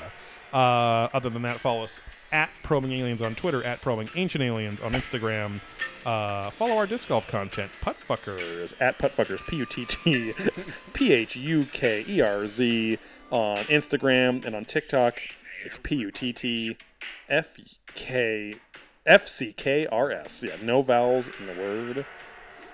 Uh, 0.54 1.10
other 1.14 1.30
than 1.30 1.42
that, 1.42 1.60
follow 1.60 1.84
us 1.84 2.00
at 2.32 2.50
Probing 2.64 2.92
Aliens 2.94 3.22
on 3.22 3.36
Twitter, 3.36 3.64
at 3.64 3.82
Probing 3.82 4.10
Ancient 4.16 4.44
Aliens 4.44 4.80
on 4.82 4.94
Instagram. 4.94 5.60
Uh, 6.06 6.50
follow 6.52 6.78
our 6.78 6.88
disc 6.88 7.10
golf 7.10 7.28
content, 7.28 7.72
Puttfuckers, 7.82 8.74
at 8.80 8.98
Puttfuckers, 8.98 9.46
P 9.48 9.58
U 9.58 9.66
T 9.66 9.86
T 9.86 10.34
P 10.94 11.14
H 11.14 11.36
U 11.36 11.66
K 11.72 12.06
E 12.08 12.22
R 12.22 12.48
Z, 12.48 12.98
on 13.32 13.58
Instagram 13.66 14.46
and 14.46 14.56
on 14.56 14.66
TikTok. 14.66 15.20
It's 15.66 15.78
P 15.84 15.96
U 15.96 16.12
T 16.12 16.32
T 16.32 16.78
F 17.30 17.58
K 17.94 18.56
F 19.06 19.28
C 19.28 19.54
K 19.54 19.88
R 19.88 20.12
S. 20.12 20.44
Yeah, 20.46 20.56
no 20.62 20.82
vowels 20.82 21.30
in 21.40 21.48
the 21.48 21.54
word 21.54 22.06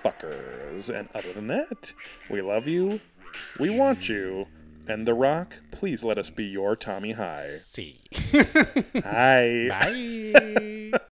fuckers. 0.04 0.90
And 0.90 1.10
other 1.14 1.34
than 1.34 1.48
that, 1.48 1.94
we 2.30 2.42
love 2.42 2.68
you, 2.68 3.00
we 3.60 3.70
want 3.70 4.10
you, 4.10 4.48
and 4.88 5.08
The 5.08 5.14
Rock, 5.14 5.56
please 5.72 6.04
let 6.04 6.18
us 6.18 6.30
be 6.30 6.46
your 6.46 6.76
Tommy 6.76 7.12
High. 7.12 7.50
See. 7.60 8.02
Hi. 9.04 9.68
Bye. 10.34 10.78